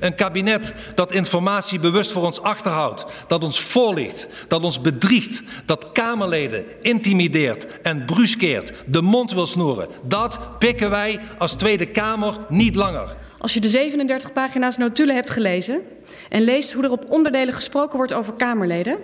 Een 0.00 0.14
kabinet 0.14 0.74
dat 0.94 1.12
informatie 1.12 1.80
bewust 1.80 2.12
voor 2.12 2.24
ons 2.24 2.42
achterhoudt, 2.42 3.04
dat 3.26 3.44
ons 3.44 3.60
voorliegt, 3.60 4.26
dat 4.48 4.62
ons 4.62 4.80
bedriegt, 4.80 5.42
dat 5.66 5.92
Kamerleden 5.92 6.64
intimideert 6.82 7.66
en 7.82 8.04
bruskeert, 8.04 8.72
de 8.86 9.02
mond 9.02 9.32
wil 9.32 9.46
snoeren. 9.46 9.88
Dat 10.02 10.58
pikken 10.58 10.90
wij 10.90 11.20
als 11.38 11.52
Tweede 11.52 11.86
Kamer 11.86 12.34
niet 12.48 12.74
langer. 12.74 13.16
Als 13.38 13.54
je 13.54 13.60
de 13.60 13.68
37 13.68 14.32
pagina's 14.32 14.76
notulen 14.76 15.14
hebt 15.14 15.30
gelezen 15.30 15.80
en 16.28 16.42
leest 16.42 16.72
hoe 16.72 16.84
er 16.84 16.90
op 16.90 17.10
onderdelen 17.10 17.54
gesproken 17.54 17.96
wordt 17.96 18.12
over 18.12 18.32
Kamerleden, 18.32 18.98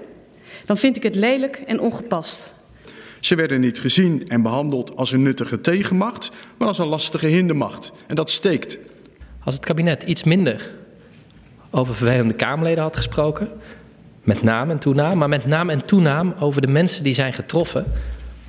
dan 0.66 0.76
vind 0.76 0.96
ik 0.96 1.02
het 1.02 1.14
lelijk 1.14 1.62
en 1.66 1.80
ongepast. 1.80 2.54
Ze 3.20 3.34
werden 3.34 3.60
niet 3.60 3.80
gezien 3.80 4.28
en 4.28 4.42
behandeld 4.42 4.96
als 4.96 5.12
een 5.12 5.22
nuttige 5.22 5.60
tegenmacht, 5.60 6.30
maar 6.58 6.68
als 6.68 6.78
een 6.78 6.86
lastige 6.86 7.26
hindermacht. 7.26 7.92
En 8.06 8.14
dat 8.14 8.30
steekt. 8.30 8.78
Als 9.44 9.54
het 9.54 9.64
kabinet 9.64 10.02
iets 10.02 10.24
minder 10.24 10.72
over 11.74 11.94
vervelende 11.94 12.34
Kamerleden 12.34 12.82
had 12.82 12.96
gesproken, 12.96 13.48
met 14.22 14.42
naam 14.42 14.70
en 14.70 14.78
toenaam, 14.78 15.18
maar 15.18 15.28
met 15.28 15.46
naam 15.46 15.70
en 15.70 15.84
toenaam 15.84 16.34
over 16.38 16.60
de 16.60 16.66
mensen 16.66 17.04
die 17.04 17.14
zijn 17.14 17.32
getroffen, 17.32 17.84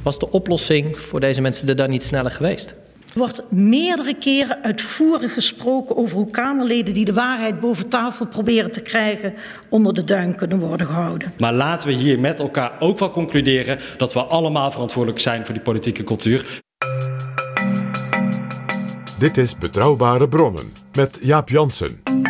was 0.01 0.19
de 0.19 0.31
oplossing 0.31 0.99
voor 0.99 1.19
deze 1.19 1.41
mensen 1.41 1.67
er 1.67 1.75
dan 1.75 1.89
niet 1.89 2.03
sneller 2.03 2.31
geweest. 2.31 2.69
Er 3.13 3.21
wordt 3.21 3.43
meerdere 3.49 4.13
keren 4.13 4.63
uitvoerig 4.63 5.33
gesproken 5.33 5.97
over 5.97 6.17
hoe 6.17 6.29
Kamerleden 6.29 6.93
die 6.93 7.05
de 7.05 7.13
waarheid 7.13 7.59
boven 7.59 7.87
tafel 7.89 8.27
proberen 8.27 8.71
te 8.71 8.81
krijgen 8.81 9.33
onder 9.69 9.93
de 9.93 10.03
duim 10.03 10.35
kunnen 10.35 10.59
worden 10.59 10.87
gehouden. 10.87 11.33
Maar 11.37 11.53
laten 11.53 11.87
we 11.87 11.93
hier 11.93 12.19
met 12.19 12.39
elkaar 12.39 12.71
ook 12.79 12.99
wel 12.99 13.11
concluderen 13.11 13.79
dat 13.97 14.13
we 14.13 14.21
allemaal 14.21 14.71
verantwoordelijk 14.71 15.21
zijn 15.21 15.45
voor 15.45 15.53
die 15.53 15.63
politieke 15.63 16.03
cultuur. 16.03 16.61
Dit 19.19 19.37
is 19.37 19.57
Betrouwbare 19.57 20.27
Bronnen 20.27 20.73
met 20.93 21.17
Jaap 21.21 21.49
Jansen. 21.49 22.24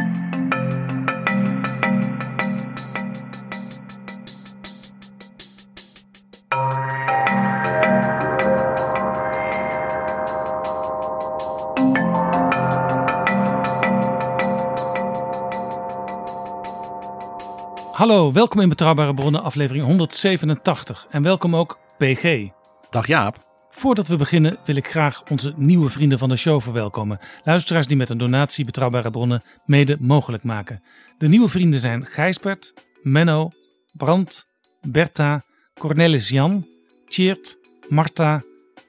Hallo, 18.06 18.32
welkom 18.32 18.62
in 18.62 18.70
Betrouwbare 18.70 19.14
Bronnen, 19.14 19.44
aflevering 19.44 19.86
187. 19.86 21.08
En 21.10 21.24
welkom 21.24 21.56
ook 21.56 21.80
PG. 21.98 22.48
Dag 22.90 23.08
Jaap. 23.08 23.46
Voordat 23.70 24.08
we 24.08 24.16
beginnen 24.16 24.58
wil 24.66 24.76
ik 24.76 24.88
graag 24.88 25.24
onze 25.30 25.54
nieuwe 25.56 25.90
vrienden 25.90 26.20
van 26.20 26.30
de 26.30 26.36
show 26.36 26.62
verwelkomen. 26.62 27.20
Luisteraars 27.44 27.88
die 27.88 27.98
met 27.98 28.10
een 28.10 28.18
donatie 28.18 28.66
Betrouwbare 28.66 29.10
Bronnen 29.10 29.44
mede 29.66 29.98
mogelijk 30.00 30.44
maken. 30.44 30.84
De 31.18 31.28
nieuwe 31.28 31.50
vrienden 31.50 31.80
zijn 31.80 32.06
Gijsbert, 32.06 32.74
Menno, 33.02 33.52
Brand, 33.92 34.46
Bertha, 34.82 35.44
Cornelis 35.74 36.30
Jan, 36.30 36.68
Tjeerd, 37.08 37.58
Marta 37.90 38.44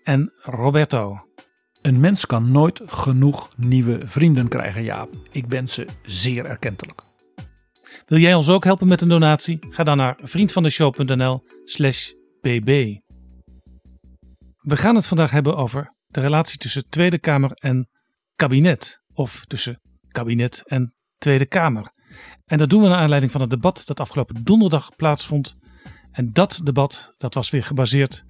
en 0.04 0.32
Roberto. 0.42 1.20
Een 1.82 2.00
mens 2.00 2.26
kan 2.26 2.50
nooit 2.50 2.80
genoeg 2.86 3.48
nieuwe 3.56 3.98
vrienden 4.04 4.48
krijgen, 4.48 4.82
Jaap. 4.82 5.08
Ik 5.30 5.48
ben 5.48 5.68
ze 5.68 5.86
zeer 6.02 6.46
erkentelijk. 6.46 7.02
Wil 8.06 8.18
jij 8.18 8.34
ons 8.34 8.48
ook 8.48 8.64
helpen 8.64 8.88
met 8.88 9.00
een 9.00 9.08
donatie? 9.08 9.58
Ga 9.68 9.84
dan 9.84 9.96
naar 9.96 10.18
vriendvandeshow.nl 10.22 11.44
slash 11.64 12.10
bb. 12.40 12.98
We 14.56 14.76
gaan 14.76 14.94
het 14.94 15.06
vandaag 15.06 15.30
hebben 15.30 15.56
over 15.56 15.94
de 16.06 16.20
relatie 16.20 16.58
tussen 16.58 16.88
Tweede 16.88 17.18
Kamer 17.18 17.50
en 17.52 17.88
kabinet. 18.36 19.02
Of 19.14 19.44
tussen 19.46 19.80
kabinet 20.08 20.62
en 20.64 20.94
Tweede 21.18 21.46
Kamer. 21.46 21.90
En 22.44 22.58
dat 22.58 22.70
doen 22.70 22.82
we 22.82 22.88
naar 22.88 22.98
aanleiding 22.98 23.32
van 23.32 23.40
het 23.40 23.50
debat 23.50 23.82
dat 23.86 24.00
afgelopen 24.00 24.44
donderdag 24.44 24.96
plaatsvond. 24.96 25.54
En 26.10 26.32
dat 26.32 26.60
debat 26.62 27.14
dat 27.16 27.34
was 27.34 27.50
weer 27.50 27.64
gebaseerd 27.64 28.24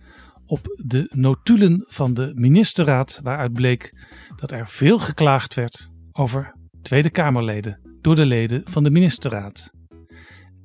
op 0.47 0.77
de 0.85 1.11
notulen 1.15 1.85
van 1.87 2.15
de 2.15 2.33
ministerraad. 2.35 3.21
Waaruit 3.23 3.53
bleek 3.53 3.93
dat 4.37 4.51
er 4.51 4.69
veel 4.69 4.99
geklaagd 4.99 5.55
werd 5.55 5.89
over 6.13 6.55
Tweede 6.83 7.11
Kamerleden 7.11 7.96
door 8.07 8.15
de 8.15 8.27
leden 8.27 8.63
van 8.65 8.85
de 8.85 8.91
ministerraad. 8.91 9.71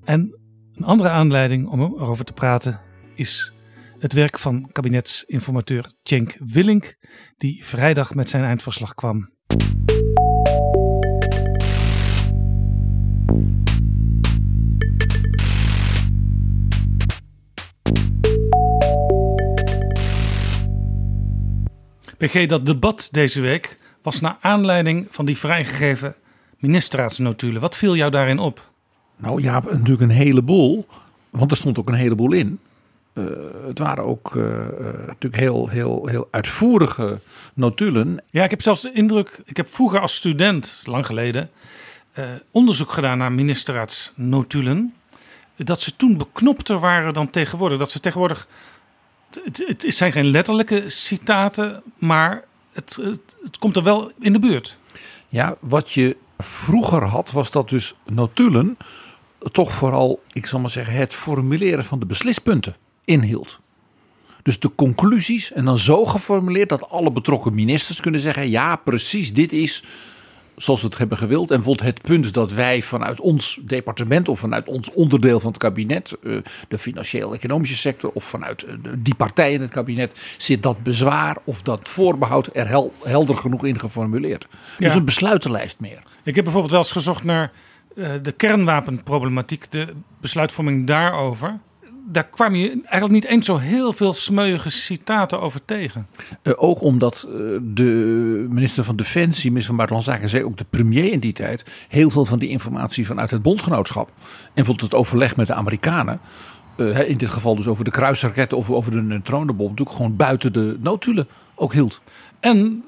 En 0.04 0.40
een 0.74 0.84
andere 0.84 1.10
aanleiding 1.10 1.68
om 1.68 1.82
erover 1.82 2.26
te 2.26 2.34
praten 2.34 2.80
is 3.16 3.54
het 4.00 4.14
werk 4.14 4.40
van 4.40 4.70
kabinetsinformateur 4.72 5.92
Cenk 6.04 6.36
Willink, 6.40 6.96
die 7.38 7.66
vrijdag 7.66 8.16
met 8.16 8.30
zijn 8.30 8.44
eindverslag 8.44 8.94
kwam. 8.94 9.30
PG, 22.18 22.46
dat 22.46 22.66
debat 22.66 23.08
deze 23.12 23.42
week 23.42 23.78
was 24.02 24.20
naar 24.20 24.38
aanleiding 24.40 25.08
van 25.10 25.26
die 25.26 25.38
vrijgegeven 25.38 26.16
ministerraadsnotulen. 26.62 27.62
Wat 27.62 27.76
viel 27.76 27.96
jou 27.96 28.12
daarin 28.12 28.40
op? 28.40 28.70
Nou 29.18 29.42
ja, 29.42 29.62
natuurlijk 29.70 30.02
een 30.02 30.10
heleboel. 30.10 30.88
Want 31.30 31.52
er 31.52 31.58
stond 31.58 31.80
ook 31.80 31.88
een 31.88 31.94
heleboel 31.94 32.32
in. 32.32 32.60
Uh, 33.14 33.26
het 33.68 33.80
waren 33.80 34.04
ook 34.04 34.36
uh, 34.36 34.44
uh, 34.44 34.58
natuurlijk 35.08 35.36
heel, 35.36 35.68
heel, 35.68 36.08
heel 36.08 36.28
uitvoerige 36.32 37.20
notulen. 37.54 38.24
Ja, 38.30 38.44
ik 38.44 38.50
heb 38.50 38.62
zelfs 38.62 38.82
de 38.82 38.92
indruk. 38.92 39.42
Ik 39.46 39.58
heb 39.58 39.68
vroeger 39.68 40.00
als 40.00 40.16
student, 40.16 40.84
lang 40.86 41.06
geleden, 41.06 41.50
onderzoek 42.52 42.92
gedaan 42.92 43.18
naar 43.18 43.32
ministerraadsnotulen. 43.32 44.94
Dat 45.56 45.82
ze 45.82 45.96
toen 45.96 46.18
beknopter 46.18 46.80
waren 46.80 47.14
dan 47.14 47.30
tegenwoordig. 47.30 47.78
Dat 47.78 47.92
ze 47.92 48.00
tegenwoordig. 48.00 48.48
Het, 49.44 49.64
het, 49.68 49.84
het 49.84 49.96
zijn 49.96 50.12
geen 50.12 50.32
letterlijke 50.32 50.84
citaten, 50.88 51.84
maar 51.98 52.44
het, 52.72 53.00
het, 53.02 53.36
het 53.44 53.58
komt 53.58 53.76
er 53.76 53.84
wel 53.84 54.12
in 54.20 54.34
de 54.34 54.40
buurt. 54.40 54.78
Ja, 55.30 55.56
wat 55.60 55.92
je 55.92 56.18
vroeger 56.44 57.04
had, 57.04 57.32
was 57.32 57.52
dat 57.52 57.70
dus 57.70 57.96
notulen 58.06 58.78
toch 59.52 59.72
vooral, 59.72 60.24
ik 60.34 60.46
zal 60.46 60.60
maar 60.60 60.70
zeggen, 60.70 60.94
het 60.94 61.14
formuleren 61.14 61.84
van 61.84 62.00
de 62.00 62.06
beslispunten 62.06 62.76
inhield. 63.06 63.60
Dus 64.44 64.60
de 64.60 64.72
conclusies 64.76 65.52
en 65.52 65.66
dan 65.66 65.78
zo 65.78 66.06
geformuleerd 66.06 66.70
dat 66.70 66.90
alle 66.90 67.12
betrokken 67.12 67.54
ministers 67.54 68.00
kunnen 68.00 68.22
zeggen: 68.22 68.50
ja, 68.50 68.76
precies, 68.76 69.34
dit 69.34 69.52
is 69.52 69.84
zoals 70.62 70.82
we 70.82 70.88
het 70.88 70.98
hebben 70.98 71.18
gewild. 71.18 71.50
En 71.52 71.56
bijvoorbeeld 71.56 71.88
het 71.88 72.02
punt 72.02 72.34
dat 72.34 72.52
wij 72.52 72.82
vanuit 72.82 73.20
ons 73.20 73.60
departement 73.62 74.28
of 74.30 74.40
vanuit 74.40 74.68
ons 74.68 74.92
onderdeel 74.92 75.40
van 75.40 75.50
het 75.52 75.60
kabinet, 75.60 76.18
de 76.68 76.78
financieel-economische 76.78 77.78
sector 77.78 78.12
of 78.14 78.24
vanuit 78.24 78.66
die 78.98 79.16
partij 79.16 79.54
in 79.54 79.62
het 79.62 79.70
kabinet, 79.70 80.36
zit 80.38 80.64
dat 80.64 80.84
bezwaar 80.84 81.38
of 81.44 81.62
dat 81.62 81.90
voorbehoud 81.90 82.50
er 82.54 82.68
hel, 82.68 82.94
helder 83.04 83.38
genoeg 83.38 83.66
in 83.66 83.80
geformuleerd. 83.80 84.48
Dus 84.78 84.92
Ja. 84.92 84.98
een 85.00 85.06
besluitenlijst 85.06 85.80
meer. 85.80 86.04
Ik 86.24 86.36
heb 86.36 86.44
bijvoorbeeld 86.44 86.72
wel 86.74 86.82
eens 86.82 86.92
gezocht 86.92 87.24
naar 87.24 87.52
eh, 87.96 88.10
de 88.22 88.32
kernwapenproblematiek, 88.32 89.72
de 89.72 89.88
besluitvorming 90.22 90.88
daarover. 90.88 91.60
Daar 92.08 92.28
kwam 92.28 92.56
je 92.56 92.70
eigenlijk 92.70 93.12
niet 93.12 93.26
eens 93.26 93.46
zo 93.46 93.58
heel 93.58 93.94
veel 93.94 94.14
smeuïge 94.14 94.70
citaten 94.70 95.42
over 95.42 95.66
tegen. 95.66 96.08
Uh, 96.44 96.54
ook 96.58 96.82
omdat 96.82 97.28
uh, 97.28 97.34
de 97.62 97.84
minister 98.50 98.84
van 98.84 98.96
Defensie, 98.96 99.50
minister 99.50 99.76
van 99.76 99.76
Buitenlandse 99.76 100.12
Zaken, 100.12 100.30
zei 100.30 100.44
ook 100.44 100.58
de 100.58 100.66
premier 100.70 101.12
in 101.12 101.20
die 101.20 101.34
tijd, 101.34 101.66
heel 101.88 102.10
veel 102.10 102.26
van 102.26 102.40
die 102.40 102.50
informatie 102.50 103.06
vanuit 103.06 103.32
het 103.32 103.42
bondgenootschap 103.42 104.08
en 104.08 104.52
bijvoorbeeld 104.54 104.92
het 104.92 105.00
overleg 105.00 105.36
met 105.36 105.48
de 105.48 105.54
Amerikanen 105.54 106.20
uh, 106.78 107.10
in 107.10 107.18
dit 107.18 107.30
geval 107.30 107.56
dus 107.56 107.68
over 107.68 107.84
de 107.84 107.92
kruisraketten 107.92 108.58
of 108.58 108.70
over 108.70 108.92
de 108.92 109.02
neutronenbom, 109.02 109.70
natuurlijk 109.70 109.98
gewoon 109.98 110.16
buiten 110.16 110.54
de 110.54 110.78
notulen 110.80 111.28
ook 111.56 111.74
hield. 111.74 112.02
En 112.40 112.84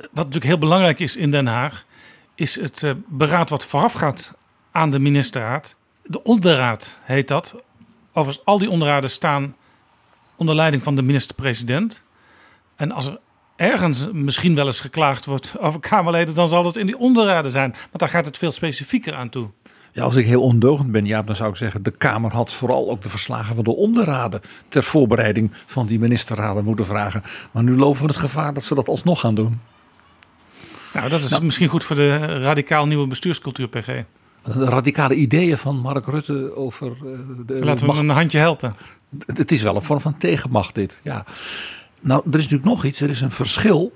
wat 0.00 0.24
natuurlijk 0.24 0.44
heel 0.44 0.58
belangrijk 0.58 1.00
is 1.00 1.16
in 1.16 1.30
Den 1.30 1.46
Haag, 1.46 1.84
is 2.34 2.60
het 2.60 2.94
beraad 3.08 3.50
wat 3.50 3.64
voorafgaat 3.64 4.34
aan 4.72 4.90
de 4.90 4.98
ministerraad. 4.98 5.76
De 6.02 6.22
onderraad 6.22 7.00
heet 7.02 7.28
dat. 7.28 7.54
Overigens, 8.16 8.46
al 8.46 8.58
die 8.58 8.70
onderraden 8.70 9.10
staan 9.10 9.56
onder 10.36 10.54
leiding 10.54 10.82
van 10.82 10.96
de 10.96 11.02
minister-president. 11.02 12.02
En 12.76 12.92
als 12.92 13.06
er 13.06 13.18
ergens 13.56 14.06
misschien 14.12 14.54
wel 14.54 14.66
eens 14.66 14.80
geklaagd 14.80 15.24
wordt 15.24 15.58
over 15.58 15.80
Kamerleden, 15.80 16.34
dan 16.34 16.48
zal 16.48 16.62
dat 16.62 16.76
in 16.76 16.86
die 16.86 16.98
onderraden 16.98 17.50
zijn. 17.50 17.70
Want 17.70 17.98
daar 17.98 18.08
gaat 18.08 18.24
het 18.24 18.38
veel 18.38 18.52
specifieker 18.52 19.14
aan 19.14 19.28
toe. 19.28 19.48
Ja, 19.92 20.02
als 20.02 20.14
ik 20.14 20.26
heel 20.26 20.42
ondogend 20.42 20.92
ben, 20.92 21.06
Jaap, 21.06 21.26
dan 21.26 21.36
zou 21.36 21.50
ik 21.50 21.56
zeggen: 21.56 21.82
de 21.82 21.90
Kamer 21.90 22.32
had 22.32 22.52
vooral 22.52 22.90
ook 22.90 23.02
de 23.02 23.08
verslagen 23.08 23.54
van 23.54 23.64
de 23.64 23.76
onderraden 23.76 24.40
ter 24.68 24.82
voorbereiding 24.82 25.50
van 25.66 25.86
die 25.86 25.98
ministerraden 25.98 26.64
moeten 26.64 26.86
vragen. 26.86 27.22
Maar 27.50 27.62
nu 27.62 27.76
lopen 27.76 28.00
we 28.00 28.06
het 28.06 28.16
gevaar 28.16 28.54
dat 28.54 28.64
ze 28.64 28.74
dat 28.74 28.88
alsnog 28.88 29.20
gaan 29.20 29.34
doen. 29.34 29.60
Nou, 30.92 31.08
dat 31.08 31.20
is 31.20 31.30
nou, 31.30 31.44
misschien 31.44 31.68
goed 31.68 31.84
voor 31.84 31.96
de 31.96 32.38
radicaal 32.40 32.86
nieuwe 32.86 33.06
bestuurscultuur, 33.06 33.68
PG. 33.68 33.88
Radicale 34.46 35.14
ideeën 35.14 35.58
van 35.58 35.76
Mark 35.76 36.06
Rutte 36.06 36.56
over. 36.56 36.96
Uh, 37.04 37.18
de 37.46 37.64
Laten 37.64 37.86
we 37.86 37.92
hem 37.92 38.08
een 38.08 38.16
handje 38.16 38.38
helpen. 38.38 38.72
Het 39.26 39.52
is 39.52 39.62
wel 39.62 39.76
een 39.76 39.82
vorm 39.82 40.00
van 40.00 40.16
tegenmacht, 40.16 40.74
dit. 40.74 41.00
Ja. 41.02 41.24
Nou, 42.00 42.22
er 42.26 42.38
is 42.38 42.42
natuurlijk 42.42 42.70
nog 42.70 42.84
iets. 42.84 43.00
Er 43.00 43.10
is 43.10 43.20
een 43.20 43.30
verschil. 43.30 43.92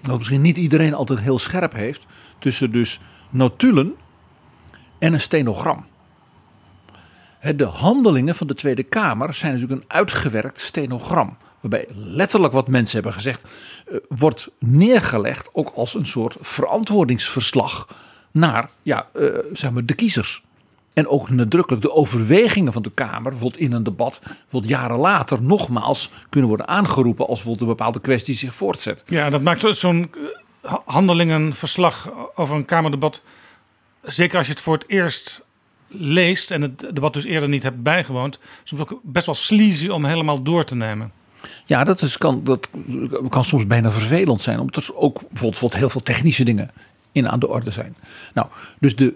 Dat 0.00 0.18
misschien 0.18 0.40
niet 0.40 0.56
iedereen 0.56 0.94
altijd 0.94 1.20
heel 1.20 1.38
scherp 1.38 1.72
heeft. 1.72 2.06
Tussen 2.38 2.72
dus 2.72 3.00
notulen 3.30 3.94
en 4.98 5.12
een 5.12 5.20
stenogram. 5.20 5.86
De 7.56 7.64
handelingen 7.64 8.34
van 8.34 8.46
de 8.46 8.54
Tweede 8.54 8.82
Kamer 8.82 9.34
zijn 9.34 9.52
natuurlijk 9.52 9.80
een 9.80 9.96
uitgewerkt 9.96 10.60
stenogram. 10.60 11.36
Waarbij 11.60 11.88
letterlijk 11.94 12.52
wat 12.52 12.68
mensen 12.68 12.94
hebben 12.94 13.12
gezegd, 13.12 13.50
eh, 13.86 13.96
wordt 14.08 14.48
neergelegd 14.58 15.48
ook 15.52 15.72
als 15.74 15.94
een 15.94 16.06
soort 16.06 16.36
verantwoordingsverslag 16.40 17.86
naar 18.36 18.70
ja, 18.82 19.06
uh, 19.16 19.28
zeg 19.52 19.70
maar 19.70 19.84
de 19.84 19.94
kiezers. 19.94 20.44
En 20.92 21.08
ook 21.08 21.30
nadrukkelijk 21.30 21.82
de 21.82 21.92
overwegingen 21.92 22.72
van 22.72 22.82
de 22.82 22.90
Kamer, 22.90 23.30
bijvoorbeeld 23.30 23.62
in 23.62 23.72
een 23.72 23.82
debat, 23.82 24.20
bijvoorbeeld 24.22 24.68
jaren 24.68 24.96
later 24.96 25.42
nogmaals 25.42 26.10
kunnen 26.28 26.48
worden 26.48 26.68
aangeroepen 26.68 27.26
als 27.26 27.34
bijvoorbeeld 27.34 27.60
een 27.70 27.76
bepaalde 27.76 28.00
kwestie 28.00 28.34
zich 28.34 28.54
voortzet. 28.54 29.04
Ja, 29.06 29.30
dat 29.30 29.42
maakt 29.42 29.76
zo'n 29.76 30.10
eh, 30.62 30.74
handelingenverslag 30.84 32.10
over 32.34 32.56
een 32.56 32.64
Kamerdebat, 32.64 33.22
zeker 34.02 34.38
als 34.38 34.46
je 34.46 34.52
het 34.52 34.62
voor 34.62 34.74
het 34.74 34.84
eerst 34.88 35.44
leest 35.88 36.50
en 36.50 36.62
het 36.62 36.80
debat 36.80 37.12
dus 37.12 37.24
eerder 37.24 37.48
niet 37.48 37.62
hebt 37.62 37.82
bijgewoond, 37.82 38.38
soms 38.64 38.82
ook 38.82 39.00
best 39.02 39.26
wel 39.26 39.34
sleazy 39.34 39.88
om 39.88 40.04
helemaal 40.04 40.42
door 40.42 40.64
te 40.64 40.74
nemen. 40.74 41.12
Ja, 41.66 41.84
dat, 41.84 42.02
is, 42.02 42.18
kan, 42.18 42.44
dat 42.44 42.68
kan 43.28 43.44
soms 43.44 43.66
bijna 43.66 43.90
vervelend 43.90 44.40
zijn, 44.40 44.60
omdat 44.60 44.76
er 44.84 44.96
ook 44.96 45.14
bijvoorbeeld, 45.14 45.50
bijvoorbeeld 45.50 45.80
heel 45.80 45.90
veel 45.90 46.02
technische 46.02 46.44
dingen 46.44 46.70
in 47.16 47.28
aan 47.28 47.38
de 47.38 47.48
orde 47.48 47.70
zijn. 47.70 47.96
Nou, 48.34 48.48
dus 48.78 48.96
de 48.96 49.14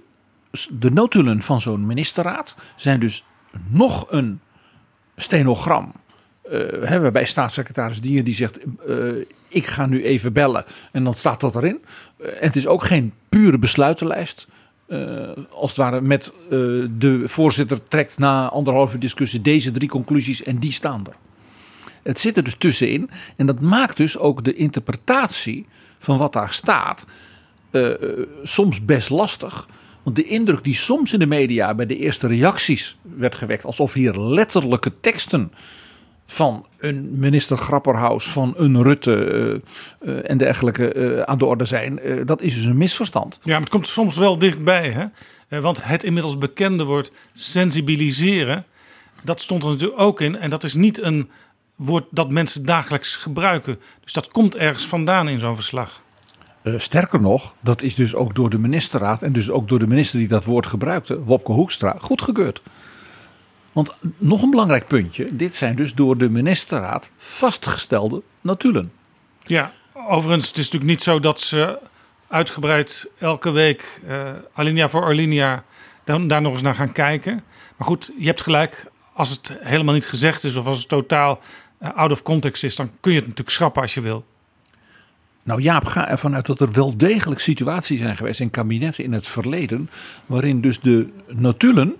de 0.70 0.90
notulen 0.90 1.42
van 1.42 1.60
zo'n 1.60 1.86
ministerraad 1.86 2.54
zijn 2.76 3.00
dus 3.00 3.24
nog 3.68 4.06
een 4.10 4.40
stenogram. 5.16 5.92
Uh, 6.52 6.98
waarbij 7.00 7.24
staatssecretaris 7.24 8.00
Dier 8.00 8.24
die 8.24 8.34
zegt: 8.34 8.58
uh, 8.88 9.24
Ik 9.48 9.66
ga 9.66 9.86
nu 9.86 10.04
even 10.04 10.32
bellen. 10.32 10.64
En 10.92 11.04
dan 11.04 11.14
staat 11.14 11.40
dat 11.40 11.56
erin. 11.56 11.84
En 12.18 12.46
het 12.46 12.56
is 12.56 12.66
ook 12.66 12.84
geen 12.84 13.12
pure 13.28 13.58
besluitenlijst. 13.58 14.48
als 15.50 15.70
het 15.70 15.76
ware 15.76 16.00
met 16.00 16.32
de 16.98 17.22
voorzitter 17.24 17.84
trekt 17.84 18.18
na 18.18 18.48
anderhalve 18.48 18.98
discussie 18.98 19.40
deze 19.40 19.70
drie 19.70 19.88
conclusies 19.88 20.42
en 20.42 20.58
die 20.58 20.72
staan 20.72 21.06
er. 21.06 21.16
Het 22.02 22.18
zit 22.18 22.36
er 22.36 22.44
dus 22.44 22.54
tussenin. 22.58 23.10
En 23.36 23.46
dat 23.46 23.60
maakt 23.60 23.96
dus 23.96 24.18
ook 24.18 24.44
de 24.44 24.54
interpretatie 24.54 25.66
van 25.98 26.18
wat 26.18 26.32
daar 26.32 26.52
staat 26.52 27.06
soms 28.42 28.84
best 28.84 29.10
lastig. 29.10 29.68
Want 30.02 30.16
de 30.16 30.24
indruk 30.24 30.64
die 30.64 30.74
soms 30.74 31.12
in 31.12 31.18
de 31.18 31.26
media 31.26 31.74
bij 31.74 31.86
de 31.86 31.96
eerste 31.96 32.26
reacties 32.26 32.96
werd 33.02 33.34
gewekt, 33.34 33.64
alsof 33.64 33.92
hier 33.92 34.18
letterlijke 34.18 34.92
teksten 35.00 35.52
van 36.26 36.66
een 36.78 37.18
minister 37.18 37.58
Grapperhaus, 37.58 38.28
van 38.28 38.54
een 38.56 38.82
Rutte 38.82 39.60
uh, 40.02 40.30
en 40.30 40.38
dergelijke 40.38 40.94
uh, 40.94 41.20
aan 41.20 41.38
de 41.38 41.44
orde 41.44 41.64
zijn, 41.64 42.00
dat 42.24 42.42
is 42.42 42.54
dus 42.54 42.64
een 42.64 42.76
misverstand. 42.76 43.38
Ja, 43.42 43.52
maar 43.52 43.60
het 43.60 43.68
komt 43.68 43.86
soms 43.86 44.16
wel 44.16 44.38
dichtbij, 44.38 44.90
hè? 44.90 45.06
want 45.60 45.84
het 45.84 46.04
inmiddels 46.04 46.38
bekende 46.38 46.84
woord 46.84 47.12
sensibiliseren, 47.32 48.64
dat 49.22 49.40
stond 49.40 49.62
er 49.62 49.68
natuurlijk 49.68 50.00
ook 50.00 50.20
in. 50.20 50.36
En 50.36 50.50
dat 50.50 50.64
is 50.64 50.74
niet 50.74 51.02
een 51.02 51.30
woord 51.76 52.04
dat 52.10 52.30
mensen 52.30 52.64
dagelijks 52.64 53.16
gebruiken. 53.16 53.80
Dus 54.00 54.12
dat 54.12 54.28
komt 54.28 54.56
ergens 54.56 54.86
vandaan 54.86 55.28
in 55.28 55.38
zo'n 55.38 55.54
verslag. 55.54 56.02
Uh, 56.62 56.74
sterker 56.78 57.20
nog, 57.20 57.54
dat 57.60 57.82
is 57.82 57.94
dus 57.94 58.14
ook 58.14 58.34
door 58.34 58.50
de 58.50 58.58
ministerraad 58.58 59.22
en 59.22 59.32
dus 59.32 59.50
ook 59.50 59.68
door 59.68 59.78
de 59.78 59.86
minister 59.86 60.18
die 60.18 60.28
dat 60.28 60.44
woord 60.44 60.66
gebruikte, 60.66 61.24
Wopke 61.24 61.52
Hoekstra, 61.52 61.96
goedgekeurd. 62.00 62.62
Want 63.72 63.96
nog 64.18 64.42
een 64.42 64.50
belangrijk 64.50 64.86
puntje, 64.86 65.36
dit 65.36 65.54
zijn 65.54 65.76
dus 65.76 65.94
door 65.94 66.18
de 66.18 66.30
ministerraad 66.30 67.10
vastgestelde 67.16 68.22
notulen. 68.40 68.92
Ja, 69.44 69.72
overigens, 70.08 70.48
het 70.48 70.56
is 70.56 70.64
natuurlijk 70.64 70.90
niet 70.90 71.02
zo 71.02 71.20
dat 71.20 71.40
ze 71.40 71.78
uitgebreid 72.28 73.08
elke 73.18 73.50
week 73.50 74.00
uh, 74.08 74.30
alinea 74.52 74.88
voor 74.88 75.04
alinea 75.04 75.64
dan, 76.04 76.28
daar 76.28 76.42
nog 76.42 76.52
eens 76.52 76.62
naar 76.62 76.74
gaan 76.74 76.92
kijken. 76.92 77.42
Maar 77.76 77.88
goed, 77.88 78.12
je 78.18 78.26
hebt 78.26 78.40
gelijk, 78.40 78.86
als 79.12 79.30
het 79.30 79.56
helemaal 79.60 79.94
niet 79.94 80.06
gezegd 80.06 80.44
is 80.44 80.56
of 80.56 80.66
als 80.66 80.78
het 80.78 80.88
totaal 80.88 81.40
uh, 81.82 81.88
out 81.94 82.12
of 82.12 82.22
context 82.22 82.64
is, 82.64 82.76
dan 82.76 82.90
kun 83.00 83.12
je 83.12 83.18
het 83.18 83.26
natuurlijk 83.26 83.56
schrappen 83.56 83.82
als 83.82 83.94
je 83.94 84.00
wil. 84.00 84.24
Nou 85.42 85.62
Jaap, 85.62 85.84
ga 85.84 86.08
ervan 86.08 86.34
uit 86.34 86.46
dat 86.46 86.60
er 86.60 86.72
wel 86.72 86.96
degelijk 86.96 87.40
situaties 87.40 88.00
zijn 88.00 88.16
geweest 88.16 88.40
in 88.40 88.50
kabinetten 88.50 89.04
in 89.04 89.12
het 89.12 89.26
verleden. 89.26 89.90
waarin 90.26 90.60
dus 90.60 90.80
de 90.80 91.08
notulen, 91.28 91.96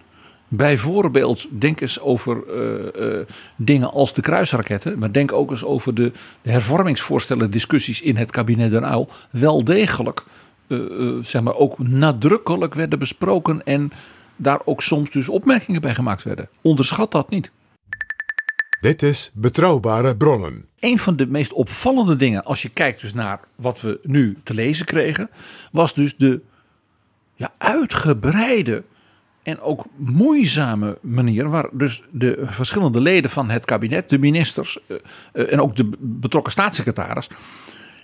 bijvoorbeeld, 0.49 1.47
denk 1.51 1.81
eens 1.81 2.01
over 2.01 2.43
uh, 2.49 3.09
uh, 3.09 3.21
dingen 3.57 3.93
als 3.93 4.15
de 4.15 4.21
kruisraketten. 4.21 4.99
maar 4.99 5.13
denk 5.13 5.33
ook 5.33 5.51
eens 5.51 5.65
over 5.65 5.95
de, 5.95 6.13
de 6.43 6.51
hervormingsvoorstellen, 6.51 7.51
discussies 7.51 8.01
in 8.01 8.17
het 8.17 8.31
kabinet 8.31 8.71
Den 8.71 8.85
Uyl. 8.85 9.09
wel 9.31 9.65
degelijk, 9.65 10.25
uh, 10.67 10.79
zeg 11.21 11.43
maar, 11.43 11.55
ook 11.55 11.79
nadrukkelijk 11.79 12.75
werden 12.75 12.99
besproken. 12.99 13.65
en 13.65 13.93
daar 14.37 14.61
ook 14.65 14.83
soms 14.83 15.11
dus 15.11 15.29
opmerkingen 15.29 15.81
bij 15.81 15.95
gemaakt 15.95 16.23
werden. 16.23 16.49
Onderschat 16.61 17.13
dat 17.13 17.31
niet. 17.31 17.51
Dit 18.81 19.03
is 19.03 19.31
Betrouwbare 19.35 20.17
Bronnen. 20.17 20.65
Een 20.79 20.99
van 20.99 21.17
de 21.17 21.27
meest 21.27 21.53
opvallende 21.53 22.17
dingen, 22.17 22.45
als 22.45 22.63
je 22.63 22.69
kijkt 22.69 23.01
dus 23.01 23.15
naar 23.15 23.41
wat 23.55 23.81
we 23.81 24.01
nu 24.03 24.39
te 24.43 24.55
lezen 24.55 24.87
kregen, 24.87 25.31
was 25.73 25.95
dus 25.95 26.17
de 26.17 26.41
ja, 27.35 27.53
uitgebreide 27.59 28.85
en 29.43 29.61
ook 29.61 29.85
moeizame 29.97 30.99
manier 31.03 31.49
waar 31.49 31.69
dus 31.73 32.03
de 32.11 32.37
verschillende 32.41 33.01
leden 33.01 33.31
van 33.31 33.51
het 33.51 33.65
kabinet, 33.65 34.09
de 34.09 34.19
ministers 34.19 34.79
uh, 34.87 34.97
uh, 35.33 35.53
en 35.53 35.61
ook 35.61 35.77
de 35.77 35.91
betrokken 35.99 36.53
staatssecretaris, 36.53 37.29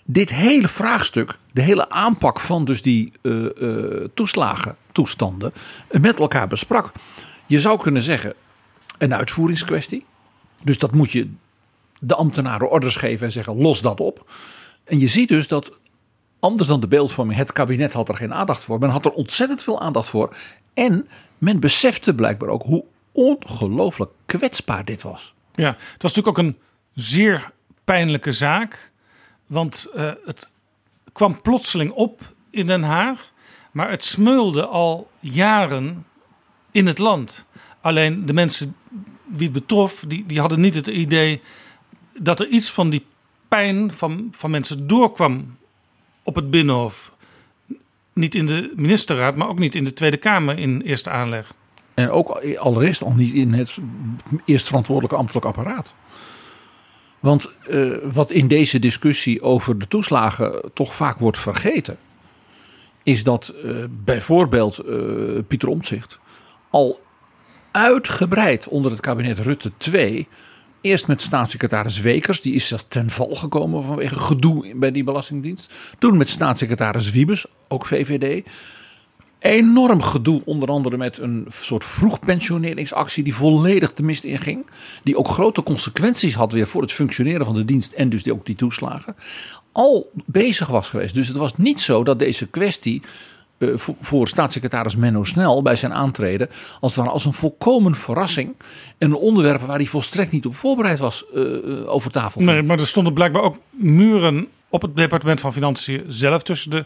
dit 0.04 0.30
hele 0.30 0.68
vraagstuk, 0.68 1.38
de 1.52 1.62
hele 1.62 1.88
aanpak 1.88 2.40
van 2.40 2.64
dus 2.64 2.83
die 2.83 3.12
uh, 3.23 3.47
toeslagentoestanden 4.14 5.52
met 6.00 6.18
elkaar 6.18 6.49
besprak. 6.49 6.92
Je 7.47 7.61
zou 7.61 7.80
kunnen 7.80 8.02
zeggen 8.02 8.35
een 8.99 9.14
uitvoeringskwestie. 9.14 10.04
Dus 10.62 10.78
dat 10.78 10.94
moet 10.94 11.12
je 11.12 11.30
de 11.98 12.14
ambtenaren 12.14 12.70
orders 12.70 12.96
geven 12.96 13.26
en 13.26 13.32
zeggen: 13.32 13.56
los 13.56 13.80
dat 13.80 14.00
op. 14.00 14.30
En 14.84 14.98
je 14.98 15.08
ziet 15.08 15.28
dus 15.28 15.48
dat 15.48 15.78
anders 16.40 16.68
dan 16.68 16.80
de 16.80 16.88
beeldvorming, 16.88 17.38
het 17.38 17.52
kabinet 17.52 17.92
had 17.92 18.08
er 18.08 18.16
geen 18.16 18.34
aandacht 18.34 18.64
voor. 18.64 18.78
Men 18.78 18.90
had 18.90 19.04
er 19.04 19.12
ontzettend 19.12 19.62
veel 19.62 19.80
aandacht 19.80 20.08
voor. 20.08 20.36
En 20.75 21.08
men 21.38 21.60
besefte 21.60 22.14
blijkbaar 22.14 22.48
ook 22.48 22.62
hoe 22.62 22.84
ongelooflijk 23.12 24.10
kwetsbaar 24.26 24.84
dit 24.84 25.02
was. 25.02 25.34
Ja, 25.54 25.68
het 25.92 26.02
was 26.02 26.14
natuurlijk 26.14 26.38
ook 26.38 26.44
een 26.44 26.58
zeer 26.94 27.52
pijnlijke 27.84 28.32
zaak. 28.32 28.90
Want 29.46 29.86
uh, 29.94 30.10
het 30.25 30.50
kwam 31.12 31.40
plotseling 31.40 31.90
op 31.90 32.34
in 32.50 32.66
Den 32.66 32.82
Haag. 32.82 33.32
Maar 33.72 33.90
het 33.90 34.04
smeulde 34.04 34.66
al 34.66 35.10
jaren 35.20 36.06
in 36.70 36.86
het 36.86 36.98
land. 36.98 37.44
Alleen 37.80 38.26
de 38.26 38.32
mensen 38.32 38.76
wie 39.26 39.45
het 39.45 39.52
betrof, 39.52 40.04
die, 40.09 40.26
die 40.26 40.40
hadden 40.40 40.61
niet 40.61 40.75
het 40.75 40.87
idee 40.87 41.40
dat 42.18 42.40
er 42.40 42.49
iets 42.49 42.71
van 42.71 42.90
die 42.90 43.06
pijn 43.49 43.92
van, 43.92 44.28
van 44.33 44.50
mensen 44.50 44.87
doorkwam 44.87 45.56
op 46.23 46.35
het 46.35 46.50
Binnenhof. 46.50 47.12
Niet 48.12 48.35
in 48.35 48.47
de 48.47 48.73
ministerraad, 48.76 49.37
maar 49.37 49.49
ook 49.49 49.59
niet 49.59 49.75
in 49.75 49.85
de 49.85 49.92
Tweede 49.92 50.16
Kamer 50.16 50.59
in 50.59 50.80
eerste 50.80 51.11
aanleg. 51.11 51.54
En 51.95 52.11
ook 52.11 52.30
allereerst 52.56 53.02
al 53.02 53.12
niet 53.12 53.35
in 53.35 53.52
het 53.52 53.78
eerst 54.45 54.66
verantwoordelijke 54.66 55.16
ambtelijk 55.16 55.47
apparaat. 55.47 55.95
Want 57.21 57.50
uh, 57.71 57.97
wat 58.12 58.30
in 58.30 58.49
deze 58.49 58.78
discussie 58.78 59.42
over 59.42 59.78
de 59.78 59.88
toeslagen 59.88 60.71
toch 60.75 60.95
vaak 60.95 61.18
wordt 61.18 61.38
vergeten, 61.38 61.99
is 63.02 63.23
dat 63.25 63.54
uh, 63.64 63.85
bijvoorbeeld 63.90 64.80
uh, 64.87 65.38
Pieter 65.49 65.68
Omtzigt 65.68 66.18
al 66.71 67.00
uitgebreid 67.76 68.68
onder 68.68 68.90
het 68.90 69.00
kabinet 69.00 69.38
Rutte 69.38 69.71
2. 69.76 70.28
Eerst 70.80 71.06
met 71.06 71.23
staatssecretaris 71.23 72.00
Wekers, 72.00 72.40
die 72.40 72.54
is 72.54 72.66
zelfs 72.66 72.85
ten 72.88 73.11
val 73.11 73.35
gekomen 73.35 73.85
vanwege 73.85 74.18
gedoe 74.18 74.73
bij 74.76 74.92
die 74.92 75.04
Belastingdienst. 75.04 75.73
Toen 75.99 76.16
met 76.16 76.28
staatssecretaris 76.28 77.11
Wiebes, 77.11 77.47
ook 77.68 77.87
VVD. 77.87 78.47
Enorm 79.38 80.02
gedoe, 80.02 80.42
onder 80.45 80.68
andere 80.68 80.97
met 80.97 81.18
een 81.18 81.47
soort 81.50 81.85
vroegpensioneringsactie 81.85 83.25
die 83.25 83.35
volledig 83.35 83.92
de 83.92 84.02
mist 84.02 84.25
inging. 84.25 84.66
Die 85.02 85.18
ook 85.18 85.28
grote 85.28 85.62
consequenties 85.62 86.35
had 86.35 86.52
weer 86.52 86.66
voor 86.66 86.83
het 86.83 86.92
functioneren 86.92 87.47
van 87.47 87.54
de 87.54 87.64
dienst 87.64 87.92
en 87.92 88.09
dus 88.09 88.30
ook 88.30 88.47
die 88.47 88.56
toeslagen. 88.56 89.16
Al 89.73 90.11
bezig 90.26 90.68
was 90.68 90.88
geweest. 90.88 91.14
Dus 91.14 91.28
het 91.28 91.37
was 91.37 91.56
niet 91.56 91.80
zo 91.80 92.04
dat 92.04 92.18
deze 92.18 92.47
kwestie 92.47 93.02
voor, 94.00 94.28
staatssecretaris 94.28 94.96
Menno 94.96 95.25
Snel 95.25 95.62
bij 95.62 95.76
zijn 95.76 95.92
aantreden 95.92 96.48
als 96.80 96.94
het 96.94 97.00
ware 97.00 97.14
als 97.14 97.25
een 97.25 97.32
volkomen 97.32 97.94
verrassing 97.94 98.54
en 98.98 99.10
een 99.10 99.16
onderwerp 99.16 99.60
waar 99.60 99.76
hij 99.76 99.86
volstrekt 99.86 100.32
niet 100.32 100.46
op 100.46 100.56
voorbereid 100.56 100.98
was 100.98 101.25
uh, 101.34 101.88
over 101.88 102.10
tafel. 102.10 102.40
Nee, 102.40 102.62
maar 102.62 102.78
er 102.78 102.86
stonden 102.86 103.12
blijkbaar 103.12 103.42
ook 103.42 103.56
muren 103.70 104.48
op 104.68 104.82
het 104.82 104.96
departement 104.96 105.40
van 105.40 105.52
Financiën 105.52 106.04
zelf 106.06 106.42
tussen 106.42 106.70
de 106.70 106.84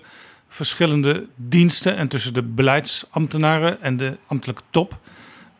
verschillende 0.48 1.26
diensten 1.36 1.96
en 1.96 2.08
tussen 2.08 2.34
de 2.34 2.42
beleidsambtenaren 2.42 3.82
en 3.82 3.96
de 3.96 4.16
ambtelijke 4.26 4.62
top, 4.70 4.98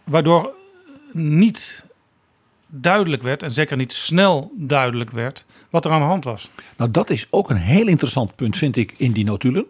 waardoor 0.05 0.51
niet 1.13 1.85
duidelijk 2.67 3.23
werd 3.23 3.43
en 3.43 3.51
zeker 3.51 3.77
niet 3.77 3.93
snel 3.93 4.53
duidelijk 4.57 5.11
werd 5.11 5.45
wat 5.71 5.85
er 5.85 5.91
aan 5.91 6.01
de 6.01 6.07
hand 6.07 6.25
was. 6.25 6.51
Nou, 6.77 6.91
dat 6.91 7.11
is 7.11 7.27
ook 7.31 7.51
een 7.51 7.57
heel 7.57 7.87
interessant 7.87 8.37
punt, 8.37 8.57
vind 8.57 8.77
ik, 8.77 8.95
in 8.97 9.13
die 9.13 9.25
notulen. 9.25 9.67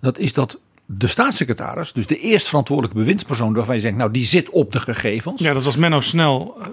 Dat 0.00 0.18
is 0.18 0.32
dat 0.32 0.58
de 0.98 1.06
staatssecretaris, 1.06 1.92
dus 1.92 2.06
de 2.06 2.18
eerst 2.18 2.48
verantwoordelijke 2.48 3.00
bewindspersoon 3.00 3.54
waarvan 3.54 3.74
je 3.74 3.80
zegt, 3.80 3.96
nou 3.96 4.10
die 4.10 4.24
zit 4.24 4.50
op 4.50 4.72
de 4.72 4.80
gegevens. 4.80 5.40
Ja, 5.40 5.52
dat 5.52 5.62
was 5.62 5.76
Menno 5.76 6.00
Snel, 6.00 6.56
eh, 6.60 6.66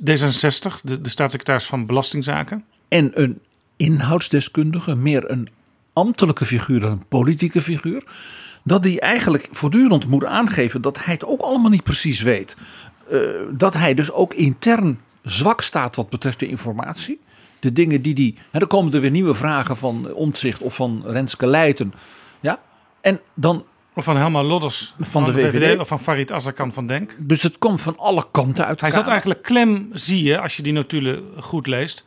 D66, 0.00 0.80
de, 0.82 1.00
de 1.00 1.08
staatssecretaris 1.08 1.64
van 1.64 1.86
Belastingzaken. 1.86 2.64
En 2.88 3.10
een 3.14 3.40
inhoudsdeskundige, 3.76 4.96
meer 4.96 5.30
een 5.30 5.48
ambtelijke 5.92 6.44
figuur 6.44 6.80
dan 6.80 6.90
een 6.90 7.06
politieke 7.08 7.62
figuur. 7.62 8.04
Dat 8.64 8.82
die 8.82 9.00
eigenlijk 9.00 9.48
voortdurend 9.50 10.06
moet 10.06 10.24
aangeven 10.24 10.82
dat 10.82 11.04
hij 11.04 11.14
het 11.14 11.24
ook 11.24 11.40
allemaal 11.40 11.70
niet 11.70 11.82
precies 11.82 12.20
weet. 12.20 12.56
Uh, 13.12 13.20
dat 13.52 13.74
hij 13.74 13.94
dus 13.94 14.12
ook 14.12 14.34
intern 14.34 15.00
zwak 15.22 15.62
staat 15.62 15.96
wat 15.96 16.10
betreft 16.10 16.38
de 16.38 16.48
informatie. 16.48 17.20
De 17.60 17.72
dingen 17.72 18.02
die 18.02 18.14
die. 18.14 18.34
Hè, 18.50 18.58
dan 18.58 18.68
komen 18.68 18.92
er 18.92 19.00
weer 19.00 19.10
nieuwe 19.10 19.34
vragen 19.34 19.76
van 19.76 20.12
Omtzigt 20.12 20.60
of 20.60 20.74
van 20.74 21.02
Renske 21.06 21.46
Leijten. 21.46 21.92
En 23.00 23.20
dan 23.34 23.64
of 23.94 24.04
van 24.04 24.16
Helma 24.16 24.42
Lodders 24.42 24.94
van, 24.98 25.24
de, 25.24 25.32
VVD, 25.32 25.78
of 25.78 25.88
van 25.88 26.00
Farid 26.00 26.32
Azarkan 26.32 26.72
van 26.72 26.86
Denk. 26.86 27.16
Dus 27.18 27.42
het 27.42 27.58
komt 27.58 27.80
van 27.80 27.98
alle 27.98 28.26
kanten 28.30 28.66
uit. 28.66 28.80
Hij 28.80 28.90
zat 28.90 29.08
eigenlijk 29.08 29.42
klem, 29.42 29.88
zie 29.92 30.24
je, 30.24 30.40
als 30.40 30.56
je 30.56 30.62
die 30.62 30.72
notulen 30.72 31.24
goed 31.38 31.66
leest, 31.66 32.04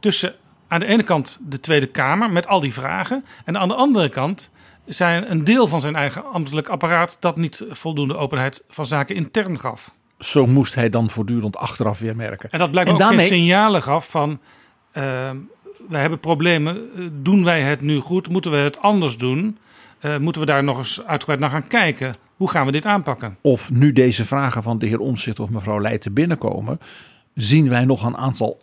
tussen 0.00 0.34
aan 0.68 0.80
de 0.80 0.86
ene 0.86 1.02
kant 1.02 1.38
de 1.40 1.60
Tweede 1.60 1.86
Kamer 1.86 2.30
met 2.30 2.46
al 2.46 2.60
die 2.60 2.72
vragen. 2.72 3.24
En 3.44 3.58
aan 3.58 3.68
de 3.68 3.74
andere 3.74 4.08
kant 4.08 4.50
zijn 4.86 5.30
een 5.30 5.44
deel 5.44 5.66
van 5.66 5.80
zijn 5.80 5.96
eigen 5.96 6.32
ambtelijk 6.32 6.68
apparaat 6.68 7.16
dat 7.20 7.36
niet 7.36 7.64
voldoende 7.70 8.16
openheid 8.16 8.64
van 8.68 8.86
zaken 8.86 9.14
intern 9.14 9.58
gaf. 9.58 9.90
Zo 10.18 10.46
moest 10.46 10.74
hij 10.74 10.90
dan 10.90 11.10
voortdurend 11.10 11.56
achteraf 11.56 11.98
weer 11.98 12.16
merken. 12.16 12.50
En 12.50 12.58
dat 12.58 12.70
blijkt 12.70 12.90
ook 12.90 12.98
daarmee... 12.98 13.26
geen 13.26 13.38
signalen 13.38 13.82
gaf 13.82 14.10
van... 14.10 14.40
Uh, 14.92 15.02
we 15.88 15.96
hebben 15.96 16.20
problemen, 16.20 16.90
doen 17.22 17.44
wij 17.44 17.60
het 17.60 17.80
nu 17.80 18.00
goed? 18.00 18.28
Moeten 18.28 18.50
we 18.50 18.56
het 18.56 18.80
anders 18.80 19.16
doen? 19.16 19.58
Uh, 20.00 20.18
moeten 20.18 20.40
we 20.40 20.46
daar 20.46 20.64
nog 20.64 20.78
eens 20.78 21.02
uitgebreid 21.04 21.40
naar 21.40 21.50
gaan 21.50 21.66
kijken? 21.66 22.16
Hoe 22.36 22.50
gaan 22.50 22.66
we 22.66 22.72
dit 22.72 22.86
aanpakken? 22.86 23.36
Of 23.40 23.70
nu 23.70 23.92
deze 23.92 24.24
vragen 24.24 24.62
van 24.62 24.78
de 24.78 24.86
heer 24.86 25.00
Omtzigt 25.00 25.40
of 25.40 25.50
mevrouw 25.50 25.80
Leijten 25.80 26.12
binnenkomen, 26.12 26.78
zien 27.34 27.68
wij 27.68 27.84
nog 27.84 28.04
een 28.04 28.16
aantal 28.16 28.58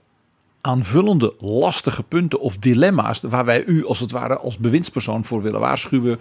aanvullende 0.62 1.34
lastige 1.40 2.04
punten 2.04 2.40
of 2.40 2.58
dilemma's 2.58 3.22
waar 3.22 3.46
wij 3.46 3.64
u 3.66 3.86
als 3.86 4.00
het 4.00 4.12
ware 4.12 4.38
als 4.38 4.58
bewindspersoon 4.58 5.26
voor 5.26 5.42
willen 5.42 5.60
waarschuwen. 5.60 6.20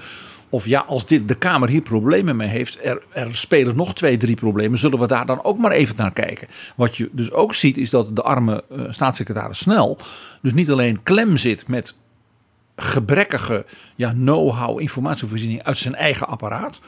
Of 0.49 0.67
ja, 0.67 0.81
als 0.81 1.07
dit, 1.07 1.29
de 1.29 1.35
Kamer 1.35 1.69
hier 1.69 1.83
problemen 1.83 2.37
mee 2.37 2.49
heeft, 2.49 2.79
er, 2.83 3.03
er 3.13 3.37
spelen 3.37 3.77
nog 3.77 3.95
twee, 3.95 4.17
drie 4.17 4.35
problemen, 4.35 4.79
zullen 4.79 4.99
we 4.99 5.07
daar 5.07 5.27
dan 5.27 5.45
ook 5.45 5.59
maar 5.59 5.71
even 5.71 5.97
naar 5.97 6.13
kijken. 6.13 6.49
Wat 6.77 6.97
je 6.97 7.09
dus 7.13 7.33
ook 7.33 7.55
ziet 7.55 7.79
is 7.79 7.91
dat 7.91 8.17
de 8.17 8.23
arme 8.23 8.65
uh, 8.73 8.85
staatssecretaris 8.89 9.59
Snel 9.59 9.99
dus 10.43 10.53
niet 10.53 10.71
alleen 10.71 11.03
klem 11.03 11.37
zit 11.37 11.69
met 11.69 11.95
gebrekkige 12.77 13.67
ja, 13.95 14.13
know-how, 14.13 14.81
informatievoorziening 14.81 15.63
uit 15.63 15.79
zijn 15.79 15.95
eigen 15.95 16.29
apparaat. 16.29 16.81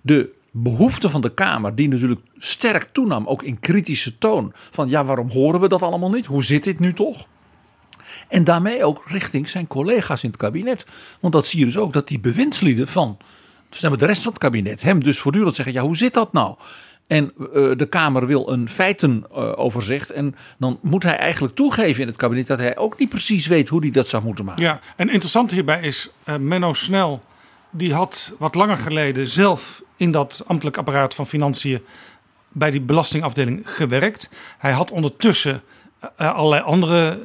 De 0.00 0.30
behoefte 0.50 1.10
van 1.10 1.20
de 1.20 1.34
Kamer, 1.34 1.74
die 1.74 1.88
natuurlijk 1.88 2.20
sterk 2.38 2.88
toenam, 2.92 3.26
ook 3.26 3.42
in 3.42 3.60
kritische 3.60 4.18
toon. 4.18 4.52
Van 4.70 4.88
ja, 4.88 5.04
waarom 5.04 5.30
horen 5.30 5.60
we 5.60 5.68
dat 5.68 5.82
allemaal 5.82 6.10
niet? 6.10 6.26
Hoe 6.26 6.44
zit 6.44 6.64
dit 6.64 6.78
nu 6.78 6.94
toch? 6.94 7.26
En 8.28 8.44
daarmee 8.44 8.84
ook 8.84 9.02
richting 9.06 9.48
zijn 9.48 9.66
collega's 9.66 10.22
in 10.22 10.28
het 10.28 10.38
kabinet. 10.38 10.86
Want 11.20 11.32
dat 11.32 11.46
zie 11.46 11.58
je 11.58 11.64
dus 11.64 11.78
ook, 11.78 11.92
dat 11.92 12.08
die 12.08 12.20
bewindslieden 12.20 12.88
van 12.88 13.18
de 13.68 14.06
rest 14.06 14.22
van 14.22 14.32
het 14.32 14.40
kabinet 14.40 14.82
hem 14.82 15.04
dus 15.04 15.18
voortdurend 15.18 15.54
zeggen: 15.54 15.74
ja, 15.74 15.82
hoe 15.82 15.96
zit 15.96 16.14
dat 16.14 16.32
nou? 16.32 16.56
En 17.08 17.32
uh, 17.38 17.46
de 17.76 17.86
Kamer 17.88 18.26
wil 18.26 18.48
een 18.52 18.68
feitenoverzicht. 18.68 20.10
en 20.10 20.34
dan 20.58 20.78
moet 20.82 21.02
hij 21.02 21.16
eigenlijk 21.16 21.54
toegeven 21.54 22.00
in 22.00 22.06
het 22.06 22.16
kabinet 22.16 22.46
dat 22.46 22.58
hij 22.58 22.76
ook 22.76 22.98
niet 22.98 23.08
precies 23.08 23.46
weet 23.46 23.68
hoe 23.68 23.80
hij 23.80 23.90
dat 23.90 24.08
zou 24.08 24.22
moeten 24.22 24.44
maken. 24.44 24.62
Ja, 24.62 24.80
en 24.96 25.08
interessant 25.08 25.50
hierbij 25.50 25.80
is 25.80 26.10
uh, 26.24 26.36
Menno 26.36 26.72
Snel. 26.72 27.20
Die 27.70 27.94
had 27.94 28.32
wat 28.38 28.54
langer 28.54 28.76
geleden 28.76 29.26
zelf 29.26 29.82
in 29.96 30.10
dat 30.10 30.42
ambtelijk 30.46 30.76
apparaat 30.76 31.14
van 31.14 31.26
financiën 31.26 31.82
bij 32.48 32.70
die 32.70 32.80
belastingafdeling 32.80 33.60
gewerkt. 33.64 34.28
Hij 34.58 34.72
had 34.72 34.90
ondertussen 34.90 35.62
allerlei 36.16 36.62
andere 36.62 37.20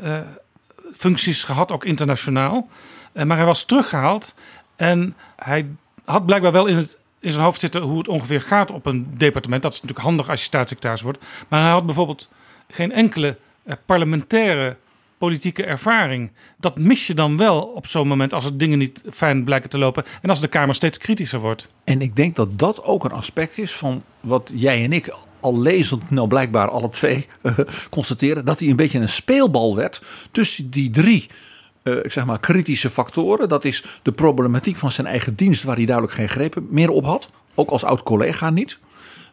functies 0.94 1.44
gehad, 1.44 1.72
ook 1.72 1.86
internationaal. 1.86 2.68
maar 3.14 3.38
hij 3.38 3.46
was 3.46 3.64
teruggehaald 3.64 4.34
en 4.76 5.16
hij 5.36 5.68
had 6.06 6.26
blijkbaar 6.26 6.52
wel 6.52 6.66
in 6.66 6.76
het 6.76 6.98
in 7.24 7.32
zijn 7.32 7.44
hoofd 7.44 7.60
zitten 7.60 7.82
hoe 7.82 7.98
het 7.98 8.08
ongeveer 8.08 8.42
gaat 8.42 8.72
op 8.72 8.86
een 8.86 9.08
departement. 9.18 9.62
Dat 9.62 9.74
is 9.74 9.82
natuurlijk 9.82 10.08
handig 10.08 10.30
als 10.30 10.40
je 10.40 10.46
staatssecretaris 10.46 11.02
wordt. 11.02 11.26
Maar 11.48 11.62
hij 11.62 11.72
had 11.72 11.86
bijvoorbeeld 11.86 12.30
geen 12.68 12.92
enkele 12.92 13.38
eh, 13.64 13.76
parlementaire 13.86 14.78
politieke 15.18 15.66
ervaring. 15.66 16.32
Dat 16.58 16.78
mis 16.78 17.08
je 17.08 17.14
dan 17.14 17.38
wel 17.38 17.62
op 17.62 17.88
zo'n 17.88 18.08
moment 18.08 18.34
als 18.34 18.44
het 18.44 18.60
dingen 18.60 18.78
niet 18.78 19.04
fijn 19.12 19.44
blijken 19.44 19.70
te 19.70 19.78
lopen. 19.78 20.04
En 20.22 20.30
als 20.30 20.42
de 20.42 20.48
Kamer 20.48 20.76
steeds 20.76 20.98
kritischer 20.98 21.40
wordt. 21.40 21.68
En 21.84 22.02
ik 22.02 22.16
denk 22.16 22.36
dat 22.36 22.60
dat 22.60 22.84
ook 22.84 23.04
een 23.04 23.12
aspect 23.12 23.58
is 23.58 23.72
van 23.72 24.04
wat 24.20 24.52
jij 24.54 24.84
en 24.84 24.94
ik 24.94 25.16
al 25.40 25.60
lezend, 25.60 26.10
nou 26.10 26.28
blijkbaar 26.28 26.70
alle 26.70 26.90
twee, 26.90 27.28
uh, 27.42 27.58
constateren. 27.90 28.46
Dat 28.46 28.60
hij 28.60 28.70
een 28.70 28.76
beetje 28.76 29.00
een 29.00 29.10
speelbal 29.10 29.76
werd 29.76 30.02
tussen 30.32 30.70
die 30.70 30.90
drie 30.90 31.30
uh, 31.84 31.98
ik 31.98 32.12
zeg 32.12 32.26
maar, 32.26 32.40
kritische 32.40 32.90
factoren. 32.90 33.50
Dat 33.50 33.66
is 33.66 33.84
de 34.02 34.12
problematiek 34.12 34.78
van 34.78 34.92
zijn 34.92 35.08
eigen 35.08 35.36
dienst, 35.36 35.64
waar 35.64 35.76
hij 35.76 35.86
duidelijk 35.86 36.16
geen 36.16 36.30
greep 36.30 36.62
meer 36.70 36.90
op 36.90 37.06
had. 37.06 37.30
Ook 37.56 37.70
als 37.70 37.84
oud 37.84 38.04
collega 38.04 38.50
niet. 38.50 38.80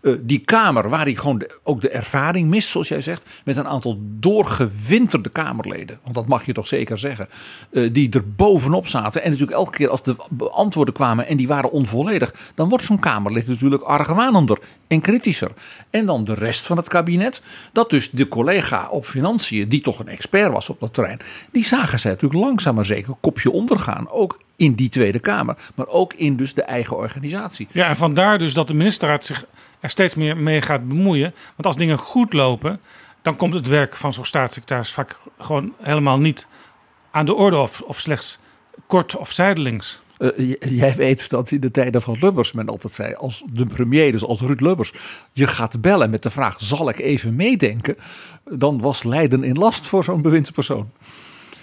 Uh, 0.02 0.14
die 0.20 0.38
Kamer, 0.38 0.88
waar 0.88 1.04
hij 1.04 1.14
gewoon 1.14 1.42
ook 1.62 1.80
de 1.80 1.88
ervaring 1.88 2.48
mist, 2.48 2.68
zoals 2.68 2.88
jij 2.88 3.02
zegt, 3.02 3.28
met 3.44 3.56
een 3.56 3.68
aantal 3.68 3.98
doorgewinterde 4.00 5.28
Kamerleden. 5.28 5.98
Want 6.02 6.14
dat 6.14 6.26
mag 6.26 6.46
je 6.46 6.52
toch 6.52 6.66
zeker 6.66 6.98
zeggen. 6.98 7.28
Uh, 7.70 7.88
die 7.92 8.10
er 8.10 8.34
bovenop 8.34 8.86
zaten. 8.86 9.22
En 9.22 9.30
natuurlijk 9.30 9.58
elke 9.58 9.72
keer 9.76 9.88
als 9.88 10.02
de 10.02 10.16
antwoorden 10.50 10.94
kwamen 10.94 11.26
en 11.26 11.36
die 11.36 11.48
waren 11.48 11.70
onvolledig, 11.70 12.34
dan 12.54 12.68
wordt 12.68 12.84
zo'n 12.84 12.98
Kamerlid 12.98 13.48
natuurlijk 13.48 13.82
argwanender 13.82 14.58
en 14.86 15.00
kritischer. 15.00 15.50
En 15.90 16.06
dan 16.06 16.24
de 16.24 16.34
rest 16.34 16.66
van 16.66 16.76
het 16.76 16.88
kabinet, 16.88 17.42
dat 17.72 17.90
dus 17.90 18.10
de 18.10 18.28
collega 18.28 18.88
op 18.90 19.06
financiën, 19.06 19.68
die 19.68 19.80
toch 19.80 19.98
een 19.98 20.08
expert 20.08 20.52
was 20.52 20.68
op 20.68 20.80
dat 20.80 20.94
terrein, 20.94 21.20
die 21.52 21.64
zagen 21.64 22.00
zij 22.00 22.10
natuurlijk 22.10 22.40
langzaam 22.40 22.74
maar 22.74 22.84
zeker 22.84 23.14
kopje 23.20 23.50
ondergaan. 23.50 24.10
Ook 24.10 24.40
in 24.56 24.74
die 24.74 24.88
Tweede 24.88 25.18
Kamer, 25.18 25.56
maar 25.74 25.86
ook 25.86 26.14
in 26.14 26.36
dus 26.36 26.54
de 26.54 26.62
eigen 26.62 26.96
organisatie. 26.96 27.68
Ja, 27.70 27.88
en 27.88 27.96
vandaar 27.96 28.38
dus 28.38 28.54
dat 28.54 28.68
de 28.68 28.74
ministerraad 28.74 29.24
zich 29.24 29.46
er 29.80 29.90
steeds 29.90 30.14
meer 30.14 30.36
mee 30.36 30.62
gaat 30.62 30.88
bemoeien. 30.88 31.34
Want 31.56 31.66
als 31.66 31.76
dingen 31.76 31.98
goed 31.98 32.32
lopen, 32.32 32.80
dan 33.22 33.36
komt 33.36 33.54
het 33.54 33.66
werk 33.66 33.96
van 33.96 34.12
zo'n 34.12 34.24
staatssecretaris 34.24 34.92
vaak 34.92 35.20
gewoon 35.38 35.74
helemaal 35.80 36.18
niet 36.18 36.46
aan 37.10 37.26
de 37.26 37.34
orde 37.34 37.56
of, 37.56 37.80
of 37.80 37.98
slechts 37.98 38.38
kort 38.86 39.16
of 39.16 39.32
zijdelings. 39.32 40.02
Uh, 40.18 40.54
jij 40.60 40.94
weet 40.94 41.30
dat 41.30 41.50
in 41.50 41.60
de 41.60 41.70
tijden 41.70 42.02
van 42.02 42.16
Lubbers 42.20 42.52
men 42.52 42.68
altijd 42.68 42.92
zei, 42.92 43.14
als 43.14 43.42
de 43.52 43.66
premier, 43.66 44.12
dus 44.12 44.24
als 44.24 44.40
Ruud 44.40 44.60
Lubbers, 44.60 44.92
je 45.32 45.46
gaat 45.46 45.80
bellen 45.80 46.10
met 46.10 46.22
de 46.22 46.30
vraag: 46.30 46.56
zal 46.58 46.88
ik 46.88 46.98
even 46.98 47.36
meedenken? 47.36 47.96
Dan 48.44 48.80
was 48.80 49.02
lijden 49.02 49.44
in 49.44 49.58
last 49.58 49.86
voor 49.86 50.04
zo'n 50.04 50.22
bewindspersoon. 50.22 50.90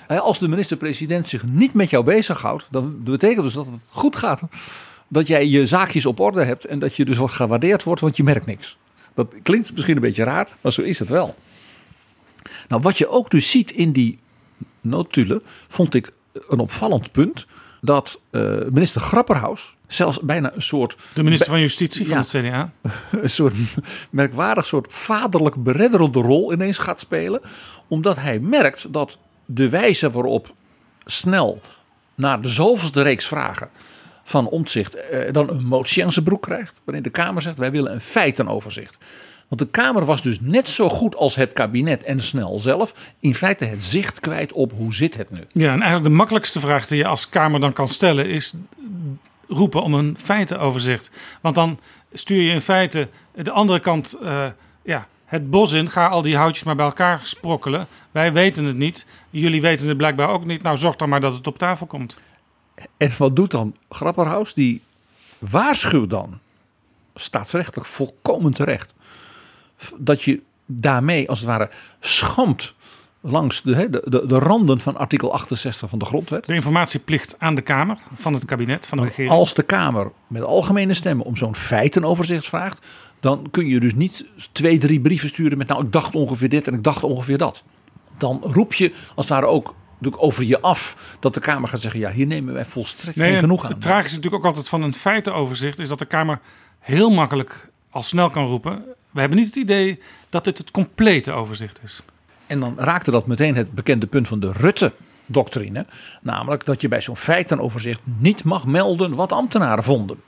Als 0.08 0.40
de 0.40 0.48
minister-president 0.48 1.28
zich 1.28 1.44
niet 1.44 1.74
met 1.74 1.90
jou 1.90 2.04
bezighoudt, 2.04 2.68
dan 2.72 3.04
betekent 3.04 3.44
dus 3.44 3.54
dat 3.54 3.66
het 3.66 3.86
goed 3.90 4.16
gaat. 4.16 4.42
Dat 5.08 5.28
jij 5.28 5.48
je 5.48 5.66
zaakjes 5.66 6.06
op 6.06 6.20
orde 6.20 6.44
hebt 6.44 6.66
en 6.66 6.80
dat 6.80 6.96
je 6.96 7.06
dus 7.06 7.18
wordt 7.18 7.34
gewaardeerd 7.34 7.84
wordt, 7.84 8.02
want 8.02 8.18
je 8.18 8.24
merkt 8.24 8.46
niks. 8.46 8.78
Dat 9.14 9.36
klinkt 9.44 9.74
misschien 9.74 9.96
een 9.96 10.02
beetje 10.02 10.24
raar, 10.24 10.48
maar 10.62 10.74
zo 10.74 10.82
is 10.82 11.00
het 11.00 11.10
wel. 11.10 11.36
Nou, 12.68 12.82
wat 12.82 12.98
je 12.98 13.10
ook 13.10 13.32
dus 13.32 13.50
ziet 13.50 13.72
in 13.72 13.92
die 13.92 14.20
notulen, 14.82 15.42
vond 15.68 15.94
ik 15.94 16.12
een 16.48 16.60
opvallend 16.60 17.12
punt. 17.12 17.46
dat 17.82 18.20
uh, 18.32 18.42
minister 18.70 19.02
Grapperhaus 19.02 19.76
zelfs 19.88 20.20
bijna 20.20 20.54
een 20.54 20.62
soort... 20.62 20.98
De 21.14 21.24
minister 21.24 21.50
van 21.50 21.60
Justitie 21.60 22.08
van 22.08 22.18
het 22.18 22.28
CDA. 22.28 22.72
Een 23.22 23.30
soort 23.30 23.54
merkwaardig 24.10 24.66
soort 24.66 24.88
vaderlijk 24.90 25.64
beredderende 25.64 26.20
rol 26.20 26.54
ineens 26.54 26.78
gaat 26.78 27.00
spelen. 27.00 27.42
Omdat 27.88 28.16
hij 28.16 28.40
merkt 28.40 28.94
dat 28.94 29.20
de 29.46 29.70
wijze 29.70 30.12
waarop 30.12 30.54
snel 31.06 31.62
naar 32.16 32.42
de 32.42 32.50
zoveelste 32.50 33.02
reeks 33.02 33.28
vragen 33.28 33.70
van 34.28 34.48
omzicht 34.48 34.96
eh, 34.96 35.32
dan 35.32 35.50
een 35.50 35.66
motie 35.66 36.06
aan 36.06 36.12
zijn 36.12 36.26
broek 36.26 36.42
krijgt. 36.42 36.82
Waarin 36.84 37.04
de 37.04 37.10
Kamer 37.10 37.42
zegt 37.42 37.58
wij 37.58 37.72
willen 37.72 37.92
een 37.92 38.02
feitenoverzicht. 38.02 38.98
Want 39.48 39.62
de 39.62 39.68
Kamer 39.68 40.06
was 40.06 40.22
dus 40.22 40.38
net 40.42 40.70
zo 40.70 40.90
goed 40.90 41.16
als 41.16 41.36
het 41.36 41.54
kabinet 41.54 42.04
en 42.04 42.20
snel 42.20 42.60
zelf 42.60 43.14
in 43.20 43.36
feite 43.36 43.66
het 43.66 43.84
zicht 43.84 44.20
kwijt 44.20 44.54
op 44.54 44.72
hoe 44.78 44.94
zit 44.94 45.18
het 45.18 45.32
nu. 45.32 45.40
Ja, 45.52 45.66
en 45.66 45.82
eigenlijk 45.82 46.04
de 46.04 46.10
makkelijkste 46.10 46.60
vraag 46.60 46.88
die 46.88 46.98
je 46.98 47.08
als 47.08 47.30
Kamer 47.30 47.60
dan 47.60 47.74
kan 47.74 47.88
stellen 47.88 48.30
is 48.30 48.54
roepen 49.48 49.84
om 49.84 49.94
een 49.94 50.18
feitenoverzicht. 50.20 51.12
Want 51.42 51.56
dan 51.56 51.80
stuur 52.14 52.42
je 52.42 52.52
in 52.52 52.62
feite 52.62 53.08
de 53.36 53.52
andere 53.52 53.80
kant 53.80 54.18
uh, 54.22 54.46
ja, 54.84 55.08
het 55.26 55.50
bos 55.50 55.72
in. 55.72 55.90
Ga 55.90 56.08
al 56.08 56.22
die 56.22 56.38
houtjes 56.38 56.64
maar 56.64 56.76
bij 56.76 56.86
elkaar 56.86 57.20
sprokkelen. 57.24 57.88
Wij 58.12 58.34
weten 58.34 58.66
het 58.66 58.78
niet. 58.78 59.06
Jullie 59.30 59.62
weten 59.62 59.88
het 59.88 59.98
blijkbaar 59.98 60.30
ook 60.30 60.46
niet. 60.46 60.62
Nou, 60.62 60.78
zorg 60.78 60.96
dan 60.96 61.10
maar 61.10 61.22
dat 61.22 61.34
het 61.34 61.48
op 61.48 61.58
tafel 61.58 61.86
komt. 61.86 62.20
En 62.98 63.12
wat 63.18 63.36
doet 63.36 63.52
dan 63.52 63.76
Grapperhaus? 63.90 64.54
Die 64.54 64.82
waarschuwt 65.38 66.10
dan 66.10 66.40
staatsrechtelijk 67.16 67.88
volkomen 67.88 68.54
terecht 68.54 68.94
dat 69.98 70.22
je 70.22 70.42
daarmee 70.66 71.30
als 71.30 71.40
het 71.40 71.48
ware 71.48 71.70
schampt 72.00 72.76
langs 73.22 73.62
de, 73.62 73.90
de, 73.90 74.04
de, 74.06 74.26
de, 74.26 74.40
randen 74.40 74.80
van 74.80 74.98
artikel 74.98 75.34
68 75.34 75.90
van 75.90 76.00
de 76.00 76.06
grondwet. 76.06 76.46
De 76.46 76.54
informatieplicht 76.54 77.36
aan 77.38 77.56
de 77.56 77.62
Kamer 77.62 77.98
van 78.14 78.34
het 78.34 78.46
kabinet, 78.46 78.88
van 78.88 78.98
de 78.98 79.04
regering. 79.04 79.32
Als 79.32 79.54
de 79.54 79.64
Kamer 79.64 80.12
met 80.28 80.44
algemene 80.44 80.94
stemmen 80.94 81.26
om 81.26 81.36
zo'n 81.36 81.56
feitenoverzicht 81.56 82.48
vraagt, 82.48 82.86
dan 83.20 83.48
kun 83.52 83.68
je 83.68 83.80
dus 83.80 83.96
niet 83.96 84.26
twee, 84.52 84.78
drie 84.78 85.02
brieven 85.02 85.30
sturen 85.30 85.58
met 85.58 85.68
nou 85.68 85.86
ik 85.86 85.92
dacht 85.92 86.16
ongeveer 86.16 86.50
dit 86.50 86.68
en 86.68 86.74
ik 86.74 86.84
dacht 86.84 87.04
ongeveer 87.04 87.38
dat. 87.38 87.64
Dan 88.18 88.42
roep 88.44 88.74
je 88.74 88.92
als 88.92 89.30
het 89.30 89.30
ware 89.30 89.46
ook 89.46 89.76
over 90.18 90.44
je 90.44 90.62
af 90.62 91.16
dat 91.20 91.34
de 91.34 91.40
Kamer 91.40 91.70
gaat 91.70 91.82
zeggen 91.82 92.00
ja 92.00 92.12
hier 92.12 92.28
nemen 92.28 92.54
wij 92.54 92.66
volstrekt 92.66 93.18
geen 93.18 93.40
genoeg 93.40 93.64
aan. 93.64 93.72
Het 93.72 93.82
tragische 93.82 94.16
natuurlijk 94.16 94.44
ook 94.44 94.50
altijd 94.50 94.70
van 94.70 94.82
een 94.82 94.94
feitenoverzicht 94.94 95.80
is 95.80 95.90
dat 95.90 96.00
de 96.00 96.06
Kamer 96.06 96.40
heel 96.80 97.10
makkelijk 97.10 97.70
al 97.90 98.04
snel 98.04 98.30
kan 98.30 98.46
roepen 98.46 98.84
we 99.18 99.24
hebben 99.24 99.42
niet 99.42 99.48
het 99.48 99.64
idee 99.64 100.00
dat 100.30 100.44
dit 100.44 100.58
het 100.58 100.72
complete 100.72 101.32
overzicht 101.32 101.80
is. 101.84 102.02
En 102.48 102.60
dan 102.60 102.74
raakte 102.78 103.12
dat 103.12 103.28
meteen 103.28 103.56
het 103.56 103.72
bekende 103.72 104.08
punt 104.08 104.28
van 104.28 104.40
de 104.40 104.52
Rutte-doctrine. 104.52 105.86
Namelijk 106.22 106.66
dat 106.66 106.82
je 106.82 106.88
bij 106.88 107.02
zo'n 107.02 107.18
feitenoverzicht 107.18 108.00
niet 108.04 108.44
mag 108.44 108.66
melden 108.66 109.16
wat 109.16 109.32
ambtenaren 109.32 109.84
vonden. 109.84 110.22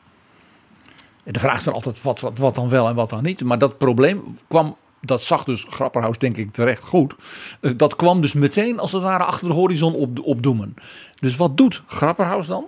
En 1.23 1.33
de 1.33 1.39
vraag 1.39 1.57
is 1.57 1.63
dan 1.63 1.73
altijd 1.73 2.01
wat, 2.01 2.19
wat, 2.19 2.37
wat 2.37 2.55
dan 2.55 2.69
wel 2.69 2.87
en 2.87 2.95
wat 2.95 3.09
dan 3.09 3.23
niet. 3.23 3.43
Maar 3.43 3.57
dat 3.57 3.77
probleem 3.77 4.37
kwam 4.47 4.77
dat 5.01 5.21
zag 5.21 5.43
dus 5.43 5.65
Grapperhaus 5.69 6.17
denk 6.17 6.37
ik 6.37 6.51
terecht 6.51 6.83
goed. 6.83 7.15
Eh, 7.61 7.71
dat 7.75 7.95
kwam 7.95 8.21
dus 8.21 8.33
meteen 8.33 8.79
als 8.79 8.91
het 8.91 9.01
ware 9.01 9.23
achter 9.23 9.47
de 9.47 9.53
horizon 9.53 9.93
op, 9.93 10.19
opdoemen. 10.23 10.73
Dus 11.19 11.35
wat 11.35 11.57
doet 11.57 11.83
Grapperhaus 11.87 12.47
dan? 12.47 12.65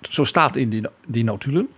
Zo 0.00 0.24
staat 0.24 0.56
in 0.56 0.68
die, 0.68 0.82
die 1.06 1.24
notulen 1.24 1.68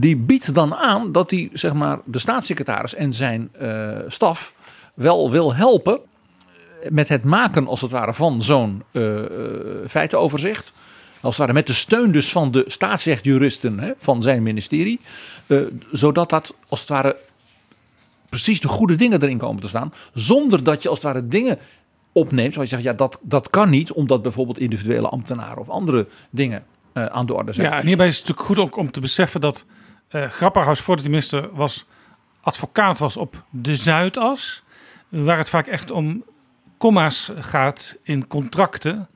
die 0.00 0.16
biedt 0.16 0.54
dan 0.54 0.74
aan 0.74 1.12
dat 1.12 1.30
hij 1.30 1.48
zeg 1.52 1.72
maar, 1.72 1.98
de 2.04 2.18
staatssecretaris 2.18 2.94
en 2.94 3.12
zijn 3.12 3.50
uh, 3.62 3.98
staf 4.08 4.54
wel 4.94 5.30
wil 5.30 5.54
helpen 5.54 6.00
met 6.90 7.08
het 7.08 7.24
maken 7.24 7.66
als 7.66 7.80
het 7.80 7.90
ware 7.90 8.14
van 8.14 8.42
zo'n 8.42 8.82
uh, 8.92 9.22
feitenoverzicht. 9.88 10.72
Als 11.20 11.36
het 11.36 11.38
ware 11.38 11.52
met 11.52 11.66
de 11.66 11.72
steun 11.72 12.12
dus 12.12 12.32
van 12.32 12.50
de 12.50 12.64
staatsrechtjuristen 12.66 13.78
hè, 13.78 13.92
van 13.98 14.22
zijn 14.22 14.42
ministerie. 14.42 15.00
Zodat 15.92 16.30
dat 16.30 16.54
als 16.68 16.80
het 16.80 16.88
ware 16.88 17.16
precies 18.28 18.60
de 18.60 18.68
goede 18.68 18.96
dingen 18.96 19.22
erin 19.22 19.38
komen 19.38 19.62
te 19.62 19.68
staan. 19.68 19.92
Zonder 20.14 20.64
dat 20.64 20.82
je 20.82 20.88
als 20.88 21.02
het 21.02 21.12
ware 21.12 21.28
dingen 21.28 21.58
opneemt 22.12 22.54
waar 22.54 22.64
je 22.64 22.70
zegt 22.70 22.82
ja 22.82 22.92
dat, 22.92 23.18
dat 23.22 23.50
kan 23.50 23.70
niet 23.70 23.92
omdat 23.92 24.22
bijvoorbeeld 24.22 24.58
individuele 24.58 25.08
ambtenaren 25.08 25.58
of 25.58 25.68
andere 25.68 26.06
dingen 26.30 26.64
aan 26.92 27.26
de 27.26 27.34
orde 27.34 27.52
zijn. 27.52 27.70
Ja, 27.70 27.82
hierbij 27.82 28.06
is 28.06 28.18
het 28.18 28.28
natuurlijk 28.28 28.48
goed 28.48 28.64
ook 28.64 28.76
om 28.76 28.90
te 28.90 29.00
beseffen 29.00 29.40
dat 29.40 29.64
uh, 30.10 30.26
Grapperhaus, 30.28 30.80
voordat 30.80 31.04
hij 31.04 31.12
minister 31.12 31.54
was, 31.54 31.86
advocaat 32.40 32.98
was 32.98 33.16
op 33.16 33.44
de 33.50 33.76
Zuidas. 33.76 34.62
Waar 35.08 35.38
het 35.38 35.48
vaak 35.48 35.66
echt 35.66 35.90
om 35.90 36.24
comma's 36.78 37.32
gaat 37.38 37.96
in 38.02 38.26
contracten. 38.26 39.08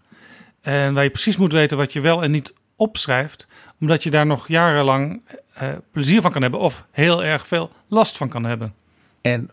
En 0.61 0.95
waar 0.95 1.03
je 1.03 1.11
precies 1.11 1.37
moet 1.37 1.53
weten 1.53 1.77
wat 1.77 1.93
je 1.93 2.01
wel 2.01 2.23
en 2.23 2.31
niet 2.31 2.55
opschrijft. 2.77 3.47
Omdat 3.81 4.03
je 4.03 4.11
daar 4.11 4.27
nog 4.27 4.49
jarenlang 4.49 5.23
uh, 5.63 5.69
plezier 5.93 6.21
van 6.21 6.31
kan 6.31 6.43
hebben 6.43 6.61
of 6.61 6.87
heel 6.91 7.25
erg 7.25 7.47
veel 7.47 7.71
last 7.89 8.17
van 8.17 8.29
kan 8.29 8.45
hebben. 8.45 8.75
En 9.23 9.51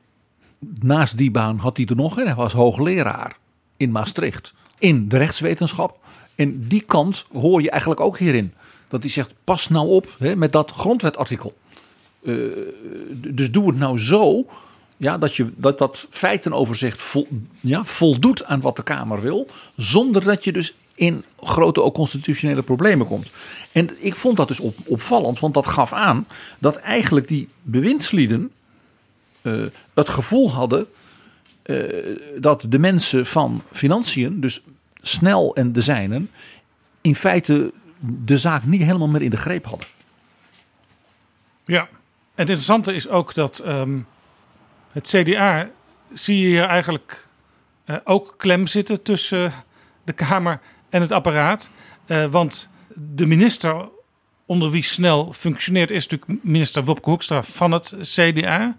naast 0.80 1.18
die 1.18 1.32
baan 1.32 1.58
had 1.58 1.78
hij 1.78 1.86
er 1.86 1.96
nog 1.96 2.18
een. 2.18 2.26
Hij 2.26 2.36
was 2.36 2.54
hoogleraar 2.54 3.38
in 3.78 3.92
Maastricht. 3.92 4.54
In 4.78 5.08
de 5.08 5.18
rechtswetenschap. 5.18 6.00
En 6.36 6.68
die 6.68 6.82
kant 6.82 7.26
hoor 7.32 7.62
je 7.62 7.70
eigenlijk 7.70 8.02
ook 8.02 8.18
hierin 8.18 8.54
dat 8.88 9.02
hij 9.02 9.12
zegt: 9.12 9.34
pas 9.44 9.68
nou 9.68 9.88
op 9.88 10.16
hè, 10.20 10.36
met 10.36 10.52
dat 10.52 10.72
grondwetartikel. 10.72 11.54
Uh, 12.22 12.68
dus 13.12 13.52
doe 13.52 13.68
het 13.68 13.78
nou 13.78 14.00
zo 14.00 14.46
ja, 15.00 15.18
dat, 15.18 15.36
je, 15.36 15.52
dat 15.56 15.78
dat 15.78 16.08
feitenoverzicht 16.10 17.16
ja, 17.60 17.86
voldoet 17.86 18.46
aan 18.46 18.62
wat 18.62 18.76
de 18.76 18.84
Kamer 18.84 19.22
wil, 19.22 19.48
zonder 19.76 20.24
dat 20.24 20.44
je 20.44 20.52
dus 20.52 20.76
in 20.96 21.24
grote 21.42 21.82
ook 21.82 21.94
constitutionele 21.94 22.62
problemen 22.62 23.08
komt. 23.08 23.32
En 23.72 23.90
ik 24.00 24.16
vond 24.16 24.38
dat 24.38 24.48
dus 24.48 24.60
op, 24.60 24.78
opvallend, 24.86 25.40
want 25.40 25.54
dat 25.54 25.68
gaf 25.68 25.94
aan 25.94 26.28
dat 26.60 26.76
eigenlijk 26.76 27.28
die 27.28 27.50
bewindslieden 27.62 28.52
het 29.94 30.10
gevoel 30.10 30.52
hadden 30.52 30.88
uh, 31.70 32.18
dat 32.38 32.66
de 32.70 32.80
mensen 32.80 33.26
van 33.26 33.64
financiën, 33.72 34.42
dus 34.42 34.62
snel 35.02 35.56
en 35.56 35.72
de 35.72 35.82
zijnen, 35.82 36.30
in 37.02 37.16
feite 37.16 37.74
de 38.00 38.38
zaak 38.38 38.64
niet 38.64 38.82
helemaal 38.82 39.08
meer 39.08 39.22
in 39.22 39.30
de 39.30 39.38
greep 39.38 39.66
hadden. 39.66 39.88
Ja, 41.66 41.82
en 41.82 41.90
het 42.36 42.50
interessante 42.50 42.94
is 42.94 43.08
ook 43.08 43.34
dat 43.34 43.64
um, 43.66 44.08
het 44.92 45.08
CDA 45.08 45.70
zie 46.14 46.40
je 46.40 46.48
hier 46.48 46.64
eigenlijk 46.64 47.28
uh, 47.86 47.96
ook 48.04 48.34
klem 48.38 48.68
zitten 48.68 49.04
tussen 49.04 49.52
de 50.04 50.14
Kamer 50.14 50.60
en 50.90 51.02
het 51.02 51.12
apparaat. 51.12 51.70
Want 52.30 52.70
de 52.94 53.26
minister 53.26 53.90
onder 54.46 54.70
wie 54.70 54.84
snel 54.84 55.34
functioneert 55.34 55.92
is 55.92 56.08
natuurlijk 56.08 56.44
minister 56.44 56.84
Wopke 56.84 57.10
Hoekstra 57.10 57.44
van 57.44 57.72
het 57.72 57.96
CDA. 58.02 58.78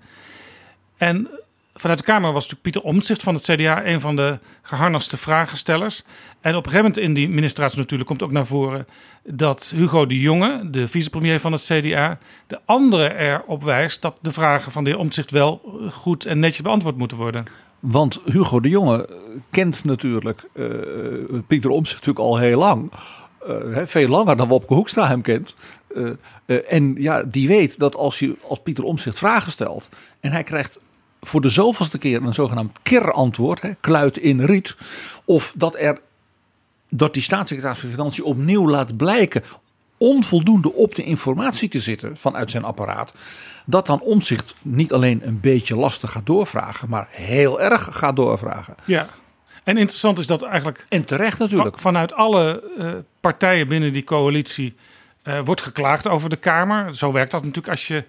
En 1.00 1.28
vanuit 1.74 1.98
de 1.98 2.04
Kamer 2.04 2.32
was 2.32 2.48
natuurlijk 2.48 2.62
Pieter 2.62 2.82
Omtzigt 2.82 3.22
van 3.22 3.34
het 3.34 3.44
CDA 3.44 3.86
een 3.86 4.00
van 4.00 4.16
de 4.16 4.38
geharnaste 4.62 5.16
vragenstellers. 5.16 6.02
En 6.40 6.56
op 6.56 6.66
een 6.66 6.70
gegeven 6.70 6.90
moment 6.90 6.98
in 6.98 7.14
die 7.14 7.28
ministratie 7.28 7.78
natuurlijk 7.78 8.08
komt 8.08 8.22
ook 8.22 8.30
naar 8.30 8.46
voren 8.46 8.86
dat 9.24 9.72
Hugo 9.76 10.06
de 10.06 10.20
Jonge, 10.20 10.70
de 10.70 10.88
vicepremier 10.88 11.40
van 11.40 11.52
het 11.52 11.64
CDA, 11.64 12.18
de 12.46 12.60
anderen 12.64 13.16
erop 13.16 13.62
wijst 13.62 14.02
dat 14.02 14.16
de 14.20 14.32
vragen 14.32 14.72
van 14.72 14.84
de 14.84 14.90
heer 14.90 14.98
Omtzigt 14.98 15.30
wel 15.30 15.80
goed 15.92 16.26
en 16.26 16.38
netjes 16.38 16.62
beantwoord 16.62 16.96
moeten 16.96 17.16
worden. 17.16 17.44
Want 17.78 18.20
Hugo 18.24 18.60
de 18.60 18.68
Jonge 18.68 19.08
kent 19.50 19.84
natuurlijk 19.84 20.44
uh, 20.54 20.66
Pieter 21.46 21.70
Omtzigt 21.70 22.06
natuurlijk 22.06 22.26
al 22.26 22.38
heel 22.38 22.58
lang. 22.58 22.92
Uh, 23.48 23.78
veel 23.86 24.08
langer 24.08 24.36
dan 24.36 24.48
Wopke 24.48 24.74
Hoekstra 24.74 25.08
hem 25.08 25.22
kent. 25.22 25.54
Uh, 25.94 26.10
en 26.68 26.94
ja, 26.98 27.22
die 27.22 27.48
weet 27.48 27.78
dat 27.78 27.96
als 27.96 28.18
je 28.18 28.36
als 28.48 28.60
Pieter 28.62 28.84
Omtzigt 28.84 29.18
vragen 29.18 29.52
stelt 29.52 29.88
en 30.20 30.32
hij 30.32 30.42
krijgt 30.42 30.78
voor 31.20 31.40
de 31.40 31.48
zoveelste 31.48 31.98
keer 31.98 32.22
een 32.22 32.34
zogenaamd 32.34 32.78
kerantwoord, 32.82 33.62
hè, 33.62 33.70
kluit 33.80 34.16
in 34.16 34.44
riet. 34.44 34.76
Of 35.24 35.52
dat 35.56 35.76
er 35.78 36.00
dat 36.88 37.14
die 37.14 37.22
staatssecretaris 37.22 37.78
van 37.78 37.90
Financiën 37.90 38.24
opnieuw 38.24 38.68
laat 38.68 38.96
blijken 38.96 39.42
onvoldoende 39.96 40.72
op 40.72 40.94
de 40.94 41.04
informatie 41.04 41.68
te 41.68 41.80
zitten 41.80 42.16
vanuit 42.16 42.50
zijn 42.50 42.64
apparaat. 42.64 43.12
Dat 43.66 43.86
dan 43.86 44.00
omzicht 44.00 44.54
niet 44.62 44.92
alleen 44.92 45.26
een 45.26 45.40
beetje 45.40 45.76
lastig 45.76 46.12
gaat 46.12 46.26
doorvragen, 46.26 46.88
maar 46.88 47.08
heel 47.10 47.60
erg 47.60 47.88
gaat 47.90 48.16
doorvragen. 48.16 48.74
Ja. 48.84 49.08
En 49.64 49.76
interessant 49.76 50.18
is 50.18 50.26
dat 50.26 50.42
eigenlijk. 50.42 50.86
En 50.88 51.04
terecht 51.04 51.38
natuurlijk. 51.38 51.78
vanuit 51.78 52.12
alle 52.12 52.62
uh, 52.78 52.92
partijen 53.20 53.68
binnen 53.68 53.92
die 53.92 54.04
coalitie 54.04 54.76
uh, 55.24 55.38
wordt 55.44 55.62
geklaagd 55.62 56.08
over 56.08 56.30
de 56.30 56.36
Kamer. 56.36 56.94
Zo 56.96 57.12
werkt 57.12 57.30
dat 57.30 57.40
natuurlijk 57.40 57.68
als 57.68 57.86
je 57.86 58.04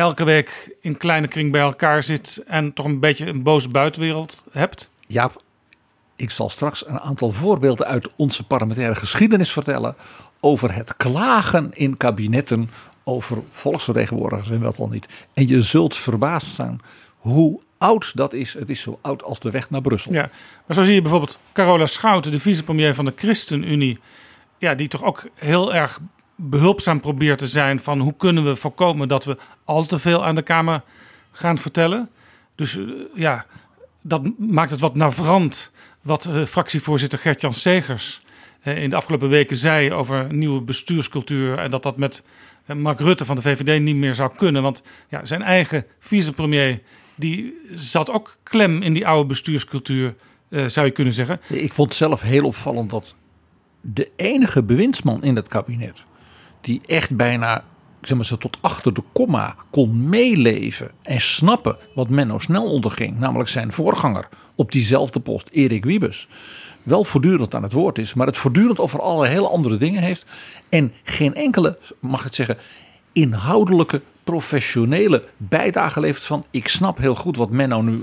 elke 0.00 0.24
week 0.24 0.76
in 0.80 0.96
kleine 0.96 1.28
kring 1.28 1.52
bij 1.52 1.60
elkaar 1.60 2.02
zit 2.02 2.42
en 2.46 2.72
toch 2.72 2.86
een 2.86 3.00
beetje 3.00 3.26
een 3.26 3.42
boze 3.42 3.68
buitenwereld 3.68 4.44
hebt? 4.52 4.90
Ja, 5.06 5.30
ik 6.16 6.30
zal 6.30 6.50
straks 6.50 6.88
een 6.88 7.00
aantal 7.00 7.30
voorbeelden 7.30 7.86
uit 7.86 8.08
onze 8.16 8.44
parlementaire 8.44 8.94
geschiedenis 8.94 9.52
vertellen 9.52 9.96
over 10.40 10.74
het 10.74 10.96
klagen 10.96 11.70
in 11.72 11.96
kabinetten 11.96 12.70
over 13.04 13.38
volksvertegenwoordigers 13.50 14.50
en 14.50 14.60
wat 14.60 14.78
al 14.78 14.88
niet. 14.88 15.08
En 15.34 15.48
je 15.48 15.62
zult 15.62 15.96
verbaasd 15.96 16.46
staan 16.46 16.80
hoe 17.16 17.60
oud 17.78 18.16
dat 18.16 18.32
is. 18.32 18.54
Het 18.54 18.70
is 18.70 18.80
zo 18.80 18.98
oud 19.02 19.22
als 19.22 19.40
de 19.40 19.50
weg 19.50 19.70
naar 19.70 19.80
Brussel. 19.80 20.12
Ja, 20.12 20.30
maar 20.66 20.76
zo 20.76 20.82
zie 20.82 20.94
je 20.94 21.02
bijvoorbeeld 21.02 21.38
Carola 21.52 21.86
Schouten, 21.86 22.30
de 22.30 22.38
vicepremier 22.38 22.94
van 22.94 23.04
de 23.04 23.12
ChristenUnie, 23.16 23.98
ja, 24.58 24.74
die 24.74 24.88
toch 24.88 25.04
ook 25.04 25.28
heel 25.34 25.74
erg 25.74 26.00
behulpzaam 26.40 27.00
probeert 27.00 27.38
te 27.38 27.46
zijn 27.46 27.80
van 27.80 28.00
hoe 28.00 28.14
kunnen 28.16 28.44
we 28.44 28.56
voorkomen 28.56 29.08
dat 29.08 29.24
we 29.24 29.36
al 29.64 29.86
te 29.86 29.98
veel 29.98 30.24
aan 30.24 30.34
de 30.34 30.42
Kamer 30.42 30.82
gaan 31.32 31.58
vertellen. 31.58 32.10
Dus 32.54 32.76
eh, 32.76 32.84
ja, 33.14 33.46
dat 34.02 34.38
maakt 34.38 34.70
het 34.70 34.80
wat 34.80 34.94
navrant 34.94 35.72
wat 36.02 36.26
uh, 36.26 36.44
fractievoorzitter 36.44 37.18
Gert-Jan 37.18 37.54
Segers 37.54 38.20
uh, 38.64 38.82
in 38.82 38.90
de 38.90 38.96
afgelopen 38.96 39.28
weken 39.28 39.56
zei 39.56 39.92
over 39.92 40.34
nieuwe 40.34 40.60
bestuurscultuur 40.60 41.58
en 41.58 41.70
dat 41.70 41.82
dat 41.82 41.96
met 41.96 42.24
Mark 42.76 43.00
Rutte 43.00 43.24
van 43.24 43.36
de 43.36 43.42
VVD 43.42 43.80
niet 43.80 43.96
meer 43.96 44.14
zou 44.14 44.30
kunnen. 44.36 44.62
Want 44.62 44.82
ja, 45.08 45.24
zijn 45.24 45.42
eigen 45.42 45.86
vicepremier 45.98 46.80
die 47.14 47.54
zat 47.72 48.10
ook 48.10 48.36
klem 48.42 48.82
in 48.82 48.92
die 48.92 49.06
oude 49.06 49.28
bestuurscultuur, 49.28 50.14
zou 50.66 50.86
je 50.86 50.92
kunnen 50.92 51.12
zeggen. 51.12 51.40
Ik 51.48 51.72
vond 51.72 51.94
zelf 51.94 52.20
heel 52.20 52.44
opvallend 52.44 52.90
dat 52.90 53.14
de 53.80 54.10
enige 54.16 54.62
bewindsman 54.62 55.22
in 55.22 55.36
het 55.36 55.48
kabinet 55.48 56.04
die 56.60 56.80
echt 56.86 57.16
bijna 57.16 57.64
zeg 58.00 58.16
maar, 58.16 58.26
ze 58.26 58.38
tot 58.38 58.58
achter 58.60 58.94
de 58.94 59.02
komma 59.12 59.56
kon 59.70 60.08
meeleven 60.08 60.90
en 61.02 61.20
snappen 61.20 61.76
wat 61.94 62.08
Menno 62.08 62.38
snel 62.38 62.70
onderging, 62.70 63.18
namelijk 63.18 63.48
zijn 63.48 63.72
voorganger 63.72 64.28
op 64.54 64.72
diezelfde 64.72 65.20
post, 65.20 65.48
Erik 65.50 65.84
Wiebes, 65.84 66.28
wel 66.82 67.04
voortdurend 67.04 67.54
aan 67.54 67.62
het 67.62 67.72
woord 67.72 67.98
is, 67.98 68.14
maar 68.14 68.26
het 68.26 68.36
voortdurend 68.36 68.78
over 68.78 69.00
alle 69.00 69.26
hele 69.26 69.48
andere 69.48 69.76
dingen 69.76 70.02
heeft 70.02 70.24
en 70.68 70.92
geen 71.02 71.34
enkele, 71.34 71.78
mag 71.98 72.26
ik 72.26 72.34
zeggen, 72.34 72.58
inhoudelijke, 73.12 74.00
professionele 74.24 75.24
bijdrage 75.36 76.00
levert 76.00 76.24
van 76.24 76.44
ik 76.50 76.68
snap 76.68 76.98
heel 76.98 77.14
goed 77.14 77.36
wat 77.36 77.50
Menno 77.50 77.82
nu 77.82 78.02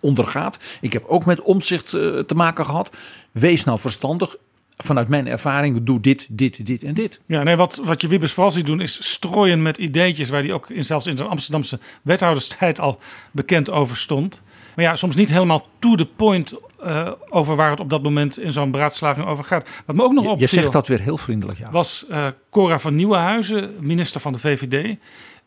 ondergaat. 0.00 0.58
Ik 0.80 0.92
heb 0.92 1.04
ook 1.04 1.24
met 1.24 1.40
omzicht 1.40 1.94
eh, 1.94 2.18
te 2.18 2.34
maken 2.34 2.66
gehad. 2.66 2.90
Wees 3.30 3.64
nou 3.64 3.80
verstandig 3.80 4.36
vanuit 4.84 5.08
mijn 5.08 5.28
ervaring, 5.28 5.82
doe 5.82 6.00
dit, 6.00 6.26
dit, 6.30 6.66
dit 6.66 6.82
en 6.82 6.94
dit. 6.94 7.20
Ja, 7.26 7.42
nee, 7.42 7.56
wat, 7.56 7.80
wat 7.84 8.00
je 8.00 8.08
Wiebes 8.08 8.32
vooral 8.32 8.52
ziet 8.52 8.66
doen 8.66 8.80
is 8.80 9.12
strooien 9.12 9.62
met 9.62 9.78
ideetjes 9.78 10.28
waar 10.28 10.42
hij 10.42 10.52
ook 10.52 10.70
in, 10.70 10.84
zelfs 10.84 11.06
in 11.06 11.16
zijn 11.16 11.28
Amsterdamse 11.28 11.78
wethouderstijd 12.02 12.80
al 12.80 12.98
bekend 13.30 13.70
over 13.70 13.96
stond. 13.96 14.42
Maar 14.76 14.84
ja, 14.84 14.96
soms 14.96 15.14
niet 15.14 15.30
helemaal 15.30 15.66
to 15.78 15.94
the 15.94 16.06
point 16.06 16.54
uh, 16.84 17.10
over 17.28 17.56
waar 17.56 17.70
het 17.70 17.80
op 17.80 17.90
dat 17.90 18.02
moment 18.02 18.38
in 18.38 18.52
zo'n 18.52 18.70
beraadslaging 18.70 19.26
over 19.26 19.44
gaat. 19.44 19.68
Wat 19.86 19.96
me 19.96 20.02
ook 20.02 20.12
nog 20.12 20.24
opviel... 20.24 20.40
Je 20.40 20.60
zegt 20.60 20.72
dat 20.72 20.86
weer 20.86 21.00
heel 21.00 21.18
vriendelijk, 21.18 21.58
ja. 21.58 21.70
Was 21.70 22.06
uh, 22.10 22.26
Cora 22.50 22.78
van 22.78 22.94
Nieuwenhuizen, 22.96 23.74
minister 23.80 24.20
van 24.20 24.32
de 24.32 24.38
VVD, 24.38 24.96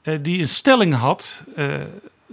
uh, 0.03 0.17
die 0.21 0.39
een 0.39 0.47
stelling 0.47 0.93
had 0.93 1.43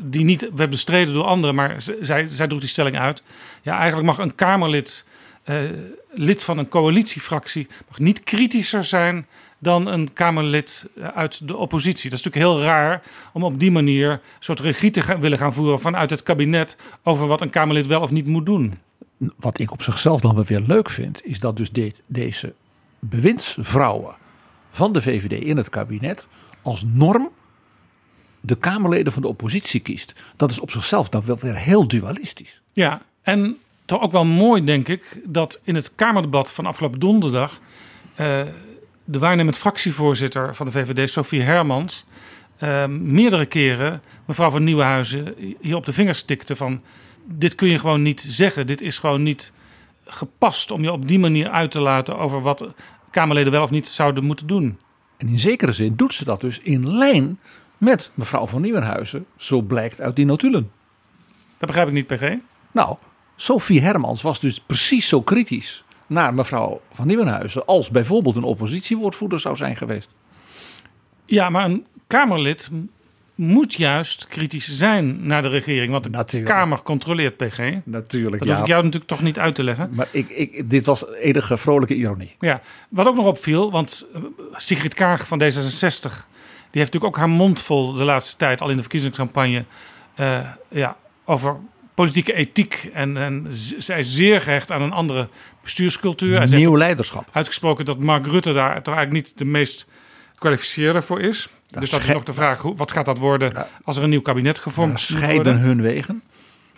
die 0.01 0.25
niet 0.25 0.49
werd 0.55 0.71
bestreden 0.71 1.15
door 1.15 1.25
anderen, 1.25 1.55
maar 1.55 1.77
zij, 2.01 2.27
zij 2.29 2.47
droeg 2.47 2.61
die 2.61 2.69
stelling 2.69 2.99
uit. 2.99 3.23
Ja, 3.63 3.77
eigenlijk 3.77 4.07
mag 4.07 4.19
een 4.19 4.35
Kamerlid 4.35 5.05
uh, 5.51 5.71
lid 6.11 6.43
van 6.43 6.59
een 6.59 6.69
coalitiefractie 6.69 7.67
mag 7.89 7.99
niet 7.99 8.23
kritischer 8.23 8.85
zijn 8.85 9.27
dan 9.59 9.87
een 9.87 10.13
Kamerlid 10.13 10.87
uit 11.15 11.49
de 11.49 11.57
oppositie. 11.57 12.11
Dat 12.11 12.19
is 12.19 12.25
natuurlijk 12.25 12.53
heel 12.53 12.65
raar 12.67 13.03
om 13.33 13.45
op 13.45 13.61
die 13.61 13.71
manier 13.71 14.11
een 14.11 14.21
soort 14.39 14.61
regie 14.61 14.91
te 14.91 15.03
gaan, 15.03 15.21
willen 15.21 15.39
gaan 15.39 15.53
voeren 15.53 15.81
vanuit 15.81 16.11
het 16.11 16.23
kabinet 16.23 16.77
over 17.03 17.27
wat 17.27 17.41
een 17.41 17.51
Kamerlid 17.51 17.87
wel 17.87 18.01
of 18.01 18.11
niet 18.11 18.27
moet 18.27 18.47
doen. 18.47 18.75
Wat 19.37 19.59
ik 19.59 19.71
op 19.71 19.83
zichzelf 19.83 20.21
dan 20.21 20.35
wel 20.35 20.45
weer 20.45 20.61
leuk 20.61 20.91
vind, 20.91 21.25
is 21.25 21.41
dat 21.41 21.57
dus 21.57 21.71
dit, 21.71 22.01
deze 22.09 22.55
bewindsvrouwen 22.99 24.17
van 24.71 24.93
de 24.93 25.03
VVD 25.03 25.43
in 25.43 25.57
het 25.57 25.69
kabinet 25.69 26.27
als 26.63 26.85
norm 26.87 27.31
de 28.41 28.55
Kamerleden 28.55 29.13
van 29.13 29.23
de 29.23 29.29
oppositie 29.29 29.81
kiest. 29.81 30.13
Dat 30.37 30.51
is 30.51 30.61
op 30.61 30.71
zichzelf 30.71 31.09
dan 31.09 31.25
wel 31.25 31.39
weer 31.39 31.57
heel 31.57 31.89
dualistisch. 31.89 32.61
Ja, 32.73 33.03
en 33.23 33.57
toch 33.88 34.03
ook 34.03 34.12
wel 34.12 34.24
mooi, 34.24 34.64
denk 34.64 34.88
ik, 34.88 35.20
dat 35.24 35.61
in 35.64 35.74
het 35.74 35.94
Kamerdebat 35.94 36.53
van 36.53 36.66
afgelopen 36.66 37.01
donderdag 37.01 37.61
uh, 38.20 38.40
de 39.05 39.18
waarnemend 39.18 39.57
fractievoorzitter 39.57 40.55
van 40.55 40.66
de 40.66 40.72
VVD, 40.72 41.11
Sophie 41.11 41.42
Hermans, 41.42 42.05
uh, 42.62 42.87
meerdere 42.87 43.46
keren 43.46 44.03
mevrouw 44.24 44.51
van 44.51 44.64
Nieuwenhuizen 44.64 45.35
hier 45.61 45.77
op 45.77 45.85
de 45.85 45.92
vingers 45.92 46.18
stikte 46.18 46.57
van 46.57 46.83
dit 47.24 47.55
kun 47.55 47.68
je 47.68 47.79
gewoon 47.79 48.03
niet 48.03 48.20
zeggen. 48.20 48.66
Dit 48.66 48.81
is 48.81 48.98
gewoon 48.98 49.22
niet 49.22 49.53
gepast 50.05 50.70
om 50.70 50.83
je 50.83 50.92
op 50.92 51.09
die 51.09 51.18
manier 51.18 51.48
uit 51.48 51.70
te 51.70 51.81
laten 51.81 52.18
over 52.18 52.40
wat 52.40 52.66
Kamerleden 53.11 53.53
wel 53.53 53.62
of 53.62 53.70
niet 53.70 53.88
zouden 53.88 54.24
moeten 54.24 54.46
doen. 54.46 54.79
En 55.16 55.29
in 55.29 55.38
zekere 55.38 55.72
zin 55.72 55.96
doet 55.96 56.14
ze 56.14 56.24
dat 56.24 56.40
dus 56.40 56.59
in 56.59 56.96
lijn 56.96 57.38
met 57.79 58.11
mevrouw 58.14 58.46
van 58.46 58.62
Nieuwenhuizen, 58.62 59.27
zo 59.37 59.61
blijkt 59.61 60.01
uit 60.01 60.16
die 60.16 60.27
notulen. 60.27 60.70
Dat 61.59 61.68
begrijp 61.68 61.88
ik 61.88 61.94
niet, 61.94 62.07
PG. 62.07 62.35
Nou, 62.72 62.96
Sophie 63.40 63.81
Hermans 63.81 64.22
was 64.22 64.40
dus 64.40 64.61
precies 64.61 65.09
zo 65.09 65.22
kritisch 65.22 65.85
naar 66.07 66.35
mevrouw 66.35 66.81
van 66.92 67.07
Nieuwenhuizen 67.07 67.66
als 67.66 67.90
bijvoorbeeld 67.90 68.37
een 68.37 68.42
oppositiewoordvoerder 68.42 69.40
zou 69.40 69.57
zijn 69.57 69.77
geweest. 69.77 70.14
Ja, 71.27 71.51
maar 71.51 71.64
een 71.64 71.87
Kamerlid 72.07 72.70
moet 73.35 73.74
juist 73.74 74.27
kritisch 74.27 74.77
zijn 74.77 75.27
naar 75.27 75.42
de 75.42 75.48
regering. 75.48 75.90
Want 75.90 76.05
de 76.05 76.11
natuurlijk. 76.11 76.53
Kamer 76.53 76.83
controleert 76.83 77.37
PG. 77.37 77.59
Natuurlijk, 77.85 78.42
Dat 78.42 78.48
hoef 78.51 78.61
ik 78.61 78.66
jou 78.66 78.83
natuurlijk 78.83 79.11
toch 79.11 79.22
niet 79.22 79.38
uit 79.38 79.55
te 79.55 79.62
leggen. 79.62 79.90
Maar 79.92 80.09
ik, 80.11 80.29
ik, 80.29 80.70
dit 80.70 80.87
was 80.87 81.14
enige 81.14 81.57
vrolijke 81.57 81.94
ironie. 81.94 82.35
Ja, 82.38 82.61
wat 82.88 83.07
ook 83.07 83.16
nog 83.16 83.27
opviel, 83.27 83.70
want 83.70 84.07
eh, 84.14 84.22
Sigrid 84.53 84.94
Kaag 84.94 85.27
van 85.27 85.42
D66... 85.42 85.46
die 86.70 86.81
heeft 86.81 86.92
natuurlijk 86.92 87.05
ook 87.05 87.16
haar 87.16 87.29
mond 87.29 87.61
vol 87.61 87.92
de 87.92 88.05
laatste 88.05 88.37
tijd... 88.37 88.61
al 88.61 88.68
in 88.70 88.77
de 88.77 88.83
verkiezingscampagne 88.83 89.64
uh, 90.16 90.38
ja, 90.68 90.96
over 91.24 91.57
politieke 91.99 92.33
ethiek. 92.33 92.91
En, 92.93 93.17
en 93.17 93.47
zij 93.79 93.99
is 93.99 94.15
zeer 94.15 94.41
gehecht 94.41 94.73
aan 94.73 94.83
een 94.83 94.93
andere 94.93 95.29
bestuurscultuur. 95.63 96.41
En 96.41 96.55
Nieuw 96.55 96.77
leiderschap. 96.77 97.29
Uitgesproken 97.33 97.85
dat 97.85 97.99
Mark 97.99 98.27
Rutte 98.27 98.53
daar 98.53 98.83
toch 98.83 98.95
eigenlijk 98.95 99.27
niet 99.27 99.39
de 99.39 99.45
meest 99.45 99.87
kwalificeerde 100.35 101.03
voor 101.03 101.21
is. 101.21 101.49
dus 101.79 101.91
dat 101.91 102.01
is 102.01 102.07
nog 102.07 102.25
de 102.25 102.35
vraag, 102.35 102.63
wat 102.63 102.93
gaat 102.93 103.05
dat 103.05 103.19
worden 103.19 103.67
als 103.85 103.97
er 103.97 104.03
een 104.03 104.11
nieuw 104.11 104.21
kabinet 104.21 104.59
gevormd 104.59 105.09
wordt? 105.09 105.23
Scheiden 105.25 105.59
hun 105.59 105.83
wegen. 105.83 106.23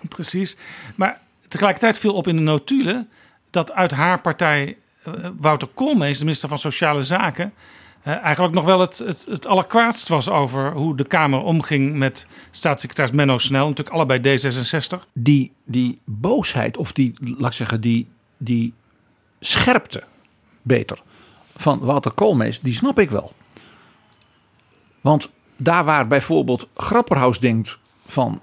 Precies. 0.09 0.57
Maar 0.95 1.21
tegelijkertijd 1.49 1.99
viel 1.99 2.15
op 2.15 2.27
in 2.27 2.37
de 2.37 2.43
notulen 2.43 3.09
dat 3.51 3.73
uit 3.73 3.91
haar 3.91 4.21
partij 4.21 4.77
uh, 5.09 5.15
Wouter 5.37 5.69
Koolmees, 5.75 6.19
de 6.19 6.25
minister 6.25 6.49
van 6.49 6.59
Sociale 6.59 7.03
Zaken, 7.03 7.53
uh, 8.05 8.17
eigenlijk 8.17 8.55
nog 8.55 8.65
wel 8.65 8.81
het, 8.81 8.99
het, 8.99 9.27
het 9.31 9.47
allerkwaadst 9.47 10.09
was 10.09 10.29
over 10.29 10.73
hoe 10.73 10.97
de 10.97 11.05
Kamer 11.05 11.41
omging 11.41 11.97
met 11.97 12.27
staatssecretaris 12.51 13.11
Menno 13.13 13.39
Snel, 13.39 13.69
natuurlijk 13.69 13.97
allebei 13.97 14.39
D66. 14.39 14.99
Die, 15.15 15.53
die 15.65 16.01
boosheid, 16.05 16.77
of 16.77 16.93
die, 16.93 17.15
laat 17.21 17.51
ik 17.51 17.57
zeggen, 17.57 17.81
die, 17.81 18.09
die 18.37 18.73
scherpte, 19.41 20.03
beter, 20.63 21.03
van 21.57 21.79
Wouter 21.79 22.13
Koolmees, 22.13 22.61
die 22.61 22.75
snap 22.75 22.99
ik 22.99 23.11
wel. 23.11 23.33
Want 25.01 25.31
daar 25.57 25.85
waar 25.85 26.07
bijvoorbeeld 26.07 26.69
Grapperhaus 26.75 27.41
denkt 27.41 27.79
van 28.07 28.41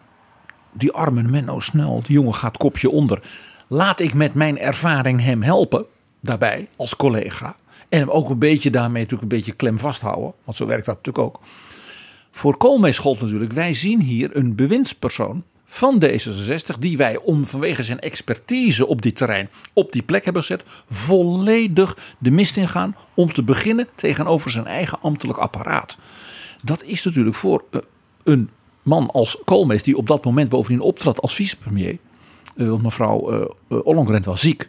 die 0.72 0.92
arme 0.92 1.24
Menno 1.24 1.60
Snel, 1.60 2.02
die 2.04 2.16
jongen 2.16 2.36
gaat 2.36 2.58
kopje 2.58 2.90
onder. 2.90 3.22
Laat 3.68 4.00
ik 4.00 4.14
met 4.14 4.34
mijn 4.34 4.58
ervaring 4.60 5.22
hem 5.22 5.44
helpen 5.44 5.86
daarbij 6.20 6.68
als 6.76 6.96
collega. 6.96 7.56
En 7.90 8.00
hem 8.00 8.10
ook 8.10 8.30
een 8.30 8.40
beetje 8.40 8.70
daarmee 8.70 9.02
natuurlijk 9.02 9.32
een 9.32 9.38
beetje 9.38 9.52
klem 9.52 9.78
vasthouden. 9.78 10.34
Want 10.44 10.58
zo 10.58 10.66
werkt 10.66 10.86
dat 10.86 10.96
natuurlijk 10.96 11.26
ook. 11.26 11.40
Voor 12.32 12.58
Koolmees 12.58 12.98
gold 12.98 13.22
natuurlijk, 13.22 13.52
wij 13.52 13.74
zien 13.74 14.02
hier 14.02 14.36
een 14.36 14.56
bewindspersoon 14.56 15.44
van 15.66 16.04
D66, 16.06 16.80
die 16.80 16.98
wij 16.98 17.18
om 17.18 17.46
vanwege 17.46 17.84
zijn 17.84 18.00
expertise 18.00 18.88
op 18.88 19.02
dit 19.02 19.16
terrein 19.16 19.50
op 19.74 19.92
die 19.92 20.02
plek 20.02 20.24
hebben 20.24 20.42
gezet, 20.42 20.64
volledig 20.90 22.16
de 22.20 22.32
mist 22.32 22.58
ingaan 22.58 22.96
om 23.14 23.34
te 23.34 23.44
beginnen 23.44 23.88
tegenover 23.96 24.52
zijn 24.52 24.68
eigen 24.68 25.02
ambtelijk 25.02 25.40
apparaat. 25.40 25.98
Dat 26.64 26.84
is 26.84 27.04
natuurlijk 27.04 27.36
voor 27.36 27.64
eh, 27.72 27.82
een 28.24 28.50
man 28.84 29.12
als 29.12 29.38
Koolmees, 29.46 29.84
die 29.84 29.98
op 29.98 30.08
dat 30.08 30.26
moment 30.26 30.50
bovendien 30.50 30.82
optrad 30.82 31.22
als 31.22 31.36
vicepremier, 31.36 31.98
uh, 32.56 32.70
want 32.70 32.84
mevrouw 32.84 33.34
uh, 33.34 33.46
Ollongren 33.84 34.24
was 34.24 34.42
ziek, 34.42 34.68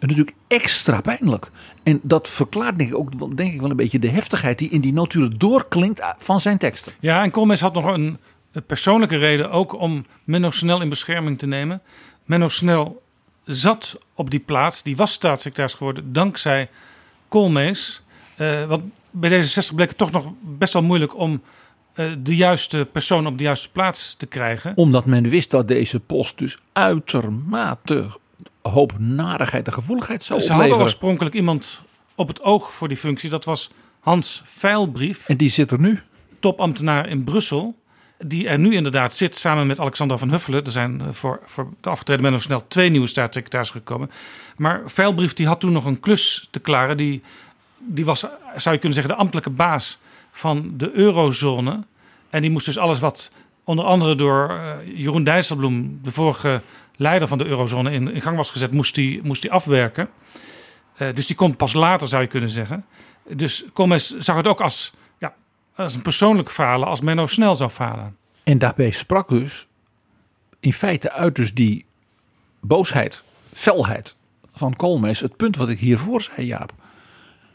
natuurlijk 0.00 0.36
extra 0.48 1.00
pijnlijk. 1.00 1.50
En 1.82 2.00
dat 2.02 2.28
verklaart 2.28 2.78
denk 2.78 2.90
ik 2.90 2.96
ook 2.96 3.36
denk 3.36 3.52
ik 3.52 3.60
wel 3.60 3.70
een 3.70 3.76
beetje 3.76 3.98
de 3.98 4.08
heftigheid 4.08 4.58
die 4.58 4.70
in 4.70 4.80
die 4.80 4.92
notulen 4.92 5.38
doorklinkt 5.38 6.00
van 6.18 6.40
zijn 6.40 6.58
teksten. 6.58 6.92
Ja, 7.00 7.22
en 7.22 7.30
Koolmees 7.30 7.60
had 7.60 7.74
nog 7.74 7.84
een 7.84 8.18
persoonlijke 8.66 9.16
reden 9.16 9.50
ook 9.50 9.80
om 9.80 10.06
Menno 10.24 10.50
Snel 10.50 10.80
in 10.80 10.88
bescherming 10.88 11.38
te 11.38 11.46
nemen. 11.46 11.82
Menno 12.24 12.48
Snel 12.48 13.02
zat 13.44 13.98
op 14.14 14.30
die 14.30 14.40
plaats, 14.40 14.82
die 14.82 14.96
was 14.96 15.12
staatssecretaris 15.12 15.74
geworden 15.74 16.12
dankzij 16.12 16.68
Koolmees. 17.28 18.02
Uh, 18.38 18.64
want 18.64 18.82
bij 19.10 19.42
D66 19.42 19.74
bleek 19.74 19.88
het 19.88 19.98
toch 19.98 20.10
nog 20.10 20.32
best 20.40 20.72
wel 20.72 20.82
moeilijk 20.82 21.16
om 21.16 21.42
uh, 21.94 22.12
de 22.18 22.36
juiste 22.36 22.88
persoon 22.92 23.26
op 23.26 23.38
de 23.38 23.44
juiste 23.44 23.70
plaats 23.70 24.14
te 24.14 24.26
krijgen. 24.26 24.72
Omdat 24.76 25.04
men 25.04 25.28
wist 25.28 25.50
dat 25.50 25.68
deze 25.68 26.00
post 26.00 26.38
dus 26.38 26.58
uitermate 26.72 28.06
hoop 28.68 28.98
narigheid 28.98 29.66
en 29.66 29.72
gevoeligheid 29.72 30.22
zou 30.24 30.40
Ze 30.40 30.44
opleveren. 30.44 30.68
hadden 30.70 30.86
oorspronkelijk 30.86 31.34
iemand 31.34 31.80
op 32.14 32.28
het 32.28 32.42
oog 32.42 32.72
voor 32.72 32.88
die 32.88 32.96
functie. 32.96 33.30
Dat 33.30 33.44
was 33.44 33.70
Hans 34.00 34.42
Veilbrief. 34.44 35.28
En 35.28 35.36
die 35.36 35.50
zit 35.50 35.70
er 35.70 35.80
nu? 35.80 36.00
Topambtenaar 36.40 37.08
in 37.08 37.24
Brussel. 37.24 37.74
Die 38.18 38.48
er 38.48 38.58
nu 38.58 38.74
inderdaad 38.74 39.14
zit 39.14 39.36
samen 39.36 39.66
met 39.66 39.80
Alexander 39.80 40.18
van 40.18 40.30
Huffelen. 40.30 40.64
Er 40.64 40.72
zijn 40.72 41.00
eh, 41.00 41.06
voor, 41.10 41.40
voor 41.44 41.68
de 41.80 41.88
afgetreden 41.88 42.22
Menno 42.22 42.38
Snel 42.38 42.68
twee 42.68 42.90
nieuwe 42.90 43.06
staatssecretarissen 43.06 43.76
gekomen. 43.76 44.10
Maar 44.56 44.82
Veilbrief 44.86 45.32
die 45.32 45.46
had 45.46 45.60
toen 45.60 45.72
nog 45.72 45.84
een 45.84 46.00
klus 46.00 46.48
te 46.50 46.58
klaren 46.58 46.96
die 46.96 47.22
die 47.78 48.04
was, 48.04 48.20
zou 48.56 48.74
je 48.74 48.80
kunnen 48.80 48.92
zeggen, 48.92 49.08
de 49.14 49.20
ambtelijke 49.20 49.50
baas 49.50 49.98
van 50.30 50.72
de 50.76 50.90
eurozone. 50.92 51.84
En 52.30 52.40
die 52.40 52.50
moest 52.50 52.66
dus 52.66 52.78
alles 52.78 52.98
wat 52.98 53.30
onder 53.64 53.84
andere 53.84 54.14
door 54.14 54.50
uh, 54.50 54.98
Jeroen 54.98 55.24
Dijsselbloem, 55.24 55.98
de 56.02 56.10
vorige 56.10 56.62
leider 56.96 57.28
van 57.28 57.38
de 57.38 57.46
eurozone, 57.46 57.92
in, 57.92 58.20
gang 58.20 58.36
was 58.36 58.50
gezet, 58.50 58.72
moest 58.72 58.94
die, 58.94 59.20
moest 59.22 59.42
die 59.42 59.52
afwerken. 59.52 60.08
Uh, 60.98 61.08
dus 61.14 61.26
die 61.26 61.36
komt 61.36 61.56
pas 61.56 61.72
later, 61.72 62.08
zou 62.08 62.22
je 62.22 62.28
kunnen 62.28 62.50
zeggen. 62.50 62.84
Dus 63.28 63.64
Koolmees 63.72 64.16
zag 64.18 64.36
het 64.36 64.46
ook 64.46 64.60
als, 64.60 64.92
ja, 65.18 65.34
als 65.74 65.94
een 65.94 66.02
persoonlijk 66.02 66.50
falen, 66.50 66.88
als 66.88 67.00
Menno 67.00 67.26
snel 67.26 67.54
zou 67.54 67.70
falen. 67.70 68.16
En 68.44 68.58
daarbij 68.58 68.90
sprak 68.90 69.28
dus 69.28 69.66
in 70.60 70.72
feite 70.72 71.12
uit 71.12 71.34
dus 71.34 71.54
die 71.54 71.84
boosheid, 72.60 73.22
felheid 73.52 74.14
van 74.54 74.76
Koolmees. 74.76 75.20
Het 75.20 75.36
punt 75.36 75.56
wat 75.56 75.68
ik 75.68 75.78
hiervoor 75.78 76.22
zei, 76.22 76.46
Jaap. 76.46 76.72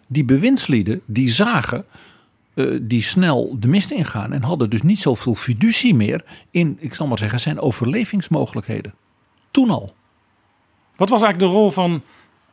Die 0.07 0.25
bewindslieden, 0.25 1.01
die 1.05 1.29
zagen 1.29 1.85
uh, 2.55 2.79
die 2.81 3.03
snel 3.03 3.55
de 3.59 3.67
mist 3.67 3.91
ingaan. 3.91 4.33
En 4.33 4.41
hadden 4.41 4.69
dus 4.69 4.81
niet 4.81 4.99
zoveel 4.99 5.35
fiducie 5.35 5.95
meer 5.95 6.23
in, 6.51 6.77
ik 6.79 6.93
zal 6.93 7.07
maar 7.07 7.17
zeggen, 7.17 7.39
zijn 7.39 7.59
overlevingsmogelijkheden. 7.59 8.93
Toen 9.51 9.69
al. 9.69 9.93
Wat 10.95 11.09
was 11.09 11.21
eigenlijk 11.21 11.51
de 11.51 11.59
rol 11.59 11.71
van 11.71 12.03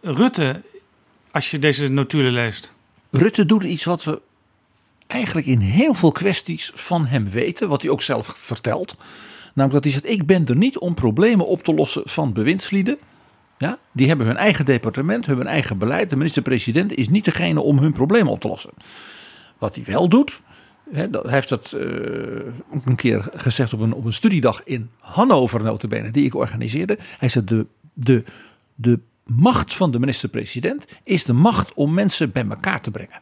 Rutte 0.00 0.62
als 1.30 1.50
je 1.50 1.58
deze 1.58 1.88
notulen 1.88 2.32
leest? 2.32 2.74
Rutte 3.10 3.46
doet 3.46 3.62
iets 3.62 3.84
wat 3.84 4.04
we 4.04 4.20
eigenlijk 5.06 5.46
in 5.46 5.60
heel 5.60 5.94
veel 5.94 6.12
kwesties 6.12 6.72
van 6.74 7.06
hem 7.06 7.30
weten. 7.30 7.68
Wat 7.68 7.82
hij 7.82 7.90
ook 7.90 8.02
zelf 8.02 8.26
vertelt. 8.36 8.96
Namelijk 9.54 9.84
dat 9.84 9.92
hij 9.92 10.02
zegt, 10.02 10.14
ik 10.20 10.26
ben 10.26 10.46
er 10.46 10.56
niet 10.56 10.78
om 10.78 10.94
problemen 10.94 11.46
op 11.46 11.62
te 11.62 11.74
lossen 11.74 12.02
van 12.04 12.32
bewindslieden. 12.32 12.98
Ja, 13.58 13.78
die 13.92 14.08
hebben 14.08 14.26
hun 14.26 14.36
eigen 14.36 14.64
departement, 14.64 15.26
hun 15.26 15.46
eigen 15.46 15.78
beleid. 15.78 16.10
De 16.10 16.16
minister-president 16.16 16.94
is 16.94 17.08
niet 17.08 17.24
degene 17.24 17.60
om 17.60 17.78
hun 17.78 17.92
problemen 17.92 18.32
op 18.32 18.40
te 18.40 18.48
lossen. 18.48 18.70
Wat 19.58 19.74
hij 19.74 19.84
wel 19.84 20.08
doet, 20.08 20.40
hij 20.92 21.08
heeft 21.26 21.48
dat 21.48 21.72
uh, 21.76 21.80
een 22.84 22.96
keer 22.96 23.28
gezegd 23.34 23.72
op 23.72 23.80
een, 23.80 23.92
op 23.92 24.04
een 24.04 24.12
studiedag 24.12 24.64
in 24.64 24.90
Hannover, 24.98 25.62
notabene, 25.62 26.10
die 26.10 26.24
ik 26.24 26.34
organiseerde. 26.34 26.98
Hij 27.18 27.28
zei: 27.28 27.44
de, 27.44 27.66
de, 27.92 28.24
de 28.74 29.00
macht 29.24 29.74
van 29.74 29.90
de 29.90 29.98
minister-president 29.98 30.86
is 31.04 31.24
de 31.24 31.32
macht 31.32 31.74
om 31.74 31.94
mensen 31.94 32.32
bij 32.32 32.46
elkaar 32.48 32.80
te 32.80 32.90
brengen. 32.90 33.20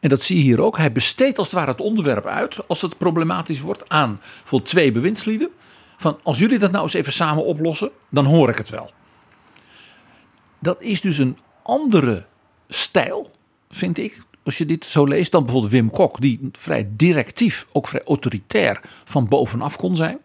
En 0.00 0.08
dat 0.08 0.22
zie 0.22 0.36
je 0.36 0.42
hier 0.42 0.60
ook. 0.60 0.76
Hij 0.76 0.92
besteedt 0.92 1.38
als 1.38 1.46
het 1.46 1.56
ware 1.56 1.70
het 1.70 1.80
onderwerp 1.80 2.26
uit, 2.26 2.68
als 2.68 2.82
het 2.82 2.98
problematisch 2.98 3.60
wordt, 3.60 3.88
aan 3.88 4.20
voor 4.44 4.62
twee 4.62 4.92
bewindslieden. 4.92 5.50
Van 5.96 6.18
als 6.22 6.38
jullie 6.38 6.58
dat 6.58 6.70
nou 6.70 6.82
eens 6.82 6.94
even 6.94 7.12
samen 7.12 7.44
oplossen, 7.44 7.90
dan 8.08 8.24
hoor 8.24 8.48
ik 8.48 8.58
het 8.58 8.70
wel. 8.70 8.90
Dat 10.58 10.82
is 10.82 11.00
dus 11.00 11.18
een 11.18 11.38
andere 11.62 12.24
stijl, 12.68 13.30
vind 13.70 13.98
ik, 13.98 14.22
als 14.48 14.58
je 14.58 14.66
dit 14.66 14.84
zo 14.84 15.04
leest, 15.04 15.32
dan 15.32 15.42
bijvoorbeeld 15.42 15.72
Wim 15.72 15.90
Kok, 15.90 16.20
die 16.20 16.48
vrij 16.52 16.88
directief, 16.90 17.66
ook 17.72 17.88
vrij 17.88 18.02
autoritair 18.06 18.80
van 19.04 19.28
bovenaf 19.28 19.76
kon 19.76 19.96
zijn. 19.96 20.18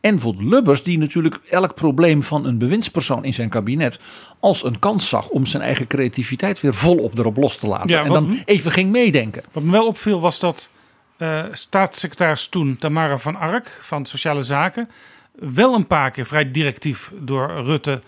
En 0.00 0.14
bijvoorbeeld 0.14 0.50
Lubbers, 0.50 0.82
die 0.82 0.98
natuurlijk 0.98 1.40
elk 1.50 1.74
probleem 1.74 2.22
van 2.22 2.46
een 2.46 2.58
bewindspersoon 2.58 3.24
in 3.24 3.34
zijn 3.34 3.48
kabinet 3.48 4.00
als 4.40 4.64
een 4.64 4.78
kans 4.78 5.08
zag 5.08 5.28
om 5.28 5.46
zijn 5.46 5.62
eigen 5.62 5.86
creativiteit 5.86 6.60
weer 6.60 6.74
volop 6.74 7.18
erop 7.18 7.36
los 7.36 7.56
te 7.56 7.66
laten. 7.66 7.88
Ja, 7.88 8.04
en 8.04 8.08
dan 8.08 8.42
even 8.44 8.72
ging 8.72 8.90
meedenken. 8.90 9.42
Wat 9.52 9.62
me 9.62 9.70
wel 9.70 9.86
opviel 9.86 10.20
was 10.20 10.38
dat 10.38 10.70
uh, 11.18 11.44
staatssecretaris 11.52 12.48
toen 12.48 12.76
Tamara 12.76 13.18
van 13.18 13.36
Ark 13.36 13.78
van 13.80 14.06
Sociale 14.06 14.42
Zaken 14.42 14.88
wel 15.32 15.74
een 15.74 15.86
paar 15.86 16.10
keer 16.10 16.26
vrij 16.26 16.50
directief 16.50 17.12
door 17.20 17.62
Rutte 17.64 18.00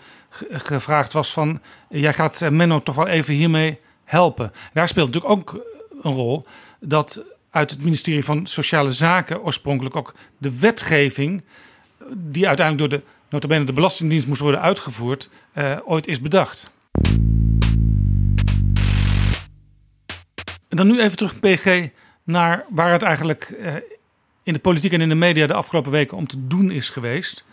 gevraagd 0.49 1.13
was 1.13 1.33
van 1.33 1.61
jij 1.89 2.13
gaat 2.13 2.41
eh, 2.41 2.49
Menno 2.49 2.79
toch 2.79 2.95
wel 2.95 3.07
even 3.07 3.33
hiermee 3.33 3.79
helpen. 4.03 4.51
Daar 4.73 4.87
speelt 4.87 5.13
natuurlijk 5.13 5.33
ook 5.33 5.65
een 6.01 6.11
rol 6.11 6.45
dat 6.79 7.21
uit 7.49 7.69
het 7.69 7.83
ministerie 7.83 8.23
van 8.23 8.45
Sociale 8.45 8.91
Zaken 8.91 9.41
oorspronkelijk 9.41 9.95
ook 9.95 10.13
de 10.37 10.59
wetgeving 10.59 11.43
die 12.15 12.47
uiteindelijk 12.47 12.89
door 12.89 12.99
de 12.99 13.05
notabene 13.29 13.63
de 13.63 13.73
Belastingdienst 13.73 14.27
moest 14.27 14.41
worden 14.41 14.61
uitgevoerd, 14.61 15.29
uh, 15.53 15.77
ooit 15.85 16.07
is 16.07 16.21
bedacht. 16.21 16.71
Dan 20.67 20.87
nu 20.87 21.01
even 21.01 21.17
terug, 21.17 21.39
PG, 21.39 21.89
naar 22.23 22.65
waar 22.69 22.91
het 22.91 23.01
eigenlijk 23.01 23.55
uh, 23.59 23.73
in 24.43 24.53
de 24.53 24.59
politiek 24.59 24.91
en 24.91 25.01
in 25.01 25.09
de 25.09 25.15
media 25.15 25.47
de 25.47 25.53
afgelopen 25.53 25.91
weken 25.91 26.17
om 26.17 26.27
te 26.27 26.47
doen 26.47 26.71
is 26.71 26.89
geweest. 26.89 27.45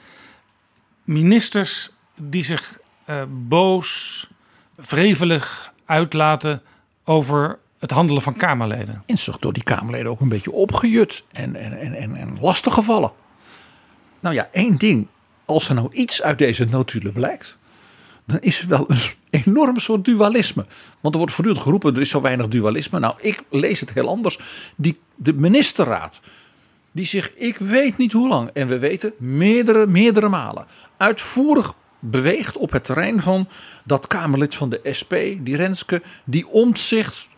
Ministers 1.04 1.90
die 2.16 2.44
zich 2.44 2.78
uh, 3.06 3.22
boos, 3.28 4.28
wrevelig 4.74 5.72
uitlaten 5.90 6.62
over 7.04 7.58
het 7.78 7.90
handelen 7.90 8.22
van 8.22 8.36
Kamerleden. 8.36 9.02
En 9.06 9.16
door 9.40 9.52
die 9.52 9.62
Kamerleden 9.62 10.10
ook 10.10 10.20
een 10.20 10.28
beetje 10.28 10.52
opgejut 10.52 11.24
en, 11.32 11.56
en, 11.56 11.78
en, 11.78 11.94
en, 11.94 12.16
en 12.16 12.38
lastig 12.40 12.74
gevallen. 12.74 13.12
Nou 14.20 14.34
ja, 14.34 14.48
één 14.52 14.76
ding. 14.76 15.06
Als 15.44 15.68
er 15.68 15.74
nou 15.74 15.88
iets 15.92 16.22
uit 16.22 16.38
deze 16.38 16.64
notulen 16.64 17.12
blijkt, 17.12 17.56
dan 18.24 18.40
is 18.40 18.60
er 18.60 18.68
wel 18.68 18.84
een 18.88 19.00
enorm 19.44 19.78
soort 19.78 20.04
dualisme. 20.04 20.66
Want 21.00 21.14
er 21.14 21.20
wordt 21.20 21.34
voortdurend 21.34 21.64
geroepen, 21.64 21.94
er 21.94 22.00
is 22.00 22.10
zo 22.10 22.20
weinig 22.20 22.48
dualisme. 22.48 22.98
Nou, 22.98 23.14
ik 23.20 23.42
lees 23.50 23.80
het 23.80 23.92
heel 23.92 24.08
anders. 24.08 24.38
Die, 24.76 25.00
de 25.14 25.32
ministerraad, 25.32 26.20
die 26.92 27.06
zich, 27.06 27.32
ik 27.34 27.58
weet 27.58 27.96
niet 27.96 28.12
hoe 28.12 28.28
lang, 28.28 28.50
en 28.52 28.68
we 28.68 28.78
weten 28.78 29.12
meerdere, 29.18 29.86
meerdere 29.86 30.28
malen, 30.28 30.66
uitvoerig 30.96 31.74
beweegt 32.00 32.56
op 32.56 32.70
het 32.72 32.84
terrein 32.84 33.20
van 33.20 33.48
dat 33.84 34.06
Kamerlid 34.06 34.54
van 34.54 34.68
de 34.68 34.80
SP, 34.98 35.14
die 35.38 35.56
Renske, 35.56 36.02
die 36.24 36.46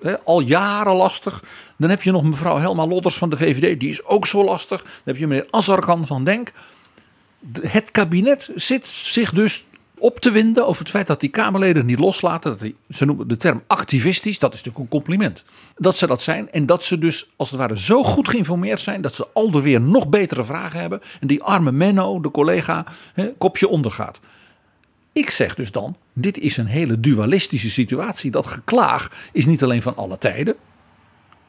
hè, 0.02 0.20
al 0.20 0.40
jaren 0.40 0.94
lastig. 0.94 1.42
Dan 1.76 1.90
heb 1.90 2.02
je 2.02 2.10
nog 2.10 2.22
mevrouw 2.22 2.58
Helma 2.58 2.86
Lodders 2.86 3.16
van 3.16 3.30
de 3.30 3.36
VVD, 3.36 3.80
die 3.80 3.90
is 3.90 4.04
ook 4.04 4.26
zo 4.26 4.44
lastig. 4.44 4.82
Dan 4.82 4.92
heb 5.04 5.16
je 5.16 5.26
meneer 5.26 5.46
Azarkan 5.50 6.06
van 6.06 6.24
Denk. 6.24 6.52
Het 7.60 7.90
kabinet 7.90 8.50
zit 8.54 8.86
zich 8.86 9.32
dus 9.32 9.64
op 10.02 10.20
te 10.20 10.30
winden 10.30 10.66
over 10.66 10.82
het 10.82 10.90
feit 10.90 11.06
dat 11.06 11.20
die 11.20 11.28
Kamerleden 11.28 11.86
niet 11.86 11.98
loslaten. 11.98 12.58
Dat 12.58 12.70
ze 12.90 13.04
noemen 13.04 13.28
de 13.28 13.36
term 13.36 13.62
activistisch, 13.66 14.38
dat 14.38 14.54
is 14.54 14.62
natuurlijk 14.62 14.84
een 14.84 14.98
compliment. 15.00 15.44
Dat 15.76 15.96
ze 15.96 16.06
dat 16.06 16.22
zijn 16.22 16.50
en 16.50 16.66
dat 16.66 16.82
ze 16.82 16.98
dus 16.98 17.30
als 17.36 17.50
het 17.50 17.58
ware 17.58 17.78
zo 17.78 18.02
goed 18.04 18.28
geïnformeerd 18.28 18.80
zijn 18.80 19.00
dat 19.00 19.14
ze 19.14 19.26
alweer 19.32 19.62
weer 19.62 19.80
nog 19.80 20.08
betere 20.08 20.44
vragen 20.44 20.80
hebben. 20.80 21.00
En 21.20 21.26
die 21.26 21.42
arme 21.42 21.72
Menno, 21.72 22.20
de 22.20 22.30
collega, 22.30 22.84
kopje 23.38 23.68
ondergaat. 23.68 24.20
Ik 25.12 25.30
zeg 25.30 25.54
dus 25.54 25.72
dan, 25.72 25.96
dit 26.12 26.38
is 26.38 26.56
een 26.56 26.66
hele 26.66 27.00
dualistische 27.00 27.70
situatie. 27.70 28.30
Dat 28.30 28.46
geklaag 28.46 29.28
is 29.32 29.46
niet 29.46 29.62
alleen 29.62 29.82
van 29.82 29.96
alle 29.96 30.18
tijden. 30.18 30.56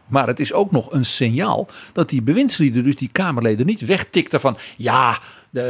Maar 0.08 0.28
het 0.28 0.40
is 0.40 0.54
ook 0.54 0.72
nog 0.72 0.92
een 0.92 1.06
signaal 1.06 1.68
dat 1.94 2.10
die 2.10 2.22
bewindslieden, 2.22 2.84
dus 2.84 2.96
die 2.96 3.10
Kamerleden, 3.12 3.66
niet 3.66 3.86
wegtikten 3.86 4.40
van 4.40 4.58
ja, 4.78 5.20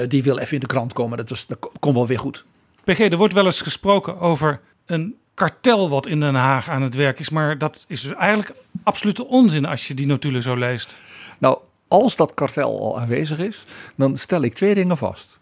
die 0.07 0.23
wil 0.23 0.37
even 0.37 0.53
in 0.53 0.59
de 0.59 0.65
krant 0.65 0.93
komen. 0.93 1.17
Dat, 1.17 1.31
is, 1.31 1.45
dat 1.45 1.69
komt 1.79 1.95
wel 1.95 2.07
weer 2.07 2.19
goed. 2.19 2.45
PG, 2.83 2.99
er 2.99 3.17
wordt 3.17 3.33
wel 3.33 3.45
eens 3.45 3.61
gesproken 3.61 4.19
over 4.19 4.61
een 4.85 5.15
kartel 5.33 5.89
wat 5.89 6.07
in 6.07 6.19
Den 6.19 6.35
Haag 6.35 6.69
aan 6.69 6.81
het 6.81 6.95
werk 6.95 7.19
is. 7.19 7.29
Maar 7.29 7.57
dat 7.57 7.85
is 7.87 8.01
dus 8.01 8.13
eigenlijk 8.13 8.53
absolute 8.83 9.27
onzin 9.27 9.65
als 9.65 9.87
je 9.87 9.93
die 9.93 10.05
notulen 10.05 10.41
zo 10.41 10.55
leest. 10.55 10.95
Nou, 11.39 11.57
als 11.87 12.15
dat 12.15 12.33
kartel 12.33 12.79
al 12.79 12.99
aanwezig 12.99 13.37
is, 13.37 13.63
dan 13.95 14.17
stel 14.17 14.41
ik 14.41 14.53
twee 14.53 14.75
dingen 14.75 14.97
vast. 14.97 15.37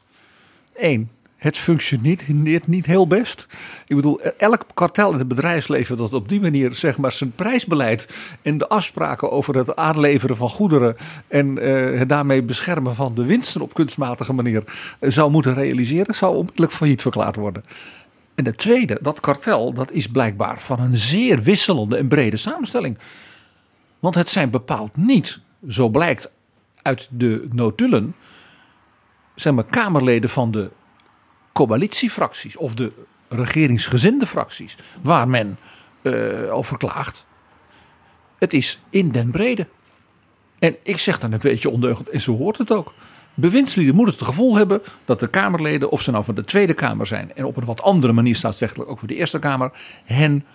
Eén, 0.75 1.09
het 1.41 1.57
functioneert 1.57 2.67
niet 2.67 2.85
heel 2.85 3.07
best. 3.07 3.47
Ik 3.87 3.95
bedoel, 3.95 4.21
elk 4.21 4.65
kartel 4.73 5.11
in 5.11 5.17
het 5.17 5.27
bedrijfsleven 5.27 5.97
dat 5.97 6.13
op 6.13 6.29
die 6.29 6.41
manier 6.41 6.75
zeg 6.75 6.97
maar 6.97 7.11
zijn 7.11 7.31
prijsbeleid 7.31 8.07
en 8.41 8.57
de 8.57 8.67
afspraken 8.67 9.31
over 9.31 9.55
het 9.55 9.75
aanleveren 9.75 10.37
van 10.37 10.49
goederen 10.49 10.95
en 11.27 11.57
uh, 11.57 11.99
het 11.99 12.09
daarmee 12.09 12.43
beschermen 12.43 12.95
van 12.95 13.15
de 13.15 13.25
winsten 13.25 13.61
op 13.61 13.73
kunstmatige 13.73 14.33
manier 14.33 14.63
uh, 14.99 15.11
zou 15.11 15.31
moeten 15.31 15.53
realiseren, 15.53 16.15
zou 16.15 16.35
onmiddellijk 16.35 16.73
failliet 16.73 17.01
verklaard 17.01 17.35
worden. 17.35 17.63
En 18.35 18.45
het 18.45 18.57
tweede, 18.57 18.97
dat 19.01 19.19
kartel, 19.19 19.73
dat 19.73 19.91
is 19.91 20.07
blijkbaar 20.07 20.61
van 20.61 20.79
een 20.79 20.97
zeer 20.97 21.41
wisselende 21.41 21.97
en 21.97 22.07
brede 22.07 22.37
samenstelling. 22.37 22.97
Want 23.99 24.15
het 24.15 24.29
zijn 24.29 24.49
bepaald 24.49 24.97
niet, 24.97 25.39
zo 25.67 25.89
blijkt 25.89 26.31
uit 26.81 27.07
de 27.11 27.47
notulen, 27.51 28.15
zeg 29.35 29.53
maar 29.53 29.63
Kamerleden 29.63 30.29
van 30.29 30.51
de 30.51 30.69
coalitiefracties 31.53 32.57
of 32.57 32.73
de 32.73 32.91
regeringsgezinde 33.29 34.27
fracties 34.27 34.77
waar 35.01 35.27
men 35.27 35.57
uh, 36.01 36.55
over 36.55 36.77
klaagt. 36.77 37.25
Het 38.37 38.53
is 38.53 38.79
in 38.89 39.09
den 39.09 39.31
brede. 39.31 39.67
En 40.59 40.75
ik 40.83 40.97
zeg 40.97 41.19
dan 41.19 41.31
een 41.31 41.39
beetje 41.41 41.69
ondeugend, 41.69 42.09
en 42.09 42.21
zo 42.21 42.37
hoort 42.37 42.57
het 42.57 42.71
ook. 42.71 42.93
Bewindslieden 43.33 43.95
moeten 43.95 44.15
het 44.15 44.23
gevoel 44.23 44.55
hebben 44.55 44.81
dat 45.05 45.19
de 45.19 45.27
Kamerleden, 45.27 45.91
of 45.91 46.01
ze 46.01 46.11
nou 46.11 46.23
van 46.23 46.35
de 46.35 46.43
Tweede 46.43 46.73
Kamer 46.73 47.07
zijn 47.07 47.35
en 47.35 47.45
op 47.45 47.57
een 47.57 47.65
wat 47.65 47.81
andere 47.81 48.13
manier 48.13 48.35
staatsrechtelijk 48.35 48.89
ook 48.89 48.99
voor 48.99 49.07
de 49.07 49.15
Eerste 49.15 49.39
Kamer, 49.39 49.71
hen 50.03 50.45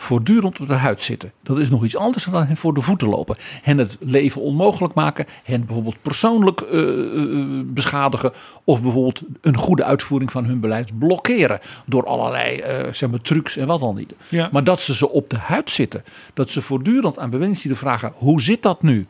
voortdurend 0.00 0.60
op 0.60 0.66
de 0.66 0.74
huid 0.74 1.02
zitten. 1.02 1.32
Dat 1.42 1.58
is 1.58 1.70
nog 1.70 1.84
iets 1.84 1.96
anders 1.96 2.24
dan 2.24 2.46
hen 2.46 2.56
voor 2.56 2.74
de 2.74 2.82
voeten 2.82 3.08
lopen. 3.08 3.36
Hen 3.62 3.78
het 3.78 3.96
leven 4.00 4.40
onmogelijk 4.40 4.94
maken. 4.94 5.26
Hen 5.44 5.64
bijvoorbeeld 5.64 6.02
persoonlijk 6.02 6.60
uh, 6.72 7.62
beschadigen. 7.64 8.32
Of 8.64 8.82
bijvoorbeeld 8.82 9.22
een 9.40 9.56
goede 9.56 9.84
uitvoering 9.84 10.30
van 10.30 10.44
hun 10.44 10.60
beleid 10.60 10.98
blokkeren. 10.98 11.60
Door 11.86 12.06
allerlei 12.06 12.56
uh, 12.56 12.92
zeg 12.92 13.10
maar, 13.10 13.20
trucs 13.20 13.56
en 13.56 13.66
wat 13.66 13.80
dan 13.80 13.94
niet. 13.94 14.14
Ja. 14.28 14.48
Maar 14.52 14.64
dat 14.64 14.80
ze 14.80 14.94
ze 14.94 15.10
op 15.10 15.30
de 15.30 15.38
huid 15.38 15.70
zitten. 15.70 16.04
Dat 16.34 16.50
ze 16.50 16.62
voortdurend 16.62 17.18
aan 17.18 17.30
bewindslieden 17.30 17.80
vragen. 17.80 18.12
Hoe 18.14 18.42
zit 18.42 18.62
dat 18.62 18.82
nu? 18.82 19.06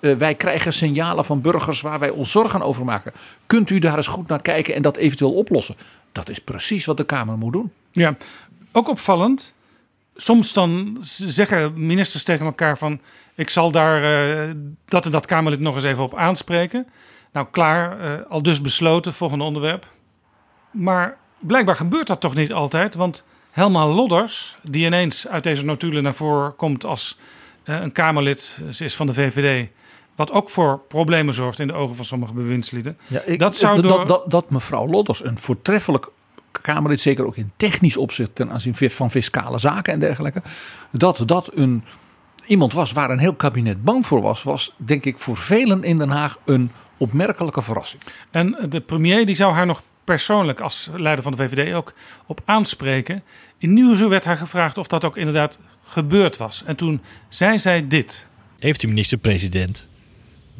Uh, 0.00 0.16
wij 0.16 0.34
krijgen 0.34 0.72
signalen 0.72 1.24
van 1.24 1.40
burgers 1.40 1.80
waar 1.80 1.98
wij 1.98 2.10
ons 2.10 2.30
zorgen 2.30 2.62
over 2.62 2.84
maken. 2.84 3.12
Kunt 3.46 3.70
u 3.70 3.78
daar 3.78 3.96
eens 3.96 4.06
goed 4.06 4.28
naar 4.28 4.42
kijken 4.42 4.74
en 4.74 4.82
dat 4.82 4.96
eventueel 4.96 5.32
oplossen? 5.32 5.76
Dat 6.12 6.28
is 6.28 6.38
precies 6.38 6.84
wat 6.84 6.96
de 6.96 7.04
Kamer 7.04 7.38
moet 7.38 7.52
doen. 7.52 7.72
Ja, 7.92 8.16
ook 8.72 8.88
opvallend 8.88 9.54
soms 10.20 10.52
dan 10.52 10.96
zeggen 11.02 11.86
ministers 11.86 12.24
tegen 12.24 12.46
elkaar 12.46 12.78
van 12.78 13.00
ik 13.34 13.50
zal 13.50 13.70
daar 13.70 14.02
uh, 14.48 14.54
dat 14.84 15.04
en 15.04 15.10
dat 15.10 15.26
Kamerlid 15.26 15.60
nog 15.60 15.74
eens 15.74 15.84
even 15.84 16.02
op 16.02 16.14
aanspreken. 16.14 16.86
Nou 17.32 17.46
klaar, 17.50 18.00
uh, 18.00 18.12
al 18.28 18.42
dus 18.42 18.60
besloten, 18.60 19.14
volgende 19.14 19.44
onderwerp. 19.44 19.86
Maar 20.70 21.16
blijkbaar 21.38 21.76
gebeurt 21.76 22.06
dat 22.06 22.20
toch 22.20 22.34
niet 22.34 22.52
altijd, 22.52 22.94
want 22.94 23.26
Helma 23.50 23.86
Lodders, 23.86 24.56
die 24.62 24.86
ineens 24.86 25.28
uit 25.28 25.42
deze 25.42 25.64
notulen 25.64 26.02
naar 26.02 26.14
voren 26.14 26.56
komt 26.56 26.84
als 26.84 27.18
uh, 27.64 27.80
een 27.80 27.92
Kamerlid, 27.92 28.60
ze 28.70 28.84
is 28.84 28.96
van 28.96 29.06
de 29.06 29.14
VVD, 29.14 29.68
wat 30.16 30.32
ook 30.32 30.50
voor 30.50 30.80
problemen 30.88 31.34
zorgt 31.34 31.58
in 31.58 31.66
de 31.66 31.72
ogen 31.72 31.96
van 31.96 32.04
sommige 32.04 32.34
bewindslieden. 32.34 32.98
Ja, 33.06 33.20
ik, 33.20 33.38
dat, 33.38 33.56
zou 33.56 33.80
door... 33.80 33.98
dat, 33.98 34.06
dat, 34.06 34.30
dat 34.30 34.50
mevrouw 34.50 34.86
Lodders 34.86 35.24
een 35.24 35.38
voortreffelijk 35.38 36.08
Kamerlid, 36.60 37.00
zeker 37.00 37.26
ook 37.26 37.36
in 37.36 37.52
technisch 37.56 37.96
opzicht 37.96 38.34
ten 38.34 38.50
aanzien 38.50 38.74
van 38.74 39.10
fiscale 39.10 39.58
zaken 39.58 39.92
en 39.92 40.00
dergelijke, 40.00 40.42
dat 40.90 41.22
dat 41.26 41.56
een, 41.56 41.84
iemand 42.46 42.72
was 42.72 42.92
waar 42.92 43.10
een 43.10 43.18
heel 43.18 43.34
kabinet 43.34 43.82
bang 43.82 44.06
voor 44.06 44.22
was, 44.22 44.42
was 44.42 44.74
denk 44.76 45.04
ik 45.04 45.18
voor 45.18 45.36
velen 45.36 45.84
in 45.84 45.98
Den 45.98 46.10
Haag 46.10 46.38
een 46.44 46.70
opmerkelijke 46.96 47.62
verrassing. 47.62 48.02
En 48.30 48.56
de 48.68 48.80
premier 48.80 49.26
die 49.26 49.36
zou 49.36 49.52
haar 49.52 49.66
nog 49.66 49.82
persoonlijk 50.04 50.60
als 50.60 50.90
leider 50.94 51.22
van 51.22 51.32
de 51.32 51.38
VVD 51.38 51.74
ook 51.74 51.94
op 52.26 52.40
aanspreken. 52.44 53.22
In 53.58 53.72
Nieuwsuur 53.72 54.08
werd 54.08 54.24
haar 54.24 54.36
gevraagd 54.36 54.78
of 54.78 54.86
dat 54.86 55.04
ook 55.04 55.16
inderdaad 55.16 55.58
gebeurd 55.82 56.36
was. 56.36 56.62
En 56.66 56.76
toen 56.76 57.00
zei 57.28 57.58
zij 57.58 57.86
dit. 57.86 58.26
Heeft 58.58 58.80
de 58.80 58.86
minister-president 58.86 59.86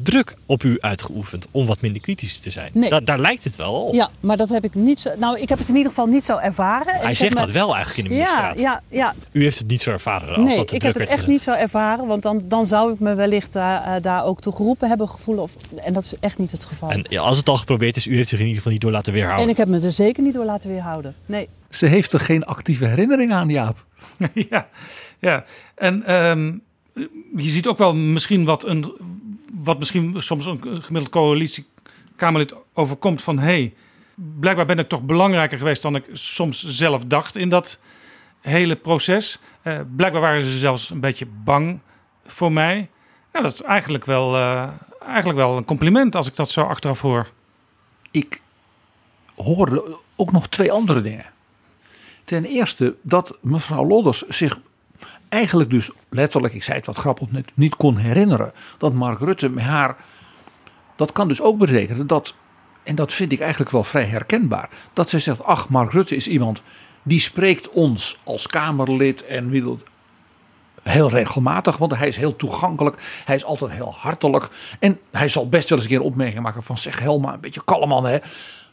druk 0.03 0.35
op 0.45 0.63
u 0.63 0.75
uitgeoefend 0.79 1.47
om 1.51 1.65
wat 1.65 1.81
minder 1.81 2.01
kritisch 2.01 2.39
te 2.39 2.49
zijn. 2.49 2.71
Nee. 2.73 2.89
Da 2.89 2.99
daar 2.99 3.19
lijkt 3.19 3.43
het 3.43 3.55
wel 3.55 3.73
op. 3.73 3.93
Ja, 3.93 4.09
maar 4.19 4.37
dat 4.37 4.49
heb 4.49 4.63
ik 4.63 4.75
niet 4.75 4.99
zo. 4.99 5.09
Nou, 5.17 5.39
ik 5.39 5.49
heb 5.49 5.57
het 5.57 5.67
in 5.67 5.75
ieder 5.75 5.89
geval 5.89 6.05
niet 6.05 6.25
zo 6.25 6.37
ervaren. 6.37 6.95
Hij 6.95 7.09
ik 7.09 7.17
zegt 7.17 7.33
me... 7.33 7.39
dat 7.39 7.51
wel 7.51 7.75
eigenlijk 7.75 7.97
in 7.97 8.03
de 8.03 8.09
ministerraad. 8.09 8.59
Ja, 8.59 8.81
ja, 8.89 8.97
ja. 8.97 9.15
U 9.31 9.43
heeft 9.43 9.57
het 9.57 9.67
niet 9.67 9.81
zo 9.81 9.91
ervaren 9.91 10.35
als 10.35 10.37
nee, 10.37 10.57
dat 10.57 10.69
de 10.69 10.75
ik 10.75 10.81
druk 10.81 10.93
heb 10.93 10.93
het 10.93 11.11
echt 11.11 11.11
gezet. 11.11 11.27
niet 11.27 11.41
zo 11.41 11.51
ervaren, 11.51 12.07
want 12.07 12.23
dan, 12.23 12.41
dan 12.45 12.65
zou 12.65 12.93
ik 12.93 12.99
me 12.99 13.15
wellicht 13.15 13.55
uh, 13.55 13.95
daar 14.01 14.25
ook 14.25 14.41
toe 14.41 14.53
geroepen 14.53 14.87
hebben 14.87 15.09
gevoelen. 15.09 15.43
Of, 15.43 15.51
en 15.83 15.93
dat 15.93 16.03
is 16.03 16.15
echt 16.19 16.37
niet 16.37 16.51
het 16.51 16.65
geval. 16.65 16.91
En 16.91 17.05
ja, 17.09 17.21
als 17.21 17.37
het 17.37 17.49
al 17.49 17.57
geprobeerd 17.57 17.97
is, 17.97 18.07
u 18.07 18.15
heeft 18.15 18.29
zich 18.29 18.39
in 18.39 18.45
ieder 18.45 18.57
geval 18.57 18.71
niet 18.71 18.81
door 18.81 18.91
laten 18.91 19.13
weerhouden. 19.13 19.45
En 19.45 19.51
ik 19.51 19.57
heb 19.57 19.67
me 19.67 19.79
er 19.79 19.91
zeker 19.91 20.23
niet 20.23 20.33
door 20.33 20.45
laten 20.45 20.69
weerhouden. 20.69 21.15
Nee. 21.25 21.49
Ze 21.69 21.85
heeft 21.85 22.13
er 22.13 22.19
geen 22.19 22.43
actieve 22.43 22.85
herinnering 22.85 23.33
aan, 23.33 23.49
Jaap. 23.49 23.85
ja, 24.49 24.67
ja. 25.19 25.43
En 25.75 26.13
um, 26.13 26.61
je 27.35 27.49
ziet 27.49 27.67
ook 27.67 27.77
wel 27.77 27.95
misschien 27.95 28.45
wat 28.45 28.65
een 28.65 28.93
wat 29.63 29.79
misschien 29.79 30.21
soms 30.21 30.45
een 30.45 30.61
gemiddeld 30.61 31.09
coalitiekamerlid 31.09 32.53
overkomt 32.73 33.21
van 33.21 33.39
hé, 33.39 33.45
hey, 33.45 33.73
blijkbaar 34.39 34.65
ben 34.65 34.79
ik 34.79 34.87
toch 34.87 35.01
belangrijker 35.01 35.57
geweest 35.57 35.81
dan 35.81 35.95
ik 35.95 36.09
soms 36.13 36.63
zelf 36.63 37.05
dacht 37.05 37.35
in 37.35 37.49
dat 37.49 37.79
hele 38.41 38.75
proces. 38.75 39.39
Uh, 39.63 39.79
blijkbaar 39.95 40.21
waren 40.21 40.45
ze 40.45 40.59
zelfs 40.59 40.89
een 40.89 40.99
beetje 40.99 41.25
bang 41.25 41.79
voor 42.25 42.51
mij. 42.51 42.89
Nou, 43.31 43.43
dat 43.43 43.53
is 43.53 43.61
eigenlijk 43.61 44.05
wel, 44.05 44.35
uh, 44.35 44.69
eigenlijk 45.05 45.37
wel 45.37 45.57
een 45.57 45.65
compliment 45.65 46.15
als 46.15 46.27
ik 46.27 46.35
dat 46.35 46.49
zo 46.49 46.61
achteraf 46.61 47.01
hoor. 47.01 47.31
Ik 48.11 48.41
hoorde 49.35 49.97
ook 50.15 50.31
nog 50.31 50.47
twee 50.47 50.71
andere 50.71 51.01
dingen. 51.01 51.25
Ten 52.23 52.45
eerste 52.45 52.95
dat 53.01 53.37
mevrouw 53.41 53.85
Lodders 53.85 54.27
zich 54.27 54.59
eigenlijk 55.29 55.69
dus 55.69 55.89
letterlijk, 56.09 56.53
ik 56.53 56.63
zei 56.63 56.77
het 56.77 56.85
wat 56.85 56.97
grappig 56.97 57.31
net, 57.31 57.51
niet 57.53 57.75
kon 57.75 57.97
herinneren 57.97 58.51
dat 58.77 58.93
Mark 58.93 59.19
Rutte 59.19 59.49
met 59.49 59.63
haar. 59.63 59.95
Dat 60.95 61.11
kan 61.11 61.27
dus 61.27 61.41
ook 61.41 61.57
betekenen 61.57 62.07
dat, 62.07 62.35
en 62.83 62.95
dat 62.95 63.13
vind 63.13 63.31
ik 63.31 63.39
eigenlijk 63.39 63.71
wel 63.71 63.83
vrij 63.83 64.05
herkenbaar, 64.05 64.69
dat 64.93 65.09
zij 65.09 65.19
zegt: 65.19 65.43
Ach, 65.43 65.69
Mark 65.69 65.91
Rutte 65.91 66.15
is 66.15 66.27
iemand 66.27 66.61
die 67.03 67.19
spreekt 67.19 67.69
ons 67.69 68.19
als 68.23 68.47
Kamerlid 68.47 69.25
en 69.25 69.49
wil 69.49 69.79
heel 70.83 71.09
regelmatig, 71.09 71.77
want 71.77 71.95
hij 71.95 72.07
is 72.07 72.15
heel 72.15 72.35
toegankelijk, 72.35 73.21
hij 73.25 73.35
is 73.35 73.45
altijd 73.45 73.71
heel 73.71 73.93
hartelijk 73.97 74.49
en 74.79 74.99
hij 75.11 75.29
zal 75.29 75.49
best 75.49 75.69
wel 75.69 75.77
eens 75.77 75.87
een 75.87 75.93
keer 75.93 76.05
een 76.05 76.11
opmerking 76.11 76.43
maken 76.43 76.63
van 76.63 76.77
zeg 76.77 76.99
Helma, 76.99 77.33
een 77.33 77.39
beetje 77.39 77.63
kalm 77.63 77.89
man 77.89 78.05
hè. 78.05 78.17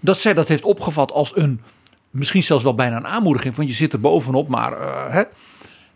Dat 0.00 0.18
zij 0.18 0.34
dat 0.34 0.48
heeft 0.48 0.64
opgevat 0.64 1.12
als 1.12 1.36
een, 1.36 1.60
misschien 2.10 2.42
zelfs 2.42 2.62
wel 2.62 2.74
bijna 2.74 2.96
een 2.96 3.06
aanmoediging 3.06 3.54
van 3.54 3.66
je 3.66 3.72
zit 3.72 3.92
er 3.92 4.00
bovenop, 4.00 4.48
maar 4.48 4.72
uh, 4.72 5.04
hè, 5.08 5.22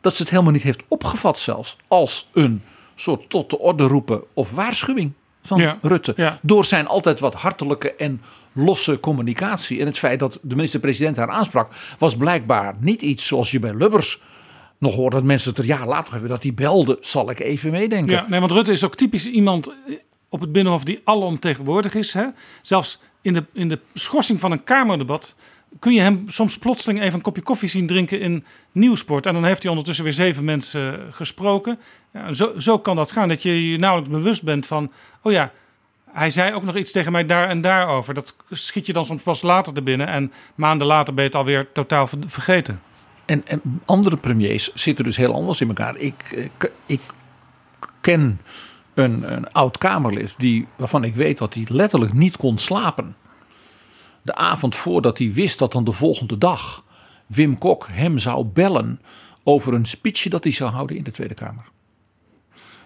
dat 0.01 0.15
ze 0.17 0.23
het 0.23 0.31
helemaal 0.31 0.53
niet 0.53 0.63
heeft 0.63 0.83
opgevat 0.89 1.39
zelfs 1.39 1.77
als 1.89 2.29
een 2.33 2.63
soort 2.95 3.31
tot 3.31 3.51
de 3.51 3.59
orde 3.59 3.85
roepen 3.85 4.23
of 4.35 4.51
waarschuwing 4.51 5.13
van 5.43 5.61
Ja, 5.61 5.79
Rutte. 5.83 6.13
ja. 6.17 6.39
Door 6.43 6.65
zijn 6.65 6.87
altijd 6.87 7.21
wat 7.21 7.35
hartelijke 7.35 7.95
en 7.95 8.21
losse 8.53 9.01
communicatie. 9.01 9.81
En 9.81 9.87
het 9.87 9.99
feit 9.99 10.19
dat 10.19 10.39
de 10.43 10.55
minister-president 10.55 11.17
haar 11.17 11.31
aansprak, 11.31 11.73
was 11.99 12.17
blijkbaar 12.17 12.75
niet 12.79 13.03
iets 13.03 13.27
zoals 13.27 13.51
je 13.51 13.59
bij 13.59 13.75
Lubbers 13.75 14.21
nog 14.79 14.95
hoort 14.95 15.13
dat 15.13 15.25
mensen 15.25 15.51
het 15.51 15.59
er 15.59 15.65
jaar 15.65 15.87
later 15.87 16.13
hebben 16.13 16.31
dat 16.31 16.43
hij 16.43 16.55
belde. 16.55 16.99
Zal 17.01 17.31
ik 17.31 17.41
even 17.41 17.71
meedenken. 17.71 18.13
Ja, 18.15 18.27
nee, 18.29 18.41
want 18.41 18.53
Rutte 18.53 18.73
is 18.73 18.85
ook 18.85 18.95
typisch 18.97 19.27
iemand 19.27 19.73
op 20.29 20.41
het 20.41 20.53
Binnenhof 20.53 20.85
die 20.85 21.01
alomtegenwoordig 21.05 21.95
is. 21.95 22.13
Hè? 22.13 22.27
Zelfs 22.63 23.01
in 23.23 23.35
de, 23.35 23.45
in 23.53 23.69
de 23.69 23.79
schorsing 23.95 24.41
van 24.41 24.53
een 24.53 24.65
Kamerdebat 24.65 25.35
kun 25.79 25.93
je 25.93 26.01
hem 26.01 26.25
soms 26.27 26.59
plotseling 26.59 27.01
even 27.01 27.15
een 27.15 27.21
kopje 27.21 27.43
koffie 27.43 27.69
zien 27.69 27.87
drinken 27.87 28.21
in 28.21 28.45
Nieuwsport. 28.73 29.27
En 29.27 29.33
dan 29.33 29.45
heeft 29.45 29.61
hij 29.61 29.71
ondertussen 29.71 30.05
weer 30.05 30.13
zeven 30.13 30.45
mensen 30.45 30.95
eh, 30.95 31.05
gesproken. 31.11 31.79
Ja, 32.13 32.33
zo, 32.33 32.59
zo 32.59 32.79
kan 32.79 32.97
dat 32.97 33.13
gaan, 33.13 33.29
dat 33.29 33.43
je 33.43 33.71
je 33.71 33.79
nauwelijks 33.79 34.15
bewust 34.15 34.43
bent 34.43 34.67
van... 34.67 34.93
oh 35.23 35.33
ja, 35.33 35.53
hij 36.13 36.31
zei 36.31 36.55
ook 36.55 36.63
nog 36.63 36.77
iets 36.77 36.93
tegen 36.93 37.13
mij 37.13 37.27
daar 37.27 37.49
en 37.49 37.61
daarover. 37.61 38.15
Dat 38.15 38.37
schiet 38.51 38.87
je 38.87 38.93
dan 38.93 39.05
soms 39.05 39.23
pas 39.23 39.43
later 39.43 39.73
te 39.73 39.83
binnen. 39.83 40.07
En 40.07 40.33
maanden 40.55 40.87
later 40.87 41.15
ben 41.15 41.25
je 41.25 41.31
het 41.31 41.39
alweer 41.39 41.73
totaal 41.73 42.07
ver- 42.07 42.19
vergeten. 42.27 42.81
En, 43.25 43.47
en 43.47 43.81
andere 43.85 44.17
premiers 44.17 44.75
zitten 44.75 45.05
dus 45.05 45.17
heel 45.17 45.35
anders 45.35 45.61
in 45.61 45.69
elkaar. 45.69 45.97
Ik, 45.97 46.31
ik, 46.31 46.73
ik 46.87 47.01
ken 48.01 48.41
een, 48.95 49.33
een 49.33 49.53
oud 49.53 49.79
Kamerlid 49.79 50.35
die, 50.39 50.67
waarvan 50.77 51.05
ik 51.05 51.15
weet 51.15 51.39
dat 51.39 51.55
hij 51.55 51.67
letterlijk 51.69 52.13
niet 52.13 52.37
kon 52.37 52.59
slapen. 52.59 53.17
De 54.23 54.35
avond 54.35 54.77
voordat 54.77 55.19
hij 55.19 55.33
wist 55.33 55.59
dat 55.59 55.73
dan 55.73 55.85
de 55.85 55.93
volgende 55.93 56.39
dag 56.39 56.85
Wim 57.27 57.59
Kok 57.59 57.87
hem 57.91 58.19
zou 58.19 58.45
bellen 58.45 59.01
over 59.45 59.75
een 59.75 59.87
speechje 59.87 60.31
dat 60.31 60.45
hij 60.45 60.53
zou 60.53 60.71
houden 60.71 60.97
in 60.97 61.05
de 61.05 61.11
Tweede 61.11 61.35
Kamer. 61.35 61.65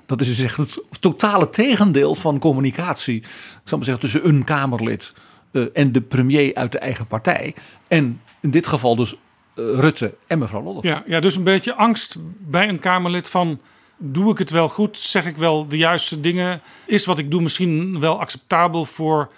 Dat 0.07 0.21
is 0.21 0.27
dus 0.27 0.41
echt 0.41 0.57
het 0.57 0.81
totale 1.01 1.51
tegendeel 1.51 2.15
van 2.15 2.39
communicatie. 2.39 3.17
Ik 3.17 3.27
zal 3.65 3.79
maar 3.79 3.87
zeggen 3.87 4.05
tussen 4.05 4.29
een 4.29 4.45
Kamerlid 4.45 5.13
eh, 5.53 5.63
en 5.73 5.93
de 5.93 6.01
premier 6.01 6.55
uit 6.55 6.73
de 6.73 6.79
eigen 6.79 7.07
partij. 7.07 7.55
En 7.89 8.21
in 8.41 8.51
dit 8.51 8.67
geval 8.67 8.97
dus 8.97 9.13
eh, 9.13 9.19
Rutte 9.55 10.15
en 10.27 10.39
mevrouw 10.39 10.63
Lodder. 10.63 10.87
Ja, 10.87 11.03
ja, 11.07 11.21
dus 11.21 11.37
een 11.37 11.45
beetje 11.45 11.75
angst 11.75 12.17
bij 12.39 12.69
een 12.69 12.79
Kamerlid 12.79 13.29
van... 13.29 13.61
doe 13.97 14.31
ik 14.31 14.39
het 14.39 14.51
wel 14.51 14.69
goed? 14.69 14.99
Zeg 14.99 15.27
ik 15.27 15.37
wel 15.37 15.69
de 15.69 15.77
juiste 15.77 16.21
dingen? 16.21 16.61
Is 16.87 17.05
wat 17.05 17.19
ik 17.19 17.31
doe 17.31 17.43
misschien 17.43 18.01
wel 18.01 18.21
acceptabel 18.21 18.85
voor 18.85 19.33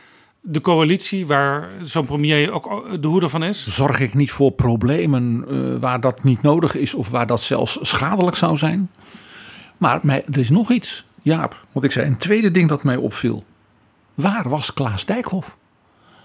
de 0.49 0.61
coalitie... 0.61 1.27
waar 1.27 1.69
zo'n 1.83 2.05
premier 2.05 2.53
ook 2.53 3.03
de 3.03 3.09
hoeder 3.09 3.31
van 3.31 3.43
is? 3.45 3.69
Zorg 3.69 4.01
ik 4.01 4.15
niet 4.15 4.31
voor 4.31 4.51
problemen 4.53 5.45
eh, 5.49 5.57
waar 5.81 6.01
dat 6.01 6.23
niet 6.23 6.43
nodig 6.43 6.75
is 6.77 6.95
of 6.95 7.09
waar 7.09 7.27
dat 7.27 7.43
zelfs 7.43 7.79
schadelijk 7.81 8.37
zou 8.37 8.57
zijn? 8.57 8.91
Maar 9.77 9.99
mij, 10.03 10.25
er 10.33 10.39
is 10.39 10.51
nog 10.51 10.71
iets, 10.71 11.07
Jaap. 11.23 11.65
Want 11.73 11.85
ik 11.85 11.93
zei 11.93 12.07
een 12.07 12.17
tweede 12.17 12.51
ding 12.51 12.69
dat 12.69 12.83
mij 12.83 12.97
opviel. 12.97 13.45
Waar 14.15 14.49
was 14.49 14.73
Klaas 14.73 15.05
Dijkhoff? 15.05 15.57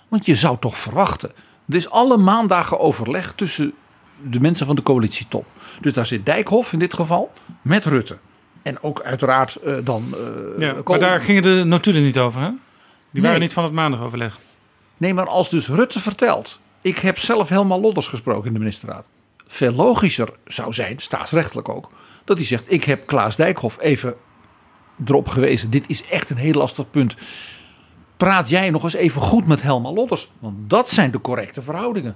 Want 0.08 0.26
je 0.26 0.36
zou 0.36 0.58
toch 0.60 0.78
verwachten. 0.78 1.32
Er 1.70 1.76
is 1.76 1.90
alle 1.90 2.18
maandagen 2.18 2.80
overleg 2.80 3.34
tussen 3.36 3.74
de 4.30 4.40
mensen 4.40 4.66
van 4.66 4.76
de 4.76 4.84
coalitietop. 4.84 5.46
Dus 5.82 5.94
daar 5.94 6.06
zit 6.06 6.26
Dijkhoff 6.26 6.74
in 6.74 6.80
dit 6.80 6.94
geval 6.94 7.32
met 7.62 7.86
Rutte. 7.86 8.18
En 8.62 8.84
ook 8.84 9.02
uiteraard 9.02 9.56
eh, 9.56 9.76
dan. 9.84 10.04
eh, 10.58 10.60
Ja, 10.62 10.76
maar 10.86 11.00
daar 11.00 11.20
gingen 11.20 11.42
de 11.42 11.64
notulen 11.66 12.04
niet 12.04 12.18
over, 12.18 12.42
hè? 12.42 12.50
Die 13.12 13.22
Nee. 13.22 13.24
waren 13.24 13.40
niet 13.40 13.54
van 13.54 13.64
het 13.64 13.74
maandagoverleg. 13.74 14.40
Nee, 14.98 15.14
maar 15.14 15.28
als 15.28 15.50
dus 15.50 15.68
Rutte 15.68 16.00
vertelt. 16.00 16.60
Ik 16.82 16.98
heb 16.98 17.18
zelf 17.18 17.50
helemaal 17.50 17.82
Lodders 17.82 18.08
gesproken 18.08 18.48
in 18.48 18.54
de 18.54 18.60
ministerraad. 18.60 19.10
Veel 19.48 19.72
logischer 19.74 20.30
zou 20.46 20.74
zijn, 20.74 21.00
staatsrechtelijk 21.00 21.70
ook. 21.70 21.90
Dat 22.24 22.38
hij 22.38 22.46
zegt: 22.46 22.64
Ik 22.72 22.84
heb 22.84 23.08
Klaas 23.08 23.36
Dijkhoff 23.36 23.78
even 23.80 24.16
erop 25.06 25.28
gewezen. 25.28 25.70
Dit 25.70 25.84
is 25.88 26.06
echt 26.06 26.30
een 26.30 26.38
heel 26.38 26.54
lastig 26.54 26.90
punt. 26.90 27.16
Praat 28.18 28.50
jij 28.50 28.70
nog 28.70 28.84
eens 28.84 28.94
even 28.94 29.22
goed 29.22 29.48
met 29.48 29.62
Helma 29.62 29.92
Lodders? 29.92 30.32
Want 30.40 30.70
dat 30.70 30.90
zijn 30.90 31.12
de 31.12 31.22
correcte 31.22 31.62
verhoudingen. 31.62 32.16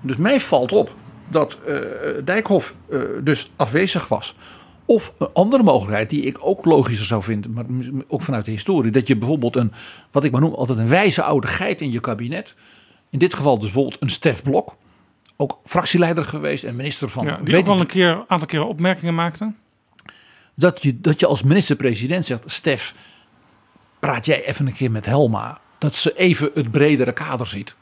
Dus 0.00 0.16
mij 0.16 0.40
valt 0.40 0.72
op 0.72 0.94
dat 1.28 1.58
uh, 1.68 1.78
Dijkhoff 2.24 2.74
uh, 2.90 3.00
dus 3.22 3.50
afwezig 3.56 4.08
was. 4.08 4.34
Of 4.86 5.12
een 5.18 5.28
andere 5.32 5.62
mogelijkheid 5.62 6.10
die 6.10 6.22
ik 6.22 6.36
ook 6.40 6.64
logischer 6.64 7.06
zou 7.06 7.22
vinden, 7.22 7.52
maar 7.52 7.64
ook 8.08 8.22
vanuit 8.22 8.44
de 8.44 8.50
historie. 8.50 8.90
Dat 8.90 9.06
je 9.06 9.16
bijvoorbeeld 9.16 9.56
een, 9.56 9.72
wat 10.10 10.24
ik 10.24 10.32
maar 10.32 10.40
noem, 10.40 10.54
altijd 10.54 10.78
een 10.78 10.88
wijze 10.88 11.22
oude 11.22 11.46
geit 11.46 11.80
in 11.80 11.90
je 11.90 12.00
kabinet. 12.00 12.54
In 13.10 13.18
dit 13.18 13.34
geval 13.34 13.54
dus 13.54 13.64
bijvoorbeeld 13.64 14.02
een 14.02 14.10
Stef 14.10 14.42
Blok. 14.42 14.76
Ook 15.36 15.58
fractieleider 15.64 16.24
geweest 16.24 16.64
en 16.64 16.76
minister 16.76 17.08
van... 17.08 17.26
Ja, 17.26 17.38
die 17.44 17.56
ook 17.56 17.66
wel 17.66 17.80
een 17.80 17.86
keer, 17.86 18.24
aantal 18.26 18.48
keren 18.48 18.68
opmerkingen 18.68 19.14
maakte. 19.14 19.52
Dat 20.54 20.82
je, 20.82 21.00
dat 21.00 21.20
je 21.20 21.26
als 21.26 21.42
minister-president 21.42 22.26
zegt, 22.26 22.42
Stef, 22.46 22.94
praat 23.98 24.26
jij 24.26 24.44
even 24.44 24.66
een 24.66 24.74
keer 24.74 24.90
met 24.90 25.06
Helma. 25.06 25.60
Dat 25.78 25.94
ze 25.94 26.16
even 26.16 26.50
het 26.54 26.70
bredere 26.70 27.12
kader 27.12 27.46
ziet. 27.46 27.74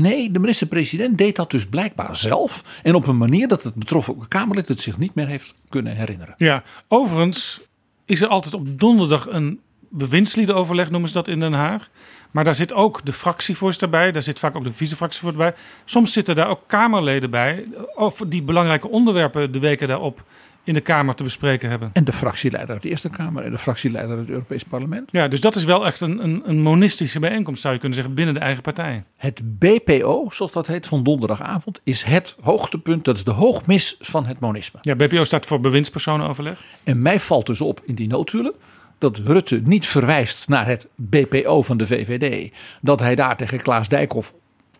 Nee, 0.00 0.30
de 0.30 0.38
minister-president 0.38 1.18
deed 1.18 1.36
dat 1.36 1.50
dus 1.50 1.66
blijkbaar 1.66 2.16
zelf. 2.16 2.62
En 2.82 2.94
op 2.94 3.06
een 3.06 3.16
manier 3.16 3.48
dat 3.48 3.62
het 3.62 3.74
betroffen 3.74 4.28
Kamerlid 4.28 4.68
het 4.68 4.80
zich 4.80 4.98
niet 4.98 5.14
meer 5.14 5.26
heeft 5.26 5.54
kunnen 5.68 5.96
herinneren. 5.96 6.34
Ja, 6.36 6.62
overigens 6.88 7.60
is 8.04 8.22
er 8.22 8.28
altijd 8.28 8.54
op 8.54 8.78
donderdag 8.78 9.26
een 9.30 9.60
bewindsliedenoverleg, 9.88 10.90
noemen 10.90 11.08
ze 11.08 11.14
dat 11.14 11.28
in 11.28 11.40
Den 11.40 11.52
Haag. 11.52 11.88
Maar 12.30 12.44
daar 12.44 12.54
zit 12.54 12.72
ook 12.72 13.04
de 13.04 13.12
fractievoorzitter 13.12 13.88
bij. 13.88 14.12
Daar 14.12 14.22
zit 14.22 14.38
vaak 14.38 14.56
ook 14.56 14.64
de 14.64 14.72
vicefractievoorzitter 14.72 15.50
bij. 15.50 15.62
Soms 15.84 16.12
zitten 16.12 16.34
daar 16.34 16.48
ook 16.48 16.62
Kamerleden 16.66 17.30
bij. 17.30 17.64
Over 17.94 18.28
die 18.28 18.42
belangrijke 18.42 18.88
onderwerpen 18.88 19.52
de 19.52 19.58
weken 19.58 19.88
daarop 19.88 20.24
in 20.64 20.74
de 20.74 20.80
Kamer 20.80 21.14
te 21.14 21.22
bespreken 21.22 21.70
hebben. 21.70 21.90
En 21.92 22.04
de 22.04 22.12
fractieleider 22.12 22.72
uit 22.72 22.82
de 22.82 22.88
Eerste 22.88 23.08
Kamer 23.08 23.44
en 23.44 23.50
de 23.50 23.58
fractieleider 23.58 24.10
uit 24.10 24.20
het 24.20 24.28
Europees 24.28 24.62
Parlement. 24.64 25.08
Ja, 25.12 25.28
dus 25.28 25.40
dat 25.40 25.54
is 25.54 25.64
wel 25.64 25.86
echt 25.86 26.00
een, 26.00 26.24
een, 26.24 26.42
een 26.44 26.62
monistische 26.62 27.20
bijeenkomst, 27.20 27.60
zou 27.60 27.74
je 27.74 27.80
kunnen 27.80 27.98
zeggen, 27.98 28.14
binnen 28.14 28.34
de 28.34 28.40
eigen 28.40 28.62
partij. 28.62 29.04
Het 29.16 29.58
BPO, 29.58 30.26
zoals 30.30 30.52
dat 30.52 30.66
heet, 30.66 30.86
van 30.86 31.02
donderdagavond, 31.02 31.80
is 31.84 32.02
het 32.02 32.36
hoogtepunt. 32.40 33.04
Dat 33.04 33.16
is 33.16 33.24
de 33.24 33.30
hoogmis 33.30 33.96
van 34.00 34.26
het 34.26 34.40
monisme. 34.40 34.78
Ja, 34.82 34.94
BPO 34.94 35.24
staat 35.24 35.46
voor 35.46 35.60
bewindspersonenoverleg. 35.60 36.62
En 36.84 37.02
mij 37.02 37.20
valt 37.20 37.46
dus 37.46 37.60
op 37.60 37.80
in 37.84 37.94
die 37.94 38.08
notulen 38.08 38.54
dat 38.98 39.18
Rutte 39.18 39.60
niet 39.64 39.86
verwijst 39.86 40.48
naar 40.48 40.66
het 40.66 40.86
BPO 40.94 41.62
van 41.62 41.76
de 41.76 41.86
VVD. 41.86 42.52
Dat 42.80 43.00
hij 43.00 43.14
daar 43.14 43.36
tegen 43.36 43.62
Klaas 43.62 43.88
Dijkhoff 43.88 44.34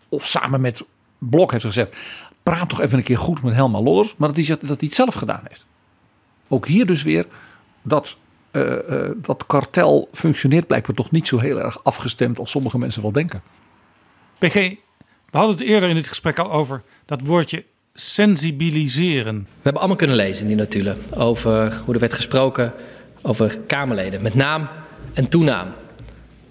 of 0.08 0.26
samen 0.26 0.60
met 0.60 0.82
Blok 1.18 1.52
heeft 1.52 1.64
gezegd... 1.64 1.96
praat 2.42 2.68
toch 2.68 2.80
even 2.80 2.98
een 2.98 3.04
keer 3.04 3.18
goed 3.18 3.42
met 3.42 3.54
Helma 3.54 3.80
Lodders. 3.80 4.14
Maar 4.16 4.28
dat 4.28 4.46
hij, 4.46 4.46
dat 4.46 4.68
hij 4.68 4.76
het 4.80 4.94
zelf 4.94 5.14
gedaan 5.14 5.42
heeft. 5.48 5.66
Ook 6.52 6.66
hier 6.66 6.86
dus 6.86 7.02
weer 7.02 7.26
dat, 7.82 8.16
uh, 8.52 8.62
uh, 8.90 9.10
dat 9.16 9.44
kartel 9.46 10.08
functioneert 10.12 10.66
blijkbaar 10.66 10.96
toch 10.96 11.10
niet 11.10 11.28
zo 11.28 11.38
heel 11.38 11.60
erg 11.60 11.84
afgestemd 11.84 12.38
als 12.38 12.50
sommige 12.50 12.78
mensen 12.78 13.02
wel 13.02 13.12
denken. 13.12 13.42
PG, 14.38 14.54
we 14.54 15.38
hadden 15.38 15.56
het 15.56 15.66
eerder 15.66 15.88
in 15.88 15.94
dit 15.94 16.08
gesprek 16.08 16.38
al 16.38 16.52
over 16.52 16.82
dat 17.06 17.20
woordje 17.20 17.64
sensibiliseren. 17.94 19.38
We 19.38 19.62
hebben 19.62 19.80
allemaal 19.80 19.96
kunnen 19.96 20.16
lezen 20.16 20.42
in 20.42 20.48
die 20.48 20.56
notulen 20.56 20.98
over 21.16 21.80
hoe 21.84 21.94
er 21.94 22.00
werd 22.00 22.14
gesproken 22.14 22.72
over 23.22 23.58
Kamerleden 23.66 24.22
met 24.22 24.34
naam 24.34 24.68
en 25.12 25.28
toenaam. 25.28 25.68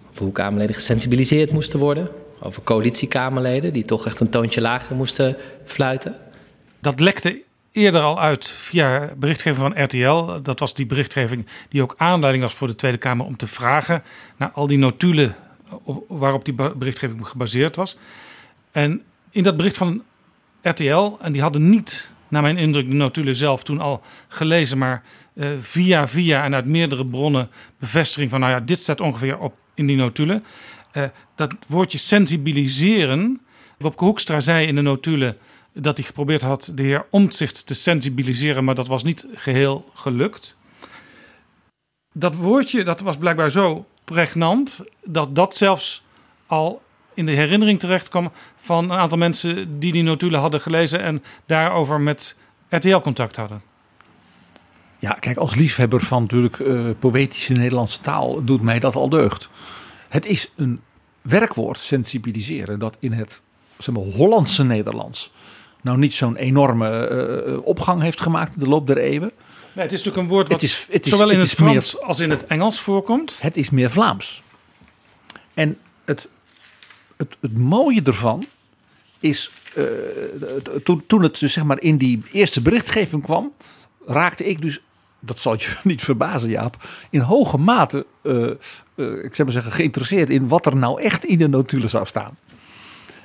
Over 0.10 0.24
hoe 0.24 0.32
Kamerleden 0.32 0.76
gesensibiliseerd 0.76 1.52
moesten 1.52 1.80
worden. 1.80 2.10
Over 2.42 2.64
coalitiekamerleden 2.64 3.74
die 3.74 3.86
toch 3.86 4.06
echt 4.06 4.20
een 4.20 4.30
toontje 4.30 4.62
lager 4.62 4.96
moesten 4.96 5.38
fluiten. 5.64 6.16
Dat 6.80 7.00
lekte 7.00 7.42
eerder 7.72 8.02
al 8.02 8.20
uit 8.20 8.48
via 8.48 9.14
berichtgeving 9.18 9.74
van 9.74 9.84
RTL. 9.84 10.42
Dat 10.42 10.60
was 10.60 10.74
die 10.74 10.86
berichtgeving 10.86 11.46
die 11.70 11.82
ook 11.82 11.96
aanleiding 11.98 12.44
was 12.44 12.54
voor 12.54 12.68
de 12.68 12.76
Tweede 12.76 12.98
Kamer 12.98 13.26
om 13.26 13.38
te 13.38 13.48
vragen 13.48 14.04
naar 14.38 14.52
al 14.52 14.68
die 14.68 14.78
notulen 14.78 15.36
waarop 16.08 16.46
die 16.46 16.54
berichtgeving 16.54 17.28
gebaseerd 17.28 17.76
was. 17.76 17.98
En 18.72 19.02
in 19.30 19.44
dat 19.44 19.58
bericht 19.58 19.78
van 19.78 20.04
RTL, 20.62 21.18
en 21.22 21.32
die 21.32 21.42
hadden 21.42 21.70
niet, 21.70 22.12
naar 22.28 22.42
mijn 22.42 22.58
indruk, 22.58 22.90
de 22.90 22.96
notulen 22.96 23.36
zelf 23.36 23.64
toen 23.64 23.80
al 23.80 24.02
gelezen, 24.28 24.78
maar 24.78 25.04
uh, 25.34 25.48
via 25.60 26.08
via 26.08 26.44
en 26.44 26.56
uit 26.56 26.66
meerdere 26.66 27.06
bronnen 27.06 27.50
bevestiging 27.80 28.30
van, 28.30 28.40
nou 28.40 28.52
ja, 28.52 28.60
dit 28.60 28.80
staat 28.80 29.02
ongeveer 29.02 29.38
op 29.38 29.56
in 29.74 29.88
die 29.88 29.96
notulen. 29.96 30.44
Uh, 30.94 31.04
dat 31.36 31.54
woordje 31.68 31.98
sensibiliseren, 31.98 33.42
Wopke 33.78 34.04
Hoekstra 34.04 34.40
zei 34.40 34.68
in 34.68 34.76
de 34.76 34.82
notulen 34.82 35.38
dat 35.74 35.98
hij 35.98 36.06
geprobeerd 36.06 36.42
had 36.42 36.72
de 36.76 36.84
heer 36.84 37.06
Omtzigt 37.10 37.68
te 37.68 37.74
sensibiliseren, 37.74 38.64
maar 38.64 38.76
dat 38.76 38.88
was 38.88 39.04
niet 39.04 39.28
geheel 39.34 39.90
gelukt. 39.94 40.56
Dat 42.14 42.36
woordje 42.36 42.84
dat 42.84 43.00
was 43.00 43.18
blijkbaar 43.18 43.52
zo 43.52 43.86
pregnant 44.04 44.84
dat 45.04 45.36
dat 45.36 45.56
zelfs 45.56 46.04
al 46.48 46.82
in 47.14 47.26
de 47.26 47.32
herinnering 47.32 47.80
terecht 47.80 48.10
kwam 48.10 48.32
van 48.58 48.84
een 48.84 48.98
aantal 48.98 49.18
mensen 49.18 49.80
die 49.80 49.92
die 49.92 50.04
notulen 50.04 50.40
hadden 50.40 50.62
gelezen 50.62 51.02
en 51.02 51.24
daarover 51.46 52.02
met 52.02 52.36
RTL 52.70 52.98
contact 52.98 53.36
hadden. 53.36 53.62
Ja, 55.00 55.12
kijk, 55.12 55.38
als 55.38 55.56
liefhebber 55.56 56.02
van 56.02 56.22
natuurlijk 56.22 56.60
uh, 56.60 56.90
poëtische 57.00 57.54
Nederlandse 57.54 58.02
taal 58.02 58.44
doet 58.44 58.62
mij 58.62 58.80
dat 58.80 58.96
al 58.96 59.10
deugd. 59.10 59.50
Het 60.10 60.26
is 60.26 60.52
een 60.56 60.82
werkwoord, 61.22 61.78
sensibiliseren, 61.78 62.80
dat 62.80 62.98
in 63.00 63.12
het 63.12 63.42
zeg 63.78 63.96
maar, 63.96 64.04
Hollandse 64.04 64.64
Nederlands 64.64 65.32
nou 65.82 65.98
niet 65.98 66.14
zo'n 66.14 66.36
enorme 66.36 67.10
uh, 67.48 67.66
opgang 67.66 68.02
heeft 68.02 68.22
gemaakt 68.22 68.56
in 68.56 68.64
de 68.64 68.70
loop 68.70 68.88
der 68.88 68.98
eeuwen. 68.98 69.32
Nee, 69.74 69.84
het 69.84 69.94
is 69.94 70.04
natuurlijk 70.04 70.18
een 70.18 70.34
woord 70.34 70.48
wat 70.48 70.62
het 70.62 70.70
is, 70.70 70.88
het 70.92 71.06
is, 71.06 71.12
zowel 71.12 71.30
in 71.30 71.40
het, 71.40 71.50
het 71.50 71.60
Frans 71.60 71.96
meer, 71.96 72.06
als 72.06 72.20
in 72.20 72.30
het 72.30 72.46
Engels 72.46 72.80
voorkomt. 72.80 73.38
Het 73.42 73.58
is 73.58 73.70
meer 73.70 73.92
Vlaams. 73.92 74.44
En 75.54 75.78
het, 76.06 76.28
het, 77.18 77.38
het 77.40 77.58
mooie 77.58 78.02
ervan 78.02 78.46
is, 79.20 79.52
uh, 79.76 79.84
toen, 80.84 81.04
toen 81.08 81.24
het 81.24 81.40
dus 81.40 81.54
zeg 81.54 81.64
maar 81.64 81.82
in 81.82 81.98
die 81.98 82.22
eerste 82.32 82.62
berichtgeving 82.62 83.24
kwam, 83.24 83.54
raakte 84.06 84.46
ik 84.46 84.62
dus, 84.62 84.82
dat 85.20 85.40
zal 85.40 85.54
je 85.54 85.78
niet 85.84 86.02
verbazen 86.02 86.50
Jaap, 86.50 86.88
in 87.10 87.20
hoge 87.20 87.58
mate, 87.58 88.06
uh, 88.24 88.50
ik 88.96 89.36
zeg 89.36 89.46
maar 89.46 89.52
zeggen, 89.52 89.72
geïnteresseerd 89.72 90.30
in 90.30 90.48
wat 90.48 90.66
er 90.66 90.76
nou 90.76 91.02
echt 91.02 91.24
in 91.26 91.38
de 91.38 91.48
notulen 91.48 91.90
zou 91.90 92.06
staan. 92.06 92.38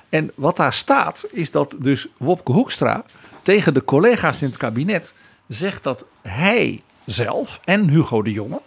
En 0.08 0.30
wat 0.34 0.56
daar 0.56 0.74
staat, 0.74 1.24
is 1.30 1.50
dat 1.50 1.76
dus 1.78 2.08
Wopke 2.16 2.52
Hoekstra 2.52 3.04
tegen 3.42 3.74
de 3.74 3.84
collega's 3.84 4.42
in 4.42 4.48
het 4.48 4.56
kabinet 4.56 5.14
zegt 5.48 5.82
dat 5.82 6.04
hij 6.22 6.80
zelf 7.04 7.60
en 7.64 7.88
Hugo 7.88 8.22
de 8.22 8.32
Jonge 8.32 8.60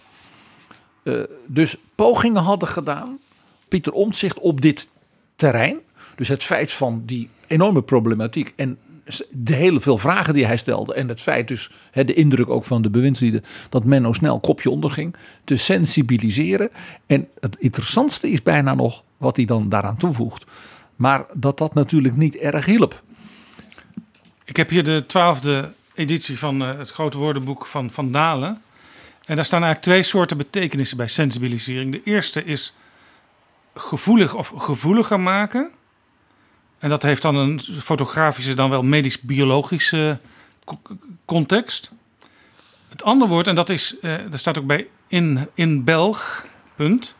uh, 1.07 1.23
dus 1.45 1.77
pogingen 1.95 2.41
hadden 2.41 2.67
gedaan, 2.67 3.19
Pieter 3.67 3.93
Omtzigt, 3.93 4.39
op 4.39 4.61
dit 4.61 4.89
terrein. 5.35 5.79
Dus 6.15 6.27
het 6.27 6.43
feit 6.43 6.71
van 6.71 7.03
die 7.05 7.29
enorme 7.47 7.81
problematiek 7.81 8.53
en 8.55 8.77
de 9.29 9.53
hele 9.53 9.79
veel 9.79 9.97
vragen 9.97 10.33
die 10.33 10.45
hij 10.45 10.57
stelde. 10.57 10.93
En 10.93 11.07
het 11.07 11.21
feit 11.21 11.47
dus, 11.47 11.71
de 11.93 12.13
indruk 12.13 12.49
ook 12.49 12.65
van 12.65 12.81
de 12.81 12.89
bewindslieden, 12.89 13.43
dat 13.69 13.83
Menno 13.83 14.13
snel 14.13 14.39
kopje 14.39 14.69
onderging. 14.69 15.15
Te 15.43 15.57
sensibiliseren. 15.57 16.69
En 17.05 17.27
het 17.39 17.55
interessantste 17.59 18.29
is 18.29 18.43
bijna 18.43 18.73
nog 18.73 19.03
wat 19.17 19.35
hij 19.35 19.45
dan 19.45 19.69
daaraan 19.69 19.97
toevoegt. 19.97 20.45
Maar 20.97 21.25
dat 21.33 21.57
dat 21.57 21.73
natuurlijk 21.73 22.15
niet 22.15 22.35
erg 22.35 22.65
hielp. 22.65 23.03
Ik 24.45 24.55
heb 24.55 24.69
hier 24.69 24.83
de 24.83 25.05
twaalfde 25.05 25.73
editie 25.93 26.39
van 26.39 26.61
uh, 26.61 26.77
het 26.77 26.91
grote 26.91 27.17
woordenboek 27.17 27.65
van 27.65 27.89
Van 27.89 28.11
Dalen. 28.11 28.61
En 29.25 29.35
daar 29.35 29.45
staan 29.45 29.63
eigenlijk 29.63 29.91
twee 29.91 30.03
soorten 30.03 30.37
betekenissen 30.37 30.97
bij 30.97 31.07
sensibilisering. 31.07 31.91
De 31.91 32.03
eerste 32.03 32.43
is 32.43 32.73
gevoelig 33.75 34.35
of 34.35 34.53
gevoeliger 34.57 35.19
maken. 35.19 35.71
En 36.79 36.89
dat 36.89 37.03
heeft 37.03 37.21
dan 37.21 37.35
een 37.35 37.59
fotografische, 37.59 38.53
dan 38.53 38.69
wel 38.69 38.83
medisch-biologische 38.83 40.19
context. 41.25 41.91
Het 42.89 43.03
andere 43.03 43.31
woord, 43.31 43.47
en 43.47 43.55
dat 43.55 43.69
is, 43.69 43.95
uh, 44.01 44.15
dat 44.29 44.39
staat 44.39 44.57
ook 44.57 44.65
bij 44.65 44.87
in, 45.07 45.47
in 45.53 45.83
Belg, 45.83 46.45
punt 46.75 47.15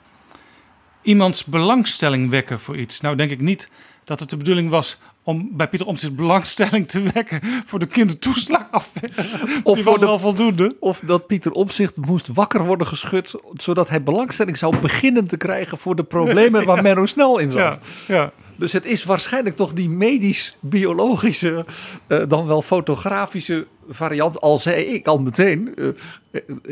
iemands 1.02 1.46
belangstelling 1.46 2.30
wekken 2.30 2.60
voor 2.60 2.78
iets. 2.78 3.02
Nou 3.02 3.16
denk 3.16 3.32
ik 3.32 3.42
niet 3.42 3.70
dat 4.04 4.20
het 4.20 4.30
de 4.30 4.38
bedoeling 4.38 4.70
was 4.70 4.98
om 5.28 5.50
bij 5.52 5.68
Pieter 5.68 5.88
Omtzigt 5.88 6.16
belangstelling 6.16 6.88
te 6.88 7.02
wekken 7.14 7.42
voor 7.66 7.80
de 7.80 7.86
kindertoeslag 7.86 8.68
Of 8.72 8.92
Die 9.76 9.84
was 9.84 10.00
wel 10.00 10.20
voldoende. 10.20 10.76
Of 10.80 11.02
dat 11.06 11.28
Pieter 11.28 11.52
Omtzigt 11.52 11.98
moest 11.98 12.28
wakker 12.28 12.66
worden 12.66 12.88
geschud, 12.88 13.36
zodat 13.54 13.90
hij 13.90 14.04
belangstelling 14.04 14.58
zou 14.58 14.78
beginnen 14.78 15.28
te 15.28 15.38
krijgen 15.38 15.78
voor 15.78 15.96
de 15.96 16.04
problemen 16.04 16.66
waar 16.66 16.82
Menno 16.82 17.06
snel 17.06 17.38
in 17.38 17.50
zat. 17.50 17.80
Ja, 18.08 18.16
ja. 18.16 18.32
Dus 18.56 18.72
het 18.72 18.86
is 18.86 19.04
waarschijnlijk 19.04 19.56
toch 19.56 19.74
die 19.74 19.90
medisch-biologische, 19.90 21.66
uh, 22.08 22.24
dan 22.28 22.48
wel 22.48 22.62
fotografische 22.62 23.68
variant. 23.90 24.42
Al 24.42 24.60
zei 24.60 24.84
ik 24.84 25.08
al 25.08 25.20
meteen, 25.20 25.74
uh, 25.76 25.88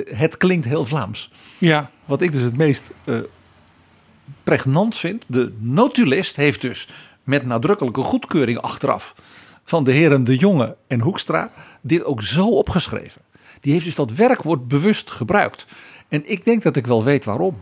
het 0.09 0.37
klinkt 0.37 0.65
heel 0.65 0.85
Vlaams. 0.85 1.31
Ja. 1.57 1.91
Wat 2.05 2.21
ik 2.21 2.31
dus 2.31 2.41
het 2.41 2.57
meest 2.57 2.91
pregnant 4.43 4.95
vind. 4.95 5.23
De 5.27 5.53
notulist 5.59 6.35
heeft 6.35 6.61
dus 6.61 6.87
met 7.23 7.45
nadrukkelijke 7.45 8.01
goedkeuring 8.01 8.57
achteraf 8.57 9.15
van 9.63 9.83
de 9.83 9.91
heren 9.91 10.23
De 10.23 10.35
Jonge 10.35 10.75
en 10.87 10.99
Hoekstra 10.99 11.51
dit 11.81 12.03
ook 12.03 12.21
zo 12.21 12.49
opgeschreven. 12.49 13.21
Die 13.61 13.73
heeft 13.73 13.85
dus 13.85 13.95
dat 13.95 14.11
werkwoord 14.11 14.67
bewust 14.67 15.11
gebruikt. 15.11 15.65
En 16.07 16.29
ik 16.31 16.45
denk 16.45 16.63
dat 16.63 16.75
ik 16.75 16.87
wel 16.87 17.03
weet 17.03 17.25
waarom. 17.25 17.61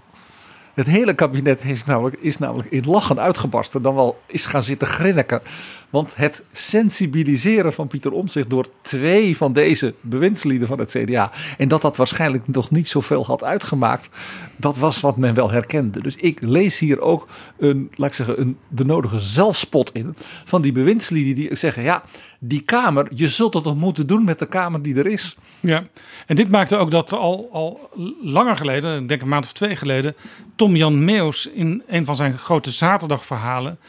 Het 0.73 0.87
hele 0.87 1.13
kabinet 1.13 1.65
is 1.65 1.85
namelijk, 1.85 2.15
is 2.19 2.37
namelijk 2.37 2.71
in 2.71 2.85
lachen 2.85 3.19
uitgebarsten. 3.19 3.81
Dan 3.81 3.95
wel 3.95 4.21
is 4.27 4.45
gaan 4.45 4.63
zitten 4.63 4.87
grinniken. 4.87 5.41
Want 5.89 6.15
het 6.15 6.43
sensibiliseren 6.51 7.73
van 7.73 7.87
Pieter 7.87 8.11
Omtzigt 8.11 8.49
door 8.49 8.67
twee 8.81 9.37
van 9.37 9.53
deze 9.53 9.93
bewindslieden 10.01 10.67
van 10.67 10.79
het 10.79 10.95
CDA. 10.97 11.31
En 11.57 11.67
dat 11.67 11.81
dat 11.81 11.97
waarschijnlijk 11.97 12.47
nog 12.47 12.71
niet 12.71 12.87
zoveel 12.87 13.25
had 13.25 13.43
uitgemaakt. 13.43 14.09
Dat 14.55 14.77
was 14.77 14.99
wat 14.99 15.17
men 15.17 15.33
wel 15.33 15.51
herkende. 15.51 16.01
Dus 16.01 16.15
ik 16.15 16.41
lees 16.41 16.79
hier 16.79 17.01
ook 17.01 17.27
een, 17.57 17.91
laat 17.95 18.09
ik 18.09 18.15
zeggen, 18.15 18.41
een, 18.41 18.57
de 18.67 18.85
nodige 18.85 19.19
zelfspot 19.19 19.91
in. 19.93 20.15
Van 20.45 20.61
die 20.61 20.71
bewindslieden 20.71 21.35
die 21.35 21.55
zeggen, 21.55 21.83
ja, 21.83 22.03
die 22.45 22.61
Kamer, 22.61 23.07
je 23.13 23.29
zult 23.29 23.53
het 23.53 23.63
toch 23.63 23.75
moeten 23.75 24.07
doen 24.07 24.23
met 24.23 24.39
de 24.39 24.45
Kamer 24.45 24.81
die 24.81 24.95
er 24.95 25.07
is. 25.07 25.35
Ja, 25.59 25.83
en 26.25 26.35
dit 26.35 26.49
maakte 26.49 26.75
ook 26.75 26.91
dat 26.91 27.13
al, 27.13 27.49
al 27.51 27.89
langer 28.21 28.55
geleden, 28.55 29.01
ik 29.01 29.07
denk 29.07 29.21
een 29.21 29.27
maand 29.27 29.45
of 29.45 29.53
twee 29.53 29.75
geleden, 29.75 30.15
Tom 30.55 30.75
Jan 30.75 31.05
Meus 31.05 31.47
in 31.47 31.83
een 31.87 32.05
van 32.05 32.15
zijn 32.15 32.37
grote 32.37 32.71
zaterdagverhalen 32.71 33.79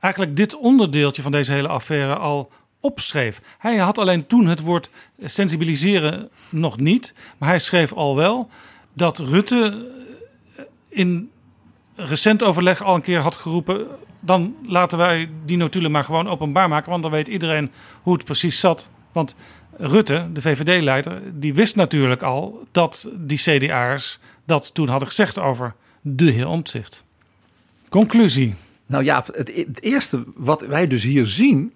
eigenlijk 0.00 0.36
dit 0.36 0.56
onderdeeltje 0.56 1.22
van 1.22 1.32
deze 1.32 1.52
hele 1.52 1.68
affaire 1.68 2.16
al 2.16 2.50
opschreef. 2.80 3.40
Hij 3.58 3.76
had 3.76 3.98
alleen 3.98 4.26
toen 4.26 4.46
het 4.46 4.60
woord 4.60 4.90
sensibiliseren 5.20 6.28
nog 6.48 6.78
niet, 6.78 7.14
maar 7.38 7.48
hij 7.48 7.58
schreef 7.58 7.92
al 7.92 8.16
wel 8.16 8.48
dat 8.92 9.18
Rutte 9.18 9.90
in 10.88 11.30
recent 11.94 12.42
overleg 12.42 12.82
al 12.82 12.94
een 12.94 13.00
keer 13.00 13.20
had 13.20 13.36
geroepen: 13.36 13.86
dan 14.20 14.54
laten 14.66 14.98
wij 14.98 15.30
die 15.44 15.56
notulen 15.56 15.90
maar 15.90 16.04
gewoon 16.04 16.28
openbaar 16.28 16.68
maken, 16.68 16.90
want 16.90 17.02
dan 17.02 17.12
weet 17.12 17.28
iedereen 17.28 17.70
hoe 18.02 18.14
het 18.14 18.24
precies 18.24 18.60
zat. 18.60 18.88
Want 19.12 19.34
Rutte, 19.76 20.28
de 20.32 20.42
VVD-leider, 20.42 21.22
die 21.34 21.54
wist 21.54 21.76
natuurlijk 21.76 22.22
al 22.22 22.66
dat 22.72 23.08
die 23.16 23.38
CDA'ers 23.38 24.18
dat 24.44 24.74
toen 24.74 24.88
hadden 24.88 25.08
gezegd 25.08 25.38
over 25.38 25.74
de 26.00 26.30
heer 26.30 26.48
Omtzigt. 26.48 27.04
Conclusie. 27.88 28.54
Nou 28.86 29.04
ja, 29.04 29.24
het, 29.32 29.82
eerste 29.82 30.24
wat 30.34 30.66
wij 30.66 30.86
dus 30.86 31.02
hier 31.02 31.26
zien 31.26 31.72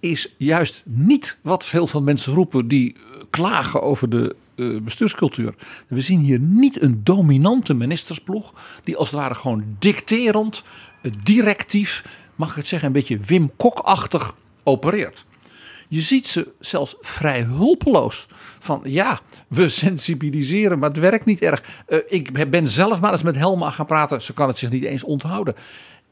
is 0.00 0.34
juist 0.36 0.82
niet 0.84 1.38
wat 1.42 1.64
veel 1.66 1.86
van 1.86 2.04
mensen 2.04 2.32
roepen 2.34 2.68
die 2.68 2.96
klagen 3.30 3.82
over 3.82 4.08
de 4.08 4.36
uh, 4.56 4.80
bestuurscultuur. 4.80 5.54
We 5.88 6.00
zien 6.00 6.20
hier 6.20 6.38
niet 6.38 6.82
een 6.82 7.00
dominante 7.04 7.74
ministersploeg 7.74 8.54
die 8.84 8.96
als 8.96 9.10
het 9.10 9.20
ware 9.20 9.34
gewoon 9.34 9.64
dicterend, 9.78 10.62
directief, 11.22 12.04
mag 12.34 12.50
ik 12.50 12.56
het 12.56 12.66
zeggen, 12.66 12.88
een 12.88 12.94
beetje 12.94 13.18
Wim 13.18 13.50
Kok-achtig 13.56 14.34
opereert. 14.62 15.24
Je 15.88 16.00
ziet 16.00 16.26
ze 16.26 16.52
zelfs 16.60 16.96
vrij 17.00 17.40
hulpeloos. 17.40 18.26
Van 18.58 18.80
ja, 18.84 19.20
we 19.48 19.68
sensibiliseren, 19.68 20.78
maar 20.78 20.88
het 20.88 20.98
werkt 20.98 21.24
niet 21.24 21.42
erg. 21.42 21.62
Uh, 21.88 21.98
ik 22.08 22.50
ben 22.50 22.68
zelf 22.68 23.00
maar 23.00 23.12
eens 23.12 23.22
met 23.22 23.36
Helma 23.36 23.70
gaan 23.70 23.86
praten. 23.86 24.22
Ze 24.22 24.32
kan 24.32 24.48
het 24.48 24.58
zich 24.58 24.70
niet 24.70 24.84
eens 24.84 25.04
onthouden 25.04 25.54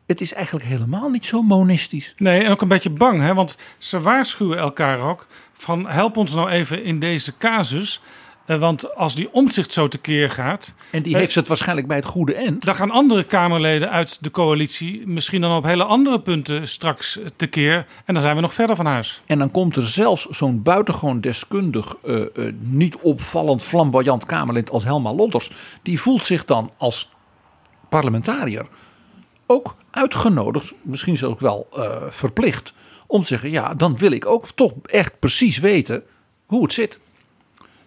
het 0.07 0.21
is 0.21 0.33
eigenlijk 0.33 0.67
helemaal 0.67 1.09
niet 1.09 1.27
zo 1.27 1.43
monistisch. 1.43 2.15
Nee, 2.17 2.43
en 2.43 2.51
ook 2.51 2.61
een 2.61 2.69
beetje 2.69 2.91
bang, 2.91 3.21
hè? 3.21 3.35
want 3.35 3.57
ze 3.79 4.01
waarschuwen 4.01 4.59
elkaar 4.59 5.01
ook 5.01 5.27
van 5.53 5.89
help 5.89 6.17
ons 6.17 6.35
nou 6.35 6.51
even 6.51 6.85
in 6.85 6.99
deze 6.99 7.37
casus. 7.39 8.03
Eh, 8.47 8.59
want 8.59 8.95
als 8.95 9.15
die 9.15 9.29
omzicht 9.33 9.73
zo 9.73 9.89
tekeer 9.89 10.31
gaat. 10.31 10.75
En 10.91 11.03
die 11.03 11.17
heeft 11.17 11.35
het 11.35 11.47
waarschijnlijk 11.47 11.89
bij 11.89 11.97
het 11.97 12.07
goede 12.07 12.35
eind. 12.35 12.65
Dan 12.65 12.75
gaan 12.75 12.91
andere 12.91 13.25
Kamerleden 13.25 13.91
uit 13.91 14.19
de 14.21 14.31
coalitie 14.31 15.07
misschien 15.07 15.41
dan 15.41 15.57
op 15.57 15.65
hele 15.65 15.85
andere 15.85 16.21
punten 16.21 16.69
straks 16.69 17.19
tekeer. 17.37 17.87
En 18.05 18.15
dan 18.15 18.23
zijn 18.23 18.35
we 18.35 18.41
nog 18.41 18.55
verder 18.55 18.77
van 18.77 18.87
huis. 18.87 19.23
En 19.27 19.39
dan 19.39 19.51
komt 19.51 19.77
er 19.77 19.87
zelfs 19.87 20.27
zo'n 20.27 20.63
buitengewoon 20.63 21.21
deskundig, 21.21 21.97
uh, 22.05 22.17
uh, 22.35 22.53
niet 22.59 22.97
opvallend, 22.97 23.63
flamboyant 23.63 24.27
Kamerlid 24.27 24.71
als 24.71 24.85
Helma 24.85 25.13
Lodders. 25.13 25.51
Die 25.83 26.01
voelt 26.01 26.27
zich 26.27 26.45
dan 26.45 26.71
als 26.77 27.11
parlementariër 27.89 28.67
ook 29.47 29.77
uitgenodigd, 29.91 30.73
misschien 30.83 31.17
zelfs 31.17 31.35
ook 31.35 31.41
wel 31.41 31.69
uh, 31.77 32.03
verplicht, 32.09 32.73
om 33.07 33.21
te 33.21 33.27
zeggen: 33.27 33.51
ja, 33.51 33.75
dan 33.75 33.97
wil 33.97 34.11
ik 34.11 34.27
ook 34.27 34.47
toch 34.55 34.73
echt 34.83 35.19
precies 35.19 35.59
weten 35.59 36.03
hoe 36.47 36.63
het 36.63 36.73
zit. 36.73 37.01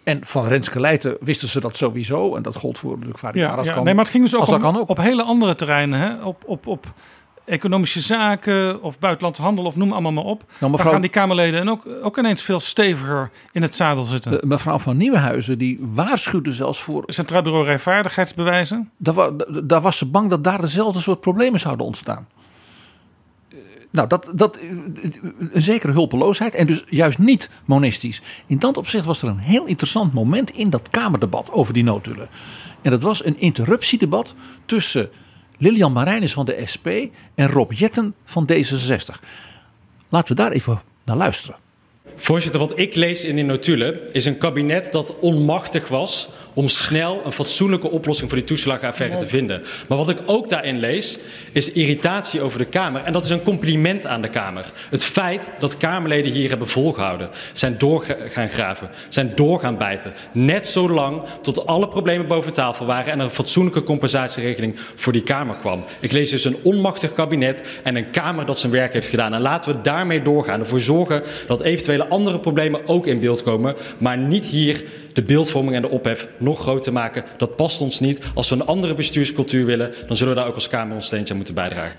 En 0.09 0.19
van 0.23 0.47
Renske 0.47 0.79
Leijten 0.79 1.17
wisten 1.19 1.47
ze 1.47 1.59
dat 1.59 1.75
sowieso. 1.75 2.35
En 2.35 2.43
dat 2.43 2.55
gold 2.55 2.77
voor 2.77 2.91
natuurlijk 2.91 3.19
Varia 3.19 3.55
ja, 3.55 3.63
ja, 3.63 3.83
Nee, 3.83 3.93
maar 3.93 4.03
het 4.03 4.13
ging 4.13 4.23
dus 4.23 4.35
ook, 4.35 4.63
om, 4.63 4.77
ook 4.77 4.89
op 4.89 4.97
hele 4.97 5.23
andere 5.23 5.55
terreinen. 5.55 5.99
Hè? 5.99 6.23
Op, 6.23 6.43
op, 6.45 6.67
op 6.67 6.93
economische 7.45 7.99
zaken 7.99 8.81
of 8.81 8.99
buitenlandse 8.99 9.41
handel 9.41 9.65
of 9.65 9.75
noem 9.75 9.91
allemaal 9.91 10.11
maar 10.11 10.23
op. 10.23 10.43
Nou, 10.59 10.71
mevrouw, 10.71 10.77
dan 10.77 10.93
gaan 10.93 11.01
die 11.01 11.09
Kamerleden 11.09 11.59
en 11.59 11.69
ook, 11.69 11.87
ook 12.01 12.17
ineens 12.17 12.41
veel 12.41 12.59
steviger 12.59 13.31
in 13.51 13.61
het 13.61 13.75
zadel 13.75 14.03
zitten. 14.03 14.33
Uh, 14.33 14.39
mevrouw 14.41 14.79
van 14.79 14.97
Nieuwenhuizen 14.97 15.57
die 15.57 15.79
waarschuwde 15.81 16.53
zelfs 16.53 16.81
voor... 16.81 17.03
Centraal 17.05 17.41
Bureau 17.41 17.65
Rijvaardigheidsbewijzen? 17.65 18.91
Daar, 18.97 19.29
daar 19.63 19.81
was 19.81 19.97
ze 19.97 20.05
bang 20.05 20.29
dat 20.29 20.43
daar 20.43 20.61
dezelfde 20.61 21.01
soort 21.01 21.19
problemen 21.19 21.59
zouden 21.59 21.85
ontstaan. 21.85 22.27
Nou, 23.91 24.07
dat, 24.07 24.31
dat, 24.35 24.59
uh, 24.61 24.71
een 25.51 25.61
zekere 25.61 25.91
hulpeloosheid 25.91 26.53
en 26.53 26.67
dus 26.67 26.83
juist 26.89 27.17
niet 27.17 27.49
monistisch. 27.65 28.21
In 28.47 28.59
dat 28.59 28.77
opzicht 28.77 29.05
was 29.05 29.21
er 29.21 29.27
een 29.27 29.37
heel 29.37 29.65
interessant 29.65 30.13
moment 30.13 30.51
in 30.51 30.69
dat 30.69 30.89
Kamerdebat 30.89 31.51
over 31.51 31.73
die 31.73 31.83
notulen. 31.83 32.29
En 32.81 32.91
dat 32.91 33.01
was 33.01 33.25
een 33.25 33.39
interruptiedebat 33.39 34.33
tussen 34.65 35.09
Lilian 35.57 35.91
Marijnis 35.91 36.33
van 36.33 36.45
de 36.45 36.61
SP 36.73 36.87
en 37.35 37.47
Rob 37.47 37.71
Jetten 37.71 38.15
van 38.25 38.49
D66. 38.51 39.19
Laten 40.09 40.35
we 40.35 40.41
daar 40.41 40.51
even 40.51 40.81
naar 41.05 41.17
luisteren. 41.17 41.55
Voorzitter, 42.15 42.59
wat 42.59 42.77
ik 42.77 42.95
lees 42.95 43.25
in 43.25 43.35
die 43.35 43.43
notulen 43.43 44.13
is 44.13 44.25
een 44.25 44.37
kabinet 44.37 44.91
dat 44.91 45.15
onmachtig 45.19 45.87
was 45.87 46.29
om 46.59 46.67
snel 46.67 47.21
een 47.25 47.31
fatsoenlijke 47.31 47.89
oplossing 47.89 48.29
voor 48.29 48.37
die 48.37 48.47
toeslagenaffaire 48.47 49.17
te 49.17 49.27
vinden. 49.27 49.63
Maar 49.87 49.97
wat 49.97 50.09
ik 50.09 50.17
ook 50.25 50.49
daarin 50.49 50.79
lees, 50.79 51.19
is 51.51 51.71
irritatie 51.71 52.41
over 52.41 52.57
de 52.57 52.65
Kamer. 52.65 53.03
En 53.03 53.13
dat 53.13 53.23
is 53.23 53.29
een 53.29 53.43
compliment 53.43 54.05
aan 54.05 54.21
de 54.21 54.29
Kamer. 54.29 54.65
Het 54.89 55.03
feit 55.03 55.51
dat 55.59 55.77
Kamerleden 55.77 56.31
hier 56.31 56.49
hebben 56.49 56.67
volgehouden, 56.67 57.29
zijn 57.53 57.75
door 57.77 58.05
gaan 58.29 58.49
graven, 58.49 58.89
zijn 59.09 59.31
door 59.35 59.59
gaan 59.59 59.77
bijten. 59.77 60.13
Net 60.31 60.67
zo 60.67 60.89
lang 60.89 61.21
tot 61.41 61.65
alle 61.65 61.87
problemen 61.87 62.27
boven 62.27 62.53
tafel 62.53 62.85
waren 62.85 63.11
en 63.11 63.19
er 63.19 63.25
een 63.25 63.31
fatsoenlijke 63.31 63.83
compensatieregeling 63.83 64.75
voor 64.95 65.13
die 65.13 65.23
Kamer 65.23 65.55
kwam. 65.55 65.83
Ik 65.99 66.11
lees 66.11 66.29
dus 66.29 66.45
een 66.45 66.57
onmachtig 66.63 67.13
kabinet 67.13 67.63
en 67.83 67.95
een 67.95 68.09
Kamer 68.09 68.45
dat 68.45 68.59
zijn 68.59 68.71
werk 68.71 68.93
heeft 68.93 69.07
gedaan. 69.07 69.33
En 69.33 69.41
laten 69.41 69.75
we 69.75 69.81
daarmee 69.81 70.21
doorgaan. 70.21 70.59
Ervoor 70.59 70.79
zorgen 70.79 71.23
dat 71.47 71.61
eventuele 71.61 72.07
andere 72.07 72.39
problemen 72.39 72.87
ook 72.87 73.07
in 73.07 73.19
beeld 73.19 73.43
komen, 73.43 73.75
maar 73.97 74.17
niet 74.17 74.45
hier 74.45 74.83
de 75.19 75.25
beeldvorming 75.25 75.75
en 75.75 75.81
de 75.81 75.89
ophef 75.89 76.27
nog 76.37 76.59
groter 76.59 76.93
maken. 76.93 77.23
Dat 77.37 77.55
past 77.55 77.81
ons 77.81 77.99
niet. 77.99 78.21
Als 78.33 78.49
we 78.49 78.55
een 78.55 78.65
andere 78.65 78.93
bestuurscultuur 78.93 79.65
willen, 79.65 79.93
dan 80.07 80.17
zullen 80.17 80.33
we 80.33 80.39
daar 80.39 80.49
ook 80.49 80.55
als 80.55 80.67
Kamer 80.67 80.95
ons 80.95 81.05
steentje 81.05 81.29
aan 81.29 81.37
moeten 81.37 81.55
bijdragen. 81.55 81.95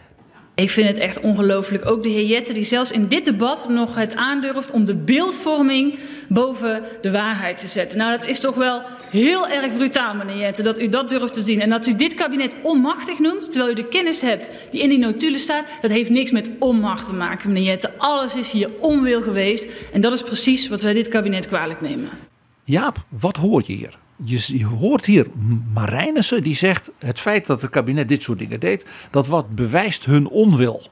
Ik 0.55 0.71
vind 0.71 0.89
het 0.89 0.99
echt 0.99 1.21
ongelooflijk. 1.21 1.87
Ook 1.87 2.03
de 2.03 2.09
heer 2.09 2.27
Jette 2.27 2.53
die 2.53 2.65
zelfs 2.65 2.91
in 2.91 3.07
dit 3.09 3.25
debat 3.25 3.69
nog 3.69 3.95
het 3.95 4.15
aandurft 4.15 4.71
om 4.71 4.85
de 4.85 4.95
beeldvorming 4.95 5.99
boven 6.29 6.83
de 7.01 7.11
waarheid 7.11 7.59
te 7.59 7.67
zetten. 7.67 7.99
Nou, 7.99 8.11
dat 8.11 8.27
is 8.27 8.41
toch 8.41 8.55
wel 8.55 8.83
heel 9.11 9.49
erg 9.49 9.77
brutaal, 9.77 10.15
meneer 10.15 10.37
Jette, 10.37 10.63
dat 10.63 10.81
u 10.81 10.89
dat 10.89 11.09
durft 11.11 11.33
te 11.33 11.43
zien. 11.43 11.61
En 11.61 11.71
dat 11.71 11.87
u 11.87 11.97
dit 11.97 12.15
kabinet 12.15 12.55
onmachtig 12.63 13.19
noemt, 13.19 13.53
terwijl 13.53 13.73
u 13.73 13.75
de 13.75 13.89
kennis 13.89 14.21
hebt 14.21 14.51
die 14.71 14.83
in 14.83 14.89
die 14.89 14.99
notulen 14.99 15.41
staat, 15.41 15.67
dat 15.81 15.91
heeft 15.91 16.11
niks 16.11 16.31
met 16.31 16.51
onmacht 16.59 17.07
te 17.07 17.13
maken, 17.13 17.53
meneer 17.53 17.69
Jette. 17.69 17.91
Alles 17.97 18.37
is 18.37 18.53
hier 18.53 18.71
onwil 18.79 19.23
geweest. 19.23 19.67
En 19.93 20.01
dat 20.01 20.13
is 20.13 20.23
precies 20.23 20.69
wat 20.69 20.83
wij 20.83 20.93
dit 20.93 21.09
kabinet 21.09 21.49
kwalijk 21.49 21.81
nemen. 21.81 22.30
Jaap, 22.71 23.05
wat 23.09 23.37
hoor 23.37 23.63
je 23.67 23.73
hier? 23.73 23.99
Je, 24.25 24.65
hoort 24.65 25.05
hier 25.05 25.27
Marijnissen 25.73 26.43
die 26.43 26.57
zegt: 26.57 26.91
het 26.99 27.21
feit 27.21 27.47
dat 27.47 27.61
het 27.61 27.71
kabinet 27.71 28.09
dit 28.09 28.23
soort 28.23 28.39
dingen 28.39 28.61
deed, 28.61 28.87
dat 29.11 29.27
wat 29.27 29.55
bewijst 29.55 30.05
hun 30.05 30.29
onwil. 30.29 30.83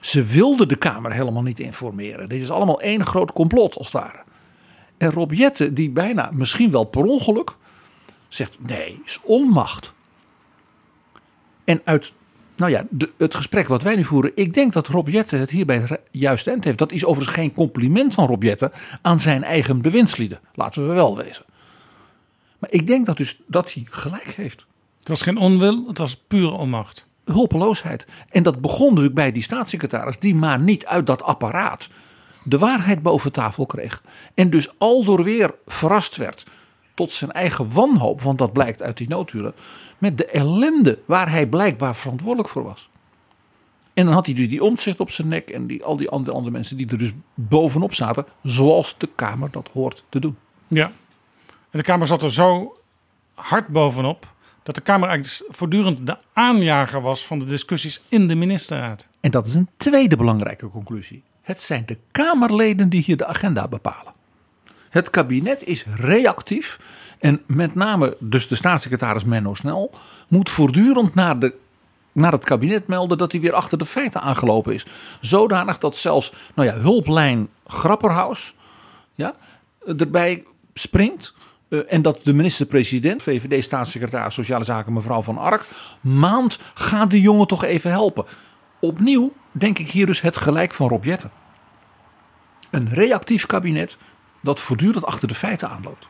Ze 0.00 0.24
wilden 0.24 0.68
de 0.68 0.76
Kamer 0.76 1.12
helemaal 1.12 1.42
niet 1.42 1.58
informeren. 1.58 2.28
Dit 2.28 2.40
is 2.40 2.50
allemaal 2.50 2.80
één 2.80 3.06
groot 3.06 3.32
complot 3.32 3.76
als 3.76 3.90
het. 3.90 4.24
En 4.98 5.10
Rob 5.10 5.32
die 5.74 5.90
bijna 5.90 6.30
misschien 6.32 6.70
wel 6.70 6.84
per 6.84 7.04
ongeluk 7.04 7.56
zegt: 8.28 8.58
nee, 8.60 9.02
is 9.04 9.20
onmacht. 9.22 9.92
En 11.64 11.80
uit 11.84 12.14
nou 12.60 12.72
ja, 12.72 12.84
de, 12.90 13.10
het 13.18 13.34
gesprek 13.34 13.68
wat 13.68 13.82
wij 13.82 13.96
nu 13.96 14.04
voeren, 14.04 14.32
ik 14.34 14.54
denk 14.54 14.72
dat 14.72 14.86
Rob 14.86 15.08
Jette 15.08 15.36
het 15.36 15.50
hierbij 15.50 16.00
juist 16.10 16.46
eind 16.46 16.64
heeft. 16.64 16.78
Dat 16.78 16.92
is 16.92 17.04
overigens 17.04 17.36
geen 17.36 17.52
compliment 17.52 18.14
van 18.14 18.26
Rob 18.26 18.42
Jette 18.42 18.72
aan 19.02 19.18
zijn 19.18 19.44
eigen 19.44 19.82
bewindslieden. 19.82 20.40
Laten 20.54 20.88
we 20.88 20.94
wel 20.94 21.16
wezen. 21.16 21.44
Maar 22.58 22.70
ik 22.72 22.86
denk 22.86 23.06
dat, 23.06 23.16
dus, 23.16 23.40
dat 23.46 23.72
hij 23.72 23.86
gelijk 23.90 24.32
heeft. 24.36 24.66
Het 24.98 25.08
was 25.08 25.22
geen 25.22 25.36
onwil, 25.36 25.86
het 25.86 25.98
was 25.98 26.16
pure 26.26 26.50
onmacht. 26.50 27.06
Hulpeloosheid. 27.24 28.06
En 28.28 28.42
dat 28.42 28.60
begon 28.60 28.88
natuurlijk 28.88 29.14
bij 29.14 29.32
die 29.32 29.42
staatssecretaris, 29.42 30.18
die 30.18 30.34
maar 30.34 30.60
niet 30.60 30.86
uit 30.86 31.06
dat 31.06 31.22
apparaat 31.22 31.88
de 32.44 32.58
waarheid 32.58 33.02
boven 33.02 33.32
tafel 33.32 33.66
kreeg. 33.66 34.02
En 34.34 34.50
dus 34.50 34.78
aldoor 34.78 35.24
weer 35.24 35.54
verrast 35.66 36.16
werd 36.16 36.44
tot 36.94 37.12
zijn 37.12 37.32
eigen 37.32 37.72
wanhoop, 37.72 38.22
want 38.22 38.38
dat 38.38 38.52
blijkt 38.52 38.82
uit 38.82 38.96
die 38.96 39.08
notulen, 39.08 39.54
met 40.00 40.18
de 40.18 40.24
ellende 40.24 40.98
waar 41.04 41.30
hij 41.30 41.46
blijkbaar 41.46 41.96
verantwoordelijk 41.96 42.48
voor 42.48 42.62
was. 42.62 42.90
En 43.94 44.04
dan 44.04 44.14
had 44.14 44.26
hij 44.26 44.34
dus 44.34 44.48
die 44.48 44.64
omzicht 44.64 45.00
op 45.00 45.10
zijn 45.10 45.28
nek 45.28 45.48
en 45.48 45.66
die, 45.66 45.84
al 45.84 45.96
die 45.96 46.08
andere, 46.08 46.36
andere 46.36 46.52
mensen 46.52 46.76
die 46.76 46.88
er 46.88 46.98
dus 46.98 47.12
bovenop 47.34 47.94
zaten, 47.94 48.24
zoals 48.42 48.94
de 48.98 49.08
Kamer 49.14 49.50
dat 49.50 49.68
hoort 49.72 50.04
te 50.08 50.18
doen. 50.18 50.36
Ja, 50.68 50.92
en 51.70 51.78
de 51.78 51.82
Kamer 51.82 52.06
zat 52.06 52.22
er 52.22 52.32
zo 52.32 52.76
hard 53.34 53.68
bovenop 53.68 54.34
dat 54.62 54.74
de 54.74 54.80
Kamer 54.80 55.08
eigenlijk 55.08 55.56
voortdurend 55.56 56.06
de 56.06 56.16
aanjager 56.32 57.00
was 57.00 57.26
van 57.26 57.38
de 57.38 57.44
discussies 57.44 58.00
in 58.08 58.28
de 58.28 58.34
ministerraad. 58.34 59.08
En 59.20 59.30
dat 59.30 59.46
is 59.46 59.54
een 59.54 59.68
tweede 59.76 60.16
belangrijke 60.16 60.68
conclusie. 60.68 61.22
Het 61.42 61.60
zijn 61.60 61.86
de 61.86 61.98
Kamerleden 62.10 62.88
die 62.88 63.02
hier 63.02 63.16
de 63.16 63.26
agenda 63.26 63.68
bepalen. 63.68 64.12
Het 64.90 65.10
kabinet 65.10 65.64
is 65.64 65.84
reactief 65.96 66.78
en 67.20 67.42
met 67.46 67.74
name 67.74 68.16
dus 68.18 68.48
de 68.48 68.54
staatssecretaris 68.54 69.24
Menno 69.24 69.54
Snel 69.54 69.90
moet 70.28 70.50
voortdurend 70.50 71.14
naar, 71.14 71.38
de, 71.38 71.54
naar 72.12 72.32
het 72.32 72.44
kabinet 72.44 72.86
melden 72.86 73.18
dat 73.18 73.32
hij 73.32 73.40
weer 73.40 73.52
achter 73.52 73.78
de 73.78 73.86
feiten 73.86 74.20
aangelopen 74.20 74.74
is. 74.74 74.86
Zodanig 75.20 75.78
dat 75.78 75.96
zelfs 75.96 76.32
nou 76.54 76.68
ja, 76.68 76.74
hulplijn 76.74 77.48
Grapperhaus 77.66 78.54
ja, 79.14 79.34
erbij 79.96 80.44
springt. 80.74 81.34
Uh, 81.68 81.80
en 81.88 82.02
dat 82.02 82.24
de 82.24 82.34
minister-president, 82.34 83.22
VVD-staatssecretaris 83.22 84.34
Sociale 84.34 84.64
Zaken 84.64 84.92
mevrouw 84.92 85.22
Van 85.22 85.38
Ark, 85.38 85.66
maand 86.00 86.58
gaat 86.74 87.10
de 87.10 87.20
jongen 87.20 87.46
toch 87.46 87.64
even 87.64 87.90
helpen. 87.90 88.24
Opnieuw 88.80 89.32
denk 89.52 89.78
ik 89.78 89.90
hier 89.90 90.06
dus 90.06 90.20
het 90.20 90.36
gelijk 90.36 90.74
van 90.74 90.88
Rob 90.88 91.04
Jetten. 91.04 91.30
Een 92.70 92.88
reactief 92.88 93.46
kabinet 93.46 93.96
dat 94.40 94.60
voortdurend 94.60 95.04
achter 95.04 95.28
de 95.28 95.34
feiten 95.34 95.70
aanloopt. 95.70 96.06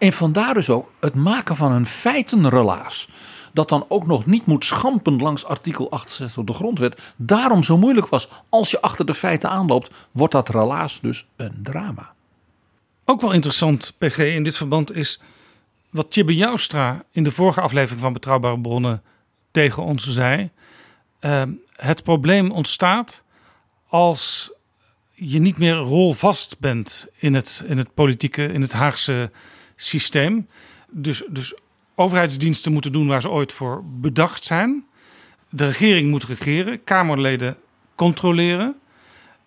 En 0.00 0.12
vandaar 0.12 0.54
dus 0.54 0.70
ook 0.70 0.92
het 1.00 1.14
maken 1.14 1.56
van 1.56 1.72
een 1.72 1.86
feitenrelaas. 1.86 3.08
Dat 3.52 3.68
dan 3.68 3.84
ook 3.88 4.06
nog 4.06 4.26
niet 4.26 4.46
moet 4.46 4.64
schampen 4.64 5.16
langs 5.16 5.44
artikel 5.44 5.90
68 5.90 6.34
van 6.34 6.44
de 6.44 6.52
grondwet. 6.52 7.00
Daarom 7.16 7.62
zo 7.62 7.78
moeilijk 7.78 8.06
was. 8.06 8.28
Als 8.48 8.70
je 8.70 8.80
achter 8.80 9.06
de 9.06 9.14
feiten 9.14 9.50
aanloopt, 9.50 9.90
wordt 10.10 10.32
dat 10.32 10.48
relaas 10.48 11.00
dus 11.00 11.26
een 11.36 11.58
drama. 11.62 12.12
Ook 13.04 13.20
wel 13.20 13.32
interessant, 13.32 13.94
PG, 13.98 14.18
in 14.18 14.42
dit 14.42 14.56
verband 14.56 14.96
is 14.96 15.20
wat 15.90 16.10
Tjibbe 16.10 16.36
Joustra 16.36 17.04
in 17.10 17.22
de 17.22 17.30
vorige 17.30 17.60
aflevering 17.60 18.00
van 18.00 18.12
Betrouwbare 18.12 18.60
Bronnen 18.60 19.02
tegen 19.50 19.82
ons 19.82 20.10
zei. 20.10 20.50
Uh, 21.20 21.42
het 21.76 22.02
probleem 22.02 22.50
ontstaat 22.50 23.22
als 23.88 24.52
je 25.12 25.38
niet 25.38 25.58
meer 25.58 25.74
rolvast 25.74 26.56
bent 26.58 27.06
in 27.16 27.34
het, 27.34 27.62
in 27.66 27.78
het 27.78 27.94
politieke, 27.94 28.52
in 28.52 28.60
het 28.60 28.72
Haagse 28.72 29.30
systeem. 29.82 30.48
Dus, 30.90 31.22
dus 31.28 31.54
overheidsdiensten 31.94 32.72
moeten 32.72 32.92
doen 32.92 33.06
waar 33.06 33.20
ze 33.20 33.30
ooit 33.30 33.52
voor 33.52 33.82
bedacht 33.84 34.44
zijn. 34.44 34.84
De 35.48 35.66
regering 35.66 36.10
moet 36.10 36.24
regeren, 36.24 36.84
Kamerleden 36.84 37.56
controleren. 37.94 38.76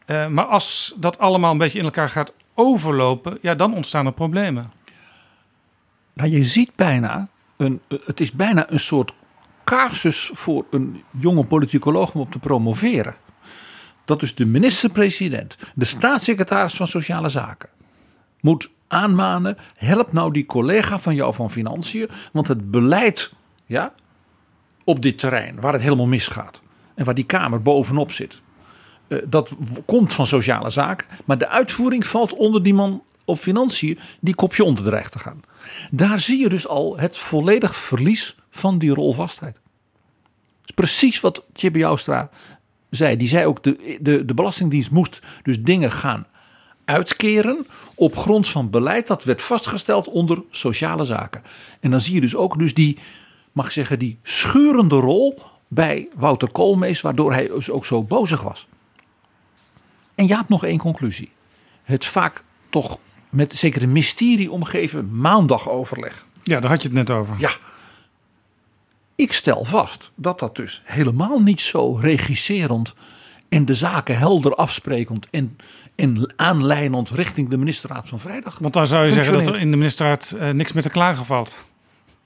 Uh, 0.06 0.28
maar 0.28 0.46
als 0.46 0.94
dat 0.96 1.20
allemaal 1.20 1.52
een 1.52 1.58
beetje 1.58 1.80
in 1.80 1.86
elkaar 1.86 2.10
gaat 2.10 2.34
overlopen, 2.54 3.38
ja, 3.42 3.56
dan 3.56 3.74
ontstaan 3.74 4.06
er 4.06 4.14
problemen. 4.14 4.72
Nou, 6.14 6.30
je 6.30 6.46
ziet 6.46 6.72
bijna, 6.76 7.28
een, 7.58 7.82
het 8.06 8.20
is 8.20 8.32
bijna 8.32 8.72
een 8.72 8.80
soort 8.80 9.14
casus 9.64 10.30
voor 10.34 10.66
een 10.72 11.04
jonge 11.20 11.46
politicoloog 11.46 12.14
om 12.14 12.22
op 12.22 12.32
te 12.32 12.40
promoveren. 12.40 13.16
Dat 14.06 14.20
dus 14.20 14.36
de 14.36 14.46
minister-president, 14.46 15.58
de 15.76 15.86
staatssecretaris 15.86 16.76
van 16.76 16.88
Sociale 16.88 17.30
Zaken, 17.30 17.70
moet 18.44 18.70
aanmanen: 18.88 19.58
help 19.76 20.14
nou 20.14 20.32
die 20.34 20.46
collega 20.46 21.00
van 21.00 21.16
jou 21.16 21.34
van 21.34 21.52
Financiën, 21.52 22.10
want 22.32 22.48
het 22.48 22.72
beleid 22.72 23.34
ja, 23.66 23.94
op 24.84 25.02
dit 25.02 25.18
terrein 25.18 25.60
waar 25.60 25.74
het 25.74 25.82
helemaal 25.82 26.06
misgaat 26.06 26.62
en 26.96 27.06
waar 27.06 27.14
die 27.14 27.26
Kamer 27.26 27.62
bovenop 27.62 28.12
zit, 28.12 28.42
eh, 29.08 29.18
dat 29.26 29.52
komt 29.86 30.14
van 30.14 30.28
Sociale 30.28 30.70
Zaken, 30.70 31.08
maar 31.26 31.38
de 31.38 31.48
uitvoering 31.48 32.08
valt 32.08 32.34
onder 32.34 32.64
die 32.64 32.74
man 32.74 33.04
op 33.26 33.40
Financiën 33.40 34.00
die 34.20 34.36
kopje 34.36 34.64
onder 34.64 34.84
dreigt 34.84 35.12
te 35.12 35.20
gaan. 35.20 35.42
Daar 35.92 36.20
zie 36.20 36.40
je 36.40 36.50
dus 36.50 36.68
al 36.68 36.98
het 36.98 37.18
volledig 37.18 37.76
verlies 37.76 38.36
van 38.50 38.78
die 38.78 38.94
rolvastheid. 38.94 39.60
Is 40.66 40.72
precies 40.72 41.20
wat 41.20 41.44
Tjibbe 41.54 41.80
Joustra 41.80 42.30
zei. 42.90 43.16
Die 43.16 43.28
zei 43.28 43.46
ook 43.46 43.64
de, 43.64 43.98
de, 44.02 44.26
de 44.26 44.34
Belastingdienst 44.34 44.92
moest 44.92 45.20
dus 45.44 45.62
dingen 45.62 45.92
gaan 45.92 46.28
uitkeren 46.86 47.68
op 47.96 48.18
grond 48.18 48.48
van 48.48 48.70
beleid 48.70 49.08
dat 49.08 49.24
werd 49.24 49.42
vastgesteld 49.42 50.08
onder 50.08 50.44
sociale 50.50 51.06
zaken. 51.06 51.44
En 51.80 51.92
dan 51.92 52.02
zie 52.02 52.14
je 52.14 52.22
dus 52.22 52.36
ook 52.36 52.60
dus 52.60 52.74
die, 52.74 52.98
mag 53.52 53.66
ik 53.66 53.72
zeggen, 53.72 54.00
die 54.00 54.18
schurende 54.24 54.96
rol 54.96 55.42
bij 55.68 56.08
Wouter 56.16 56.52
Koolmees, 56.52 57.02
waardoor 57.02 57.34
hij 57.34 57.48
dus 57.48 57.70
ook 57.70 57.86
zo 57.86 58.04
bozig 58.04 58.42
was. 58.42 58.68
En 60.16 60.28
hebt 60.28 60.50
nog 60.50 60.64
één 60.64 60.78
conclusie. 60.78 61.32
Het 61.84 62.06
vaak 62.06 62.44
toch 62.70 63.00
met 63.30 63.54
zekere 63.54 63.88
mysterie 63.88 64.52
omgeven 64.52 65.16
maandagoverleg. 65.16 66.26
Ja, 66.44 66.60
daar 66.60 66.72
had 66.72 66.82
je 66.82 66.88
het 66.88 66.98
net 66.98 67.10
over. 67.10 67.36
Ja. 67.40 67.52
Ik 69.16 69.34
stel 69.34 69.64
vast 69.64 70.12
dat 70.16 70.40
dat 70.40 70.56
dus 70.56 70.82
helemaal 70.86 71.40
niet 71.40 71.62
zo 71.62 71.96
regisserend 71.96 72.94
en 73.50 73.66
de 73.66 73.76
zaken 73.76 74.18
helder 74.18 74.56
afsprekend 74.56 75.28
en, 75.30 75.58
en 75.96 76.34
aanleidend 76.36 77.10
richting 77.10 77.50
de 77.50 77.58
ministerraad 77.58 78.10
van 78.10 78.20
vrijdag. 78.20 78.58
Want 78.60 78.74
dan 78.74 78.88
zou 78.88 79.06
je 79.06 79.12
zeggen 79.12 79.34
dat 79.34 79.48
er 79.48 79.60
in 79.60 79.72
de 79.72 79.78
ministerraad 79.78 80.36
uh, 80.36 80.50
niks 80.50 80.74
meer 80.74 80.84
te 80.84 80.90
klagen 80.90 81.26
valt. 81.26 81.58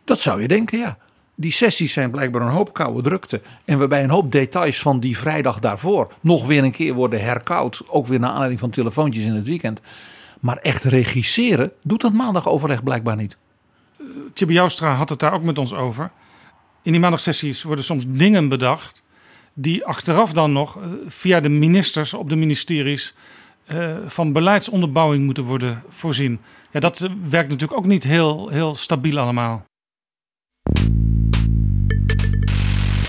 Dat 0.05 0.19
zou 0.19 0.41
je 0.41 0.47
denken, 0.47 0.77
ja. 0.77 0.97
Die 1.35 1.51
sessies 1.51 1.93
zijn 1.93 2.11
blijkbaar 2.11 2.41
een 2.41 2.47
hoop 2.47 2.73
koude 2.73 3.01
drukte. 3.01 3.41
En 3.65 3.77
waarbij 3.77 4.03
een 4.03 4.09
hoop 4.09 4.31
details 4.31 4.79
van 4.79 4.99
die 4.99 5.17
vrijdag 5.17 5.59
daarvoor 5.59 6.13
nog 6.21 6.45
weer 6.45 6.63
een 6.63 6.71
keer 6.71 6.93
worden 6.93 7.21
herkoud. 7.21 7.81
Ook 7.87 8.07
weer 8.07 8.19
naar 8.19 8.29
aanleiding 8.29 8.59
van 8.59 8.69
telefoontjes 8.69 9.23
in 9.23 9.33
het 9.33 9.47
weekend. 9.47 9.81
Maar 10.39 10.57
echt 10.57 10.83
regisseren 10.83 11.71
doet 11.83 12.01
dat 12.01 12.13
maandagoverleg 12.13 12.83
blijkbaar 12.83 13.15
niet. 13.15 13.37
Tjibbe 14.33 14.53
Joustra 14.53 14.93
had 14.93 15.09
het 15.09 15.19
daar 15.19 15.33
ook 15.33 15.43
met 15.43 15.57
ons 15.57 15.73
over. 15.73 16.11
In 16.81 16.91
die 16.91 17.01
maandagsessies 17.01 17.63
worden 17.63 17.85
soms 17.85 18.03
dingen 18.07 18.49
bedacht 18.49 19.03
die 19.53 19.85
achteraf 19.85 20.31
dan 20.31 20.51
nog 20.51 20.77
eh, 20.77 20.83
via 21.07 21.39
de 21.39 21.49
ministers 21.49 22.13
op 22.13 22.29
de 22.29 22.35
ministeries 22.35 23.15
uh, 23.71 23.97
van 24.07 24.31
beleidsonderbouwing 24.31 25.25
moeten 25.25 25.43
worden 25.43 25.83
voorzien. 25.89 26.39
Ja, 26.71 26.79
dat 26.79 27.01
eh, 27.01 27.11
werkt 27.29 27.49
natuurlijk 27.49 27.79
ook 27.79 27.85
niet 27.85 28.03
heel, 28.03 28.49
heel 28.49 28.75
stabiel 28.75 29.19
allemaal. 29.19 29.65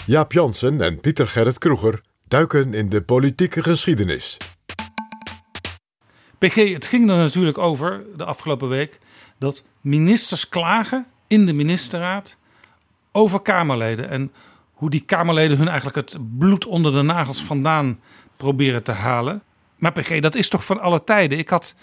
Jaap 0.06 0.32
Jansen 0.32 0.80
en 0.80 1.00
Pieter 1.00 1.28
Gerrit 1.28 1.58
Kroeger 1.58 2.00
duiken 2.28 2.74
in 2.74 2.88
de 2.88 3.02
politieke 3.02 3.62
geschiedenis. 3.62 4.36
PG, 6.38 6.54
het 6.72 6.86
ging 6.86 7.10
er 7.10 7.16
natuurlijk 7.16 7.58
over 7.58 8.04
de 8.16 8.24
afgelopen 8.24 8.68
week 8.68 8.98
dat 9.38 9.64
ministers 9.80 10.48
klagen 10.48 11.06
in 11.26 11.46
de 11.46 11.52
ministerraad 11.52 12.36
over 13.12 13.40
Kamerleden. 13.40 14.08
En 14.08 14.32
hoe 14.72 14.90
die 14.90 15.00
Kamerleden 15.00 15.58
hun 15.58 15.68
eigenlijk 15.68 15.96
het 15.96 16.38
bloed 16.38 16.66
onder 16.66 16.92
de 16.92 17.02
nagels 17.02 17.42
vandaan 17.42 18.00
proberen 18.36 18.82
te 18.82 18.92
halen. 18.92 19.42
Maar 19.78 19.92
PG, 19.92 20.20
dat 20.20 20.34
is 20.34 20.48
toch 20.48 20.64
van 20.64 20.80
alle 20.80 21.04
tijden. 21.04 21.38
Ik 21.38 21.48
had, 21.48 21.74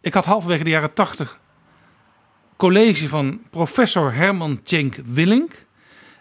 ik 0.00 0.14
had 0.14 0.24
halverwege 0.24 0.64
de 0.64 0.70
jaren 0.70 0.92
tachtig 0.92 1.40
college 2.56 3.08
van 3.08 3.40
professor 3.50 4.14
Herman 4.14 4.62
Tjenk 4.62 4.96
Willink. 5.04 5.66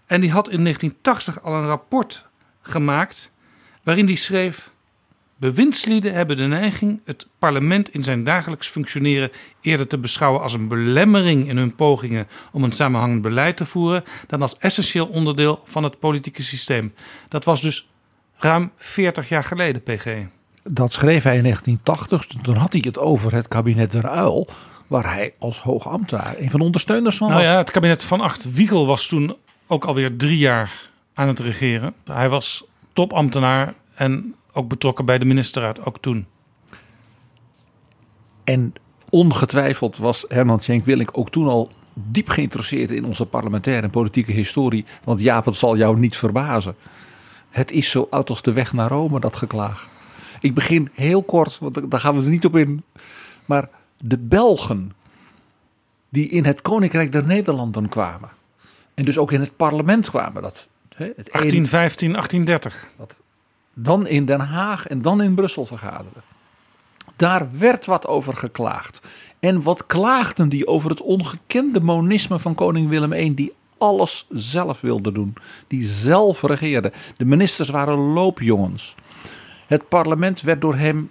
En 0.05 0.21
die 0.21 0.31
had 0.31 0.49
in 0.49 0.63
1980 0.63 1.43
al 1.43 1.53
een 1.53 1.67
rapport 1.67 2.25
gemaakt 2.61 3.31
waarin 3.83 4.05
die 4.05 4.15
schreef... 4.15 4.71
Bewindslieden 5.39 6.13
hebben 6.13 6.35
de 6.35 6.45
neiging 6.47 7.01
het 7.05 7.27
parlement 7.39 7.93
in 7.93 8.03
zijn 8.03 8.23
dagelijks 8.23 8.67
functioneren 8.67 9.31
eerder 9.61 9.87
te 9.87 9.97
beschouwen 9.97 10.41
als 10.41 10.53
een 10.53 10.67
belemmering 10.67 11.49
in 11.49 11.57
hun 11.57 11.75
pogingen 11.75 12.27
om 12.51 12.63
een 12.63 12.71
samenhangend 12.71 13.21
beleid 13.21 13.57
te 13.57 13.65
voeren, 13.65 14.03
dan 14.27 14.41
als 14.41 14.57
essentieel 14.57 15.07
onderdeel 15.07 15.61
van 15.63 15.83
het 15.83 15.99
politieke 15.99 16.43
systeem. 16.43 16.93
Dat 17.29 17.43
was 17.43 17.61
dus 17.61 17.89
ruim 18.35 18.71
40 18.77 19.29
jaar 19.29 19.43
geleden, 19.43 19.83
PG. 19.83 20.25
Dat 20.69 20.93
schreef 20.93 21.23
hij 21.23 21.35
in 21.35 21.43
1980. 21.43 22.41
Toen 22.41 22.55
had 22.55 22.71
hij 22.71 22.81
het 22.85 22.99
over 22.99 23.33
het 23.33 23.47
kabinet 23.47 23.91
der 23.91 24.07
Uil, 24.07 24.47
waar 24.87 25.13
hij 25.13 25.33
als 25.39 25.59
hoogambtenaar 25.59 26.35
een 26.37 26.49
van 26.49 26.59
de 26.59 26.65
ondersteuners 26.65 27.17
van 27.17 27.29
nou 27.29 27.41
was. 27.41 27.51
ja, 27.51 27.57
het 27.57 27.71
kabinet 27.71 28.03
van 28.03 28.21
Acht 28.21 28.53
Wiegel 28.53 28.85
was 28.85 29.07
toen 29.07 29.35
ook 29.67 29.85
alweer 29.85 30.17
drie 30.17 30.37
jaar 30.37 30.89
aan 31.13 31.27
het 31.27 31.39
regeren. 31.39 31.93
Hij 32.03 32.29
was 32.29 32.63
topambtenaar 32.93 33.73
en 33.95 34.35
ook 34.53 34.67
betrokken 34.67 35.05
bij 35.05 35.17
de 35.17 35.25
ministerraad, 35.25 35.85
ook 35.85 35.99
toen. 35.99 36.25
En 38.43 38.73
ongetwijfeld 39.09 39.97
was 39.97 40.25
Herman 40.27 40.61
Schenk 40.61 40.85
Willink 40.85 41.09
ook 41.13 41.29
toen 41.29 41.47
al 41.47 41.71
diep 41.93 42.29
geïnteresseerd 42.29 42.91
in 42.91 43.05
onze 43.05 43.25
parlementaire 43.25 43.83
en 43.83 43.89
politieke 43.89 44.31
historie. 44.31 44.85
Want 45.03 45.19
Jaap, 45.19 45.45
het 45.45 45.55
zal 45.55 45.77
jou 45.77 45.99
niet 45.99 46.17
verbazen. 46.17 46.75
Het 47.49 47.71
is 47.71 47.89
zo 47.89 48.07
oud 48.09 48.29
als 48.29 48.41
de 48.41 48.53
weg 48.53 48.73
naar 48.73 48.89
Rome, 48.89 49.19
dat 49.19 49.35
geklaag. 49.35 49.87
Ik 50.39 50.53
begin 50.53 50.89
heel 50.93 51.23
kort, 51.23 51.57
want 51.59 51.91
daar 51.91 51.99
gaan 51.99 52.17
we 52.17 52.23
er 52.23 52.29
niet 52.29 52.45
op 52.45 52.55
in. 52.55 52.83
Maar 53.45 53.69
de 53.97 54.17
Belgen 54.17 54.91
die 56.09 56.29
in 56.29 56.45
het 56.45 56.61
Koninkrijk 56.61 57.11
der 57.11 57.25
Nederlanden 57.25 57.89
kwamen. 57.89 58.29
En 58.93 59.05
dus 59.05 59.17
ook 59.17 59.31
in 59.31 59.39
het 59.39 59.55
parlement 59.55 60.09
kwamen. 60.09 60.41
Dat, 60.41 60.67
hè, 60.95 61.05
het 61.05 61.31
1815, 61.31 62.11
1830. 62.11 62.91
Dat 62.97 63.15
dan 63.79 64.07
in 64.07 64.25
Den 64.25 64.39
Haag 64.39 64.87
en 64.87 65.01
dan 65.01 65.21
in 65.21 65.35
Brussel 65.35 65.65
vergaderen. 65.65 66.21
Daar 67.15 67.47
werd 67.57 67.85
wat 67.85 68.07
over 68.07 68.33
geklaagd. 68.33 68.99
En 69.39 69.61
wat 69.61 69.85
klaagden 69.85 70.49
die 70.49 70.67
over 70.67 70.89
het 70.89 71.01
ongekende 71.01 71.81
monisme 71.81 72.39
van 72.39 72.55
koning 72.55 72.89
Willem 72.89 73.13
I, 73.13 73.33
die 73.33 73.53
alles 73.77 74.25
zelf 74.29 74.81
wilde 74.81 75.11
doen. 75.11 75.33
Die 75.67 75.83
zelf 75.83 76.41
regeerde. 76.41 76.91
De 77.17 77.25
ministers 77.25 77.69
waren 77.69 77.97
loopjongens. 77.97 78.95
Het 79.67 79.89
parlement 79.89 80.41
werd 80.41 80.61
door 80.61 80.75
hem 80.75 81.09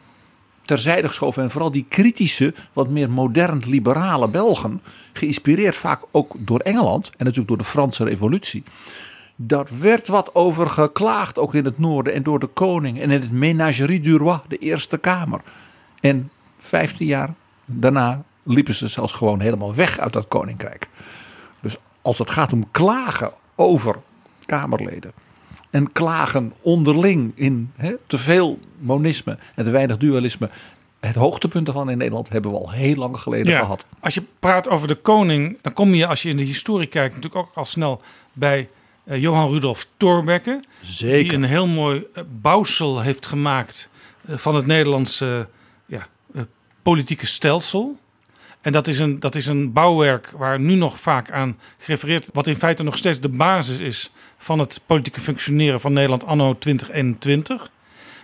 terzijde 0.66 1.08
geschoven. 1.08 1.42
En 1.42 1.50
vooral 1.50 1.70
die 1.70 1.86
kritische, 1.88 2.54
wat 2.72 2.88
meer 2.88 3.10
modern 3.10 3.62
liberale 3.66 4.28
Belgen. 4.28 4.82
Geïnspireerd 5.12 5.76
vaak 5.76 6.02
ook 6.10 6.34
door 6.38 6.60
Engeland. 6.60 7.08
En 7.10 7.14
natuurlijk 7.18 7.48
door 7.48 7.58
de 7.58 7.64
Franse 7.64 8.04
revolutie. 8.04 8.62
Daar 9.36 9.66
werd 9.80 10.08
wat 10.08 10.34
over 10.34 10.70
geklaagd, 10.70 11.38
ook 11.38 11.54
in 11.54 11.64
het 11.64 11.78
noorden. 11.78 12.12
En 12.12 12.22
door 12.22 12.38
de 12.38 12.46
koning. 12.46 13.00
En 13.00 13.10
in 13.10 13.20
het 13.20 13.32
Ménagerie 13.32 14.00
du 14.00 14.16
Roi, 14.16 14.38
de 14.48 14.58
Eerste 14.58 14.98
Kamer. 14.98 15.40
En 16.00 16.30
15 16.58 17.06
jaar 17.06 17.34
daarna 17.64 18.22
liepen 18.42 18.74
ze 18.74 18.88
zelfs 18.88 19.12
gewoon 19.12 19.40
helemaal 19.40 19.74
weg 19.74 19.98
uit 19.98 20.12
dat 20.12 20.28
koninkrijk. 20.28 20.88
Dus 21.60 21.76
als 22.02 22.18
het 22.18 22.30
gaat 22.30 22.52
om 22.52 22.70
klagen 22.70 23.32
over 23.54 23.96
Kamerleden. 24.46 25.25
En 25.76 25.92
klagen 25.92 26.52
onderling 26.60 27.32
in 27.34 27.72
te 28.06 28.18
veel 28.18 28.58
monisme 28.78 29.38
en 29.54 29.64
te 29.64 29.70
weinig 29.70 29.96
dualisme. 29.96 30.50
Het 31.00 31.14
hoogtepunt 31.14 31.66
ervan 31.66 31.90
in 31.90 31.98
Nederland 31.98 32.28
hebben 32.28 32.50
we 32.50 32.56
al 32.56 32.70
heel 32.70 32.94
lang 32.94 33.18
geleden 33.18 33.52
Ja, 33.52 33.58
gehad. 33.58 33.86
Als 34.00 34.14
je 34.14 34.22
praat 34.38 34.68
over 34.68 34.88
de 34.88 34.94
koning, 34.94 35.58
dan 35.62 35.72
kom 35.72 35.94
je 35.94 36.06
als 36.06 36.22
je 36.22 36.28
in 36.28 36.36
de 36.36 36.42
historie 36.42 36.86
kijkt 36.86 37.14
natuurlijk 37.14 37.42
ook 37.42 37.54
al 37.54 37.64
snel 37.64 38.00
bij 38.32 38.68
eh, 39.04 39.20
Johan 39.20 39.50
Rudolf 39.50 39.86
Thorbecke. 39.96 40.60
Zeker. 40.80 41.28
Die 41.28 41.32
een 41.32 41.44
heel 41.44 41.66
mooi 41.66 42.06
eh, 42.12 42.22
bouwsel 42.40 43.00
heeft 43.00 43.26
gemaakt 43.26 43.88
eh, 44.26 44.36
van 44.36 44.54
het 44.54 44.66
Nederlandse 44.66 45.48
ja, 45.86 46.06
politieke 46.82 47.26
stelsel. 47.26 47.98
En 48.66 48.72
dat 48.72 48.86
is, 48.86 48.98
een, 48.98 49.20
dat 49.20 49.34
is 49.34 49.46
een 49.46 49.72
bouwwerk 49.72 50.30
waar 50.36 50.60
nu 50.60 50.74
nog 50.74 51.00
vaak 51.00 51.30
aan 51.30 51.58
gerefereerd, 51.78 52.30
wat 52.32 52.46
in 52.46 52.56
feite 52.56 52.82
nog 52.82 52.96
steeds 52.96 53.20
de 53.20 53.28
basis 53.28 53.78
is 53.78 54.12
van 54.38 54.58
het 54.58 54.80
politieke 54.86 55.20
functioneren 55.20 55.80
van 55.80 55.92
Nederland 55.92 56.24
anno 56.24 56.58
2021. 56.58 57.70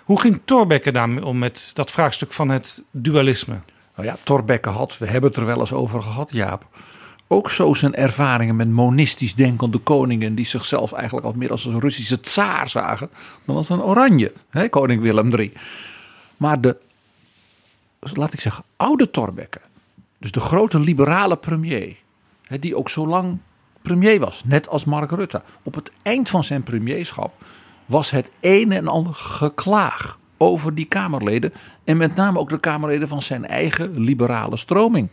Hoe 0.05 0.21
ging 0.21 0.41
Thorbecke 0.45 0.93
daarmee 0.93 1.25
om 1.25 1.39
met 1.39 1.71
dat 1.73 1.91
vraagstuk 1.91 2.33
van 2.33 2.49
het 2.49 2.83
dualisme? 2.91 3.61
Nou 3.97 4.09
ja, 4.09 4.17
Thorbecke 4.23 4.69
had, 4.69 4.99
we 4.99 5.07
hebben 5.07 5.31
het 5.31 5.39
er 5.39 5.47
wel 5.47 5.61
eens 5.61 5.73
over 5.73 6.03
gehad, 6.03 6.33
Jaap. 6.33 6.67
Ook 7.27 7.51
zo 7.51 7.75
zijn 7.75 7.95
ervaringen 7.95 8.57
met 8.57 8.69
monistisch 8.69 9.35
denkende 9.35 9.79
koningen. 9.79 10.35
die 10.35 10.47
zichzelf 10.47 10.93
eigenlijk 10.93 11.27
al 11.27 11.33
meer 11.37 11.51
als 11.51 11.65
een 11.65 11.81
Russische 11.81 12.21
tsaar 12.21 12.71
zagen. 12.71 13.11
dan 13.45 13.57
als 13.57 13.69
een 13.69 13.83
oranje, 13.83 14.33
hè, 14.51 14.69
koning 14.69 15.03
Willem 15.03 15.35
III. 15.35 15.53
Maar 16.37 16.61
de, 16.61 16.77
laat 17.99 18.33
ik 18.33 18.41
zeggen, 18.41 18.65
oude 18.77 19.11
Thorbecke. 19.11 19.61
Dus 20.23 20.33
de 20.33 20.41
grote 20.41 20.81
liberale 20.81 21.37
premier. 21.37 21.97
die 22.61 22.77
ook 22.77 22.89
zo 22.89 23.07
lang 23.07 23.39
premier 23.83 24.21
was, 24.21 24.43
net 24.45 24.69
als 24.69 24.85
Mark 24.85 25.11
Rutte. 25.11 25.43
op 25.63 25.75
het 25.75 25.91
eind 26.03 26.31
van 26.31 26.45
zijn 26.45 26.63
premierschap 26.63 27.33
was 27.87 28.11
het 28.11 28.31
een 28.41 28.73
en 28.73 28.89
ander 28.89 29.15
geklaag 29.15 30.19
over 30.37 30.75
die 30.75 30.85
Kamerleden. 30.85 31.53
En 31.85 31.97
met 31.97 32.15
name 32.15 32.39
ook 32.39 32.49
de 32.49 32.61
Kamerleden 32.61 33.09
van 33.09 33.23
zijn 33.23 33.47
eigen 33.47 34.01
liberale 34.01 34.57
stroming. 34.57 35.09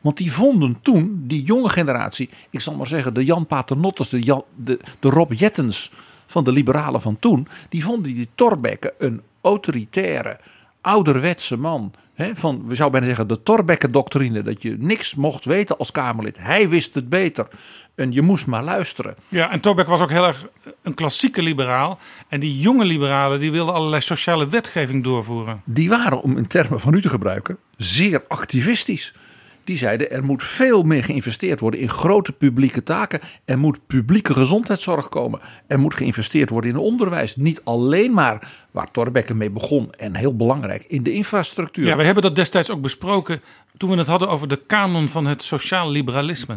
Want 0.00 0.16
die 0.16 0.32
vonden 0.32 0.78
toen, 0.82 1.22
die 1.26 1.42
jonge 1.42 1.68
generatie, 1.68 2.30
ik 2.50 2.60
zal 2.60 2.74
maar 2.74 2.86
zeggen, 2.86 3.14
de 3.14 3.24
Jan 3.24 3.46
Paternotters, 3.46 4.08
de, 4.08 4.42
de, 4.54 4.80
de 4.98 5.08
Rob 5.08 5.32
Jettens 5.32 5.92
van 6.26 6.44
de 6.44 6.52
liberalen 6.52 7.00
van 7.00 7.18
toen, 7.18 7.48
die 7.68 7.84
vonden 7.84 8.14
die 8.14 8.28
Thorbecke 8.34 8.94
een 8.98 9.22
autoritaire, 9.40 10.40
ouderwetse 10.80 11.56
man. 11.56 11.92
Van, 12.18 12.66
we 12.66 12.74
zouden 12.74 12.90
bijna 12.90 13.06
zeggen, 13.06 13.28
de 13.28 13.42
Thorbecke-doctrine, 13.42 14.42
dat 14.42 14.62
je 14.62 14.76
niks 14.78 15.14
mocht 15.14 15.44
weten 15.44 15.78
als 15.78 15.90
Kamerlid. 15.90 16.36
Hij 16.40 16.68
wist 16.68 16.94
het 16.94 17.08
beter 17.08 17.48
en 17.94 18.12
je 18.12 18.22
moest 18.22 18.46
maar 18.46 18.62
luisteren. 18.62 19.14
Ja, 19.28 19.50
en 19.50 19.60
Thorbecke 19.60 19.90
was 19.90 20.00
ook 20.00 20.10
heel 20.10 20.26
erg 20.26 20.46
een 20.82 20.94
klassieke 20.94 21.42
liberaal. 21.42 21.98
En 22.28 22.40
die 22.40 22.58
jonge 22.58 22.84
liberalen 22.84 23.40
die 23.40 23.50
wilden 23.50 23.74
allerlei 23.74 24.00
sociale 24.02 24.48
wetgeving 24.48 25.04
doorvoeren. 25.04 25.62
Die 25.64 25.88
waren, 25.88 26.22
om 26.22 26.36
in 26.36 26.46
termen 26.46 26.80
van 26.80 26.94
u 26.94 27.00
te 27.00 27.08
gebruiken, 27.08 27.58
zeer 27.76 28.24
activistisch. 28.28 29.14
Die 29.68 29.76
zeiden 29.76 30.10
er 30.10 30.24
moet 30.24 30.42
veel 30.42 30.82
meer 30.82 31.04
geïnvesteerd 31.04 31.60
worden 31.60 31.80
in 31.80 31.88
grote 31.88 32.32
publieke 32.32 32.82
taken. 32.82 33.20
Er 33.44 33.58
moet 33.58 33.86
publieke 33.86 34.32
gezondheidszorg 34.32 35.08
komen. 35.08 35.40
Er 35.66 35.78
moet 35.78 35.94
geïnvesteerd 35.94 36.50
worden 36.50 36.70
in 36.70 36.76
onderwijs. 36.76 37.36
Niet 37.36 37.60
alleen 37.64 38.12
maar 38.12 38.52
waar 38.70 38.90
Thorbecke 38.90 39.34
mee 39.34 39.50
begon 39.50 39.92
en 39.92 40.14
heel 40.14 40.36
belangrijk 40.36 40.84
in 40.84 41.02
de 41.02 41.12
infrastructuur. 41.12 41.86
Ja, 41.86 41.96
we 41.96 42.02
hebben 42.02 42.22
dat 42.22 42.34
destijds 42.34 42.70
ook 42.70 42.80
besproken 42.80 43.40
toen 43.76 43.90
we 43.90 43.96
het 43.96 44.06
hadden 44.06 44.28
over 44.28 44.48
de 44.48 44.60
kanon 44.66 45.08
van 45.08 45.26
het 45.26 45.42
sociaal 45.42 45.90
liberalisme. 45.90 46.56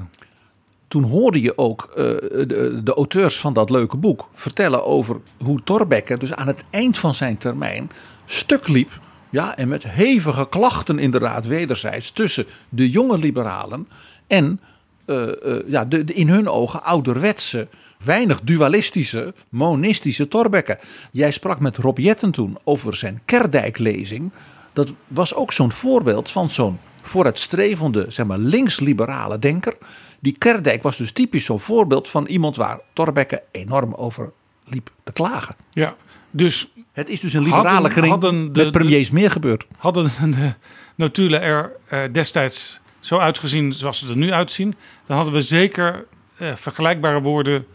Toen 0.88 1.04
hoorde 1.04 1.42
je 1.42 1.58
ook 1.58 1.84
eh, 1.90 1.96
de, 1.96 2.82
de 2.84 2.94
auteurs 2.94 3.40
van 3.40 3.54
dat 3.54 3.70
leuke 3.70 3.98
boek 3.98 4.30
vertellen 4.34 4.86
over 4.86 5.22
hoe 5.44 5.64
Thorbecke 5.64 6.18
dus 6.18 6.34
aan 6.34 6.48
het 6.48 6.64
eind 6.70 6.98
van 6.98 7.16
zijn 7.16 7.38
termijn 7.38 7.92
stuk 8.26 8.68
liep. 8.68 9.00
Ja, 9.32 9.58
en 9.58 9.68
met 9.68 9.84
hevige 9.84 10.48
klachten 10.50 11.00
inderdaad 11.00 11.46
wederzijds 11.46 12.12
tussen 12.12 12.46
de 12.70 12.90
jonge 12.90 13.18
liberalen 13.18 13.88
en 14.28 14.60
eh, 15.06 15.28
eh, 15.28 15.64
ja, 15.68 15.86
de, 15.86 16.04
in 16.04 16.30
hun 16.30 16.50
ogen 16.50 16.84
ouderwetse, 16.84 17.68
weinig 18.04 18.42
dualistische, 18.42 19.34
monistische 19.50 20.28
Thorbecke. 20.28 20.80
Jij 21.12 21.32
sprak 21.32 21.60
met 21.60 21.78
Rob 21.78 21.98
Jetten 21.98 22.32
toen 22.32 22.58
over 22.64 22.96
zijn 22.96 23.22
Kerdijk-lezing. 23.26 24.32
Dat 24.74 24.94
was 25.08 25.34
ook 25.34 25.54
zo'n 25.54 25.72
voorbeeld 25.72 26.30
van 26.30 26.50
zo'n 26.50 26.80
vooruitstrevende, 27.02 28.06
zeg 28.08 28.26
maar 28.26 28.38
links-liberale 28.38 29.40
denker. 29.40 29.78
Die 30.20 30.38
Kerdijk 30.38 30.84
was 30.84 30.98
dus 30.98 31.12
typisch 31.12 31.46
zo'n 31.46 31.60
voorbeeld 31.60 32.10
van 32.10 32.26
iemand 32.26 32.56
waar 32.56 32.80
Thorbecke 32.94 33.44
enorm 33.52 33.94
over 33.94 34.32
liep 34.66 34.92
te 35.04 35.12
klagen. 35.12 35.56
Ja, 35.72 35.96
dus 36.32 36.72
het 36.92 37.10
is 37.10 37.20
dus 37.20 37.34
een 37.34 37.44
liberale 37.44 37.90
kring 37.90 38.08
hadden 38.08 38.54
de- 38.54 38.64
met 38.64 38.72
premiers 38.72 39.12
meer 39.12 39.32
gebeurd. 39.32 39.66
Hadden 39.78 40.10
de 40.32 40.54
notulen 40.96 41.42
er 41.42 41.72
eh, 41.88 42.00
destijds 42.12 42.80
zo 43.00 43.18
uitgezien 43.18 43.74
zoals 43.74 44.00
ze 44.00 44.10
er 44.10 44.18
nu 44.18 44.32
uitzien, 44.32 44.74
dan 45.06 45.16
hadden 45.16 45.34
we 45.36 45.42
zeker 45.42 46.06
eh, 46.38 46.56
vergelijkbare 46.56 47.22
woorden 47.22 47.66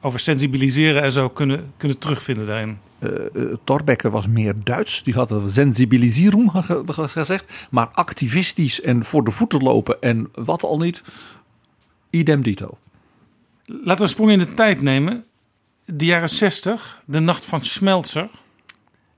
over 0.00 0.20
sensibiliseren 0.20 1.02
en 1.02 1.12
zo 1.12 1.28
kunnen, 1.28 1.72
kunnen 1.76 1.98
terugvinden 1.98 2.46
daarin. 2.46 2.78
Eh, 2.98 3.10
eh, 3.10 3.42
Thorbecke 3.64 4.10
was 4.10 4.26
meer 4.26 4.54
Duits. 4.64 5.02
Die 5.02 5.14
had 5.14 5.30
een 5.30 5.50
sensibilisering 5.50 6.50
ge- 6.54 6.82
ge- 6.86 7.08
gezegd. 7.08 7.66
Maar 7.70 7.86
activistisch 7.92 8.80
en 8.80 9.04
voor 9.04 9.24
de 9.24 9.30
voeten 9.30 9.62
lopen 9.62 10.00
en 10.02 10.28
wat 10.34 10.62
al 10.62 10.78
niet. 10.78 11.02
Idem 12.10 12.42
dito. 12.42 12.78
Laten 13.64 13.96
we 13.96 14.02
een 14.02 14.08
sprong 14.08 14.30
in 14.30 14.38
de 14.38 14.54
tijd 14.54 14.82
nemen. 14.82 15.24
De 15.84 16.04
jaren 16.04 16.28
60, 16.28 17.02
de 17.06 17.20
nacht 17.20 17.46
van 17.46 17.62
Schmelzer. 17.64 18.28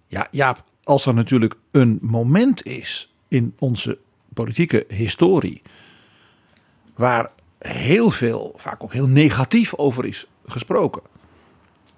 Ja, 0.09 0.27
Jaap, 0.31 0.65
als 0.85 1.07
er 1.07 1.15
natuurlijk 1.15 1.55
een 1.71 1.99
moment 2.03 2.65
is 2.67 3.13
in 3.29 3.55
onze 3.59 3.99
politieke 4.35 4.85
historie. 4.89 5.63
waar 6.95 7.31
heel 7.59 8.11
veel, 8.11 8.53
vaak 8.57 8.83
ook 8.83 8.93
heel 8.93 9.07
negatief 9.07 9.75
over 9.75 10.05
is 10.05 10.27
gesproken. 10.47 11.03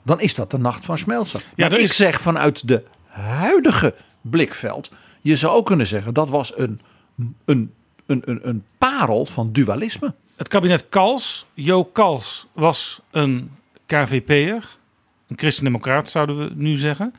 dan 0.02 0.20
is 0.20 0.34
dat 0.34 0.50
de 0.50 0.58
nacht 0.58 0.84
van 0.84 0.98
Schmelzer. 0.98 1.40
Ja, 1.54 1.68
Maar 1.68 1.78
ik 1.78 1.84
is- 1.84 1.96
zeg 1.96 2.20
vanuit 2.20 2.68
de 2.68 2.84
huidige 3.06 3.94
blikveld. 4.20 4.90
je 5.20 5.36
zou 5.36 5.52
ook 5.54 5.66
kunnen 5.66 5.86
zeggen 5.86 6.14
dat 6.14 6.28
was 6.28 6.52
een, 6.56 6.80
een, 7.44 7.72
een, 8.06 8.22
een, 8.24 8.48
een 8.48 8.64
parel 8.78 9.26
van 9.26 9.52
dualisme. 9.52 10.14
Het 10.36 10.48
kabinet 10.48 10.88
Kals, 10.88 11.46
Jo 11.54 11.84
Kals, 11.84 12.46
was 12.52 13.00
een 13.10 13.50
KVP'er. 13.86 14.78
Een 15.28 15.38
christendemocraat 15.38 16.08
zouden 16.08 16.38
we 16.38 16.50
nu 16.54 16.76
zeggen. 16.76 17.14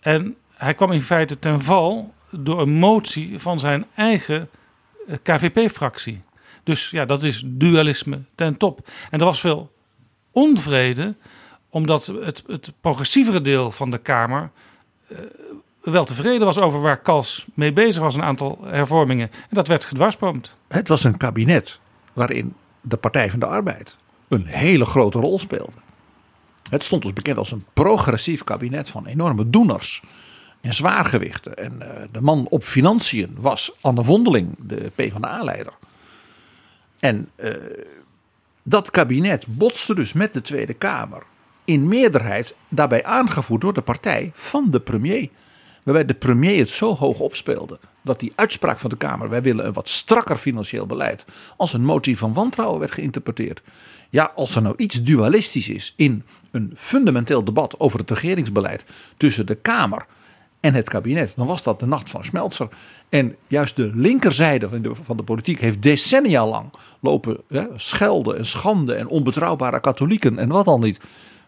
En 0.00 0.36
hij 0.54 0.74
kwam 0.74 0.92
in 0.92 1.02
feite 1.02 1.38
ten 1.38 1.62
val 1.62 2.14
door 2.30 2.60
een 2.60 2.72
motie 2.72 3.38
van 3.38 3.58
zijn 3.58 3.86
eigen 3.94 4.48
eh, 5.06 5.16
KVP-fractie. 5.22 6.22
Dus 6.64 6.90
ja, 6.90 7.04
dat 7.04 7.22
is 7.22 7.42
dualisme 7.46 8.20
ten 8.34 8.56
top. 8.56 8.88
En 9.10 9.18
er 9.18 9.24
was 9.24 9.40
veel 9.40 9.72
onvrede, 10.30 11.14
omdat 11.68 12.06
het, 12.06 12.42
het 12.46 12.72
progressievere 12.80 13.42
deel 13.42 13.70
van 13.70 13.90
de 13.90 13.98
Kamer 13.98 14.50
eh, 15.08 15.18
wel 15.80 16.04
tevreden 16.04 16.46
was 16.46 16.58
over 16.58 16.80
waar 16.80 17.00
Kals 17.00 17.46
mee 17.54 17.72
bezig 17.72 18.02
was, 18.02 18.14
een 18.14 18.22
aantal 18.22 18.58
hervormingen. 18.64 19.30
En 19.32 19.48
dat 19.54 19.66
werd 19.66 19.84
gedwarsboomd. 19.84 20.56
Het 20.68 20.88
was 20.88 21.04
een 21.04 21.16
kabinet 21.16 21.80
waarin 22.12 22.54
de 22.80 22.96
Partij 22.96 23.30
van 23.30 23.38
de 23.38 23.46
Arbeid 23.46 23.96
een 24.28 24.46
hele 24.46 24.84
grote 24.84 25.18
rol 25.18 25.38
speelde. 25.38 25.76
Het 26.70 26.84
stond 26.84 27.02
dus 27.02 27.12
bekend 27.12 27.38
als 27.38 27.50
een 27.50 27.64
progressief 27.72 28.44
kabinet 28.44 28.90
van 28.90 29.06
enorme 29.06 29.50
doeners 29.50 30.02
en 30.60 30.74
zwaargewichten. 30.74 31.56
En 31.56 31.82
eh, 31.82 32.02
de 32.12 32.20
man 32.20 32.46
op 32.48 32.64
financiën 32.64 33.36
was 33.38 33.72
Anne 33.80 34.04
Vondeling, 34.04 34.56
de 34.58 34.92
PvdA-leider. 34.94 35.72
En 37.00 37.28
eh, 37.36 37.52
dat 38.62 38.90
kabinet 38.90 39.46
botste 39.48 39.94
dus 39.94 40.12
met 40.12 40.32
de 40.32 40.40
Tweede 40.40 40.74
Kamer 40.74 41.22
in 41.64 41.88
meerderheid, 41.88 42.54
daarbij 42.68 43.04
aangevoerd 43.04 43.60
door 43.60 43.74
de 43.74 43.82
partij 43.82 44.30
van 44.34 44.70
de 44.70 44.80
premier. 44.80 45.28
Waarbij 45.82 46.04
de 46.04 46.14
premier 46.14 46.58
het 46.58 46.68
zo 46.68 46.96
hoog 46.96 47.18
opspeelde 47.18 47.78
dat 48.02 48.20
die 48.20 48.32
uitspraak 48.34 48.78
van 48.78 48.90
de 48.90 48.96
Kamer, 48.96 49.28
wij 49.28 49.42
willen 49.42 49.66
een 49.66 49.72
wat 49.72 49.88
strakker 49.88 50.36
financieel 50.36 50.86
beleid, 50.86 51.24
als 51.56 51.72
een 51.72 51.84
motie 51.84 52.18
van 52.18 52.32
wantrouwen 52.32 52.80
werd 52.80 52.92
geïnterpreteerd. 52.92 53.62
Ja, 54.10 54.32
als 54.34 54.56
er 54.56 54.62
nou 54.62 54.74
iets 54.76 55.02
dualistisch 55.02 55.68
is 55.68 55.94
in 55.96 56.24
een 56.50 56.72
fundamenteel 56.76 57.44
debat 57.44 57.74
over 57.78 57.98
het 57.98 58.10
regeringsbeleid 58.10 58.84
tussen 59.16 59.46
de 59.46 59.54
Kamer 59.54 60.06
en 60.60 60.74
het 60.74 60.88
kabinet, 60.88 61.32
dan 61.36 61.46
was 61.46 61.62
dat 61.62 61.80
de 61.80 61.86
nacht 61.86 62.10
van 62.10 62.24
Smeltzer. 62.24 62.68
En 63.08 63.36
juist 63.48 63.76
de 63.76 63.90
linkerzijde 63.94 64.68
van 64.68 64.82
de, 64.82 64.90
van 65.02 65.16
de 65.16 65.22
politiek 65.22 65.60
heeft 65.60 65.82
decennia 65.82 66.46
lang 66.46 66.72
lopen 67.00 67.36
hè, 67.48 67.64
schelden 67.76 68.36
en 68.38 68.46
schande 68.46 68.94
en 68.94 69.08
onbetrouwbare 69.08 69.80
katholieken 69.80 70.38
en 70.38 70.48
wat 70.48 70.64
dan 70.64 70.80
niet. 70.80 71.00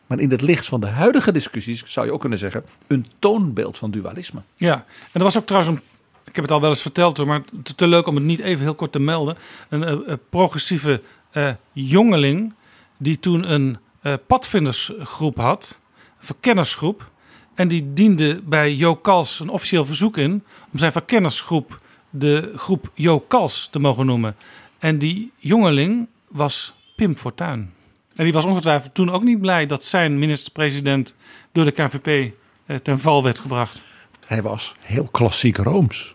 Maar 0.06 0.18
in 0.18 0.30
het 0.30 0.40
licht 0.40 0.66
van 0.66 0.80
de 0.80 0.86
huidige 0.86 1.32
discussies 1.32 1.84
zou 1.86 2.06
je 2.06 2.12
ook 2.12 2.20
kunnen 2.20 2.38
zeggen 2.38 2.64
een 2.86 3.06
toonbeeld 3.18 3.78
van 3.78 3.90
dualisme. 3.90 4.42
Ja, 4.54 4.74
en 4.74 4.84
er 5.12 5.22
was 5.22 5.38
ook 5.38 5.46
trouwens 5.46 5.76
een 5.76 5.82
ik 6.24 6.34
heb 6.34 6.44
het 6.44 6.54
al 6.54 6.60
wel 6.60 6.70
eens 6.70 6.82
verteld 6.82 7.16
hoor, 7.16 7.26
maar 7.26 7.42
te, 7.62 7.74
te 7.74 7.86
leuk 7.86 8.06
om 8.06 8.14
het 8.14 8.24
niet 8.24 8.38
even 8.38 8.64
heel 8.64 8.74
kort 8.74 8.92
te 8.92 8.98
melden. 8.98 9.36
Een, 9.68 9.92
een, 9.92 10.10
een 10.10 10.20
progressieve 10.30 11.02
uh, 11.32 11.50
jongeling 11.72 12.54
die 12.96 13.18
toen 13.18 13.52
een 13.52 13.78
uh, 14.02 14.14
padvindersgroep 14.26 15.36
had, 15.36 15.78
een 16.18 16.24
verkennersgroep. 16.24 17.10
En 17.54 17.68
die 17.68 17.92
diende 17.92 18.42
bij 18.44 18.74
Jo 18.74 18.96
Kals 18.96 19.40
een 19.40 19.48
officieel 19.48 19.84
verzoek 19.84 20.16
in 20.16 20.44
om 20.72 20.78
zijn 20.78 20.92
verkennersgroep 20.92 21.80
de 22.10 22.52
groep 22.56 22.90
Jo 22.94 23.20
Kals 23.20 23.68
te 23.70 23.78
mogen 23.78 24.06
noemen. 24.06 24.36
En 24.78 24.98
die 24.98 25.32
jongeling 25.36 26.08
was 26.28 26.74
Pim 26.96 27.16
Fortuyn. 27.16 27.72
En 28.14 28.24
die 28.24 28.32
was 28.32 28.44
ongetwijfeld 28.44 28.94
toen 28.94 29.10
ook 29.10 29.22
niet 29.22 29.40
blij 29.40 29.66
dat 29.66 29.84
zijn 29.84 30.18
minister-president 30.18 31.14
door 31.52 31.64
de 31.64 31.70
KVP 31.70 32.32
eh, 32.66 32.76
ten 32.76 32.98
val 32.98 33.22
werd 33.22 33.38
gebracht. 33.38 33.84
Hij 34.26 34.42
was 34.42 34.74
heel 34.80 35.08
klassiek 35.10 35.56
Rooms 35.56 36.14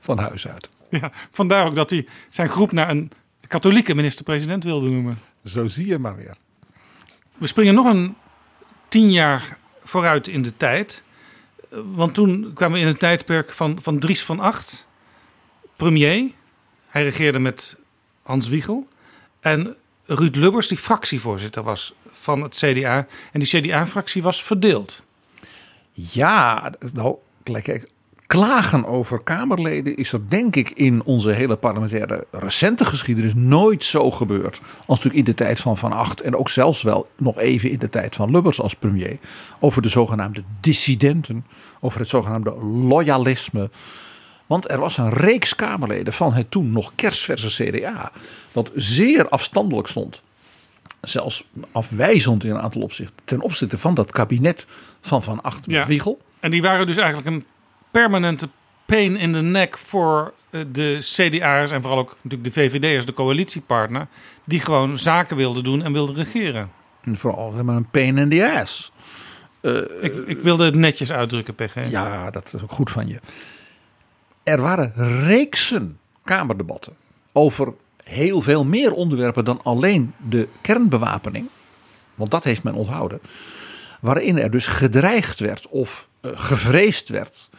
van 0.00 0.18
huis 0.18 0.48
uit. 0.48 0.68
Ja, 0.90 1.12
vandaar 1.30 1.66
ook 1.66 1.74
dat 1.74 1.90
hij 1.90 2.06
zijn 2.28 2.48
groep 2.48 2.72
naar 2.72 2.90
een 2.90 3.10
katholieke 3.46 3.94
minister-president 3.94 4.64
wilde 4.64 4.90
noemen. 4.90 5.18
Zo 5.44 5.66
zie 5.66 5.86
je 5.86 5.98
maar 5.98 6.16
weer. 6.16 6.36
We 7.34 7.46
springen 7.46 7.74
nog 7.74 7.86
een 7.86 8.16
tien 8.88 9.12
jaar 9.12 9.58
vooruit 9.84 10.28
in 10.28 10.42
de 10.42 10.56
tijd. 10.56 11.02
Want 11.70 12.14
toen 12.14 12.50
kwamen 12.54 12.76
we 12.76 12.82
in 12.82 12.90
een 12.90 12.96
tijdperk 12.96 13.52
van, 13.52 13.78
van 13.82 13.98
Dries 13.98 14.24
van 14.24 14.40
Acht, 14.40 14.86
premier. 15.76 16.30
Hij 16.86 17.02
regeerde 17.02 17.38
met 17.38 17.78
Hans 18.22 18.48
Wiegel. 18.48 18.88
En 19.40 19.76
Ruud 20.04 20.36
Lubbers, 20.36 20.68
die 20.68 20.78
fractievoorzitter 20.78 21.62
was 21.62 21.94
van 22.12 22.42
het 22.42 22.56
CDA. 22.56 23.06
En 23.32 23.40
die 23.40 23.60
CDA-fractie 23.60 24.22
was 24.22 24.42
verdeeld. 24.42 25.04
Ja, 25.92 26.72
nou, 26.92 27.16
kijk, 27.42 27.88
klagen 28.26 28.86
over 28.86 29.20
Kamerleden 29.22 29.96
is 29.96 30.12
er 30.12 30.28
denk 30.28 30.56
ik 30.56 30.70
in 30.70 31.02
onze 31.04 31.30
hele 31.30 31.56
parlementaire 31.56 32.26
recente 32.30 32.84
geschiedenis 32.84 33.34
nooit 33.34 33.84
zo 33.84 34.10
gebeurd. 34.10 34.60
Als 34.86 34.86
natuurlijk 34.86 35.14
in 35.14 35.24
de 35.24 35.34
tijd 35.34 35.60
van 35.60 35.76
Van 35.76 35.92
Acht 35.92 36.20
en 36.20 36.36
ook 36.36 36.50
zelfs 36.50 36.82
wel 36.82 37.08
nog 37.16 37.38
even 37.38 37.70
in 37.70 37.78
de 37.78 37.88
tijd 37.88 38.14
van 38.14 38.30
Lubbers 38.30 38.60
als 38.60 38.74
premier. 38.74 39.18
Over 39.60 39.82
de 39.82 39.88
zogenaamde 39.88 40.42
dissidenten, 40.60 41.46
over 41.80 42.00
het 42.00 42.08
zogenaamde 42.08 42.50
loyalisme. 42.64 43.70
Want 44.46 44.70
er 44.70 44.78
was 44.78 44.96
een 44.96 45.12
reeks 45.12 45.54
Kamerleden 45.54 46.12
van 46.12 46.32
het 46.32 46.50
toen 46.50 46.72
nog 46.72 46.92
kerstverse 46.94 47.64
CDA 47.64 48.12
dat 48.52 48.70
zeer 48.74 49.28
afstandelijk 49.28 49.88
stond. 49.88 50.22
Zelfs 51.00 51.44
afwijzend 51.72 52.44
in 52.44 52.50
een 52.50 52.60
aantal 52.60 52.82
opzichten 52.82 53.16
ten 53.24 53.40
opzichte 53.40 53.78
van 53.78 53.94
dat 53.94 54.12
kabinet 54.12 54.66
van 55.00 55.22
Van 55.22 55.42
Acht 55.42 55.66
met 55.66 55.76
Ja. 55.76 55.86
Wiegel. 55.86 56.20
En 56.40 56.50
die 56.50 56.62
waren 56.62 56.86
dus 56.86 56.96
eigenlijk 56.96 57.26
een 57.26 57.44
permanente 58.00 58.48
pain 58.86 59.16
in 59.16 59.32
the 59.32 59.42
neck 59.42 59.78
voor 59.78 60.32
eh, 60.50 60.60
de 60.72 60.96
CDA'ers 61.00 61.70
en 61.70 61.82
vooral 61.82 62.00
ook 62.00 62.16
natuurlijk 62.22 62.54
de 62.54 62.60
VVD'ers, 62.60 63.06
de 63.06 63.12
coalitiepartner, 63.12 64.06
die 64.44 64.60
gewoon 64.60 64.98
zaken 64.98 65.36
wilden 65.36 65.64
doen 65.64 65.82
en 65.82 65.92
wilden 65.92 66.14
regeren. 66.14 66.70
En 67.02 67.16
vooral 67.16 67.50
helemaal 67.50 67.76
een 67.76 67.90
pain 67.90 68.18
in 68.18 68.28
the 68.28 68.60
ass. 68.60 68.92
ik, 70.00 70.14
ik 70.26 70.40
wilde 70.40 70.64
het 70.64 70.74
netjes 70.74 71.12
uitdrukken, 71.12 71.54
PG. 71.54 71.90
Ja, 71.90 72.30
dat 72.30 72.54
is 72.54 72.62
ook 72.62 72.72
goed 72.72 72.90
van 72.90 73.08
je. 73.08 73.18
Er 74.42 74.60
waren 74.60 74.92
reeksen 75.26 75.98
Kamerdebatten 76.24 76.96
over 77.32 77.74
heel 78.04 78.40
veel 78.40 78.64
meer 78.64 78.92
onderwerpen 78.92 79.44
dan 79.44 79.60
alleen 79.62 80.14
de 80.28 80.48
kernbewapening. 80.60 81.48
Want 82.14 82.30
dat 82.30 82.44
heeft 82.44 82.62
men 82.62 82.74
onthouden. 82.74 83.20
Waarin 84.00 84.38
er 84.38 84.50
dus 84.50 84.66
gedreigd 84.66 85.40
werd 85.40 85.68
of 85.68 86.08
eh, 86.20 86.30
gevreesd 86.34 87.08
werd 87.08 87.48
eh, 87.50 87.58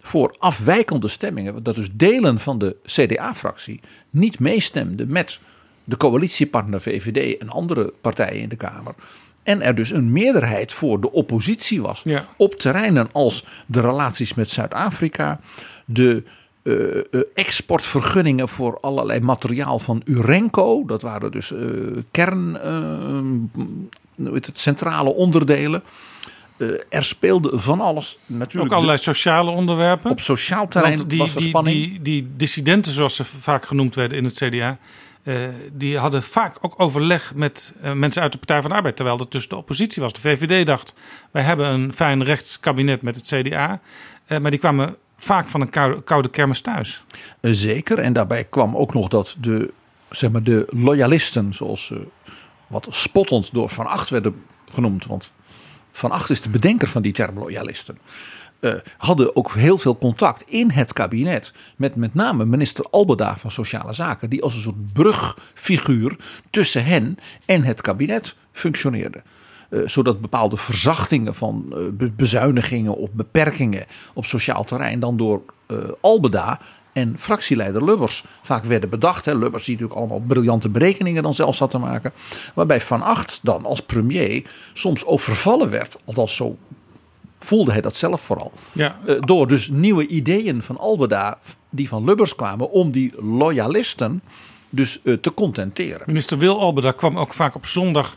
voor 0.00 0.34
afwijkende 0.38 1.08
stemmingen. 1.08 1.62
Dat 1.62 1.74
dus 1.74 1.88
delen 1.92 2.38
van 2.38 2.58
de 2.58 2.76
CDA-fractie 2.84 3.80
niet 4.10 4.40
meestemden 4.40 5.12
met 5.12 5.38
de 5.84 5.96
coalitiepartner 5.96 6.80
VVD 6.80 7.38
en 7.38 7.48
andere 7.48 7.92
partijen 8.00 8.42
in 8.42 8.48
de 8.48 8.56
Kamer. 8.56 8.94
En 9.42 9.62
er 9.62 9.74
dus 9.74 9.90
een 9.90 10.12
meerderheid 10.12 10.72
voor 10.72 11.00
de 11.00 11.12
oppositie 11.12 11.82
was. 11.82 12.00
Ja. 12.04 12.28
Op 12.36 12.54
terreinen 12.54 13.08
als 13.12 13.44
de 13.66 13.80
relaties 13.80 14.34
met 14.34 14.50
Zuid-Afrika, 14.50 15.40
de 15.84 16.22
eh, 16.66 16.98
eh, 16.98 17.20
exportvergunningen 17.34 18.48
voor 18.48 18.78
allerlei 18.80 19.20
materiaal 19.20 19.78
van 19.78 20.02
Urenco. 20.04 20.84
Dat 20.84 21.02
waren 21.02 21.32
dus 21.32 21.52
eh, 21.52 21.60
kern, 22.10 22.60
eh, 22.60 24.32
het, 24.32 24.50
centrale 24.52 25.14
onderdelen. 25.14 25.82
Eh, 26.56 26.68
er 26.88 27.04
speelde 27.04 27.58
van 27.58 27.80
alles. 27.80 28.18
Natuurlijk 28.26 28.64
Ook 28.64 28.72
allerlei 28.72 28.98
sociale 28.98 29.50
onderwerpen. 29.50 30.10
Op 30.10 30.20
sociaal 30.20 30.68
terrein 30.68 31.08
die, 31.08 31.18
was 31.18 31.34
er 31.34 31.40
die, 31.40 31.48
spanning. 31.48 31.76
Die, 31.76 32.02
die 32.02 32.28
dissidenten, 32.36 32.92
zoals 32.92 33.14
ze 33.14 33.24
vaak 33.24 33.66
genoemd 33.66 33.94
werden 33.94 34.18
in 34.18 34.24
het 34.24 34.34
CDA, 34.34 34.78
eh, 35.22 35.34
die 35.72 35.98
hadden 35.98 36.22
vaak 36.22 36.56
ook 36.60 36.74
overleg 36.76 37.34
met 37.34 37.74
eh, 37.82 37.92
mensen 37.92 38.22
uit 38.22 38.32
de 38.32 38.38
Partij 38.38 38.60
van 38.60 38.70
de 38.70 38.76
Arbeid, 38.76 38.96
terwijl 38.96 39.16
dat 39.16 39.30
tussen 39.30 39.50
de 39.50 39.56
oppositie 39.56 40.02
was. 40.02 40.12
De 40.12 40.20
VVD 40.20 40.66
dacht, 40.66 40.94
wij 41.30 41.42
hebben 41.42 41.68
een 41.68 41.92
fijn 41.94 42.24
rechtskabinet 42.24 43.02
met 43.02 43.16
het 43.16 43.26
CDA, 43.26 43.80
maar 44.40 44.50
die 44.50 44.60
kwamen 44.60 44.96
vaak 45.18 45.48
van 45.48 45.60
een 45.60 45.70
koude, 45.70 46.02
koude 46.02 46.28
kermis 46.30 46.60
thuis. 46.60 47.04
Zeker. 47.40 47.98
En 47.98 48.12
daarbij 48.12 48.44
kwam 48.44 48.76
ook 48.76 48.94
nog 48.94 49.08
dat 49.08 49.36
de, 49.40 49.72
zeg 50.10 50.30
maar, 50.30 50.42
de 50.42 50.66
loyalisten, 50.70 51.54
zoals 51.54 51.86
ze 51.86 52.06
wat 52.66 52.86
spottend 52.90 53.52
door 53.52 53.68
Van 53.68 53.86
Acht 53.86 54.10
werden 54.10 54.44
genoemd. 54.72 55.06
Want 55.06 55.32
Van 55.96 56.10
Acht 56.10 56.30
is 56.30 56.40
de 56.42 56.50
bedenker 56.50 56.88
van 56.88 57.02
die 57.02 57.12
term 57.12 57.38
loyalisten. 57.38 57.98
eh, 58.60 58.72
hadden 58.96 59.36
ook 59.36 59.52
heel 59.52 59.78
veel 59.78 59.98
contact 59.98 60.50
in 60.50 60.70
het 60.70 60.92
kabinet 60.92 61.52
met 61.76 61.96
met 61.96 62.14
name 62.14 62.44
minister 62.44 62.84
Albeda 62.90 63.36
van 63.36 63.50
Sociale 63.50 63.92
Zaken, 63.94 64.30
die 64.30 64.42
als 64.42 64.54
een 64.54 64.60
soort 64.60 64.92
brugfiguur 64.92 66.16
tussen 66.50 66.84
hen 66.84 67.18
en 67.46 67.62
het 67.64 67.80
kabinet 67.80 68.34
functioneerde. 68.52 69.22
Eh, 69.70 69.80
zodat 69.86 70.20
bepaalde 70.20 70.56
verzachtingen 70.56 71.34
van 71.34 71.66
eh, 71.72 71.78
be- 71.92 72.10
bezuinigingen 72.10 72.96
of 72.96 73.10
beperkingen 73.12 73.84
op 74.14 74.24
sociaal 74.24 74.64
terrein 74.64 75.00
dan 75.00 75.16
door 75.16 75.42
Albeda 76.00 76.60
en 76.96 77.14
fractieleider 77.18 77.84
Lubbers 77.84 78.24
vaak 78.42 78.64
werden 78.64 78.90
bedacht. 78.90 79.24
Hè. 79.24 79.34
Lubbers 79.34 79.64
die 79.64 79.74
natuurlijk 79.74 80.00
allemaal 80.00 80.26
briljante 80.26 80.68
berekeningen 80.68 81.22
dan 81.22 81.34
zelf 81.34 81.56
zat 81.56 81.70
te 81.70 81.78
maken. 81.78 82.12
Waarbij 82.54 82.80
Van 82.80 83.02
Acht 83.02 83.40
dan 83.42 83.64
als 83.64 83.80
premier 83.80 84.42
soms 84.72 85.04
overvallen 85.04 85.70
werd, 85.70 85.98
althans 86.04 86.36
zo 86.36 86.56
voelde 87.38 87.72
hij 87.72 87.80
dat 87.80 87.96
zelf 87.96 88.20
vooral. 88.20 88.52
Ja. 88.72 88.98
Eh, 89.06 89.14
door 89.20 89.48
dus 89.48 89.68
nieuwe 89.68 90.06
ideeën 90.06 90.62
van 90.62 90.78
Albeda 90.78 91.38
die 91.70 91.88
van 91.88 92.04
Lubbers 92.04 92.34
kwamen 92.34 92.70
om 92.70 92.90
die 92.90 93.12
loyalisten 93.22 94.22
dus 94.70 95.00
eh, 95.02 95.14
te 95.14 95.34
contenteren. 95.34 96.02
Minister 96.06 96.38
Wil 96.38 96.60
Albeda 96.60 96.90
kwam 96.90 97.18
ook 97.18 97.34
vaak 97.34 97.54
op 97.54 97.66
zondag 97.66 98.16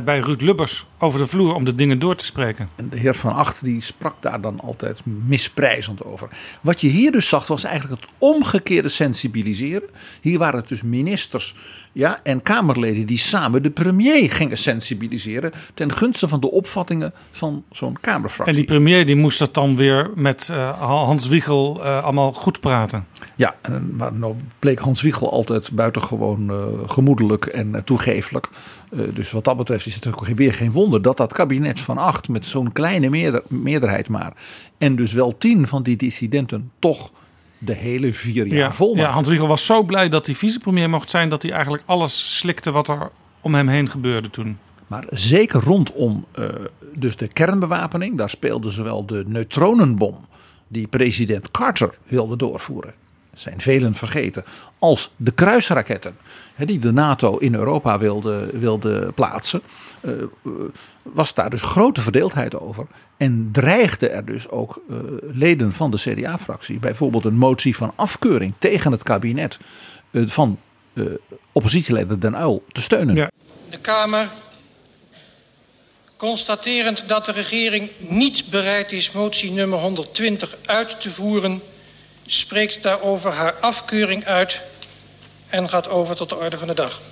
bij 0.00 0.18
Ruud 0.18 0.40
Lubbers 0.40 0.86
over 0.98 1.18
de 1.18 1.26
vloer 1.26 1.54
om 1.54 1.64
de 1.64 1.74
dingen 1.74 1.98
door 1.98 2.14
te 2.14 2.24
spreken. 2.24 2.68
En 2.76 2.88
de 2.88 2.98
heer 2.98 3.14
Van 3.14 3.34
Acht 3.34 3.64
die 3.64 3.80
sprak 3.80 4.14
daar 4.20 4.40
dan 4.40 4.60
altijd 4.60 5.00
misprijzend 5.04 6.04
over. 6.04 6.28
Wat 6.60 6.80
je 6.80 6.88
hier 6.88 7.12
dus 7.12 7.28
zag 7.28 7.46
was 7.46 7.64
eigenlijk 7.64 8.00
het 8.00 8.10
omgekeerde 8.18 8.88
sensibiliseren. 8.88 9.88
Hier 10.20 10.38
waren 10.38 10.60
het 10.60 10.68
dus 10.68 10.82
ministers 10.82 11.54
ja, 11.92 12.20
en 12.22 12.42
Kamerleden 12.42 13.06
die 13.06 13.18
samen 13.18 13.62
de 13.62 13.70
premier 13.70 14.30
gingen 14.30 14.58
sensibiliseren 14.58 15.52
ten 15.74 15.92
gunste 15.92 16.28
van 16.28 16.40
de 16.40 16.50
opvattingen 16.50 17.12
van 17.30 17.64
zo'n 17.70 17.96
Kamerfractie. 18.00 18.54
En 18.54 18.60
die 18.60 18.64
premier 18.64 19.06
die 19.06 19.16
moest 19.16 19.38
dat 19.38 19.54
dan 19.54 19.76
weer 19.76 20.10
met 20.14 20.48
eh, 20.50 20.80
Hans 20.80 21.26
Wiegel 21.26 21.84
eh, 21.84 22.04
allemaal 22.04 22.32
goed 22.32 22.60
praten. 22.60 23.06
Ja, 23.36 23.56
en, 23.62 23.96
maar 23.96 24.12
nou 24.12 24.34
bleek 24.58 24.78
Hans 24.78 25.02
Wiegel 25.02 25.30
altijd 25.32 25.70
buitengewoon 25.72 26.50
eh, 26.50 26.56
gemoedelijk 26.86 27.46
en 27.46 27.74
eh, 27.74 27.82
toegeeflijk. 27.82 28.48
Eh, 28.90 29.00
dus 29.14 29.30
wat 29.30 29.44
dat 29.44 29.56
betreft 29.56 29.86
is 29.86 29.94
het 29.94 30.06
ook 30.06 30.26
weer 30.26 30.54
geen 30.54 30.72
wonder 30.72 31.02
dat 31.02 31.16
dat 31.16 31.32
kabinet 31.32 31.80
van 31.80 31.98
acht 31.98 32.28
met 32.28 32.46
zo'n 32.46 32.72
kleine 32.72 33.10
meerder- 33.10 33.42
meerderheid 33.48 34.08
maar. 34.08 34.32
En 34.78 34.96
dus 34.96 35.12
wel 35.12 35.36
tien 35.38 35.66
van 35.66 35.82
die 35.82 35.96
dissidenten 35.96 36.70
toch 36.78 37.10
de 37.64 37.74
hele 37.74 38.12
vier 38.12 38.46
jaar 38.46 38.58
Ja, 38.58 38.72
vol 38.72 38.96
ja, 38.96 39.10
Hans 39.10 39.28
Wiegel 39.28 39.46
was 39.46 39.66
zo 39.66 39.82
blij 39.82 40.08
dat 40.08 40.26
hij 40.26 40.34
vicepremier 40.34 40.90
mocht 40.90 41.10
zijn 41.10 41.28
dat 41.28 41.42
hij 41.42 41.52
eigenlijk 41.52 41.82
alles 41.86 42.38
slikte 42.38 42.70
wat 42.70 42.88
er 42.88 43.10
om 43.40 43.54
hem 43.54 43.68
heen 43.68 43.88
gebeurde 43.88 44.30
toen. 44.30 44.58
Maar 44.86 45.04
zeker 45.10 45.60
rondom 45.60 46.24
uh, 46.38 46.44
dus 46.94 47.16
de 47.16 47.28
kernbewapening, 47.28 48.16
daar 48.16 48.30
speelde 48.30 48.70
zowel 48.70 49.06
de 49.06 49.24
neutronenbom 49.26 50.26
die 50.68 50.86
president 50.86 51.50
Carter 51.50 51.94
wilde 52.06 52.36
doorvoeren, 52.36 52.94
zijn 53.34 53.60
velen 53.60 53.94
vergeten, 53.94 54.44
als 54.78 55.10
de 55.16 55.30
kruisraketten 55.30 56.16
die 56.56 56.78
de 56.78 56.92
NATO 56.92 57.36
in 57.36 57.54
Europa 57.54 57.98
wilde, 57.98 58.58
wilde 58.58 59.12
plaatsen, 59.12 59.62
uh, 60.00 60.12
was 61.02 61.34
daar 61.34 61.50
dus 61.50 61.62
grote 61.62 62.00
verdeeldheid 62.00 62.60
over. 62.60 62.86
En 63.16 63.48
dreigde 63.52 64.08
er 64.08 64.24
dus 64.24 64.48
ook 64.48 64.82
uh, 64.90 64.96
leden 65.20 65.72
van 65.72 65.90
de 65.90 65.96
CDA-fractie 65.96 66.78
bijvoorbeeld 66.78 67.24
een 67.24 67.36
motie 67.36 67.76
van 67.76 67.92
afkeuring 67.96 68.54
tegen 68.58 68.92
het 68.92 69.02
kabinet 69.02 69.58
van 70.12 70.58
oppositieleider 71.52 72.20
Den 72.20 72.34
Uyl 72.34 72.64
te 72.72 72.80
steunen. 72.80 73.14
Ja. 73.14 73.30
De 73.70 73.78
Kamer 73.78 74.28
Constaterend 76.22 77.08
dat 77.08 77.24
de 77.24 77.32
regering 77.32 77.90
niet 77.98 78.44
bereid 78.50 78.92
is 78.92 79.12
motie 79.12 79.52
nummer 79.52 79.78
120 79.78 80.58
uit 80.66 81.00
te 81.00 81.10
voeren, 81.10 81.62
spreekt 82.34 82.82
daarover 82.82 83.30
haar 83.30 83.52
afkeuring 83.52 84.24
uit 84.24 84.62
en 85.48 85.68
gaat 85.68 85.88
over 85.88 86.16
tot 86.16 86.28
de 86.28 86.36
orde 86.36 86.58
van 86.58 86.68
de 86.68 86.74
dag. 86.74 87.02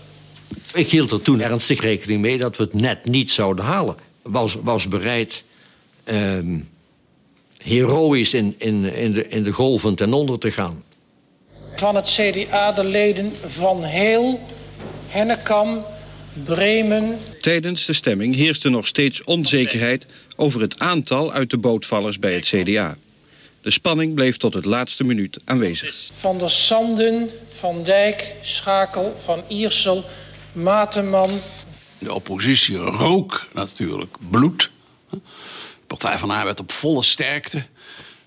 Ik 0.75 0.91
hield 0.91 1.11
er 1.11 1.23
toen 1.23 1.41
ernstig 1.41 1.81
rekening 1.81 2.21
mee 2.21 2.39
dat 2.39 2.57
we 2.57 2.63
het 2.63 2.75
net 2.75 3.05
niet 3.05 3.31
zouden 3.31 3.65
halen. 3.65 3.97
Was, 4.23 4.57
was 4.63 4.89
bereid 4.89 5.43
ehm, 6.05 6.59
heroïs 7.59 8.35
in, 8.35 8.55
in, 8.59 8.85
in, 8.85 9.13
de, 9.13 9.29
in 9.29 9.43
de 9.43 9.53
golven 9.53 9.95
ten 9.95 10.13
onder 10.13 10.39
te 10.39 10.51
gaan. 10.51 10.85
Van 11.77 11.95
het 11.95 12.07
CDA 12.07 12.73
de 12.73 12.85
leden 12.85 13.33
Van 13.47 13.85
Heel, 13.85 14.41
Hennekam, 15.09 15.85
Bremen. 16.45 17.19
Tijdens 17.41 17.87
de 17.87 17.93
stemming 17.93 18.35
heerste 18.35 18.69
nog 18.69 18.87
steeds 18.87 19.25
onzekerheid 19.25 20.07
over 20.37 20.61
het 20.61 20.79
aantal 20.79 21.33
uit 21.33 21.51
de 21.51 21.59
bootvallers 21.59 22.19
bij 22.19 22.35
het 22.35 22.45
CDA. 22.45 22.97
De 23.63 23.71
spanning 23.71 24.15
bleef 24.15 24.37
tot 24.37 24.55
het 24.55 24.65
laatste 24.65 25.05
minuut 25.05 25.43
aanwezig. 25.45 26.11
Van 26.15 26.39
der 26.39 26.51
Sanden, 26.51 27.31
Van 27.49 27.85
Dijk, 27.85 28.35
Schakel, 28.43 29.17
Van 29.17 29.43
Iersel, 29.49 30.05
Mateman. 30.53 31.31
De 31.99 32.13
oppositie 32.13 32.77
rook 32.77 33.49
natuurlijk 33.55 34.17
bloed. 34.31 34.71
De 35.11 35.19
Partij 35.87 36.19
van 36.19 36.31
Arbeid 36.31 36.61
op 36.61 36.73
volle 36.73 37.03
sterkte. 37.03 37.63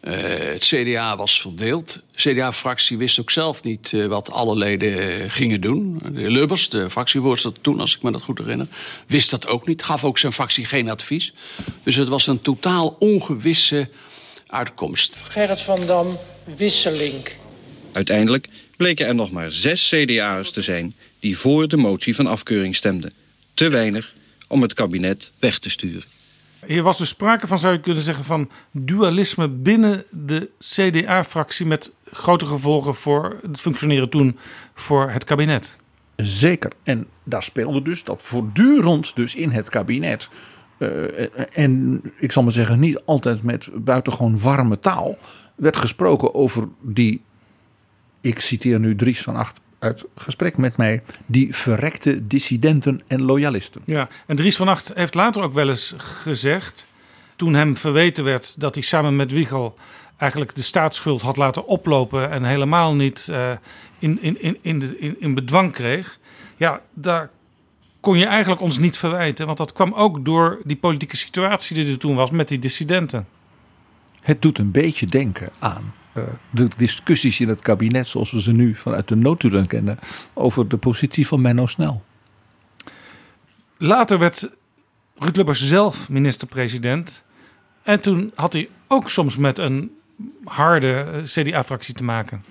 Uh, 0.01 0.13
het 0.37 0.65
CDA 0.65 1.15
was 1.17 1.41
verdeeld. 1.41 1.93
De 1.93 2.33
CDA-fractie 2.33 2.97
wist 2.97 3.19
ook 3.19 3.31
zelf 3.31 3.63
niet 3.63 3.91
uh, 3.91 4.05
wat 4.05 4.31
alle 4.31 4.55
leden 4.55 5.21
uh, 5.21 5.23
gingen 5.27 5.61
doen. 5.61 6.01
De 6.11 6.19
heer 6.19 6.29
Lubbers, 6.29 6.69
de 6.69 6.89
fractievoorzitter 6.89 7.61
toen, 7.61 7.79
als 7.79 7.95
ik 7.95 8.01
me 8.01 8.11
dat 8.11 8.21
goed 8.21 8.37
herinner, 8.37 8.67
wist 9.07 9.29
dat 9.29 9.47
ook 9.47 9.67
niet. 9.67 9.83
Gaf 9.83 10.03
ook 10.03 10.17
zijn 10.17 10.33
fractie 10.33 10.65
geen 10.65 10.89
advies. 10.89 11.33
Dus 11.83 11.95
het 11.95 12.07
was 12.07 12.27
een 12.27 12.41
totaal 12.41 12.95
ongewisse 12.99 13.89
uitkomst. 14.53 15.15
Gerrit 15.15 15.61
van 15.61 15.79
Dam, 15.85 16.17
Wisselink. 16.57 17.35
Uiteindelijk 17.91 18.47
bleken 18.77 19.07
er 19.07 19.15
nog 19.15 19.31
maar 19.31 19.51
zes 19.51 19.89
CDA'ers 19.89 20.51
te 20.51 20.61
zijn 20.61 20.95
die 21.19 21.37
voor 21.37 21.67
de 21.67 21.77
motie 21.77 22.15
van 22.15 22.27
afkeuring 22.27 22.75
stemden. 22.75 23.13
Te 23.53 23.69
weinig 23.69 24.13
om 24.47 24.61
het 24.61 24.73
kabinet 24.73 25.31
weg 25.39 25.59
te 25.59 25.69
sturen. 25.69 26.03
Hier 26.65 26.83
was 26.83 26.97
dus 26.97 27.09
sprake 27.09 27.47
van, 27.47 27.59
zou 27.59 27.73
je 27.73 27.79
kunnen 27.79 28.03
zeggen, 28.03 28.23
van 28.23 28.49
dualisme 28.71 29.47
binnen 29.47 30.03
de 30.11 30.49
CDA-fractie 30.59 31.65
met 31.65 31.93
grote 32.11 32.45
gevolgen 32.45 32.95
voor 32.95 33.39
het 33.41 33.59
functioneren 33.59 34.09
toen 34.09 34.37
voor 34.73 35.09
het 35.09 35.23
kabinet. 35.23 35.77
Zeker. 36.15 36.71
En 36.83 37.07
daar 37.23 37.43
speelde 37.43 37.81
dus 37.81 38.03
dat 38.03 38.21
voortdurend 38.23 39.15
dus 39.15 39.35
in 39.35 39.49
het 39.49 39.69
kabinet. 39.69 40.29
Uh, 40.83 41.27
en 41.53 42.01
ik 42.17 42.31
zal 42.31 42.43
maar 42.43 42.51
zeggen, 42.51 42.79
niet 42.79 43.01
altijd 43.05 43.43
met 43.43 43.69
buitengewoon 43.73 44.39
warme 44.39 44.79
taal. 44.79 45.17
werd 45.55 45.77
gesproken 45.77 46.33
over 46.33 46.67
die. 46.81 47.21
Ik 48.21 48.39
citeer 48.39 48.79
nu 48.79 48.95
Dries 48.95 49.21
van 49.21 49.35
Acht 49.35 49.61
uit 49.79 50.05
gesprek 50.15 50.57
met 50.57 50.77
mij 50.77 51.03
die 51.25 51.55
verrekte 51.55 52.27
dissidenten 52.27 53.01
en 53.07 53.21
loyalisten. 53.21 53.81
Ja, 53.85 54.07
en 54.25 54.35
Dries 54.35 54.55
van 54.55 54.67
Acht 54.67 54.91
heeft 54.95 55.13
later 55.13 55.43
ook 55.43 55.53
wel 55.53 55.69
eens 55.69 55.93
gezegd, 55.97 56.87
toen 57.35 57.53
hem 57.53 57.77
verweten 57.77 58.23
werd 58.23 58.59
dat 58.59 58.75
hij 58.75 58.83
samen 58.83 59.15
met 59.15 59.31
Wiegel 59.31 59.75
eigenlijk 60.17 60.55
de 60.55 60.61
staatsschuld 60.61 61.21
had 61.21 61.37
laten 61.37 61.67
oplopen 61.67 62.29
en 62.29 62.43
helemaal 62.43 62.95
niet 62.95 63.27
uh, 63.29 63.51
in, 63.99 64.21
in, 64.21 64.41
in, 64.41 64.57
in, 64.61 64.79
de, 64.79 64.97
in, 64.99 65.15
in 65.19 65.33
bedwang 65.33 65.71
kreeg. 65.71 66.19
Ja, 66.57 66.81
daar 66.93 67.29
kon 68.03 68.17
je 68.17 68.25
eigenlijk 68.25 68.61
ons 68.61 68.77
niet 68.77 68.97
verwijten, 68.97 69.45
want 69.45 69.57
dat 69.57 69.73
kwam 69.73 69.93
ook 69.93 70.25
door 70.25 70.59
die 70.63 70.75
politieke 70.75 71.17
situatie 71.17 71.75
die 71.75 71.91
er 71.91 71.97
toen 71.97 72.15
was 72.15 72.31
met 72.31 72.47
die 72.47 72.59
dissidenten. 72.59 73.27
Het 74.21 74.41
doet 74.41 74.57
een 74.57 74.71
beetje 74.71 75.05
denken 75.05 75.49
aan 75.59 75.93
eh, 76.13 76.23
de 76.49 76.67
discussies 76.77 77.39
in 77.39 77.47
het 77.47 77.61
kabinet 77.61 78.07
zoals 78.07 78.31
we 78.31 78.41
ze 78.41 78.51
nu 78.51 78.75
vanuit 78.75 79.07
de 79.07 79.15
noodtoestand 79.15 79.67
kennen 79.67 79.99
over 80.33 80.67
de 80.67 80.77
positie 80.77 81.27
van 81.27 81.41
Menno 81.41 81.67
Snel. 81.67 82.03
Later 83.77 84.19
werd 84.19 84.49
Ruud 85.15 85.35
Lubbers 85.35 85.67
zelf 85.67 86.09
minister-president. 86.09 87.23
En 87.83 88.01
toen 88.01 88.31
had 88.35 88.53
hij 88.53 88.69
ook 88.87 89.09
soms 89.09 89.37
met 89.37 89.57
een 89.57 89.91
harde 90.43 90.93
eh, 90.93 91.23
CDA-fractie 91.23 91.93
te 91.93 92.03
maken. 92.03 92.43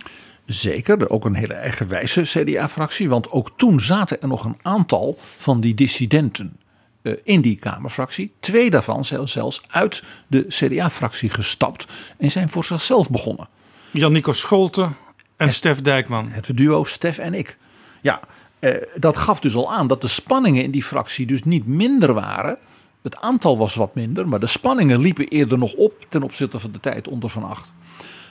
Zeker, 0.52 1.10
ook 1.10 1.24
een 1.24 1.34
hele 1.34 1.54
eigenwijze 1.54 2.22
CDA-fractie. 2.22 3.08
Want 3.08 3.30
ook 3.30 3.50
toen 3.56 3.80
zaten 3.80 4.20
er 4.20 4.28
nog 4.28 4.44
een 4.44 4.58
aantal 4.62 5.18
van 5.36 5.60
die 5.60 5.74
dissidenten 5.74 6.56
eh, 7.02 7.12
in 7.24 7.40
die 7.40 7.56
Kamerfractie. 7.56 8.32
Twee 8.40 8.70
daarvan 8.70 9.04
zijn 9.04 9.28
zelfs 9.28 9.62
uit 9.68 10.02
de 10.26 10.46
CDA-fractie 10.48 11.30
gestapt 11.30 11.86
en 12.18 12.30
zijn 12.30 12.48
voor 12.48 12.64
zichzelf 12.64 13.10
begonnen. 13.10 13.48
Jan-Nico 13.90 14.32
Scholten 14.32 14.96
en, 15.36 15.50
Stef 15.50 15.82
Dijkman. 15.82 16.28
Het 16.30 16.56
duo 16.56 16.84
Stef 16.84 17.18
en 17.18 17.34
ik. 17.34 17.56
Ja, 18.00 18.20
eh, 18.58 18.74
dat 18.96 19.16
gaf 19.16 19.40
dus 19.40 19.54
al 19.54 19.72
aan 19.72 19.86
dat 19.86 20.00
de 20.00 20.08
spanningen 20.08 20.62
in 20.62 20.70
die 20.70 20.84
fractie 20.84 21.26
dus 21.26 21.42
niet 21.42 21.66
minder 21.66 22.14
waren. 22.14 22.58
Het 23.02 23.16
aantal 23.16 23.58
was 23.58 23.74
wat 23.74 23.94
minder, 23.94 24.28
maar 24.28 24.40
de 24.40 24.46
spanningen 24.46 25.00
liepen 25.00 25.28
eerder 25.28 25.58
nog 25.58 25.72
op 25.72 26.06
ten 26.08 26.22
opzichte 26.22 26.58
van 26.58 26.72
de 26.72 26.80
tijd 26.80 27.08
onder 27.08 27.30
Van 27.30 27.44
Acht. 27.44 27.72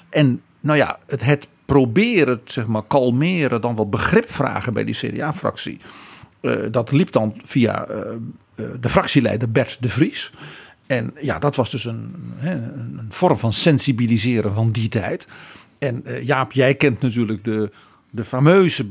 En 0.09 0.41
nou 0.59 0.77
ja, 0.77 0.99
het, 1.07 1.23
het 1.23 1.47
proberen, 1.71 2.41
zeg 2.45 2.67
maar, 2.67 2.83
kalmeren, 2.83 3.61
dan 3.61 3.75
wat 3.75 3.89
begrip 3.89 4.29
vragen 4.29 4.73
bij 4.73 4.83
die 4.83 4.95
CDA-fractie. 4.95 5.79
Uh, 6.41 6.55
dat 6.71 6.91
liep 6.91 7.11
dan 7.11 7.41
via 7.45 7.87
uh, 7.89 7.95
de 8.79 8.89
fractieleider 8.89 9.51
Bert 9.51 9.77
de 9.79 9.89
Vries. 9.89 10.31
En 10.87 11.13
ja, 11.21 11.39
dat 11.39 11.55
was 11.55 11.69
dus 11.69 11.85
een, 11.85 12.15
een 12.41 13.05
vorm 13.09 13.37
van 13.37 13.53
sensibiliseren 13.53 14.53
van 14.53 14.71
die 14.71 14.89
tijd. 14.89 15.27
En 15.79 16.03
Jaap, 16.21 16.51
jij 16.51 16.75
kent 16.75 17.01
natuurlijk 17.01 17.43
de, 17.43 17.71
de 18.09 18.23
fameuze 18.23 18.85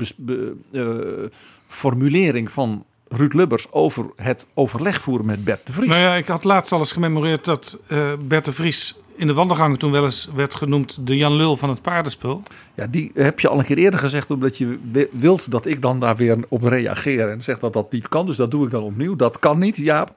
formulering 1.67 2.51
van 2.51 2.85
Ruud 3.07 3.33
Lubbers 3.33 3.71
over 3.71 4.05
het 4.15 4.45
overleg 4.53 5.01
voeren 5.01 5.25
met 5.25 5.43
Bert 5.43 5.65
de 5.65 5.71
Vries. 5.71 5.87
Nou 5.87 6.01
ja, 6.01 6.15
ik 6.15 6.27
had 6.27 6.43
laatst 6.43 6.71
al 6.71 6.79
eens 6.79 6.91
gememoreerd 6.91 7.45
dat 7.45 7.79
Bert 8.27 8.45
de 8.45 8.53
Vries 8.53 9.00
in 9.21 9.27
de 9.27 9.33
wandelgang 9.33 9.77
toen 9.77 9.91
wel 9.91 10.03
eens 10.03 10.29
werd 10.35 10.55
genoemd 10.55 11.07
de 11.07 11.17
Jan 11.17 11.35
Lul 11.35 11.57
van 11.57 11.69
het 11.69 11.81
paardenspul. 11.81 12.43
Ja, 12.75 12.87
die 12.87 13.11
heb 13.13 13.39
je 13.39 13.47
al 13.47 13.59
een 13.59 13.65
keer 13.65 13.77
eerder 13.77 13.99
gezegd, 13.99 14.31
omdat 14.31 14.57
je 14.57 14.79
wilt 15.11 15.51
dat 15.51 15.65
ik 15.65 15.81
dan 15.81 15.99
daar 15.99 16.15
weer 16.15 16.37
op 16.49 16.63
reageer 16.63 17.29
en 17.29 17.41
zeg 17.41 17.59
dat 17.59 17.73
dat 17.73 17.91
niet 17.91 18.07
kan. 18.07 18.25
Dus 18.25 18.35
dat 18.35 18.51
doe 18.51 18.65
ik 18.65 18.71
dan 18.71 18.83
opnieuw. 18.83 19.15
Dat 19.15 19.39
kan 19.39 19.59
niet, 19.59 19.77
Jaap. 19.77 20.13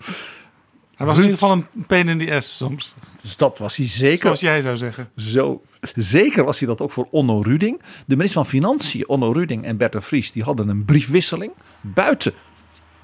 Hij 0.94 1.07
was 1.07 1.16
in 1.16 1.22
ieder 1.22 1.38
geval 1.38 1.52
een 1.57 1.86
pain 1.86 2.09
in 2.09 2.18
the 2.18 2.34
ass 2.34 2.57
soms. 2.57 2.94
Dus 3.22 3.36
dat 3.36 3.59
was 3.59 3.76
hij 3.76 3.88
zeker. 3.88 4.18
Zoals 4.18 4.40
jij 4.40 4.61
zou 4.61 4.76
zeggen. 4.76 5.11
Zo, 5.16 5.62
zeker 5.94 6.44
was 6.44 6.59
hij 6.59 6.68
dat 6.68 6.80
ook 6.80 6.90
voor 6.90 7.09
Onno 7.11 7.40
Ruding. 7.40 7.80
De 8.07 8.16
minister 8.16 8.42
van 8.42 8.50
Financiën, 8.50 9.09
Onno 9.09 9.32
Ruding 9.32 9.64
en 9.64 9.76
Bert 9.76 9.92
de 9.92 10.00
Vries, 10.00 10.32
die 10.32 10.42
hadden 10.42 10.68
een 10.68 10.84
briefwisseling 10.84 11.52
buiten 11.80 12.32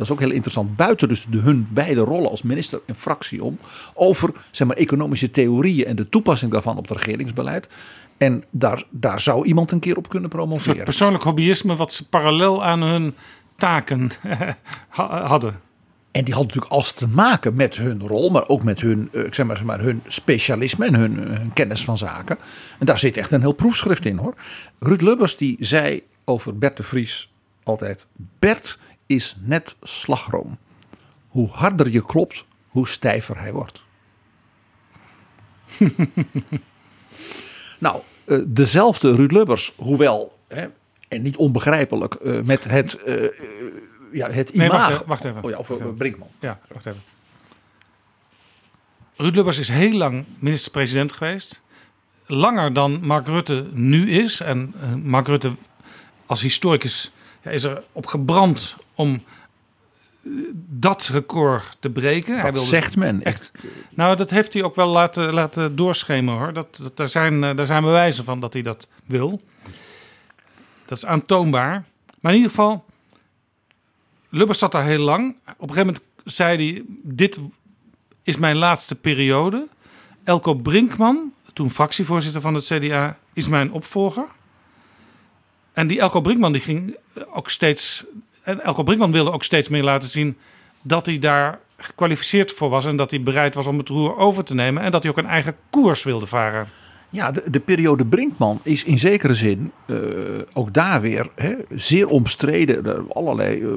dat 0.01 0.09
is 0.09 0.15
ook 0.15 0.21
heel 0.21 0.37
interessant, 0.37 0.77
buiten 0.77 1.09
dus 1.09 1.27
de, 1.31 1.39
hun 1.39 1.69
beide 1.71 2.01
rollen 2.01 2.31
als 2.31 2.43
minister 2.43 2.81
en 2.87 2.95
fractie 2.95 3.45
om, 3.45 3.59
over 3.95 4.33
zeg 4.51 4.67
maar, 4.67 4.77
economische 4.77 5.31
theorieën 5.31 5.87
en 5.87 5.97
de 5.97 6.09
toepassing 6.09 6.53
daarvan 6.53 6.77
op 6.77 6.89
het 6.89 6.97
regeringsbeleid. 6.97 7.69
En 8.19 8.45
daar, 8.51 8.85
daar 8.91 9.21
zou 9.21 9.47
iemand 9.47 9.71
een 9.71 9.81
keer 9.81 9.97
op 9.97 10.09
kunnen 10.09 10.31
promoveren. 10.31 10.79
Een 10.79 10.85
persoonlijk 10.85 11.23
hobbyisme 11.23 11.77
wat 11.77 11.93
ze 11.93 12.09
parallel 12.09 12.65
aan 12.65 12.83
hun 12.83 13.15
taken 13.57 14.11
hadden. 14.89 15.55
En 16.11 16.25
die 16.25 16.35
had 16.35 16.43
natuurlijk 16.43 16.73
alles 16.73 16.93
te 16.93 17.09
maken 17.09 17.57
met 17.57 17.77
hun 17.77 18.07
rol, 18.07 18.31
maar 18.31 18.49
ook 18.49 18.63
met 18.63 18.81
hun, 18.81 19.09
eh, 19.13 19.25
ik 19.25 19.35
zeg 19.35 19.47
maar, 19.47 19.57
zeg 19.57 19.67
maar, 19.67 19.81
hun 19.81 20.03
specialisme 20.07 20.87
en 20.87 20.95
hun, 20.95 21.17
hun, 21.17 21.53
kennis 21.53 21.85
van 21.85 21.99
zaken. 21.99 22.39
En 22.79 22.87
daar 22.87 22.99
zit 22.99 23.17
echt 23.17 23.33
een 23.33 23.41
heel 23.41 23.53
proefschrift 23.53 24.05
in 24.05 24.17
hoor. 24.17 24.35
Ruud 24.79 25.01
Lubbers 25.01 25.37
die 25.37 25.57
zei 25.61 26.03
over 26.25 26.59
Bert 26.59 26.77
de 26.77 26.83
Vries 26.83 27.33
altijd: 27.63 28.07
Bert 28.39 28.79
is 29.11 29.37
net 29.41 29.77
slagroom. 29.83 30.59
Hoe 31.29 31.49
harder 31.49 31.91
je 31.91 32.05
klopt, 32.05 32.45
hoe 32.69 32.89
stijver 32.89 33.39
hij 33.39 33.53
wordt. 33.53 33.83
nou, 37.79 38.03
eh, 38.25 38.39
dezelfde 38.47 39.15
Ruud 39.15 39.31
Lubbers, 39.31 39.73
hoewel, 39.77 40.39
hè, 40.49 40.67
en 41.09 41.23
niet 41.23 41.37
onbegrijpelijk, 41.37 42.15
eh, 42.15 42.41
met 42.41 42.65
het 42.65 43.03
eh, 43.03 43.29
ja, 44.13 44.31
het 44.31 44.55
Nee, 44.55 44.69
imago. 44.69 44.81
wacht 44.81 44.95
even, 44.95 45.07
wacht 45.07 45.25
even. 45.25 45.43
Oh 45.43 45.51
ja, 45.51 45.57
of 45.57 45.69
Wacht 45.69 45.81
even. 45.81 45.97
Brinkman. 45.97 46.29
Ja, 46.41 46.61
wacht 46.69 46.87
even. 46.87 47.03
Ruud 49.17 49.35
Lubbers 49.35 49.59
is 49.59 49.69
heel 49.69 49.93
lang 49.97 50.25
minister-president 50.39 51.13
geweest. 51.13 51.61
Langer 52.27 52.73
dan 52.73 53.07
Mark 53.07 53.27
Rutte 53.27 53.67
nu 53.73 54.11
is. 54.11 54.41
En 54.41 54.75
Mark 55.03 55.27
Rutte 55.27 55.53
als 56.27 56.43
historicus 56.43 57.13
ja, 57.43 57.51
is 57.51 57.65
er 57.65 57.83
op 57.93 58.07
gebrand 58.07 58.77
om 59.01 59.23
eh, 60.25 60.31
dat 60.69 61.09
record 61.13 61.77
te 61.81 61.91
breken. 61.91 62.33
Dat 62.33 62.43
Hij 62.43 62.53
wilde 62.53 62.67
zegt 62.67 62.97
men. 62.97 63.23
Echt. 63.23 63.53
Nou, 63.95 64.17
dat 64.17 64.31
heeft 64.31 64.53
hij 64.53 64.63
ook 64.63 64.75
wel 64.75 64.89
laten, 64.89 65.33
laten 65.33 65.77
doorschemeren 65.77 66.41
hoor. 66.41 66.53
Dat, 66.53 66.79
dat, 66.83 66.97
daar, 66.97 67.09
zijn, 67.09 67.45
eh, 67.45 67.57
daar 67.57 67.67
zijn 67.67 67.83
bewijzen 67.83 68.25
van 68.25 68.41
dat 68.41 68.53
hij 68.53 68.63
dat 68.63 68.89
wil. 69.07 69.41
Dat 70.85 70.99
is 70.99 71.07
aantoonbaar. 71.07 71.85
Maar 72.21 72.33
in 72.33 72.39
ieder 72.39 72.51
geval, 72.51 72.85
Lubbers 74.29 74.59
zat 74.59 74.73
daar 74.73 74.85
heel 74.85 74.99
lang. 75.05 75.37
Op 75.59 75.69
een 75.69 75.75
gegeven 75.75 75.87
moment 75.87 76.05
zei 76.25 76.73
hij: 76.73 76.85
Dit 77.03 77.39
is 78.23 78.37
mijn 78.37 78.57
laatste 78.57 78.95
periode. 78.95 79.69
Elko 80.25 80.55
Brinkman, 80.55 81.33
toen 81.53 81.71
fractievoorzitter 81.71 82.41
van 82.41 82.55
het 82.55 82.65
CDA, 82.65 83.19
is 83.33 83.49
mijn 83.49 83.73
opvolger. 83.73 84.27
En 85.73 85.87
die 85.87 86.01
Elko 86.01 86.21
Brinkman 86.21 86.53
die 86.53 86.61
ging 86.61 86.97
ook 87.33 87.51
steeds. 87.51 88.05
En 88.43 88.61
Elko 88.61 88.83
Brinkman 88.83 89.13
wilde 89.13 89.33
ook 89.33 89.45
steeds 89.45 89.69
meer 89.69 89.83
laten 89.83 90.09
zien 90.09 90.37
dat 90.83 91.07
hij 91.07 91.19
daar 91.19 91.59
gekwalificeerd 91.77 92.53
voor 92.53 92.69
was. 92.69 92.85
En 92.85 92.97
dat 92.97 93.11
hij 93.11 93.23
bereid 93.23 93.55
was 93.55 93.67
om 93.67 93.79
het 93.79 93.89
roer 93.89 94.17
over 94.17 94.45
te 94.45 94.55
nemen. 94.55 94.83
En 94.83 94.91
dat 94.91 95.03
hij 95.03 95.13
ook 95.13 95.19
een 95.19 95.27
eigen 95.27 95.57
koers 95.71 96.03
wilde 96.03 96.27
varen. 96.27 96.69
Ja, 97.13 97.33
de, 97.33 97.43
de 97.51 97.61
periode 97.61 98.07
Brinkman 98.07 98.61
is 98.63 98.85
in 98.85 98.99
zekere 98.99 99.35
zin 99.35 99.73
eh, 99.87 99.97
ook 100.53 100.75
daar 100.75 101.01
weer 101.01 101.29
hè, 101.35 101.55
zeer 101.69 102.09
omstreden. 102.09 102.87
Er 102.87 103.03
allerlei 103.09 103.63
eh, 103.63 103.69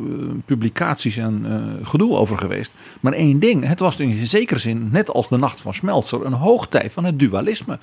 publicaties 0.45 1.17
en 1.17 1.45
eh, 1.45 1.87
gedoe 1.87 2.15
over 2.15 2.37
geweest. 2.37 2.73
Maar 2.99 3.13
één 3.13 3.39
ding, 3.39 3.67
het 3.67 3.79
was 3.79 3.97
in 3.97 4.27
zekere 4.27 4.59
zin, 4.59 4.89
net 4.91 5.09
als 5.09 5.29
de 5.29 5.37
Nacht 5.37 5.61
van 5.61 5.73
Smeltzer, 5.73 6.25
een 6.25 6.33
hoogtij 6.33 6.89
van 6.89 7.03
het 7.03 7.19
dualisme. 7.19 7.79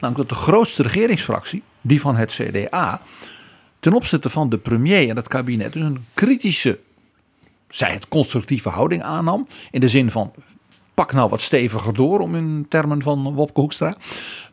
Namelijk 0.00 0.28
dat 0.28 0.38
de 0.38 0.44
grootste 0.44 0.82
regeringsfractie, 0.82 1.62
die 1.80 2.00
van 2.00 2.16
het 2.16 2.32
CDA, 2.32 3.00
ten 3.82 3.92
opzichte 3.92 4.30
van 4.30 4.48
de 4.48 4.58
premier 4.58 5.08
en 5.08 5.16
het 5.16 5.28
kabinet, 5.28 5.72
dus 5.72 5.82
een 5.82 6.04
kritische, 6.14 6.78
zij 7.68 7.92
het 7.92 8.08
constructieve 8.08 8.68
houding 8.68 9.02
aannam. 9.02 9.48
In 9.70 9.80
de 9.80 9.88
zin 9.88 10.10
van 10.10 10.32
pak 10.94 11.12
nou 11.12 11.28
wat 11.28 11.40
steviger 11.40 11.94
door, 11.94 12.20
om 12.20 12.34
in 12.34 12.66
termen 12.68 13.02
van 13.02 13.34
Wopke 13.34 13.60
Hoekstra. 13.60 13.96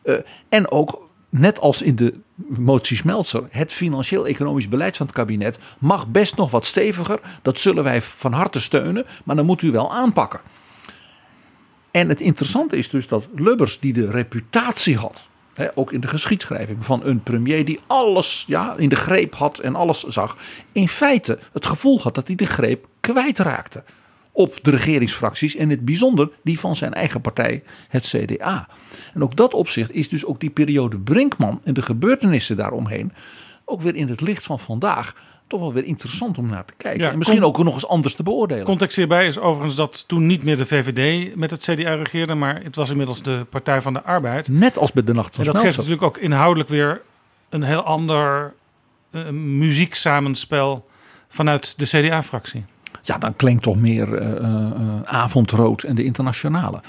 Uh, 0.04 0.16
en 0.48 0.70
ook, 0.70 1.08
net 1.28 1.60
als 1.60 1.82
in 1.82 1.96
de 1.96 2.14
motie 2.48 2.96
Smeltzer, 2.96 3.46
het 3.50 3.72
financieel-economisch 3.72 4.68
beleid 4.68 4.96
van 4.96 5.06
het 5.06 5.14
kabinet 5.14 5.58
mag 5.78 6.08
best 6.08 6.36
nog 6.36 6.50
wat 6.50 6.64
steviger. 6.64 7.20
Dat 7.42 7.58
zullen 7.58 7.84
wij 7.84 8.02
van 8.02 8.32
harte 8.32 8.60
steunen, 8.60 9.06
maar 9.24 9.36
dan 9.36 9.46
moet 9.46 9.62
u 9.62 9.70
wel 9.70 9.92
aanpakken. 9.92 10.40
En 11.90 12.08
het 12.08 12.20
interessante 12.20 12.76
is 12.76 12.88
dus 12.88 13.08
dat 13.08 13.28
Lubbers, 13.34 13.80
die 13.80 13.92
de 13.92 14.10
reputatie 14.10 14.96
had, 14.96 15.28
ook 15.74 15.92
in 15.92 16.00
de 16.00 16.08
geschiedschrijving 16.08 16.84
van 16.84 17.04
een 17.04 17.22
premier 17.22 17.64
die 17.64 17.80
alles 17.86 18.44
ja, 18.46 18.74
in 18.76 18.88
de 18.88 18.96
greep 18.96 19.34
had 19.34 19.58
en 19.58 19.74
alles 19.74 20.02
zag, 20.02 20.36
in 20.72 20.88
feite 20.88 21.38
het 21.52 21.66
gevoel 21.66 22.00
had 22.00 22.14
dat 22.14 22.26
hij 22.26 22.36
de 22.36 22.46
greep 22.46 22.86
kwijtraakte 23.00 23.84
op 24.32 24.58
de 24.62 24.70
regeringsfracties 24.70 25.54
en 25.54 25.62
in 25.62 25.70
het 25.70 25.84
bijzonder 25.84 26.30
die 26.42 26.60
van 26.60 26.76
zijn 26.76 26.94
eigen 26.94 27.20
partij, 27.20 27.62
het 27.88 28.04
CDA. 28.04 28.68
En 29.14 29.22
ook 29.22 29.36
dat 29.36 29.54
opzicht 29.54 29.92
is 29.92 30.08
dus 30.08 30.24
ook 30.24 30.40
die 30.40 30.50
periode 30.50 30.98
Brinkman 30.98 31.60
en 31.64 31.74
de 31.74 31.82
gebeurtenissen 31.82 32.56
daaromheen 32.56 33.12
ook 33.64 33.80
weer 33.80 33.94
in 33.94 34.08
het 34.08 34.20
licht 34.20 34.44
van 34.44 34.58
vandaag 34.58 35.14
toch 35.50 35.60
wel 35.60 35.72
weer 35.72 35.84
interessant 35.84 36.38
om 36.38 36.46
naar 36.46 36.64
te 36.64 36.72
kijken. 36.76 37.02
Ja, 37.02 37.10
en 37.10 37.18
misschien 37.18 37.44
ook 37.44 37.62
nog 37.62 37.74
eens 37.74 37.86
anders 37.86 38.14
te 38.14 38.22
beoordelen. 38.22 38.64
Context 38.64 38.96
hierbij 38.96 39.26
is 39.26 39.38
overigens 39.38 39.76
dat 39.76 40.08
toen 40.08 40.26
niet 40.26 40.42
meer 40.42 40.56
de 40.56 40.66
VVD 40.66 41.34
met 41.36 41.50
het 41.50 41.62
CDA 41.62 41.94
regeerde, 41.94 42.34
maar 42.34 42.62
het 42.62 42.76
was 42.76 42.90
inmiddels 42.90 43.22
de 43.22 43.46
Partij 43.50 43.82
van 43.82 43.92
de 43.92 44.02
Arbeid. 44.02 44.48
Net 44.48 44.78
als 44.78 44.92
bij 44.92 45.04
de 45.04 45.14
Nacht 45.14 45.34
van 45.34 45.44
En 45.44 45.52
dat 45.52 45.62
geeft 45.62 45.76
natuurlijk 45.76 46.02
ook 46.02 46.18
inhoudelijk 46.18 46.68
weer 46.68 47.02
een 47.48 47.62
heel 47.62 47.82
ander 47.82 48.54
eh, 49.10 49.28
muzieksamenspel 49.30 50.88
vanuit 51.28 51.78
de 51.78 51.84
CDA-fractie. 51.84 52.64
Ja, 53.02 53.18
dan 53.18 53.36
klinkt 53.36 53.62
toch 53.62 53.76
meer 53.76 54.14
eh, 54.14 54.36
eh, 54.36 55.02
avondrood 55.04 55.82
en 55.82 55.94
de 55.94 56.04
internationale. 56.04 56.80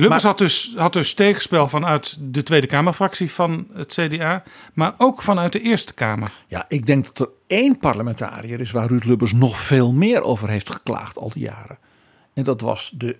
Lubbers 0.00 0.22
had, 0.22 0.38
dus, 0.38 0.72
had 0.76 0.92
dus 0.92 1.14
tegenspel 1.14 1.68
vanuit 1.68 2.16
de 2.20 2.42
Tweede 2.42 2.66
Kamerfractie 2.66 3.30
van 3.30 3.66
het 3.72 3.92
CDA, 3.92 4.42
maar 4.74 4.94
ook 4.98 5.22
vanuit 5.22 5.52
de 5.52 5.60
Eerste 5.60 5.94
Kamer. 5.94 6.32
Ja, 6.46 6.64
ik 6.68 6.86
denk 6.86 7.04
dat 7.04 7.18
er 7.18 7.28
één 7.46 7.78
parlementariër 7.78 8.60
is 8.60 8.70
waar 8.70 8.86
Ruud 8.86 9.04
Lubbers 9.04 9.32
nog 9.32 9.60
veel 9.60 9.92
meer 9.92 10.22
over 10.22 10.48
heeft 10.48 10.74
geklaagd 10.74 11.18
al 11.18 11.30
die 11.30 11.42
jaren. 11.42 11.78
En 12.34 12.42
dat 12.42 12.60
was 12.60 12.92
de 12.94 13.16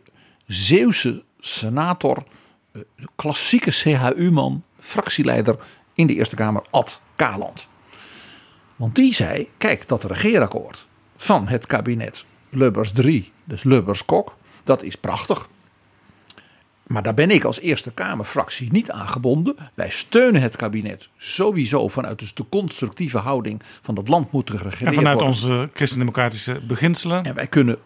Zeeuwse 0.47 1.25
senator, 1.39 2.23
eh, 2.73 2.83
klassieke 3.17 3.71
CHU-man, 3.71 4.65
fractieleider 4.81 5.57
in 5.95 6.07
de 6.07 6.15
Eerste 6.15 6.37
Kamer, 6.37 6.63
Ad 6.71 7.01
Kaland. 7.17 7.69
Want 8.77 8.95
die 8.95 9.15
zei, 9.15 9.49
kijk, 9.57 9.89
dat 9.89 10.05
regeerakkoord 10.05 10.87
van 11.17 11.49
het 11.49 11.67
kabinet 11.67 12.25
Lubbers 12.51 12.93
3, 12.93 13.33
dus 13.45 13.63
Lubbers-Kok, 13.63 14.37
dat 14.65 14.83
is 14.83 14.97
prachtig. 14.97 15.49
Maar 16.89 17.03
daar 17.03 17.15
ben 17.15 17.31
ik 17.31 17.45
als 17.45 17.61
Eerste 17.61 17.93
Kamerfractie 17.93 18.73
niet 18.73 18.91
aan 18.91 19.09
gebonden. 19.09 19.57
Wij 19.75 19.91
steunen 19.91 20.43
het 20.43 20.57
kabinet 20.57 21.09
sowieso 21.17 21.89
vanuit 21.89 22.19
dus 22.19 22.35
de 22.35 22.45
constructieve 22.49 23.19
houding 23.19 23.63
van 23.83 23.95
dat 23.95 24.09
land 24.09 24.33
moet 24.33 24.51
geregeerd 24.51 24.91
En 24.91 24.95
vanuit 24.95 25.21
worden. 25.21 25.35
onze 25.35 25.71
christendemocratische 25.73 26.61
beginselen. 26.67 27.25
En 27.25 27.35
wij 27.35 27.47
kunnen 27.47 27.79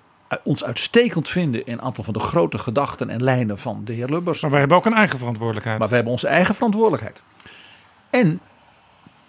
ons 0.45 0.65
uitstekend 0.65 1.29
vinden 1.29 1.67
in 1.67 1.73
een 1.73 1.81
aantal 1.81 2.05
van 2.05 2.13
de 2.13 2.21
grote 2.21 2.59
gedachten 2.59 3.11
en 3.11 3.23
lijnen 3.23 3.59
van 3.59 3.85
de 3.85 3.93
heer 3.93 4.09
Lubbers. 4.09 4.41
Maar 4.41 4.51
wij 4.51 4.59
hebben 4.59 4.77
ook 4.77 4.87
een 4.87 4.95
eigen 4.95 5.19
verantwoordelijkheid. 5.19 5.79
Maar 5.79 5.89
we 5.89 5.95
hebben 5.95 6.13
onze 6.13 6.27
eigen 6.27 6.55
verantwoordelijkheid. 6.55 7.23
En 8.11 8.41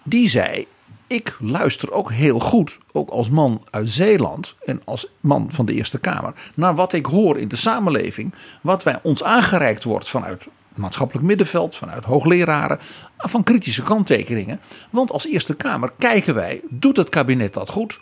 die 0.02 0.28
zei: 0.28 0.66
Ik 1.14 1.36
luister 1.40 1.92
ook 1.92 2.12
heel 2.12 2.38
goed, 2.38 2.78
ook 2.92 3.10
als 3.10 3.28
man 3.28 3.62
uit 3.70 3.90
Zeeland 3.90 4.54
en 4.64 4.80
als 4.84 5.06
man 5.20 5.48
van 5.52 5.66
de 5.66 5.72
Eerste 5.72 5.98
Kamer, 5.98 6.34
naar 6.54 6.74
wat 6.74 6.92
ik 6.92 7.06
hoor 7.06 7.38
in 7.38 7.48
de 7.48 7.56
samenleving, 7.56 8.34
wat 8.60 8.82
wij 8.82 8.98
ons 9.02 9.22
aangereikt 9.22 9.84
wordt 9.84 10.08
vanuit 10.08 10.46
maatschappelijk 10.74 11.26
middenveld, 11.26 11.76
vanuit 11.76 12.04
hoogleraren, 12.04 12.78
van 13.16 13.42
kritische 13.42 13.82
kanttekeningen. 13.82 14.60
Want 14.90 15.10
als 15.10 15.26
Eerste 15.26 15.54
Kamer 15.54 15.92
kijken 15.98 16.34
wij: 16.34 16.60
doet 16.70 16.96
het 16.96 17.08
kabinet 17.08 17.54
dat 17.54 17.68
goed? 17.70 18.00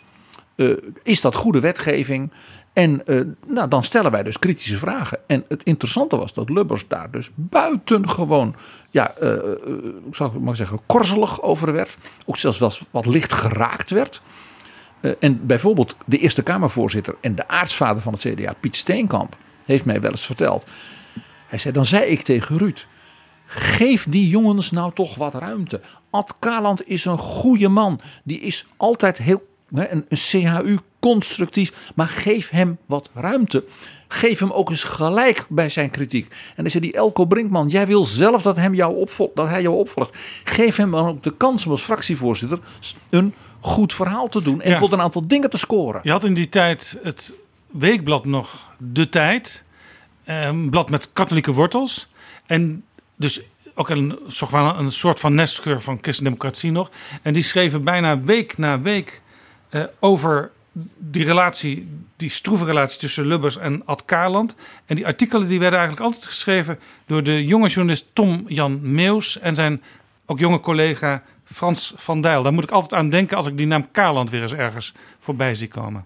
Eh, 0.54 0.70
is 1.02 1.20
dat 1.20 1.34
goede 1.34 1.60
wetgeving? 1.60 2.32
En 2.72 3.06
eh, 3.06 3.20
nou, 3.46 3.68
dan 3.68 3.84
stellen 3.84 4.10
wij 4.10 4.22
dus 4.22 4.38
kritische 4.38 4.78
vragen. 4.78 5.18
En 5.26 5.44
het 5.48 5.62
interessante 5.62 6.16
was 6.16 6.32
dat 6.32 6.50
Lubbers 6.50 6.88
daar 6.88 7.10
dus 7.10 7.30
buitengewoon, 7.34 8.54
ja, 8.90 9.14
eh, 9.14 9.28
hoe 9.28 10.02
zou 10.10 10.34
ik 10.36 10.40
maar 10.40 10.56
zeggen, 10.56 10.80
korzelig 10.86 11.42
over 11.42 11.72
werd. 11.72 11.96
Ook 12.26 12.36
zelfs 12.36 12.58
wel 12.58 12.72
wat 12.90 13.06
licht 13.06 13.32
geraakt 13.32 13.90
werd. 13.90 14.22
En 15.18 15.46
bijvoorbeeld 15.46 15.96
de 16.06 16.18
Eerste 16.18 16.42
Kamervoorzitter 16.42 17.14
en 17.20 17.34
de 17.34 17.48
aartsvader 17.48 18.02
van 18.02 18.12
het 18.12 18.22
CDA, 18.22 18.54
Piet 18.60 18.76
Steenkamp, 18.76 19.36
heeft 19.64 19.84
mij 19.84 20.00
wel 20.00 20.10
eens 20.10 20.26
verteld. 20.26 20.64
Hij 21.46 21.58
zei, 21.58 21.74
dan 21.74 21.86
zei 21.86 22.04
ik 22.04 22.22
tegen 22.22 22.58
Ruud, 22.58 22.86
geef 23.46 24.06
die 24.08 24.28
jongens 24.28 24.70
nou 24.70 24.92
toch 24.92 25.14
wat 25.14 25.34
ruimte. 25.34 25.80
Ad 26.10 26.34
Kaland 26.38 26.88
is 26.88 27.04
een 27.04 27.18
goede 27.18 27.68
man. 27.68 28.00
Die 28.24 28.40
is 28.40 28.66
altijd 28.76 29.18
heel 29.18 29.51
een, 29.74 30.04
een 30.08 30.16
CHU 30.16 30.78
constructief, 31.00 31.92
maar 31.94 32.08
geef 32.08 32.50
hem 32.50 32.78
wat 32.86 33.10
ruimte. 33.14 33.64
Geef 34.08 34.38
hem 34.38 34.50
ook 34.50 34.70
eens 34.70 34.84
gelijk 34.84 35.46
bij 35.48 35.70
zijn 35.70 35.90
kritiek. 35.90 36.26
En 36.56 36.62
dan 36.62 36.70
zei 36.70 36.82
die 36.82 36.92
Elko 36.92 37.24
Brinkman, 37.24 37.68
jij 37.68 37.86
wil 37.86 38.04
zelf 38.04 38.42
dat, 38.42 38.56
hem 38.56 38.74
jou 38.74 38.96
opvolgt, 38.96 39.36
dat 39.36 39.48
hij 39.48 39.62
jou 39.62 39.76
opvolgt. 39.76 40.18
Geef 40.44 40.76
hem 40.76 40.90
dan 40.90 41.06
ook 41.08 41.22
de 41.22 41.36
kans 41.36 41.64
om 41.66 41.70
als 41.70 41.82
fractievoorzitter 41.82 42.58
een 43.10 43.34
goed 43.60 43.94
verhaal 43.94 44.28
te 44.28 44.42
doen. 44.42 44.60
En 44.60 44.70
Ja. 44.70 44.78
voor 44.78 44.92
een 44.92 45.00
aantal 45.00 45.26
dingen 45.26 45.50
te 45.50 45.58
scoren. 45.58 46.00
Je 46.04 46.10
had 46.10 46.24
in 46.24 46.34
die 46.34 46.48
tijd 46.48 46.98
het 47.02 47.34
weekblad 47.70 48.24
nog 48.24 48.76
De 48.78 49.08
Tijd. 49.08 49.64
eh, 50.24 50.42
Een 50.44 50.70
blad 50.70 50.90
met 50.90 51.12
katholieke 51.12 51.52
wortels. 51.52 52.08
En 52.46 52.84
dus 53.16 53.40
ook 53.74 53.88
een, 53.90 54.18
een 54.78 54.92
soort 54.92 55.20
van 55.20 55.34
nestgeur 55.34 55.82
van 55.82 55.98
christendemocratie 56.00 56.70
nog. 56.70 56.90
En 57.22 57.32
die 57.32 57.42
schreven 57.42 57.84
bijna 57.84 58.20
week 58.20 58.58
na 58.58 58.80
week 58.80 59.21
eh, 59.72 59.82
over 60.00 60.50
die 60.96 61.24
relatie, 61.24 61.88
die 62.16 62.30
stroeve 62.30 62.64
relatie 62.64 62.98
tussen 62.98 63.26
Lubbers 63.26 63.56
en 63.56 63.82
Ad 63.84 64.04
Kaland. 64.04 64.54
En 64.86 64.96
die 64.96 65.06
artikelen 65.06 65.48
die 65.48 65.58
werden 65.58 65.78
eigenlijk 65.78 66.08
altijd 66.08 66.26
geschreven 66.26 66.78
door 67.06 67.22
de 67.22 67.46
jonge 67.46 67.68
journalist 67.68 68.06
Tom 68.12 68.44
Jan 68.46 68.92
Meus 68.92 69.38
en 69.38 69.54
zijn 69.54 69.82
ook 70.26 70.38
jonge 70.38 70.60
collega 70.60 71.22
Frans 71.44 71.94
van 71.96 72.20
Dijl. 72.20 72.42
Daar 72.42 72.52
moet 72.52 72.64
ik 72.64 72.70
altijd 72.70 73.00
aan 73.00 73.08
denken 73.08 73.36
als 73.36 73.46
ik 73.46 73.58
die 73.58 73.66
naam 73.66 73.90
Kaland 73.90 74.30
weer 74.30 74.42
eens 74.42 74.54
ergens 74.54 74.94
voorbij 75.18 75.54
zie 75.54 75.68
komen. 75.68 76.04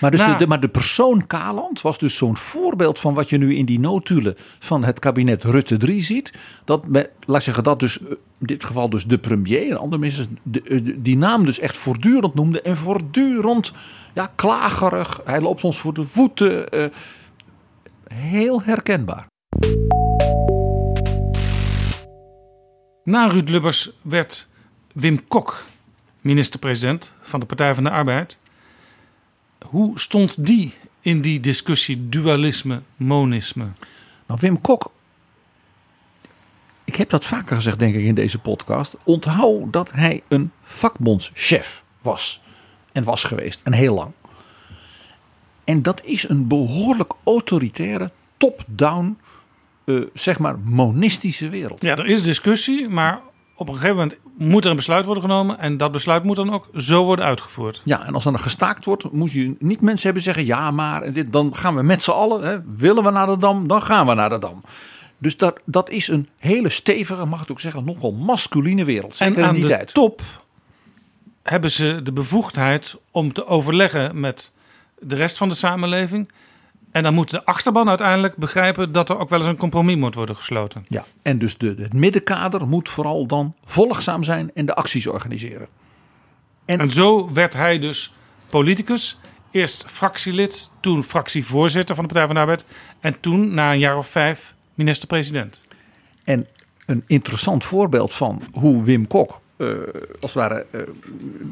Maar, 0.00 0.10
dus 0.10 0.20
de, 0.38 0.46
maar 0.46 0.60
de 0.60 0.68
persoon 0.68 1.26
Kaland 1.26 1.80
was 1.80 1.98
dus 1.98 2.16
zo'n 2.16 2.36
voorbeeld 2.36 2.98
van 2.98 3.14
wat 3.14 3.28
je 3.28 3.38
nu 3.38 3.54
in 3.54 3.64
die 3.64 3.80
notulen 3.80 4.34
van 4.58 4.84
het 4.84 4.98
kabinet 4.98 5.44
Rutte 5.44 5.76
3 5.76 6.02
ziet. 6.02 6.32
Dat, 6.64 6.88
me- 6.88 7.10
laat 7.26 7.36
ik 7.36 7.42
zeggen, 7.42 7.64
dat 7.64 7.80
dus 7.80 7.98
eh, 8.00 8.06
in 8.10 8.46
dit 8.46 8.64
geval 8.64 8.88
dus 8.90 9.04
de 9.04 9.18
premier 9.18 9.70
en 9.70 9.78
andere 9.78 10.26
de- 10.42 10.62
eh, 10.62 10.94
die 10.98 11.16
naam 11.16 11.44
dus 11.44 11.58
echt 11.58 11.76
voortdurend 11.76 12.34
noemden. 12.34 12.64
En 12.64 12.76
voortdurend, 12.76 13.72
ja, 14.14 14.32
klagerig. 14.34 15.20
Hij 15.24 15.40
loopt 15.40 15.64
ons 15.64 15.78
voor 15.78 15.94
de 15.94 16.04
voeten. 16.04 16.68
eh, 16.68 16.84
heel 18.14 18.62
herkenbaar. 18.62 19.26
Na 23.04 23.26
Ruud 23.28 23.48
Lubbers 23.48 23.90
werd 24.02 24.48
Wim 24.92 25.28
Kok 25.28 25.64
minister-president 26.20 27.12
van 27.20 27.40
de 27.40 27.46
Partij 27.46 27.74
van 27.74 27.84
de 27.84 27.90
Arbeid. 27.90 28.40
Hoe 29.70 29.98
stond 29.98 30.46
die 30.46 30.72
in 31.00 31.20
die 31.20 31.40
discussie 31.40 32.08
dualisme, 32.08 32.82
monisme? 32.96 33.68
Nou, 34.26 34.40
Wim 34.40 34.60
Kok. 34.60 34.90
Ik 36.84 36.96
heb 36.96 37.08
dat 37.10 37.24
vaker 37.24 37.56
gezegd, 37.56 37.78
denk 37.78 37.94
ik, 37.94 38.04
in 38.04 38.14
deze 38.14 38.38
podcast. 38.38 38.96
Onthoud 39.04 39.72
dat 39.72 39.92
hij 39.92 40.22
een 40.28 40.52
vakbondschef 40.62 41.82
was. 42.02 42.40
En 42.92 43.04
was 43.04 43.24
geweest. 43.24 43.60
En 43.64 43.72
heel 43.72 43.94
lang. 43.94 44.12
En 45.64 45.82
dat 45.82 46.04
is 46.04 46.28
een 46.28 46.46
behoorlijk 46.46 47.12
autoritaire, 47.24 48.10
top-down, 48.36 49.18
eh, 49.84 50.00
zeg 50.14 50.38
maar, 50.38 50.58
monistische 50.58 51.48
wereld. 51.48 51.82
Ja, 51.82 51.96
er 51.96 52.06
is 52.06 52.22
discussie, 52.22 52.88
maar 52.88 53.20
op 53.56 53.68
een 53.68 53.74
gegeven 53.74 53.96
moment 53.96 54.16
moet 54.38 54.64
er 54.64 54.70
een 54.70 54.76
besluit 54.76 55.04
worden 55.04 55.22
genomen. 55.22 55.58
En 55.58 55.76
dat 55.76 55.92
besluit 55.92 56.22
moet 56.22 56.36
dan 56.36 56.52
ook 56.52 56.68
zo 56.74 57.04
worden 57.04 57.24
uitgevoerd. 57.24 57.80
Ja, 57.84 58.06
en 58.06 58.14
als 58.14 58.24
er 58.24 58.30
dan 58.32 58.40
gestaakt 58.40 58.84
wordt, 58.84 59.12
moet 59.12 59.32
je 59.32 59.56
niet 59.58 59.80
mensen 59.80 60.04
hebben 60.04 60.22
zeggen: 60.22 60.44
ja, 60.44 60.70
maar 60.70 61.02
en 61.02 61.12
dit, 61.12 61.32
dan 61.32 61.54
gaan 61.54 61.74
we 61.74 61.82
met 61.82 62.02
z'n 62.02 62.10
allen. 62.10 62.42
Hè, 62.42 62.58
willen 62.76 63.04
we 63.04 63.10
naar 63.10 63.26
de 63.26 63.38
dam, 63.38 63.68
dan 63.68 63.82
gaan 63.82 64.06
we 64.06 64.14
naar 64.14 64.28
de 64.28 64.38
dam. 64.38 64.62
Dus 65.18 65.36
dat, 65.36 65.58
dat 65.64 65.90
is 65.90 66.08
een 66.08 66.28
hele 66.38 66.68
stevige, 66.68 67.24
mag 67.24 67.42
ik 67.42 67.50
ook 67.50 67.60
zeggen, 67.60 67.84
nogal 67.84 68.12
masculine 68.12 68.84
wereld. 68.84 69.16
Zeker 69.16 69.36
En 69.36 69.44
aan 69.44 69.54
die 69.54 69.62
de 69.62 69.68
tijd. 69.68 69.94
top 69.94 70.20
hebben 71.42 71.70
ze 71.70 72.00
de 72.02 72.12
bevoegdheid 72.12 72.96
om 73.10 73.32
te 73.32 73.46
overleggen 73.46 74.20
met 74.20 74.52
de 74.98 75.14
rest 75.14 75.36
van 75.36 75.48
de 75.48 75.54
samenleving. 75.54 76.30
En 76.90 77.02
dan 77.02 77.14
moet 77.14 77.30
de 77.30 77.44
achterban 77.44 77.88
uiteindelijk 77.88 78.36
begrijpen 78.36 78.92
dat 78.92 79.10
er 79.10 79.18
ook 79.18 79.28
wel 79.28 79.38
eens 79.38 79.48
een 79.48 79.56
compromis 79.56 79.96
moet 79.96 80.14
worden 80.14 80.36
gesloten. 80.36 80.82
Ja, 80.84 81.04
en 81.22 81.38
dus 81.38 81.56
de, 81.56 81.74
het 81.78 81.92
middenkader 81.92 82.68
moet 82.68 82.88
vooral 82.88 83.26
dan 83.26 83.54
volgzaam 83.64 84.24
zijn 84.24 84.50
en 84.54 84.66
de 84.66 84.74
acties 84.74 85.06
organiseren. 85.06 85.68
En, 86.64 86.90
zo 86.90 87.32
werd 87.32 87.52
hij 87.52 87.78
dus 87.78 88.14
politicus. 88.48 89.18
Eerst 89.50 89.84
fractielid, 89.86 90.70
toen 90.80 91.04
fractievoorzitter 91.04 91.94
van 91.94 92.06
de 92.06 92.12
Partij 92.12 92.26
van 92.26 92.34
de 92.34 92.40
Arbeid. 92.40 92.64
En 93.00 93.20
toen, 93.20 93.54
na 93.54 93.72
een 93.72 93.78
jaar 93.78 93.98
of 93.98 94.08
vijf, 94.08 94.54
minister-president. 94.74 95.60
En 96.24 96.46
een 96.86 97.04
interessant 97.06 97.64
voorbeeld 97.64 98.12
van 98.12 98.42
hoe 98.52 98.82
Wim 98.82 99.06
Kok 99.06 99.40
eh, 99.56 99.68
als 100.20 100.34
het 100.34 100.42
ware 100.42 100.66
eh, 100.70 100.80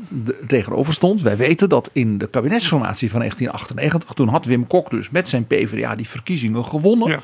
de- 0.09 0.41
tegenover 0.47 0.93
stond. 0.93 1.23
Wij 1.23 1.37
weten 1.37 1.69
dat 1.69 1.91
in 1.93 2.19
de 2.19 2.27
kabinetsformatie 2.29 3.11
van 3.11 3.19
1998, 3.19 4.15
toen 4.15 4.29
had 4.29 4.45
Wim 4.45 4.67
Kok 4.67 4.91
dus 4.91 5.11
met 5.11 5.29
zijn 5.29 5.47
PvdA 5.47 5.95
die 5.95 6.09
verkiezingen 6.09 6.65
gewonnen. 6.67 7.09
Ja. 7.11 7.21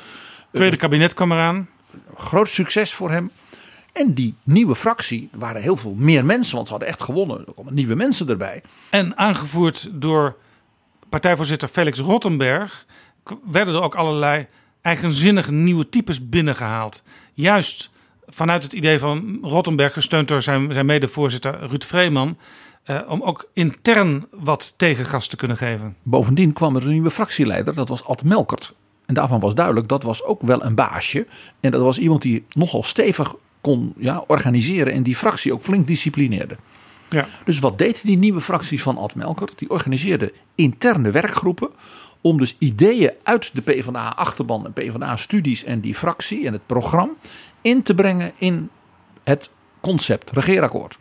Tweede 0.51 0.75
kabinet 0.75 1.13
kwam 1.13 1.31
eraan. 1.31 1.69
Groot 2.17 2.49
succes 2.49 2.93
voor 2.93 3.11
hem. 3.11 3.31
En 3.93 4.13
die 4.13 4.35
nieuwe 4.43 4.75
fractie, 4.75 5.29
waren 5.31 5.61
heel 5.61 5.77
veel 5.77 5.93
meer 5.97 6.25
mensen, 6.25 6.55
want 6.55 6.65
ze 6.67 6.71
hadden 6.73 6.89
echt 6.91 7.01
gewonnen. 7.01 7.37
Er 7.47 7.53
kwamen 7.53 7.73
nieuwe 7.73 7.95
mensen 7.95 8.29
erbij. 8.29 8.61
En 8.89 9.17
aangevoerd 9.17 9.89
door 9.91 10.35
partijvoorzitter 11.09 11.67
Felix 11.67 11.99
Rottenberg 11.99 12.85
werden 13.51 13.73
er 13.73 13.81
ook 13.81 13.95
allerlei 13.95 14.47
eigenzinnige 14.81 15.51
nieuwe 15.53 15.89
types 15.89 16.29
binnengehaald. 16.29 17.03
Juist 17.33 17.90
vanuit 18.31 18.63
het 18.63 18.73
idee 18.73 18.99
van 18.99 19.37
Rottenberg, 19.41 19.93
gesteund 19.93 20.27
door 20.27 20.41
zijn, 20.41 20.73
zijn 20.73 20.85
medevoorzitter 20.85 21.59
Ruud 21.59 21.83
Vreeman, 21.83 22.37
eh, 22.83 22.99
om 23.07 23.21
ook 23.21 23.49
intern 23.53 24.27
wat 24.31 24.73
tegengas 24.77 25.27
te 25.27 25.35
kunnen 25.35 25.57
geven. 25.57 25.95
Bovendien 26.03 26.53
kwam 26.53 26.75
er 26.75 26.81
een 26.81 26.89
nieuwe 26.89 27.11
fractieleider, 27.11 27.75
dat 27.75 27.89
was 27.89 28.05
Ad 28.05 28.23
Melkert. 28.23 28.73
En 29.05 29.13
daarvan 29.13 29.39
was 29.39 29.55
duidelijk, 29.55 29.87
dat 29.87 30.03
was 30.03 30.23
ook 30.23 30.41
wel 30.41 30.63
een 30.63 30.75
baasje. 30.75 31.27
En 31.59 31.71
dat 31.71 31.81
was 31.81 31.97
iemand 31.97 32.21
die 32.21 32.45
nogal 32.49 32.83
stevig 32.83 33.35
kon 33.61 33.93
ja, 33.97 34.23
organiseren 34.27 34.93
en 34.93 35.03
die 35.03 35.15
fractie 35.15 35.53
ook 35.53 35.61
flink 35.61 35.87
disciplineerde. 35.87 36.57
Ja. 37.09 37.27
Dus 37.45 37.59
wat 37.59 37.77
deed 37.77 38.05
die 38.05 38.17
nieuwe 38.17 38.41
fractie 38.41 38.81
van 38.81 38.97
Ad 38.97 39.15
Melkert? 39.15 39.59
Die 39.59 39.69
organiseerde 39.69 40.33
interne 40.55 41.11
werkgroepen 41.11 41.69
om 42.21 42.37
dus 42.37 42.55
ideeën 42.59 43.11
uit 43.23 43.49
de 43.53 43.61
PvdA-achterban 43.61 44.65
en 44.65 44.73
PvdA-studies 44.73 45.63
en 45.63 45.79
die 45.79 45.95
fractie 45.95 46.47
en 46.47 46.53
het 46.53 46.65
programma 46.65 47.13
in 47.61 47.83
te 47.83 47.93
brengen 47.93 48.31
in 48.37 48.69
het 49.23 49.49
concept 49.81 50.31
regeerakkoord. 50.31 50.97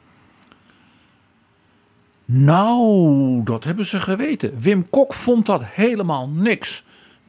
Nou, 2.24 3.40
dat 3.44 3.64
hebben 3.64 3.86
ze 3.86 4.00
geweten. 4.00 4.54
Wim 4.58 4.90
Kok 4.90 5.14
vond 5.14 5.46
dat 5.46 5.62
helemaal 5.64 6.28
niks. 6.28 6.84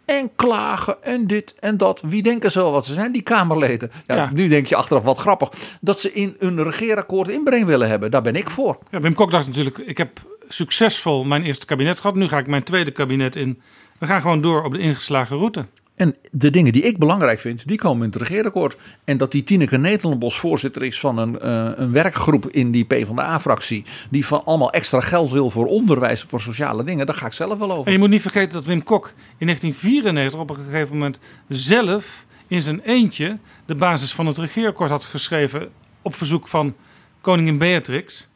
En 0.05 0.31
klagen 0.35 1.03
en 1.03 1.27
dit 1.27 1.53
en 1.59 1.77
dat. 1.77 2.01
Wie 2.01 2.23
denken 2.23 2.51
ze 2.51 2.59
wel 2.59 2.71
wat 2.71 2.85
ze 2.85 2.93
zijn, 2.93 3.11
die 3.11 3.21
Kamerleden? 3.21 3.91
Ja, 4.05 4.15
Ja. 4.15 4.29
Nu 4.33 4.47
denk 4.47 4.67
je 4.67 4.75
achteraf 4.75 5.03
wat 5.03 5.17
grappig. 5.17 5.49
Dat 5.81 5.99
ze 5.99 6.13
in 6.13 6.35
een 6.39 6.63
regeerakkoord 6.63 7.29
inbreng 7.29 7.65
willen 7.65 7.89
hebben. 7.89 8.11
Daar 8.11 8.21
ben 8.21 8.35
ik 8.35 8.49
voor. 8.49 8.77
Ja, 8.89 8.99
Wim 8.99 9.13
Kok 9.13 9.31
dacht 9.31 9.47
natuurlijk, 9.47 9.77
ik 9.77 9.97
heb 9.97 10.19
succesvol 10.47 11.23
mijn 11.23 11.43
eerste 11.43 11.65
kabinet 11.65 12.01
gehad. 12.01 12.15
Nu 12.15 12.27
ga 12.27 12.37
ik 12.37 12.47
mijn 12.47 12.63
tweede 12.63 12.91
kabinet 12.91 13.35
in. 13.35 13.61
We 13.97 14.05
gaan 14.05 14.21
gewoon 14.21 14.41
door 14.41 14.63
op 14.63 14.73
de 14.73 14.79
ingeslagen 14.79 15.37
route. 15.37 15.65
En 16.01 16.15
de 16.31 16.49
dingen 16.49 16.73
die 16.73 16.81
ik 16.81 16.97
belangrijk 16.97 17.39
vind, 17.39 17.67
die 17.67 17.77
komen 17.77 18.05
in 18.05 18.11
het 18.11 18.21
regeerakkoord. 18.21 18.77
En 19.03 19.17
dat 19.17 19.31
die 19.31 19.43
Tineke 19.43 19.77
Netelenbos 19.77 20.39
voorzitter 20.39 20.83
is 20.83 20.99
van 20.99 21.17
een, 21.17 21.39
eh, 21.39 21.71
een 21.75 21.91
werkgroep 21.91 22.49
in 22.49 22.71
die 22.71 22.85
PvdA-fractie... 22.85 23.85
die 24.09 24.25
van 24.25 24.45
allemaal 24.45 24.71
extra 24.71 24.99
geld 24.99 25.31
wil 25.31 25.49
voor 25.49 25.65
onderwijs, 25.65 26.25
voor 26.27 26.41
sociale 26.41 26.83
dingen... 26.83 27.05
daar 27.05 27.15
ga 27.15 27.25
ik 27.25 27.33
zelf 27.33 27.57
wel 27.57 27.71
over. 27.71 27.85
En 27.85 27.91
je 27.91 27.97
moet 27.97 28.09
niet 28.09 28.21
vergeten 28.21 28.51
dat 28.51 28.65
Wim 28.65 28.83
Kok 28.83 29.13
in 29.37 29.45
1994 29.45 30.39
op 30.39 30.49
een 30.49 30.65
gegeven 30.65 30.93
moment 30.93 31.19
zelf 31.47 32.25
in 32.47 32.61
zijn 32.61 32.81
eentje 32.83 33.37
de 33.65 33.75
basis 33.75 34.13
van 34.13 34.25
het 34.25 34.37
regeerakkoord 34.37 34.89
had 34.89 35.05
geschreven 35.05 35.69
op 36.01 36.15
verzoek 36.15 36.47
van 36.47 36.75
koningin 37.21 37.57
Beatrix. 37.57 38.27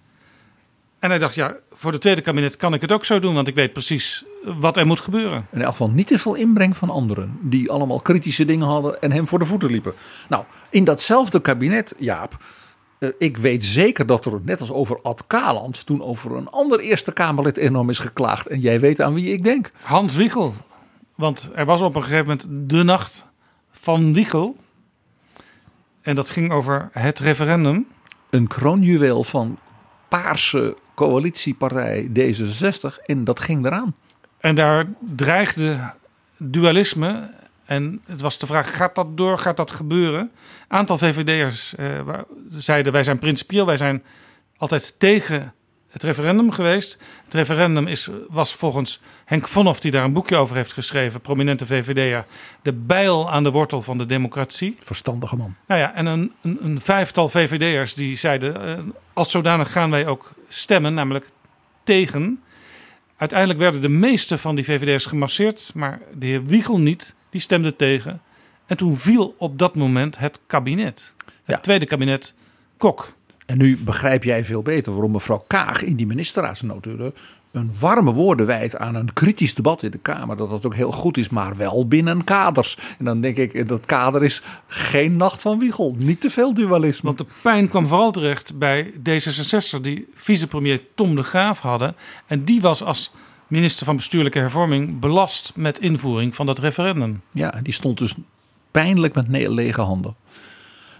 En 0.99 1.09
hij 1.09 1.19
dacht, 1.19 1.35
ja, 1.35 1.55
voor 1.71 1.91
het 1.91 2.01
tweede 2.01 2.21
kabinet 2.21 2.57
kan 2.57 2.73
ik 2.73 2.81
het 2.81 2.91
ook 2.91 3.05
zo 3.05 3.19
doen, 3.19 3.33
want 3.33 3.47
ik 3.47 3.55
weet 3.55 3.73
precies 3.73 4.25
wat 4.59 4.77
er 4.77 4.85
moet 4.87 4.99
gebeuren. 4.99 5.47
In 5.51 5.61
elk 5.61 5.71
geval 5.71 5.89
niet 5.89 6.07
te 6.07 6.19
veel 6.19 6.33
inbreng 6.35 6.77
van 6.77 6.89
anderen. 6.89 7.37
Die 7.41 7.71
allemaal 7.71 7.99
kritische 8.01 8.45
dingen 8.45 8.67
hadden 8.67 9.01
en 9.01 9.11
hem 9.11 9.27
voor 9.27 9.39
de 9.39 9.45
voeten 9.45 9.71
liepen. 9.71 9.93
Nou, 10.29 10.43
in 10.69 10.83
datzelfde 10.83 11.41
kabinet, 11.41 11.93
Jaap. 11.99 12.43
eh, 12.99 13.09
ik 13.17 13.37
weet 13.37 13.63
zeker 13.63 14.05
dat 14.05 14.25
er, 14.25 14.39
net 14.43 14.59
als 14.59 14.71
over 14.71 14.99
Ad 15.01 15.23
Kaland. 15.27 15.85
toen 15.85 16.01
over 16.03 16.35
een 16.35 16.49
ander 16.49 16.79
Eerste 16.79 17.11
Kamerlid 17.13 17.57
enorm 17.57 17.89
is 17.89 17.99
geklaagd. 17.99 18.47
En 18.47 18.59
jij 18.59 18.79
weet 18.79 19.01
aan 19.01 19.13
wie 19.13 19.31
ik 19.33 19.43
denk. 19.43 19.71
Hans 19.81 20.15
Wiegel. 20.15 20.53
Want 21.15 21.49
er 21.53 21.65
was 21.65 21.81
op 21.81 21.95
een 21.95 22.03
gegeven 22.03 22.25
moment 22.25 22.69
de 22.69 22.83
nacht 22.83 23.25
van 23.71 24.13
Wiegel. 24.13 24.55
En 26.01 26.15
dat 26.15 26.29
ging 26.29 26.51
over 26.51 26.89
het 26.91 27.19
referendum. 27.19 27.87
Een 28.29 28.47
kroonjuweel 28.47 29.23
van 29.23 29.57
paarse 30.09 30.77
coalitiepartij 30.95 32.09
D66. 32.09 33.05
En 33.05 33.23
dat 33.23 33.39
ging 33.39 33.65
eraan. 33.65 33.95
En 34.45 34.55
daar 34.55 34.85
dreigde 34.99 35.93
dualisme. 36.37 37.29
En 37.65 38.01
het 38.05 38.21
was 38.21 38.37
de 38.37 38.45
vraag, 38.45 38.75
gaat 38.75 38.95
dat 38.95 39.17
door, 39.17 39.37
gaat 39.37 39.57
dat 39.57 39.71
gebeuren? 39.71 40.19
Een 40.19 40.77
aantal 40.77 40.97
VVD'ers 40.97 41.75
eh, 41.75 41.99
wa- 42.01 42.25
zeiden, 42.49 42.91
wij 42.93 43.03
zijn 43.03 43.19
principieel, 43.19 43.65
wij 43.65 43.77
zijn 43.77 44.03
altijd 44.57 44.99
tegen 44.99 45.53
het 45.89 46.03
referendum 46.03 46.51
geweest. 46.51 47.01
Het 47.23 47.33
referendum 47.33 47.87
is, 47.87 48.09
was 48.29 48.53
volgens 48.55 49.01
Henk 49.25 49.47
Vonhoff, 49.47 49.79
die 49.79 49.91
daar 49.91 50.03
een 50.03 50.13
boekje 50.13 50.35
over 50.35 50.55
heeft 50.55 50.73
geschreven, 50.73 51.21
prominente 51.21 51.65
VVD'er, 51.65 52.25
de 52.61 52.73
bijl 52.73 53.31
aan 53.31 53.43
de 53.43 53.51
wortel 53.51 53.81
van 53.81 53.97
de 53.97 54.05
democratie. 54.05 54.77
Verstandige 54.79 55.35
man. 55.35 55.55
Nou 55.67 55.79
ja, 55.81 55.93
en 55.93 56.05
een, 56.05 56.31
een, 56.41 56.57
een 56.61 56.81
vijftal 56.81 57.29
VVD'ers 57.29 57.93
die 57.93 58.15
zeiden, 58.17 58.65
eh, 58.65 58.83
als 59.13 59.31
zodanig 59.31 59.71
gaan 59.71 59.91
wij 59.91 60.07
ook 60.07 60.31
stemmen, 60.47 60.93
namelijk 60.93 61.25
tegen. 61.83 62.39
Uiteindelijk 63.17 63.59
werden 63.59 63.81
de 63.81 63.89
meeste 63.89 64.37
van 64.37 64.55
die 64.55 64.63
VVD'ers 64.63 65.05
gemasseerd, 65.05 65.71
maar 65.75 65.99
de 66.17 66.25
heer 66.25 66.45
Wiegel 66.45 66.79
niet, 66.79 67.15
die 67.29 67.41
stemde 67.41 67.75
tegen. 67.75 68.21
En 68.65 68.77
toen 68.77 68.97
viel 68.97 69.35
op 69.37 69.59
dat 69.59 69.75
moment 69.75 70.17
het 70.17 70.39
kabinet. 70.47 71.13
Het 71.43 71.63
tweede 71.63 71.85
kabinet 71.85 72.33
Kok. 72.77 73.13
En 73.45 73.57
nu 73.57 73.77
begrijp 73.77 74.23
jij 74.23 74.45
veel 74.45 74.61
beter 74.61 74.91
waarom 74.91 75.11
mevrouw 75.11 75.43
Kaag 75.47 75.81
in 75.81 75.95
die 75.95 76.05
ministerraadsnotulen 76.05 77.13
een 77.55 77.71
warme 77.79 78.11
woorden 78.11 78.45
wijdt 78.45 78.77
aan 78.77 78.95
een 78.95 79.13
kritisch 79.13 79.53
debat 79.53 79.83
in 79.83 79.91
de 79.91 79.97
Kamer. 79.97 80.37
Dat 80.37 80.49
dat 80.49 80.65
ook 80.65 80.75
heel 80.75 80.91
goed 80.91 81.17
is, 81.17 81.29
maar 81.29 81.55
wel 81.55 81.87
binnen 81.87 82.23
kaders. 82.23 82.77
En 82.99 83.05
dan 83.05 83.21
denk 83.21 83.37
ik, 83.37 83.67
dat 83.67 83.85
kader 83.85 84.23
is 84.23 84.41
geen 84.67 85.17
nacht 85.17 85.41
van 85.41 85.59
Wiegel. 85.59 85.95
Niet 85.97 86.21
te 86.21 86.29
veel 86.29 86.53
dualisme. 86.53 87.07
Want 87.07 87.17
de 87.17 87.25
pijn 87.41 87.69
kwam 87.69 87.87
vooral 87.87 88.11
terecht 88.11 88.57
bij 88.57 88.91
D66, 88.91 89.81
die 89.81 90.07
vicepremier 90.13 90.81
Tom 90.95 91.15
de 91.15 91.23
Graaf 91.23 91.59
hadden. 91.59 91.95
En 92.27 92.43
die 92.43 92.61
was 92.61 92.83
als 92.83 93.11
minister 93.47 93.85
van 93.85 93.95
Bestuurlijke 93.95 94.39
Hervorming 94.39 94.99
belast 94.99 95.51
met 95.55 95.79
invoering 95.79 96.35
van 96.35 96.45
dat 96.45 96.59
referendum. 96.59 97.21
Ja, 97.31 97.59
die 97.63 97.73
stond 97.73 97.97
dus 97.97 98.13
pijnlijk 98.71 99.13
met 99.13 99.27
lege 99.27 99.81
handen. 99.81 100.15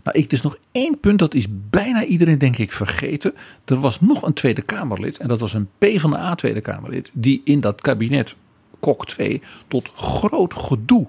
Nou, 0.06 0.18
ik, 0.18 0.26
er 0.26 0.34
is 0.34 0.41
nog 0.41 0.57
één 0.72 0.99
punt, 0.99 1.19
dat 1.19 1.34
is 1.34 1.45
bijna 1.69 2.03
iedereen 2.03 2.38
denk 2.38 2.57
ik 2.57 2.72
vergeten. 2.72 3.34
Er 3.65 3.80
was 3.80 4.02
nog 4.02 4.22
een 4.22 4.34
Tweede 4.34 4.61
Kamerlid, 4.61 5.18
en 5.18 5.27
dat 5.27 5.40
was 5.40 5.53
een 5.53 5.69
PvdA 5.77 6.36
Tweede 6.36 6.61
Kamerlid, 6.61 7.10
die 7.14 7.41
in 7.44 7.60
dat 7.60 7.82
kabinet 7.82 8.36
Kok 8.80 9.06
2 9.07 9.41
tot 9.68 9.91
groot 9.95 10.53
gedoe 10.53 11.07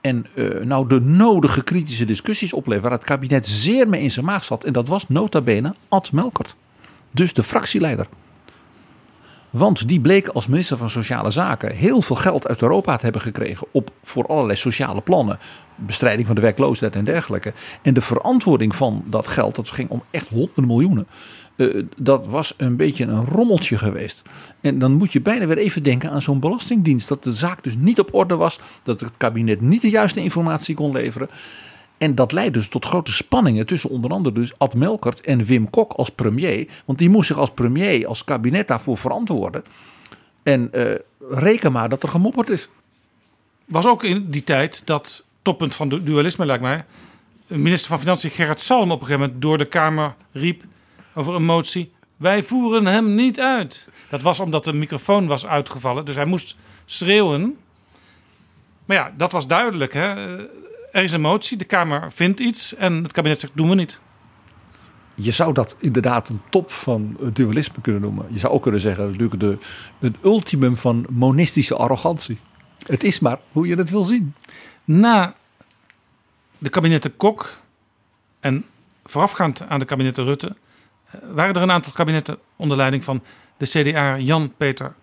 en 0.00 0.26
eh, 0.34 0.60
nou 0.64 0.88
de 0.88 1.00
nodige 1.00 1.62
kritische 1.62 2.04
discussies 2.04 2.52
opleverde, 2.52 2.88
waar 2.88 2.98
het 2.98 3.06
kabinet 3.06 3.48
zeer 3.48 3.88
mee 3.88 4.02
in 4.02 4.10
zijn 4.10 4.26
maag 4.26 4.44
zat. 4.44 4.64
En 4.64 4.72
dat 4.72 4.88
was 4.88 5.08
nota 5.08 5.40
bene 5.40 5.74
Ad 5.88 6.12
Melkert, 6.12 6.56
dus 7.10 7.32
de 7.32 7.42
fractieleider. 7.42 8.08
Want 9.50 9.88
die 9.88 10.00
bleek 10.00 10.28
als 10.28 10.46
minister 10.46 10.76
van 10.76 10.90
Sociale 10.90 11.30
Zaken 11.30 11.74
heel 11.74 12.02
veel 12.02 12.16
geld 12.16 12.48
uit 12.48 12.62
Europa 12.62 12.96
te 12.96 13.04
hebben 13.04 13.22
gekregen 13.22 13.66
op, 13.70 13.90
voor 14.02 14.26
allerlei 14.26 14.58
sociale 14.58 15.00
plannen. 15.00 15.38
Bestrijding 15.74 16.26
van 16.26 16.34
de 16.36 16.40
werkloosheid 16.40 16.94
en 16.94 17.04
dergelijke. 17.04 17.52
En 17.82 17.94
de 17.94 18.00
verantwoording 18.00 18.76
van 18.76 19.04
dat 19.06 19.28
geld, 19.28 19.54
dat 19.54 19.68
ging 19.68 19.90
om 19.90 20.02
echt 20.10 20.28
honderden 20.28 20.66
miljoenen. 20.66 21.06
eh, 21.56 21.82
dat 21.96 22.26
was 22.26 22.54
een 22.56 22.76
beetje 22.76 23.04
een 23.04 23.24
rommeltje 23.24 23.78
geweest. 23.78 24.22
En 24.60 24.78
dan 24.78 24.92
moet 24.92 25.12
je 25.12 25.20
bijna 25.20 25.46
weer 25.46 25.58
even 25.58 25.82
denken 25.82 26.10
aan 26.10 26.22
zo'n 26.22 26.40
belastingdienst. 26.40 27.08
Dat 27.08 27.22
de 27.24 27.32
zaak 27.32 27.62
dus 27.62 27.74
niet 27.78 28.00
op 28.00 28.14
orde 28.14 28.36
was. 28.36 28.60
Dat 28.82 29.00
het 29.00 29.16
kabinet 29.16 29.60
niet 29.60 29.80
de 29.80 29.90
juiste 29.90 30.20
informatie 30.20 30.74
kon 30.74 30.92
leveren. 30.92 31.28
En 31.98 32.14
dat 32.14 32.32
leidde 32.32 32.58
dus 32.58 32.68
tot 32.68 32.84
grote 32.84 33.12
spanningen 33.12 33.66
tussen 33.66 33.90
onder 33.90 34.10
andere 34.10 34.34
dus 34.34 34.58
Ad 34.58 34.74
Melkert 34.74 35.20
en 35.20 35.44
Wim 35.44 35.70
Kok 35.70 35.92
als 35.92 36.10
premier. 36.10 36.68
Want 36.84 36.98
die 36.98 37.10
moest 37.10 37.26
zich 37.26 37.36
als 37.38 37.50
premier, 37.50 38.06
als 38.06 38.24
kabinet 38.24 38.68
daarvoor 38.68 38.96
verantwoorden. 38.98 39.64
En 40.42 40.72
eh, 40.72 40.94
reken 41.30 41.72
maar 41.72 41.88
dat 41.88 42.02
er 42.02 42.08
gemopperd 42.08 42.50
is. 42.50 42.68
Was 43.64 43.86
ook 43.86 44.04
in 44.04 44.30
die 44.30 44.44
tijd 44.44 44.86
dat 44.86 45.24
toppunt 45.42 45.74
van 45.74 45.88
du- 45.88 46.02
dualisme, 46.02 46.46
lijkt 46.46 46.62
mij. 46.62 46.84
Minister 47.46 47.88
van 47.88 47.98
Financiën 47.98 48.30
Gerrit 48.30 48.60
Salm 48.60 48.90
op 48.90 49.00
een 49.00 49.06
gegeven 49.06 49.20
moment 49.20 49.42
door 49.42 49.58
de 49.58 49.64
Kamer 49.64 50.14
riep 50.32 50.62
over 51.14 51.34
een 51.34 51.44
motie. 51.44 51.92
Wij 52.16 52.42
voeren 52.42 52.86
hem 52.86 53.14
niet 53.14 53.40
uit. 53.40 53.88
Dat 54.08 54.22
was 54.22 54.40
omdat 54.40 54.64
de 54.64 54.72
microfoon 54.72 55.26
was 55.26 55.46
uitgevallen, 55.46 56.04
dus 56.04 56.14
hij 56.16 56.24
moest 56.24 56.56
schreeuwen. 56.84 57.56
Maar 58.84 58.96
ja, 58.96 59.12
dat 59.16 59.32
was 59.32 59.46
duidelijk. 59.46 59.92
Hè? 59.92 60.14
Er 60.96 61.02
is 61.02 61.12
een 61.12 61.20
motie, 61.20 61.56
de 61.56 61.64
Kamer 61.64 62.12
vindt 62.12 62.40
iets 62.40 62.74
en 62.74 63.02
het 63.02 63.12
kabinet 63.12 63.40
zegt 63.40 63.56
doen 63.56 63.68
we 63.68 63.74
niet. 63.74 64.00
Je 65.14 65.30
zou 65.30 65.52
dat 65.52 65.76
inderdaad 65.78 66.28
een 66.28 66.40
top 66.50 66.70
van 66.70 67.16
het 67.20 67.36
dualisme 67.36 67.80
kunnen 67.80 68.00
noemen. 68.02 68.26
Je 68.30 68.38
zou 68.38 68.52
ook 68.52 68.62
kunnen 68.62 68.80
zeggen, 68.80 69.10
natuurlijk 69.10 69.40
de, 69.40 69.58
een 70.00 70.16
ultimum 70.24 70.76
van 70.76 71.06
monistische 71.10 71.74
arrogantie. 71.74 72.38
Het 72.86 73.04
is 73.04 73.18
maar 73.18 73.38
hoe 73.52 73.66
je 73.66 73.76
het 73.76 73.90
wil 73.90 74.04
zien. 74.04 74.34
Na 74.84 75.34
de 76.58 76.68
kabinetten 76.68 77.16
Kok 77.16 77.60
en 78.40 78.64
voorafgaand 79.04 79.62
aan 79.62 79.78
de 79.78 79.84
kabinetten 79.84 80.24
Rutte 80.24 80.56
eh, 81.10 81.20
waren 81.32 81.54
er 81.54 81.62
een 81.62 81.70
aantal 81.70 81.92
kabinetten 81.92 82.38
onder 82.56 82.76
leiding 82.76 83.04
van 83.04 83.22
de 83.56 83.66
CDA 83.66 84.18
Jan-Peter 84.18 84.94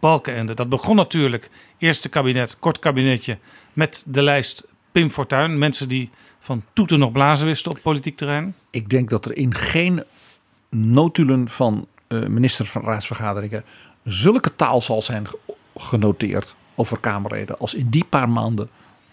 Balkenende. 0.00 0.54
Dat 0.54 0.68
begon 0.68 0.96
natuurlijk 0.96 1.50
eerste 1.78 2.08
kabinet, 2.08 2.58
kort 2.58 2.78
kabinetje, 2.78 3.38
met 3.72 4.02
de 4.06 4.22
lijst 4.22 4.66
Pim 4.98 5.10
Fortuyn. 5.10 5.58
Mensen 5.58 5.88
die 5.88 6.10
van 6.40 6.62
toeten 6.72 6.98
nog 6.98 7.12
blazen 7.12 7.46
wisten 7.46 7.70
op 7.70 7.78
politiek 7.82 8.16
terrein. 8.16 8.54
Ik 8.70 8.90
denk 8.90 9.10
dat 9.10 9.24
er 9.24 9.36
in 9.36 9.54
geen 9.54 10.02
notulen 10.68 11.48
van 11.48 11.86
eh, 12.06 12.26
minister 12.26 12.66
van 12.66 12.82
raadsvergaderingen 12.82 13.64
zulke 14.04 14.54
taal 14.56 14.80
zal 14.80 15.02
zijn 15.02 15.28
ge- 15.28 15.38
genoteerd 15.76 16.54
over 16.74 16.98
Kamerleden 16.98 17.58
als 17.58 17.74
in 17.74 17.88
die 17.90 18.04
paar 18.04 18.28
maanden 18.28 18.70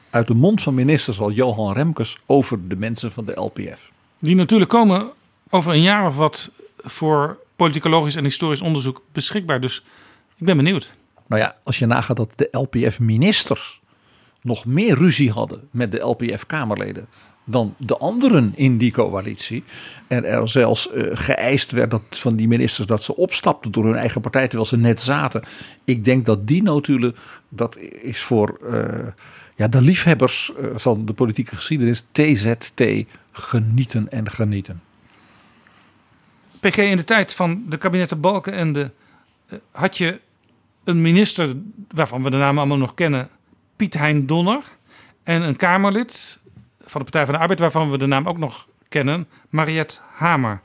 uit 0.10 0.28
de 0.28 0.34
mond 0.34 0.62
van 0.62 0.74
ministers 0.74 1.20
al 1.20 1.32
Johan 1.32 1.74
Remkes 1.74 2.18
over 2.26 2.68
de 2.68 2.76
mensen 2.76 3.12
van 3.12 3.26
de 3.26 3.40
LPF. 3.40 3.92
Die 4.20 4.36
natuurlijk 4.36 4.70
komen 4.70 5.10
over 5.50 5.74
een 5.74 5.82
jaar 5.82 6.08
of 6.08 6.16
wat 6.18 6.52
voor 6.78 7.40
politicologisch 7.56 8.16
en 8.16 8.24
historisch 8.24 8.62
onderzoek 8.62 9.02
beschikbaar. 9.12 9.60
Dus 9.62 9.84
ik 10.36 10.46
ben 10.46 10.58
benieuwd. 10.58 10.98
Nou 11.28 11.42
ja, 11.42 11.56
als 11.64 11.80
je 11.80 11.86
nagaat 11.86 12.18
dat 12.18 12.32
de 12.36 12.48
LPF-ministers 12.52 13.82
nog 14.46 14.66
meer 14.66 14.98
ruzie 14.98 15.32
hadden 15.32 15.68
met 15.72 15.92
de 15.92 16.00
LPF-Kamerleden 16.00 17.08
dan 17.44 17.76
de 17.78 17.98
anderen 17.98 18.54
in 18.56 18.78
die 18.78 18.92
coalitie. 18.92 19.64
En 20.08 20.26
er 20.26 20.48
zelfs 20.48 20.92
eh, 20.92 21.04
geëist 21.14 21.72
werd 21.72 21.92
dat 21.92 22.02
van 22.10 22.36
die 22.36 22.48
ministers 22.48 22.88
dat 22.88 23.04
ze 23.04 23.16
opstapten 23.16 23.72
door 23.72 23.86
hun 23.86 23.96
eigen 23.96 24.22
partij 24.22 24.48
terwijl 24.48 24.70
ze 24.70 24.78
net 24.78 25.02
zaten. 25.02 25.44
Ik 25.84 26.04
denk 26.04 26.26
dat 26.26 26.48
die 26.48 26.64
notulen, 26.64 27.16
dat 27.50 27.78
is 28.02 28.22
voor 28.22 28.60
eh, 28.72 29.08
ja, 29.56 29.68
de 29.68 29.82
liefhebbers 29.82 30.52
eh, 30.58 30.68
van 30.76 31.06
de 31.06 31.14
politieke 31.14 31.56
geschiedenis 31.56 32.04
TZT 32.12 32.84
genieten 33.32 34.12
en 34.12 34.32
genieten. 34.32 34.82
PG, 36.60 36.78
in 36.78 36.98
de 36.98 37.04
tijd 37.04 37.34
van 37.34 37.64
de 37.70 37.78
kabinetten 37.78 38.20
Balkenende 38.20 38.92
eh, 39.48 39.58
had 39.72 39.98
je 39.98 40.20
een 40.84 41.02
minister 41.02 41.54
waarvan 41.88 42.24
we 42.24 42.30
de 42.30 42.38
namen 42.38 42.58
allemaal 42.58 42.78
nog 42.78 42.94
kennen, 42.94 43.30
Piet 43.76 43.94
Hein 43.94 44.26
Donner. 44.26 44.64
En 45.24 45.42
een 45.42 45.56
Kamerlid 45.56 46.40
van 46.82 47.02
de 47.02 47.12
Partij 47.12 47.26
van 47.26 47.34
de 47.34 47.40
Arbeid, 47.40 47.60
waarvan 47.60 47.92
we 47.92 47.98
de 47.98 48.06
naam 48.06 48.28
ook 48.28 48.38
nog 48.38 48.68
kennen, 48.90 49.28
Mariette 49.50 50.00
Hamer. 50.14 50.62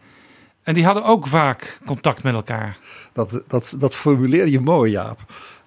En 0.62 0.74
die 0.74 0.84
hadden 0.84 1.04
ook 1.04 1.26
vaak 1.26 1.78
contact 1.86 2.22
met 2.22 2.34
elkaar. 2.34 2.78
Dat, 3.12 3.44
dat, 3.48 3.74
dat 3.78 3.96
formuleer 3.96 4.48
je 4.48 4.60
mooi, 4.60 4.90
Jaap. 4.90 5.18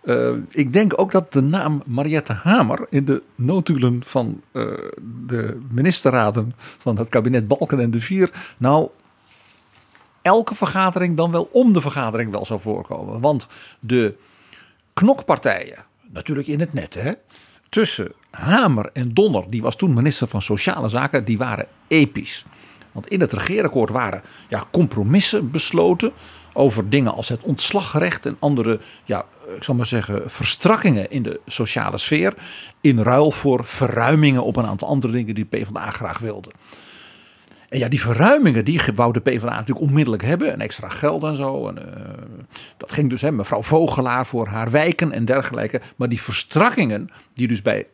Eh, 0.03 0.31
ik 0.49 0.73
denk 0.73 0.99
ook 0.99 1.11
dat 1.11 1.33
de 1.33 1.41
naam 1.41 1.81
Mariette 1.85 2.33
Hamer 2.33 2.87
in 2.89 3.05
de 3.05 3.21
notulen 3.35 4.01
van 4.05 4.41
eh, 4.51 4.63
de 5.25 5.61
ministerraden 5.71 6.53
van 6.57 6.97
het 6.97 7.09
kabinet 7.09 7.47
Balken 7.47 7.79
en 7.79 7.91
de 7.91 8.01
Vier. 8.01 8.55
Nou, 8.57 8.89
elke 10.21 10.55
vergadering 10.55 11.17
dan 11.17 11.31
wel 11.31 11.49
om 11.51 11.73
de 11.73 11.81
vergadering 11.81 12.31
wel 12.31 12.45
zou 12.45 12.59
voorkomen. 12.59 13.19
Want 13.19 13.47
de 13.79 14.17
knokpartijen, 14.93 15.85
natuurlijk 16.13 16.47
in 16.47 16.59
het 16.59 16.73
net, 16.73 16.93
hè, 16.93 17.11
tussen 17.69 18.13
Hamer 18.31 18.89
en 18.93 19.13
Donner, 19.13 19.43
die 19.49 19.61
was 19.61 19.75
toen 19.75 19.93
minister 19.93 20.27
van 20.27 20.41
Sociale 20.41 20.89
Zaken, 20.89 21.25
die 21.25 21.37
waren 21.37 21.67
episch. 21.87 22.45
Want 22.91 23.07
in 23.07 23.21
het 23.21 23.33
regeerakkoord 23.33 23.89
waren 23.89 24.21
ja, 24.49 24.63
compromissen 24.71 25.51
besloten 25.51 26.11
over 26.53 26.89
dingen 26.89 27.13
als 27.13 27.29
het 27.29 27.43
ontslagrecht 27.43 28.25
en 28.25 28.35
andere, 28.39 28.79
ja, 29.03 29.25
ik 29.55 29.63
zal 29.63 29.75
maar 29.75 29.85
zeggen, 29.85 30.31
verstrakkingen 30.31 31.11
in 31.11 31.23
de 31.23 31.39
sociale 31.45 31.97
sfeer. 31.97 32.33
In 32.81 32.99
ruil 32.99 33.31
voor 33.31 33.65
verruimingen 33.65 34.43
op 34.43 34.55
een 34.55 34.65
aantal 34.65 34.87
andere 34.87 35.13
dingen 35.13 35.35
die 35.35 35.45
PvdA 35.45 35.91
graag 35.91 36.19
wilde. 36.19 36.51
En 37.73 37.79
ja, 37.79 37.87
die 37.87 38.01
verruimingen, 38.01 38.65
die 38.65 38.81
wou 38.95 39.13
de 39.13 39.19
PvdA 39.19 39.49
natuurlijk 39.49 39.85
onmiddellijk 39.85 40.23
hebben. 40.23 40.51
En 40.51 40.61
extra 40.61 40.89
geld 40.89 41.23
en 41.23 41.35
zo. 41.35 41.67
En, 41.67 41.95
eh, 41.95 42.23
dat 42.77 42.91
ging 42.91 43.09
dus, 43.09 43.21
hè, 43.21 43.31
mevrouw 43.31 43.63
Vogelaar 43.63 44.25
voor 44.25 44.47
haar 44.47 44.71
wijken 44.71 45.11
en 45.11 45.25
dergelijke. 45.25 45.81
Maar 45.95 46.09
die 46.09 46.21
verstrakkingen, 46.21 47.09
die 47.33 47.47
dus 47.47 47.61
bij, 47.61 47.87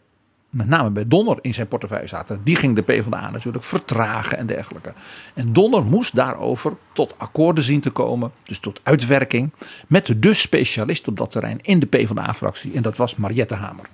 met 0.49 0.68
name 0.68 0.89
bij 0.89 1.07
Donner 1.07 1.38
in 1.41 1.53
zijn 1.53 1.68
portefeuille 1.68 2.07
zaten. 2.07 2.41
Die 2.43 2.56
ging 2.56 2.76
de 2.76 2.81
PvdA 2.81 3.30
natuurlijk 3.30 3.64
vertragen 3.64 4.38
en 4.38 4.45
dergelijke. 4.45 4.93
En 5.34 5.53
Donner 5.53 5.85
moest 5.85 6.15
daarover 6.15 6.73
tot 6.93 7.14
akkoorden 7.18 7.64
zien 7.64 7.81
te 7.81 7.89
komen. 7.89 8.31
Dus 8.43 8.60
tot 8.60 8.80
uitwerking. 8.84 9.51
Met 9.88 10.14
de 10.18 10.34
specialist 10.34 11.07
op 11.07 11.18
dat 11.18 11.31
terrein 11.31 11.60
in 11.61 11.80
de 11.80 11.88
PvdA-fractie. 11.88 12.73
En 12.73 12.81
dat 12.81 12.97
was 12.97 13.15
Mariette 13.15 13.56
Hamer. 13.56 13.85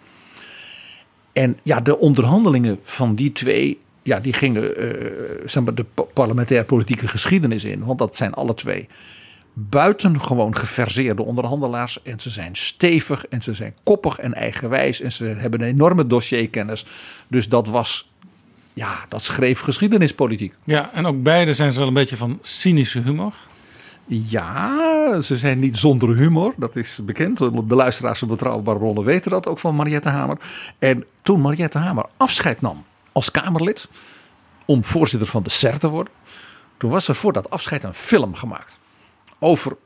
En 1.33 1.59
ja, 1.63 1.81
de 1.81 1.97
onderhandelingen 1.99 2.79
van 2.81 3.15
die 3.15 3.31
twee, 3.31 3.79
ja, 4.05 4.19
die 4.19 4.33
gingen 4.33 4.77
eh, 4.77 4.87
zeg 5.45 5.63
maar 5.63 5.75
de 5.75 5.85
pa- 5.93 6.01
parlementaire 6.01 6.65
politieke 6.65 7.07
geschiedenis 7.07 7.63
in. 7.63 7.85
Want 7.85 7.99
dat 7.99 8.15
zijn 8.15 8.33
alle 8.33 8.53
twee 8.53 8.87
buitengewoon 9.53 10.55
geverseerde 10.55 11.23
onderhandelaars. 11.23 12.01
En 12.03 12.19
ze 12.19 12.29
zijn 12.29 12.55
stevig 12.55 13.25
en 13.27 13.41
ze 13.41 13.53
zijn 13.53 13.73
koppig 13.83 14.19
en 14.19 14.33
eigenwijs. 14.33 15.01
En 15.01 15.11
ze 15.11 15.23
hebben 15.25 15.61
een 15.61 15.67
enorme 15.67 16.07
dossierkennis. 16.07 16.85
Dus 17.27 17.49
dat 17.49 17.67
was, 17.67 18.11
ja, 18.73 19.05
dat 19.07 19.23
schreef 19.23 19.59
geschiedenispolitiek. 19.59 20.53
Ja, 20.65 20.89
en 20.93 21.05
ook 21.05 21.23
beide 21.23 21.53
zijn 21.53 21.71
ze 21.71 21.79
wel 21.79 21.87
een 21.87 21.93
beetje 21.93 22.17
van 22.17 22.39
cynische 22.41 22.99
humor. 23.01 23.33
Ja, 24.07 25.21
ze 25.21 25.37
zijn 25.37 25.59
niet 25.59 25.77
zonder 25.77 26.15
humor. 26.15 26.53
Dat 26.57 26.75
is 26.75 26.99
bekend. 27.03 27.37
De 27.37 27.75
luisteraars 27.75 28.19
van 28.19 28.27
Betrouwbare 28.27 28.77
Bronnen 28.77 29.03
weten 29.03 29.31
dat 29.31 29.47
ook 29.47 29.59
van 29.59 29.75
Mariette 29.75 30.09
Hamer. 30.09 30.37
En 30.79 31.05
toen 31.21 31.41
Mariette 31.41 31.77
Hamer 31.77 32.05
afscheid 32.17 32.61
nam 32.61 32.85
als 33.15 33.31
Kamerlid... 33.31 33.87
om 34.65 34.83
voorzitter 34.83 35.27
van 35.27 35.43
de 35.43 35.49
SER 35.49 35.79
te 35.79 35.89
worden... 35.89 36.13
toen 36.77 36.89
was 36.89 37.07
er 37.07 37.15
voor 37.15 37.33
dat 37.33 37.49
afscheid 37.49 37.83
een 37.83 37.93
film 37.93 38.35
gemaakt. 38.35 38.79
Over 39.39 39.77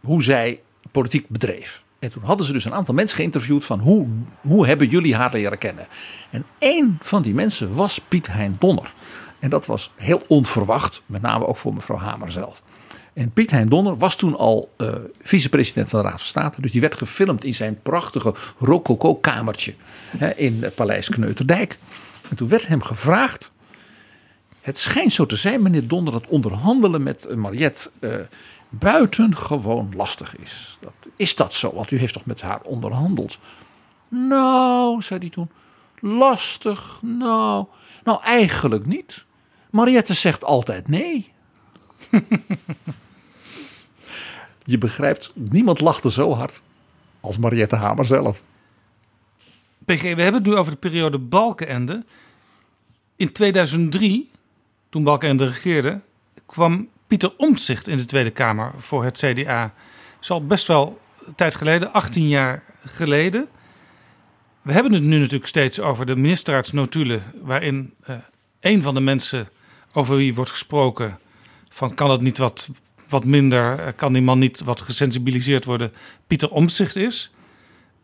hoe 0.00 0.22
zij 0.22 0.62
politiek 0.90 1.28
bedreef. 1.28 1.84
En 1.98 2.10
toen 2.10 2.22
hadden 2.22 2.46
ze 2.46 2.52
dus 2.52 2.64
een 2.64 2.74
aantal 2.74 2.94
mensen 2.94 3.16
geïnterviewd 3.16 3.64
van 3.64 3.78
hoe, 3.78 4.06
hoe 4.40 4.66
hebben 4.66 4.88
jullie 4.88 5.14
haar 5.14 5.32
leren 5.32 5.58
kennen. 5.58 5.86
En 6.30 6.44
één 6.58 6.98
van 7.02 7.22
die 7.22 7.34
mensen 7.34 7.74
was 7.74 7.98
Piet 7.98 8.26
Hein 8.26 8.56
Donner. 8.58 8.92
En 9.38 9.50
dat 9.50 9.66
was 9.66 9.92
heel 9.96 10.22
onverwacht, 10.28 11.02
met 11.06 11.22
name 11.22 11.46
ook 11.46 11.56
voor 11.56 11.74
mevrouw 11.74 11.98
Hamer 11.98 12.32
zelf. 12.32 12.62
En 13.12 13.32
Piet 13.32 13.50
Hein 13.50 13.68
Donner 13.68 13.96
was 13.96 14.16
toen 14.16 14.36
al 14.36 14.72
uh, 14.76 14.94
vicepresident 15.22 15.90
van 15.90 16.02
de 16.02 16.08
Raad 16.08 16.18
van 16.18 16.28
State. 16.28 16.60
Dus 16.60 16.72
die 16.72 16.80
werd 16.80 16.94
gefilmd 16.94 17.44
in 17.44 17.54
zijn 17.54 17.82
prachtige 17.82 18.34
rococo-kamertje 18.58 19.74
in 20.36 20.64
Paleis 20.74 21.08
Kneuterdijk. 21.08 21.78
En 22.30 22.36
toen 22.36 22.48
werd 22.48 22.66
hem 22.66 22.82
gevraagd. 22.82 23.52
Het 24.60 24.78
schijnt 24.78 25.12
zo 25.12 25.26
te 25.26 25.36
zijn, 25.36 25.62
meneer 25.62 25.88
Donner, 25.88 26.12
dat 26.12 26.26
onderhandelen 26.26 27.02
met 27.02 27.36
Mariette 27.36 27.90
uh, 28.00 28.14
buitengewoon 28.68 29.92
lastig 29.96 30.36
is. 30.36 30.78
Dat, 30.80 30.92
is 31.16 31.34
dat 31.34 31.54
zo? 31.54 31.74
Want 31.74 31.90
u 31.90 31.98
heeft 31.98 32.12
toch 32.12 32.24
met 32.24 32.40
haar 32.40 32.60
onderhandeld? 32.60 33.38
Nou, 34.08 35.02
zei 35.02 35.20
hij 35.20 35.28
toen, 35.28 35.50
lastig, 36.00 36.98
nou, 37.02 37.66
nou 38.04 38.22
eigenlijk 38.22 38.86
niet. 38.86 39.24
Mariette 39.70 40.14
zegt 40.14 40.44
altijd 40.44 40.88
nee. 40.88 41.32
Je 44.64 44.78
begrijpt, 44.78 45.32
niemand 45.34 45.80
lachte 45.80 46.10
zo 46.10 46.34
hard 46.34 46.62
als 47.20 47.38
Mariette 47.38 47.76
Hamer 47.76 48.04
zelf. 48.04 48.42
PG, 49.90 50.02
we 50.02 50.22
hebben 50.22 50.34
het 50.34 50.46
nu 50.46 50.56
over 50.56 50.72
de 50.72 50.78
periode 50.78 51.18
Balkenende. 51.18 52.04
In 53.16 53.32
2003, 53.32 54.30
toen 54.88 55.04
Balkenende 55.04 55.46
regeerde, 55.46 56.00
kwam 56.46 56.88
Pieter 57.06 57.32
Omtzigt 57.36 57.88
in 57.88 57.96
de 57.96 58.04
Tweede 58.04 58.30
Kamer 58.30 58.72
voor 58.76 59.04
het 59.04 59.18
CDA. 59.18 59.74
Is 60.20 60.30
al 60.30 60.46
best 60.46 60.66
wel 60.66 61.00
een 61.26 61.34
tijd 61.34 61.54
geleden, 61.54 61.92
18 61.92 62.28
jaar 62.28 62.62
geleden. 62.84 63.48
We 64.62 64.72
hebben 64.72 64.92
het 64.92 65.02
nu 65.02 65.18
natuurlijk 65.18 65.46
steeds 65.46 65.80
over 65.80 66.06
de 66.06 66.16
ministerraadsnotulen, 66.16 67.22
waarin 67.42 67.94
een 68.60 68.82
van 68.82 68.94
de 68.94 69.00
mensen 69.00 69.48
over 69.92 70.16
wie 70.16 70.34
wordt 70.34 70.50
gesproken 70.50 71.18
van 71.68 71.94
kan 71.94 72.10
het 72.10 72.20
niet 72.20 72.38
wat, 72.38 72.70
wat 73.08 73.24
minder, 73.24 73.78
eh, 73.78 73.92
kan 73.96 74.12
die 74.12 74.22
man 74.22 74.38
niet 74.38 74.60
wat 74.60 74.80
gesensibiliseerd 74.80 75.64
worden, 75.64 75.92
Pieter 76.26 76.50
Omtzigt 76.50 76.96
is. 76.96 77.32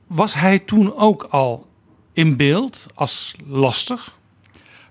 Was 0.07 0.35
hij 0.35 0.59
toen 0.59 0.97
ook 0.97 1.23
al 1.23 1.67
in 2.17 2.37
beeld 2.37 2.87
als 2.95 3.37
lastig? 3.47 4.17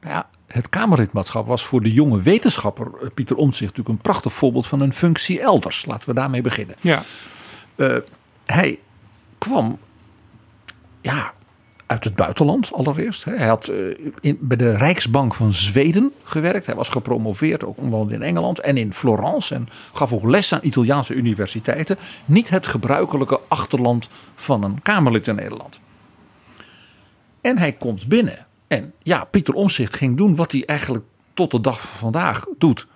Nou 0.01 0.13
ja, 0.13 0.29
het 0.47 0.69
Kamerlidmaatschap 0.69 1.47
was 1.47 1.65
voor 1.65 1.81
de 1.81 1.93
jonge 1.93 2.21
wetenschapper 2.21 2.87
eh, 3.01 3.07
Pieter 3.13 3.35
Omtzigt 3.35 3.69
natuurlijk 3.69 3.89
een 3.89 4.11
prachtig 4.11 4.33
voorbeeld 4.33 4.67
van 4.67 4.81
een 4.81 4.93
functie 4.93 5.39
elders. 5.39 5.85
Laten 5.85 6.09
we 6.09 6.15
daarmee 6.15 6.41
beginnen. 6.41 6.75
Ja. 6.81 7.03
Uh, 7.75 7.97
hij 8.45 8.79
kwam 9.37 9.77
ja, 11.01 11.33
uit 11.85 12.03
het 12.03 12.15
buitenland 12.15 12.73
allereerst. 12.73 13.23
Hij 13.23 13.47
had 13.47 13.67
eh, 13.67 13.77
in, 14.19 14.37
bij 14.41 14.57
de 14.57 14.77
Rijksbank 14.77 15.35
van 15.35 15.53
Zweden 15.53 16.13
gewerkt. 16.23 16.65
Hij 16.65 16.75
was 16.75 16.89
gepromoveerd, 16.89 17.65
ook 17.65 17.77
onder 17.77 18.13
in 18.13 18.21
Engeland 18.21 18.59
en 18.59 18.77
in 18.77 18.93
Florence. 18.93 19.55
En 19.55 19.69
gaf 19.93 20.13
ook 20.13 20.23
les 20.23 20.53
aan 20.53 20.59
Italiaanse 20.61 21.13
universiteiten. 21.13 21.97
Niet 22.25 22.49
het 22.49 22.67
gebruikelijke 22.67 23.39
achterland 23.47 24.07
van 24.35 24.63
een 24.63 24.81
Kamerlid 24.81 25.27
in 25.27 25.35
Nederland. 25.35 25.79
En 27.45 27.57
hij 27.57 27.71
komt 27.73 28.07
binnen. 28.07 28.45
En 28.67 28.93
ja, 29.03 29.23
Pieter 29.23 29.53
Omzicht 29.53 29.95
ging 29.95 30.17
doen 30.17 30.35
wat 30.35 30.51
hij 30.51 30.65
eigenlijk 30.65 31.05
tot 31.33 31.51
de 31.51 31.61
dag 31.61 31.79
van 31.79 31.97
vandaag 31.97 32.45
doet. 32.57 32.87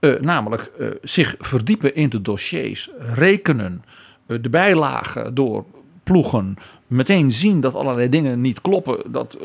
Uh, 0.00 0.20
namelijk 0.20 0.70
uh, 0.78 0.88
zich 1.02 1.34
verdiepen 1.38 1.94
in 1.94 2.08
de 2.08 2.22
dossiers, 2.22 2.90
rekenen, 2.98 3.84
de 4.26 4.48
bijlagen 4.50 5.34
door 5.34 5.64
ploegen 6.02 6.56
meteen 6.86 7.32
zien 7.32 7.60
dat 7.60 7.74
allerlei 7.74 8.08
dingen 8.08 8.40
niet 8.40 8.60
kloppen. 8.60 9.12
Dat 9.12 9.38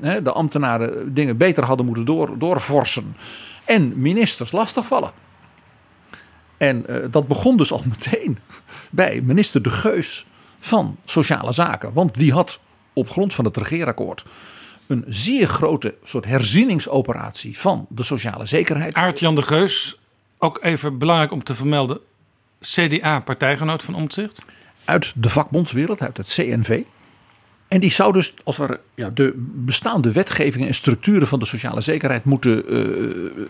de 0.00 0.32
ambtenaren 0.32 1.14
dingen 1.14 1.36
beter 1.36 1.64
hadden 1.64 1.86
moeten 1.86 2.04
door, 2.04 2.38
doorforsen. 2.38 3.16
En 3.64 4.00
ministers 4.00 4.52
lastigvallen. 4.52 5.12
En 6.56 6.86
dat 7.10 7.28
begon 7.28 7.56
dus 7.56 7.72
al 7.72 7.82
meteen 7.98 8.38
bij 8.90 9.20
minister 9.24 9.62
De 9.62 9.70
Geus 9.70 10.26
van 10.58 10.96
Sociale 11.04 11.52
Zaken. 11.52 11.92
Want 11.92 12.14
die 12.14 12.32
had 12.32 12.60
op 12.94 13.10
grond 13.10 13.34
van 13.34 13.44
het 13.44 13.56
regeerakkoord 13.56 14.24
een 14.86 15.04
zeer 15.08 15.46
grote 15.46 15.94
soort 16.04 16.24
herzieningsoperatie 16.24 17.58
van 17.58 17.86
de 17.88 18.02
sociale 18.02 18.46
zekerheid. 18.46 18.94
Aart-Jan 18.94 19.34
De 19.34 19.42
Geus, 19.42 19.98
ook 20.38 20.58
even 20.62 20.98
belangrijk 20.98 21.32
om 21.32 21.42
te 21.42 21.54
vermelden, 21.54 21.98
CDA-partijgenoot 22.60 23.82
van 23.82 23.94
Omtzigt 23.94 24.44
uit 24.84 25.12
de 25.16 25.28
vakbondswereld, 25.28 26.00
uit 26.00 26.16
het 26.16 26.34
CNV. 26.34 26.82
En 27.68 27.80
die 27.80 27.92
zou 27.92 28.12
dus 28.12 28.34
als 28.44 28.58
er 28.58 28.80
ja, 28.94 29.10
de 29.10 29.32
bestaande 29.54 30.12
wetgevingen 30.12 30.68
en 30.68 30.74
structuren 30.74 31.28
van 31.28 31.38
de 31.38 31.44
sociale 31.44 31.80
zekerheid 31.80 32.24
moeten 32.24 32.74
uh, 32.74 33.46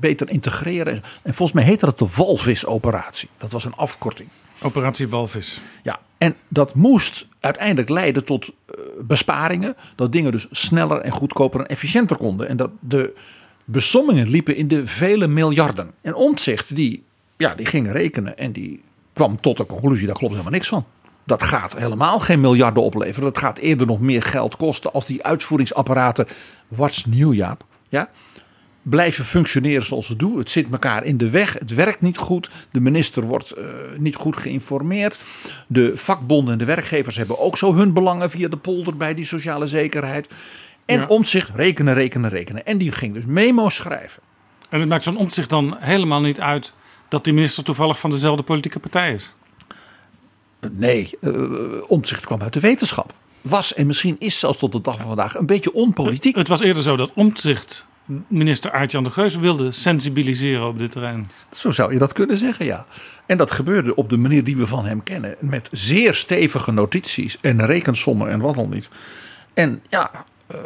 beter 0.00 0.30
integreren. 0.30 1.02
En 1.22 1.34
volgens 1.34 1.52
mij 1.52 1.64
heette 1.64 1.84
dat 1.84 1.98
de 1.98 2.08
Walvis-operatie. 2.16 3.28
Dat 3.38 3.52
was 3.52 3.64
een 3.64 3.74
afkorting. 3.74 4.28
Operatie 4.62 5.08
Walvis. 5.08 5.60
Ja, 5.82 6.00
en 6.18 6.34
dat 6.48 6.74
moest 6.74 7.26
uiteindelijk 7.40 7.88
leiden 7.88 8.24
tot 8.24 8.48
uh, 8.48 8.84
besparingen. 9.00 9.76
Dat 9.96 10.12
dingen 10.12 10.32
dus 10.32 10.46
sneller 10.50 11.00
en 11.00 11.10
goedkoper 11.10 11.60
en 11.60 11.66
efficiënter 11.66 12.16
konden. 12.16 12.48
En 12.48 12.56
dat 12.56 12.70
de 12.80 13.14
besommingen 13.64 14.28
liepen 14.28 14.56
in 14.56 14.68
de 14.68 14.86
vele 14.86 15.26
miljarden. 15.26 15.90
En 16.00 16.14
Omtzigt, 16.14 16.76
die, 16.76 17.02
ja, 17.36 17.54
die 17.54 17.66
ging 17.66 17.92
rekenen 17.92 18.38
en 18.38 18.52
die 18.52 18.80
kwam 19.12 19.40
tot 19.40 19.56
de 19.56 19.66
conclusie, 19.66 20.06
daar 20.06 20.16
klopt 20.16 20.32
helemaal 20.32 20.52
niks 20.52 20.68
van. 20.68 20.84
Dat 21.24 21.42
gaat 21.42 21.78
helemaal 21.78 22.20
geen 22.20 22.40
miljarden 22.40 22.82
opleveren. 22.82 23.32
Dat 23.32 23.38
gaat 23.38 23.58
eerder 23.58 23.86
nog 23.86 24.00
meer 24.00 24.22
geld 24.22 24.56
kosten 24.56 24.92
als 24.92 25.06
die 25.06 25.24
uitvoeringsapparaten, 25.24 26.26
what's 26.68 27.04
new 27.04 27.34
Jaap, 27.34 27.64
ja, 27.88 28.10
blijven 28.88 29.24
functioneren 29.24 29.86
zoals 29.86 30.06
ze 30.06 30.16
doen. 30.16 30.38
Het 30.38 30.50
zit 30.50 30.66
elkaar 30.70 31.04
in 31.04 31.16
de 31.16 31.30
weg, 31.30 31.52
het 31.52 31.74
werkt 31.74 32.00
niet 32.00 32.16
goed. 32.16 32.50
De 32.70 32.80
minister 32.80 33.22
wordt 33.22 33.58
uh, 33.58 33.64
niet 33.98 34.14
goed 34.14 34.36
geïnformeerd. 34.36 35.18
De 35.66 35.92
vakbonden 35.94 36.52
en 36.52 36.58
de 36.58 36.64
werkgevers 36.64 37.16
hebben 37.16 37.38
ook 37.38 37.58
zo 37.58 37.74
hun 37.74 37.92
belangen 37.92 38.30
via 38.30 38.48
de 38.48 38.56
polder 38.56 38.96
bij 38.96 39.14
die 39.14 39.24
sociale 39.24 39.66
zekerheid. 39.66 40.28
En 40.84 40.98
ja. 40.98 41.06
omzicht 41.06 41.50
rekenen, 41.54 41.94
rekenen, 41.94 42.30
rekenen. 42.30 42.66
En 42.66 42.78
die 42.78 42.92
ging 42.92 43.14
dus 43.14 43.24
memo's 43.24 43.74
schrijven. 43.74 44.22
En 44.68 44.80
het 44.80 44.88
maakt 44.88 45.04
zo'n 45.04 45.16
omzicht 45.16 45.50
dan 45.50 45.76
helemaal 45.78 46.20
niet 46.20 46.40
uit 46.40 46.72
dat 47.08 47.24
die 47.24 47.32
minister 47.32 47.64
toevallig 47.64 47.98
van 47.98 48.10
dezelfde 48.10 48.42
politieke 48.42 48.78
partij 48.78 49.14
is? 49.14 49.34
Nee, 50.72 51.10
uh, 51.20 51.32
Omtzigt 51.86 52.26
kwam 52.26 52.42
uit 52.42 52.52
de 52.52 52.60
wetenschap. 52.60 53.12
Was 53.40 53.74
en 53.74 53.86
misschien 53.86 54.16
is 54.18 54.38
zelfs 54.38 54.58
tot 54.58 54.72
de 54.72 54.80
dag 54.80 54.96
van 54.96 55.06
vandaag 55.06 55.34
een 55.34 55.46
beetje 55.46 55.72
onpolitiek. 55.72 56.36
Het 56.36 56.48
was 56.48 56.60
eerder 56.60 56.82
zo 56.82 56.96
dat 56.96 57.10
Omtzigt 57.14 57.86
minister 58.28 58.72
Aart-Jan 58.72 59.04
de 59.04 59.10
Geus 59.10 59.36
wilde 59.36 59.70
sensibiliseren 59.70 60.66
op 60.66 60.78
dit 60.78 60.90
terrein. 60.90 61.26
Zo 61.50 61.70
zou 61.70 61.92
je 61.92 61.98
dat 61.98 62.12
kunnen 62.12 62.38
zeggen, 62.38 62.66
ja. 62.66 62.86
En 63.26 63.38
dat 63.38 63.50
gebeurde 63.50 63.94
op 63.94 64.08
de 64.08 64.16
manier 64.16 64.44
die 64.44 64.56
we 64.56 64.66
van 64.66 64.84
hem 64.86 65.02
kennen. 65.02 65.34
Met 65.40 65.68
zeer 65.72 66.14
stevige 66.14 66.72
notities 66.72 67.38
en 67.40 67.66
rekensommen 67.66 68.30
en 68.30 68.40
wat 68.40 68.56
al 68.56 68.68
niet. 68.68 68.88
En 69.54 69.82
ja, 69.88 70.10
uh, 70.54 70.60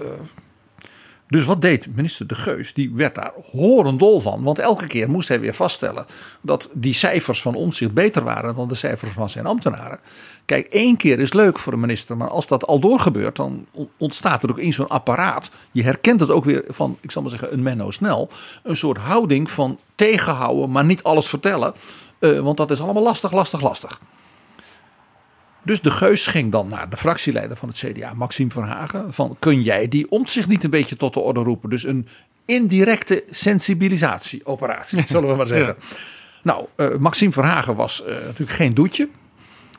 dus 1.30 1.44
wat 1.44 1.62
deed 1.62 1.96
minister 1.96 2.26
De 2.26 2.34
Geus? 2.34 2.74
Die 2.74 2.90
werd 2.94 3.14
daar 3.14 3.32
horendol 3.50 4.20
van. 4.20 4.42
Want 4.42 4.58
elke 4.58 4.86
keer 4.86 5.10
moest 5.10 5.28
hij 5.28 5.40
weer 5.40 5.54
vaststellen 5.54 6.06
dat 6.40 6.68
die 6.72 6.94
cijfers 6.94 7.42
van 7.42 7.54
omzicht 7.54 7.92
beter 7.92 8.24
waren 8.24 8.56
dan 8.56 8.68
de 8.68 8.74
cijfers 8.74 9.10
van 9.12 9.30
zijn 9.30 9.46
ambtenaren. 9.46 10.00
Kijk, 10.44 10.66
één 10.66 10.96
keer 10.96 11.18
is 11.18 11.32
leuk 11.32 11.58
voor 11.58 11.72
een 11.72 11.80
minister, 11.80 12.16
maar 12.16 12.28
als 12.28 12.46
dat 12.46 12.66
al 12.66 12.78
doorgebeurt, 12.78 13.36
dan 13.36 13.66
ontstaat 13.96 14.42
er 14.42 14.50
ook 14.50 14.58
in 14.58 14.72
zo'n 14.72 14.88
apparaat. 14.88 15.50
Je 15.72 15.82
herkent 15.82 16.20
het 16.20 16.30
ook 16.30 16.44
weer 16.44 16.64
van, 16.68 16.98
ik 17.00 17.10
zal 17.10 17.22
maar 17.22 17.30
zeggen, 17.30 17.52
een 17.52 17.62
Menno 17.62 17.90
Snel. 17.90 18.28
Een 18.62 18.76
soort 18.76 18.98
houding 18.98 19.50
van 19.50 19.78
tegenhouden, 19.94 20.70
maar 20.70 20.84
niet 20.84 21.02
alles 21.02 21.28
vertellen. 21.28 21.74
Uh, 22.20 22.40
want 22.40 22.56
dat 22.56 22.70
is 22.70 22.80
allemaal 22.80 23.02
lastig, 23.02 23.32
lastig, 23.32 23.60
lastig. 23.60 24.00
Dus 25.62 25.80
de 25.80 25.90
Geus 25.90 26.26
ging 26.26 26.52
dan 26.52 26.68
naar 26.68 26.88
de 26.88 26.96
fractieleider 26.96 27.56
van 27.56 27.68
het 27.68 27.78
CDA, 27.78 28.14
Maxime 28.14 28.50
Verhagen. 28.50 29.14
Van 29.14 29.36
kun 29.38 29.62
jij 29.62 29.88
die 29.88 30.10
omzicht 30.10 30.48
niet 30.48 30.64
een 30.64 30.70
beetje 30.70 30.96
tot 30.96 31.14
de 31.14 31.20
orde 31.20 31.40
roepen? 31.40 31.70
Dus 31.70 31.84
een 31.84 32.06
indirecte 32.44 33.24
sensibilisatieoperatie, 33.30 35.04
zullen 35.08 35.28
we 35.30 35.36
maar 35.36 35.46
zeggen. 35.46 35.76
Ja. 35.78 35.96
Nou, 36.42 36.66
uh, 36.76 36.96
Maxime 36.96 37.32
Verhagen 37.32 37.76
was 37.76 38.02
uh, 38.02 38.08
natuurlijk 38.08 38.50
geen 38.50 38.74
doetje. 38.74 39.08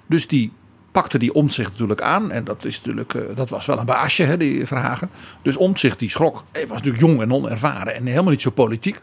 Dus 0.08 0.28
die 0.28 0.53
pakte 0.91 1.18
die 1.18 1.34
omzicht 1.34 1.72
natuurlijk 1.72 2.02
aan. 2.02 2.32
En 2.32 2.44
dat, 2.44 2.66
is 2.66 2.76
natuurlijk, 2.76 3.14
uh, 3.14 3.22
dat 3.36 3.49
was 3.49 3.66
wel 3.66 3.80
een 3.80 3.86
baasje, 3.86 4.24
hè, 4.24 4.38
die 4.38 4.66
Verhagen. 4.66 5.10
Dus 5.41 5.58
omzicht 5.58 5.99
die 5.99 6.10
schrok. 6.10 6.44
Hij 6.52 6.68
was 6.68 6.78
natuurlijk 6.78 7.03
jong 7.03 7.22
en 7.22 7.34
onervaren 7.34 7.95
en 7.95 8.06
helemaal 8.06 8.32
niet 8.32 8.41
zo 8.41 8.49
politiek. 8.49 9.02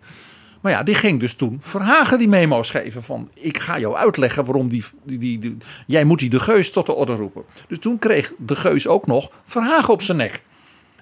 Maar 0.60 0.72
ja, 0.72 0.82
die 0.82 0.94
ging 0.94 1.20
dus 1.20 1.34
toen 1.34 1.58
Verhagen 1.60 2.18
die 2.18 2.28
memo's 2.28 2.70
geven 2.70 3.02
van 3.02 3.30
ik 3.34 3.58
ga 3.58 3.78
jou 3.78 3.96
uitleggen 3.96 4.44
waarom 4.44 4.68
die, 4.68 4.84
die, 5.04 5.38
die, 5.38 5.56
jij 5.86 6.04
moet 6.04 6.18
die 6.18 6.30
de 6.30 6.40
Geus 6.40 6.70
tot 6.70 6.86
de 6.86 6.92
orde 6.92 7.14
roepen. 7.14 7.44
Dus 7.68 7.78
toen 7.78 7.98
kreeg 7.98 8.32
de 8.38 8.56
Geus 8.56 8.86
ook 8.86 9.06
nog 9.06 9.30
Verhagen 9.44 9.92
op 9.92 10.02
zijn 10.02 10.16
nek. 10.16 10.42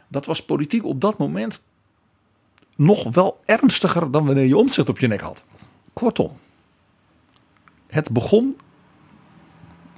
Dat 0.09 0.27
was 0.27 0.45
politiek 0.45 0.85
op 0.85 1.01
dat 1.01 1.19
moment 1.19 1.61
nog 2.77 3.15
wel 3.15 3.41
ernstiger 3.45 4.11
dan 4.11 4.27
wanneer 4.27 4.47
je 4.47 4.57
omzicht 4.57 4.89
op 4.89 4.99
je 4.99 5.07
nek 5.07 5.21
had. 5.21 5.45
Kortom, 5.93 6.39
het 7.87 8.11
begon 8.11 8.57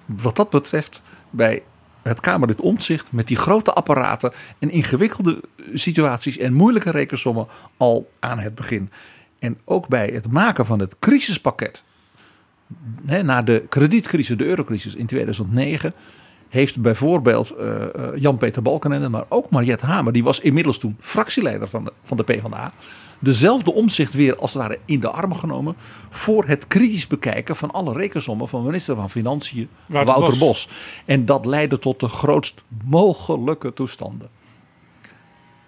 wat 0.06 0.36
dat 0.36 0.51
betreft 0.51 1.02
bij 1.30 1.62
het 2.02 2.20
Kamerlid 2.20 2.60
Omtzigt 2.60 3.12
met 3.12 3.26
die 3.26 3.36
grote 3.36 3.72
apparaten 3.72 4.32
en 4.59 4.70
ingewikkelde 4.70 5.40
situaties 5.74 6.39
en 6.39 6.52
moeilijke 6.52 6.90
rekensommen 6.90 7.47
al 7.76 8.10
aan 8.18 8.39
het 8.39 8.55
begin. 8.55 8.90
En 9.39 9.59
ook 9.65 9.89
bij 9.89 10.06
het 10.06 10.32
maken 10.32 10.66
van 10.66 10.78
het 10.78 10.98
crisispakket. 10.98 11.82
Hè, 13.06 13.23
na 13.23 13.43
de 13.43 13.65
kredietcrisis, 13.69 14.36
de 14.36 14.44
eurocrisis 14.44 14.94
in 14.94 15.06
2009 15.06 15.94
heeft 16.48 16.81
bijvoorbeeld 16.81 17.55
uh, 17.59 17.85
Jan-Peter 18.15 18.62
Balkenende, 18.62 19.09
maar 19.09 19.24
ook 19.28 19.51
Mariette 19.51 19.86
Hamer, 19.86 20.12
die 20.12 20.24
was 20.24 20.40
inmiddels 20.40 20.78
toen 20.78 20.97
fractieleider 21.01 21.69
van 21.69 21.85
de, 21.85 21.93
van 22.05 22.16
de 22.16 22.23
PvdA, 22.23 22.73
dezelfde 23.19 23.73
omzicht 23.73 24.15
weer 24.15 24.36
als 24.36 24.52
het 24.52 24.62
ware 24.62 24.78
in 24.85 25.01
de 25.01 25.10
armen 25.10 25.36
genomen 25.36 25.74
voor 26.10 26.47
het 26.47 26.66
kritisch 26.66 27.06
bekijken 27.06 27.56
van 27.56 27.70
alle 27.70 27.93
rekensommen 27.93 28.48
van 28.48 28.65
minister 28.65 28.97
van 28.97 29.10
Financiën 29.10 29.69
Wouter, 29.86 30.15
Wouter 30.15 30.39
Bos. 30.39 30.69
En 31.05 31.24
dat 31.24 31.47
leidde 31.47 31.78
tot 31.78 32.01
de 32.01 32.09
grootst 32.09 32.62
mogelijke 32.85 33.73
toestanden. 33.73 34.28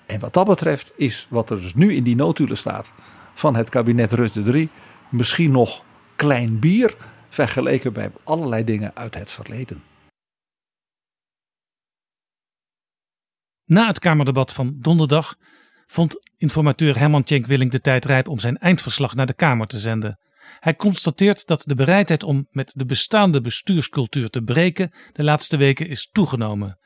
En 0.06 0.20
wat 0.20 0.32
dat 0.32 0.46
betreft 0.46 0.92
is 0.96 1.26
wat 1.30 1.50
er 1.50 1.60
dus 1.60 1.74
nu 1.74 1.94
in 1.94 2.02
die 2.02 2.16
notulen 2.16 2.56
staat 2.56 2.90
van 3.34 3.54
het 3.54 3.70
kabinet 3.70 4.12
Rutte 4.12 4.42
3 4.42 4.70
misschien 5.10 5.50
nog 5.50 5.84
klein 6.16 6.58
bier 6.58 6.96
vergeleken 7.28 7.92
bij 7.92 8.10
allerlei 8.24 8.64
dingen 8.64 8.90
uit 8.94 9.14
het 9.14 9.30
verleden. 9.30 9.82
Na 13.64 13.86
het 13.86 13.98
Kamerdebat 13.98 14.52
van 14.52 14.76
donderdag 14.78 15.36
vond 15.86 16.30
informateur 16.36 16.98
Herman 16.98 17.22
Tjenk 17.22 17.46
Willing 17.46 17.70
de 17.70 17.80
tijd 17.80 18.04
rijp 18.04 18.28
om 18.28 18.38
zijn 18.38 18.56
eindverslag 18.56 19.14
naar 19.14 19.26
de 19.26 19.34
Kamer 19.34 19.66
te 19.66 19.78
zenden. 19.78 20.18
Hij 20.58 20.76
constateert 20.76 21.46
dat 21.46 21.62
de 21.66 21.74
bereidheid 21.74 22.22
om 22.22 22.46
met 22.50 22.72
de 22.76 22.84
bestaande 22.84 23.40
bestuurscultuur 23.40 24.28
te 24.28 24.42
breken 24.42 24.92
de 25.12 25.24
laatste 25.24 25.56
weken 25.56 25.88
is 25.88 26.08
toegenomen. 26.10 26.78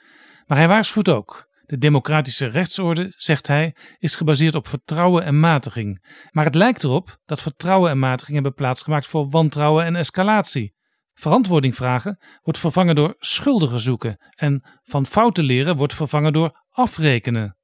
Maar 0.47 0.59
hij 0.59 0.69
waarschuwt 0.69 1.09
ook. 1.09 1.53
De 1.67 1.79
democratische 1.79 2.47
rechtsorde, 2.47 3.13
zegt 3.17 3.47
hij, 3.47 3.77
is 3.99 4.17
gebaseerd 4.17 4.55
op 4.55 4.69
vertrouwen 4.69 5.25
en 5.25 5.41
matiging. 5.41 6.07
Maar 6.31 6.45
het 6.45 6.55
lijkt 6.55 6.85
erop 6.85 7.17
dat 7.25 7.41
vertrouwen 7.41 7.91
en 7.91 7.99
matiging 7.99 8.35
hebben 8.35 8.55
plaatsgemaakt 8.55 9.07
voor 9.07 9.31
wantrouwen 9.31 9.85
en 9.85 9.97
escalatie. 9.97 10.75
Verantwoording 11.15 11.75
vragen 11.75 12.19
wordt 12.43 12.59
vervangen 12.59 12.95
door 12.95 13.15
schuldigen 13.19 13.81
zoeken 13.81 14.17
en 14.35 14.63
van 14.83 15.07
fouten 15.07 15.45
leren 15.45 15.77
wordt 15.77 15.95
vervangen 15.95 16.33
door 16.33 16.65
afrekenen. 16.71 17.57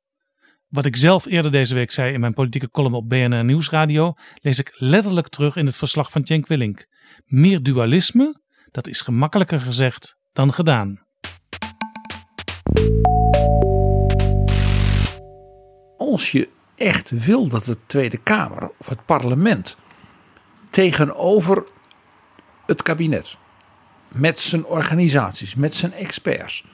Wat 0.68 0.86
ik 0.86 0.96
zelf 0.96 1.26
eerder 1.26 1.50
deze 1.50 1.74
week 1.74 1.90
zei 1.90 2.12
in 2.12 2.20
mijn 2.20 2.34
politieke 2.34 2.70
column 2.70 2.94
op 2.94 3.08
BNR 3.08 3.44
Nieuwsradio, 3.44 4.14
lees 4.34 4.58
ik 4.58 4.72
letterlijk 4.74 5.28
terug 5.28 5.56
in 5.56 5.66
het 5.66 5.76
verslag 5.76 6.10
van 6.10 6.26
Cenk 6.26 6.46
Willink. 6.46 6.86
Meer 7.24 7.62
dualisme, 7.62 8.40
dat 8.70 8.86
is 8.86 9.00
gemakkelijker 9.00 9.60
gezegd 9.60 10.16
dan 10.32 10.52
gedaan. 10.52 11.09
Als 16.10 16.32
je 16.32 16.48
echt 16.74 17.10
wil 17.10 17.48
dat 17.48 17.64
de 17.64 17.76
Tweede 17.86 18.16
Kamer 18.16 18.70
of 18.78 18.88
het 18.88 19.04
parlement 19.04 19.76
tegenover 20.70 21.64
het 22.66 22.82
kabinet 22.82 23.36
met 24.08 24.38
zijn 24.38 24.64
organisaties, 24.64 25.54
met 25.54 25.74
zijn 25.74 25.92
experts, 25.92 26.64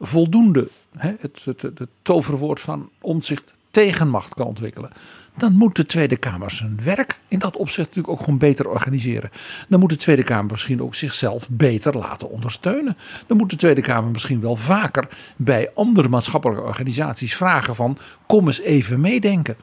voldoende 0.00 0.68
het, 0.96 1.44
het, 1.44 1.62
het, 1.62 1.86
toverwoord 2.02 2.60
van 2.60 2.90
omzicht 3.00 3.54
tegenmacht 3.76 4.34
kan 4.34 4.46
ontwikkelen. 4.46 4.90
Dan 5.38 5.52
moet 5.52 5.76
de 5.76 5.86
Tweede 5.86 6.16
Kamer 6.16 6.50
zijn 6.50 6.80
werk 6.82 7.18
in 7.28 7.38
dat 7.38 7.56
opzicht 7.56 7.86
natuurlijk 7.88 8.08
ook 8.08 8.20
gewoon 8.20 8.38
beter 8.38 8.68
organiseren. 8.68 9.30
Dan 9.68 9.80
moet 9.80 9.90
de 9.90 9.96
Tweede 9.96 10.22
Kamer 10.22 10.50
misschien 10.50 10.82
ook 10.82 10.94
zichzelf 10.94 11.48
beter 11.50 11.96
laten 11.96 12.30
ondersteunen. 12.30 12.96
Dan 13.26 13.36
moet 13.36 13.50
de 13.50 13.56
Tweede 13.56 13.80
Kamer 13.80 14.10
misschien 14.10 14.40
wel 14.40 14.56
vaker 14.56 15.08
bij 15.36 15.70
andere 15.74 16.08
maatschappelijke 16.08 16.62
organisaties 16.62 17.36
vragen 17.36 17.74
van 17.74 17.98
kom 18.26 18.46
eens 18.46 18.60
even 18.60 19.00
meedenken. 19.00 19.56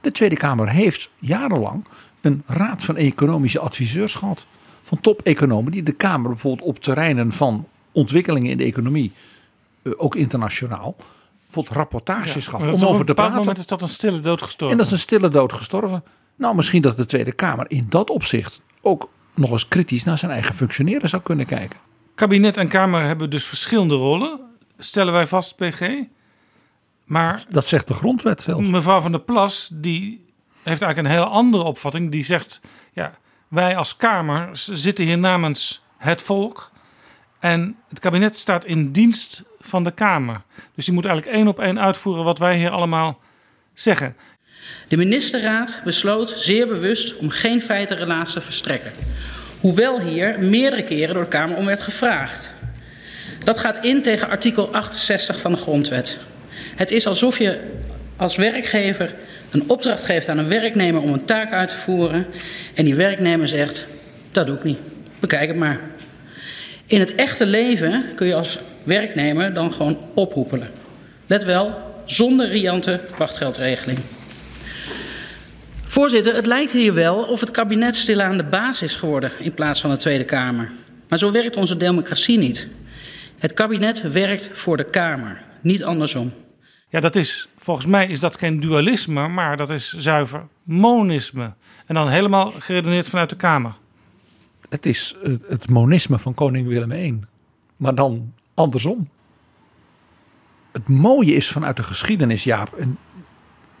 De 0.00 0.12
Tweede 0.12 0.36
Kamer 0.36 0.68
heeft 0.68 1.10
jarenlang 1.18 1.84
een 2.20 2.42
raad 2.46 2.84
van 2.84 2.96
economische 2.96 3.60
adviseurs 3.60 4.14
gehad. 4.14 4.46
Van 4.82 5.00
top-economen 5.00 5.72
die 5.72 5.82
de 5.82 5.92
Kamer 5.92 6.30
bijvoorbeeld 6.30 6.68
op 6.68 6.78
terreinen 6.78 7.32
van 7.32 7.68
ontwikkelingen 7.92 8.50
in 8.50 8.56
de 8.56 8.64
economie 8.64 9.12
eh, 9.82 9.92
ook 9.96 10.16
internationaal, 10.16 10.96
bijvoorbeeld 11.52 11.76
rapportages 11.76 12.46
gaf 12.46 12.60
om 12.60 12.88
over 12.88 13.04
te 13.04 13.14
praten. 13.14 13.38
moment 13.38 13.58
is 13.58 13.66
dat 13.66 13.82
een 13.82 13.88
stille 13.88 14.20
dood 14.20 14.42
gestorven. 14.42 14.70
En 14.70 14.76
dat 14.76 14.86
is 14.86 14.92
een 14.92 14.98
stille 14.98 15.28
dood 15.28 15.52
gestorven. 15.52 16.04
Nou, 16.36 16.54
misschien 16.54 16.82
dat 16.82 16.96
de 16.96 17.06
Tweede 17.06 17.32
Kamer 17.32 17.64
in 17.68 17.86
dat 17.88 18.10
opzicht 18.10 18.60
ook 18.80 19.10
nog 19.34 19.50
eens 19.50 19.68
kritisch 19.68 20.04
naar 20.04 20.18
zijn 20.18 20.30
eigen 20.30 20.54
functioneren 20.54 21.08
zou 21.08 21.22
kunnen 21.22 21.46
kijken. 21.46 21.78
Kabinet 22.14 22.56
en 22.56 22.68
Kamer 22.68 23.02
hebben 23.02 23.30
dus 23.30 23.44
verschillende 23.44 23.94
rollen, 23.94 24.40
stellen 24.78 25.12
wij 25.12 25.26
vast, 25.26 25.56
PG. 25.56 25.90
Maar 27.04 27.44
dat 27.48 27.66
zegt 27.66 27.88
de 27.88 27.94
grondwet 27.94 28.42
zelfs. 28.42 28.68
Mevrouw 28.68 29.00
van 29.00 29.12
der 29.12 29.20
Plas, 29.20 29.68
die 29.72 30.24
heeft 30.62 30.82
eigenlijk 30.82 30.98
een 30.98 31.20
hele 31.20 31.34
andere 31.34 31.62
opvatting. 31.62 32.10
Die 32.10 32.24
zegt, 32.24 32.60
ja, 32.92 33.12
wij 33.48 33.76
als 33.76 33.96
Kamer 33.96 34.48
zitten 34.52 35.04
hier 35.04 35.18
namens 35.18 35.84
het 35.98 36.22
volk. 36.22 36.71
En 37.42 37.76
het 37.88 37.98
kabinet 37.98 38.36
staat 38.36 38.64
in 38.64 38.92
dienst 38.92 39.42
van 39.60 39.84
de 39.84 39.90
Kamer. 39.90 40.40
Dus 40.74 40.84
die 40.84 40.94
moet 40.94 41.04
eigenlijk 41.04 41.36
één 41.36 41.48
op 41.48 41.60
één 41.60 41.80
uitvoeren 41.80 42.24
wat 42.24 42.38
wij 42.38 42.56
hier 42.56 42.70
allemaal 42.70 43.20
zeggen. 43.74 44.16
De 44.88 44.96
ministerraad 44.96 45.80
besloot 45.84 46.30
zeer 46.30 46.66
bewust 46.66 47.16
om 47.16 47.30
geen 47.30 47.62
feitenrelatie 47.62 48.34
te 48.34 48.40
verstrekken. 48.40 48.92
Hoewel 49.60 50.00
hier 50.00 50.38
meerdere 50.38 50.84
keren 50.84 51.14
door 51.14 51.22
de 51.22 51.28
Kamer 51.28 51.56
om 51.56 51.64
werd 51.64 51.82
gevraagd. 51.82 52.52
Dat 53.44 53.58
gaat 53.58 53.84
in 53.84 54.02
tegen 54.02 54.28
artikel 54.28 54.74
68 54.74 55.40
van 55.40 55.52
de 55.52 55.58
Grondwet. 55.58 56.18
Het 56.76 56.90
is 56.90 57.06
alsof 57.06 57.38
je 57.38 57.60
als 58.16 58.36
werkgever 58.36 59.14
een 59.50 59.64
opdracht 59.66 60.04
geeft 60.04 60.28
aan 60.28 60.38
een 60.38 60.48
werknemer 60.48 61.02
om 61.02 61.12
een 61.12 61.24
taak 61.24 61.52
uit 61.52 61.68
te 61.68 61.76
voeren. 61.76 62.26
En 62.74 62.84
die 62.84 62.94
werknemer 62.94 63.48
zegt: 63.48 63.86
Dat 64.30 64.46
doe 64.46 64.56
ik 64.56 64.64
niet. 64.64 64.78
Bekijk 65.20 65.48
het 65.48 65.58
maar. 65.58 65.80
In 66.92 67.00
het 67.00 67.14
echte 67.14 67.46
leven 67.46 68.04
kun 68.14 68.26
je 68.26 68.34
als 68.34 68.58
werknemer 68.82 69.54
dan 69.54 69.72
gewoon 69.72 69.98
oproepelen. 70.14 70.70
Let 71.26 71.44
wel, 71.44 71.74
zonder 72.06 72.48
riante 72.48 73.00
wachtgeldregeling. 73.18 73.98
Voorzitter, 75.84 76.34
het 76.34 76.46
lijkt 76.46 76.72
hier 76.72 76.94
wel 76.94 77.22
of 77.22 77.40
het 77.40 77.50
kabinet 77.50 77.96
stilaan 77.96 78.36
de 78.36 78.44
baas 78.44 78.82
is 78.82 78.94
geworden 78.94 79.30
in 79.38 79.54
plaats 79.54 79.80
van 79.80 79.90
de 79.90 79.96
Tweede 79.96 80.24
Kamer. 80.24 80.70
Maar 81.08 81.18
zo 81.18 81.30
werkt 81.30 81.56
onze 81.56 81.76
democratie 81.76 82.38
niet. 82.38 82.66
Het 83.38 83.54
kabinet 83.54 84.12
werkt 84.12 84.50
voor 84.52 84.76
de 84.76 84.90
Kamer, 84.90 85.42
niet 85.60 85.84
andersom. 85.84 86.32
Ja, 86.88 87.00
dat 87.00 87.16
is, 87.16 87.48
volgens 87.56 87.86
mij 87.86 88.06
is 88.06 88.20
dat 88.20 88.38
geen 88.38 88.60
dualisme, 88.60 89.28
maar 89.28 89.56
dat 89.56 89.70
is 89.70 89.92
zuiver 89.92 90.48
monisme. 90.62 91.52
En 91.86 91.94
dan 91.94 92.08
helemaal 92.08 92.52
geredeneerd 92.58 93.08
vanuit 93.08 93.30
de 93.30 93.36
Kamer 93.36 93.72
het 94.72 94.86
is 94.86 95.16
het 95.48 95.68
monisme 95.68 96.18
van 96.18 96.34
koning 96.34 96.68
Willem 96.68 96.92
I. 96.92 97.20
Maar 97.76 97.94
dan 97.94 98.32
andersom. 98.54 99.08
Het 100.72 100.88
mooie 100.88 101.34
is 101.34 101.50
vanuit 101.50 101.76
de 101.76 101.82
geschiedenis, 101.82 102.44
Jaap, 102.44 102.74
en 102.74 102.98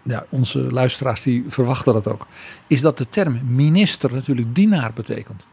ja, 0.02 0.26
onze 0.28 0.58
luisteraars 0.58 1.22
die 1.22 1.44
verwachten 1.48 1.92
dat 1.92 2.06
ook, 2.06 2.26
is 2.66 2.80
dat 2.80 2.98
de 2.98 3.08
term 3.08 3.40
minister 3.46 4.12
natuurlijk 4.12 4.54
dienaar 4.54 4.92
betekent. 4.92 5.46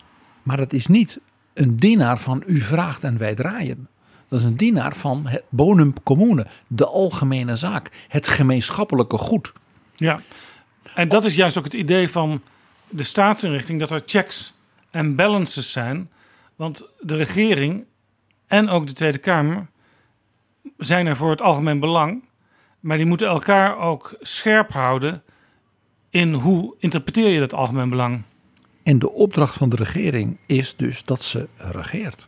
Maar 0.43 0.57
dat 0.57 0.73
is 0.73 0.87
niet 0.87 1.19
een 1.53 1.77
dienaar 1.77 2.19
van 2.19 2.43
u 2.45 2.61
vraagt 2.61 3.03
en 3.03 3.17
wij 3.17 3.35
draaien. 3.35 3.87
Dat 4.27 4.39
is 4.39 4.45
een 4.45 4.57
dienaar 4.57 4.95
van 4.95 5.27
het 5.27 5.43
bonum 5.49 5.93
commune, 6.03 6.47
de 6.67 6.85
algemene 6.85 7.55
zaak, 7.55 8.05
het 8.07 8.27
gemeenschappelijke 8.27 9.17
goed. 9.17 9.53
Ja, 9.95 10.19
en 10.95 11.09
dat 11.09 11.23
is 11.23 11.35
juist 11.35 11.57
ook 11.57 11.63
het 11.63 11.73
idee 11.73 12.09
van 12.09 12.41
de 12.89 13.03
staatsinrichting, 13.03 13.79
dat 13.79 13.91
er 13.91 14.01
checks 14.05 14.57
en 14.91 15.15
balances 15.15 15.71
zijn. 15.71 16.11
Want 16.55 16.89
de 16.99 17.15
regering 17.15 17.85
en 18.47 18.69
ook 18.69 18.87
de 18.87 18.93
Tweede 18.93 19.17
Kamer 19.17 19.67
zijn 20.77 21.07
er 21.07 21.15
voor 21.15 21.29
het 21.29 21.41
algemeen 21.41 21.79
belang. 21.79 22.23
Maar 22.79 22.97
die 22.97 23.05
moeten 23.05 23.27
elkaar 23.27 23.77
ook 23.77 24.15
scherp 24.21 24.71
houden 24.71 25.23
in 26.09 26.33
hoe 26.33 26.75
interpreteer 26.79 27.29
je 27.29 27.39
dat 27.39 27.53
algemeen 27.53 27.89
belang. 27.89 28.23
En 28.83 28.99
de 28.99 29.11
opdracht 29.11 29.53
van 29.53 29.69
de 29.69 29.75
regering 29.75 30.37
is 30.45 30.75
dus 30.75 31.03
dat 31.03 31.23
ze 31.23 31.47
regeert. 31.57 32.27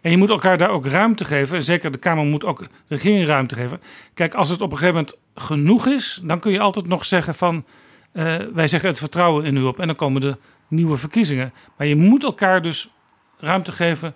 En 0.00 0.10
je 0.10 0.16
moet 0.16 0.30
elkaar 0.30 0.58
daar 0.58 0.70
ook 0.70 0.86
ruimte 0.86 1.24
geven. 1.24 1.56
En 1.56 1.62
zeker 1.62 1.90
de 1.90 1.98
Kamer 1.98 2.24
moet 2.24 2.44
ook 2.44 2.58
de 2.58 2.68
regering 2.88 3.26
ruimte 3.26 3.54
geven. 3.54 3.80
Kijk, 4.14 4.34
als 4.34 4.48
het 4.48 4.60
op 4.60 4.72
een 4.72 4.78
gegeven 4.78 4.94
moment 4.94 5.18
genoeg 5.34 5.86
is, 5.86 6.20
dan 6.22 6.38
kun 6.38 6.52
je 6.52 6.60
altijd 6.60 6.86
nog 6.86 7.04
zeggen 7.04 7.34
van 7.34 7.64
uh, 8.12 8.34
wij 8.52 8.68
zeggen 8.68 8.88
het 8.88 8.98
vertrouwen 8.98 9.44
in 9.44 9.56
u 9.56 9.62
op. 9.62 9.80
En 9.80 9.86
dan 9.86 9.96
komen 9.96 10.20
de 10.20 10.36
nieuwe 10.68 10.96
verkiezingen. 10.96 11.52
Maar 11.76 11.86
je 11.86 11.96
moet 11.96 12.24
elkaar 12.24 12.62
dus 12.62 12.90
ruimte 13.38 13.72
geven 13.72 14.14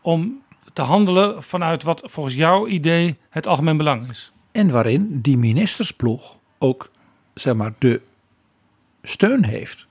om 0.00 0.42
te 0.72 0.82
handelen 0.82 1.42
vanuit 1.42 1.82
wat 1.82 2.02
volgens 2.04 2.34
jouw 2.34 2.66
idee 2.66 3.16
het 3.30 3.46
algemeen 3.46 3.76
belang 3.76 4.10
is. 4.10 4.32
En 4.52 4.70
waarin 4.70 5.20
die 5.20 5.38
ministersploeg 5.38 6.36
ook 6.58 6.90
zeg 7.34 7.54
maar, 7.54 7.72
de 7.78 8.00
steun 9.02 9.44
heeft 9.44 9.86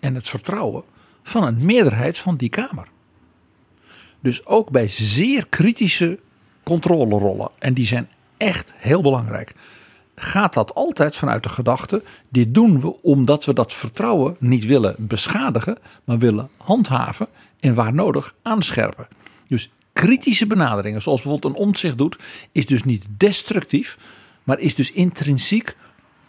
en 0.00 0.14
het 0.14 0.28
vertrouwen 0.28 0.84
van 1.22 1.44
een 1.44 1.64
meerderheid 1.64 2.18
van 2.18 2.36
die 2.36 2.48
Kamer. 2.48 2.88
Dus 4.20 4.46
ook 4.46 4.70
bij 4.70 4.88
zeer 4.88 5.46
kritische 5.46 6.18
controlerollen, 6.62 7.50
en 7.58 7.74
die 7.74 7.86
zijn 7.86 8.08
echt 8.36 8.74
heel 8.76 9.02
belangrijk. 9.02 9.54
Gaat 10.16 10.54
dat 10.54 10.74
altijd 10.74 11.16
vanuit 11.16 11.42
de 11.42 11.48
gedachte: 11.48 12.02
dit 12.28 12.54
doen 12.54 12.80
we 12.80 13.02
omdat 13.02 13.44
we 13.44 13.52
dat 13.52 13.72
vertrouwen 13.72 14.36
niet 14.38 14.64
willen 14.64 14.94
beschadigen, 14.98 15.78
maar 16.04 16.18
willen 16.18 16.50
handhaven 16.56 17.28
en 17.60 17.74
waar 17.74 17.94
nodig 17.94 18.34
aanscherpen. 18.42 19.08
Dus 19.48 19.70
kritische 19.92 20.46
benaderingen, 20.46 21.02
zoals 21.02 21.22
bijvoorbeeld 21.22 21.54
een 21.54 21.60
omzicht 21.60 21.98
doet, 21.98 22.18
is 22.52 22.66
dus 22.66 22.84
niet 22.84 23.06
destructief, 23.08 23.98
maar 24.44 24.58
is 24.58 24.74
dus 24.74 24.92
intrinsiek 24.92 25.76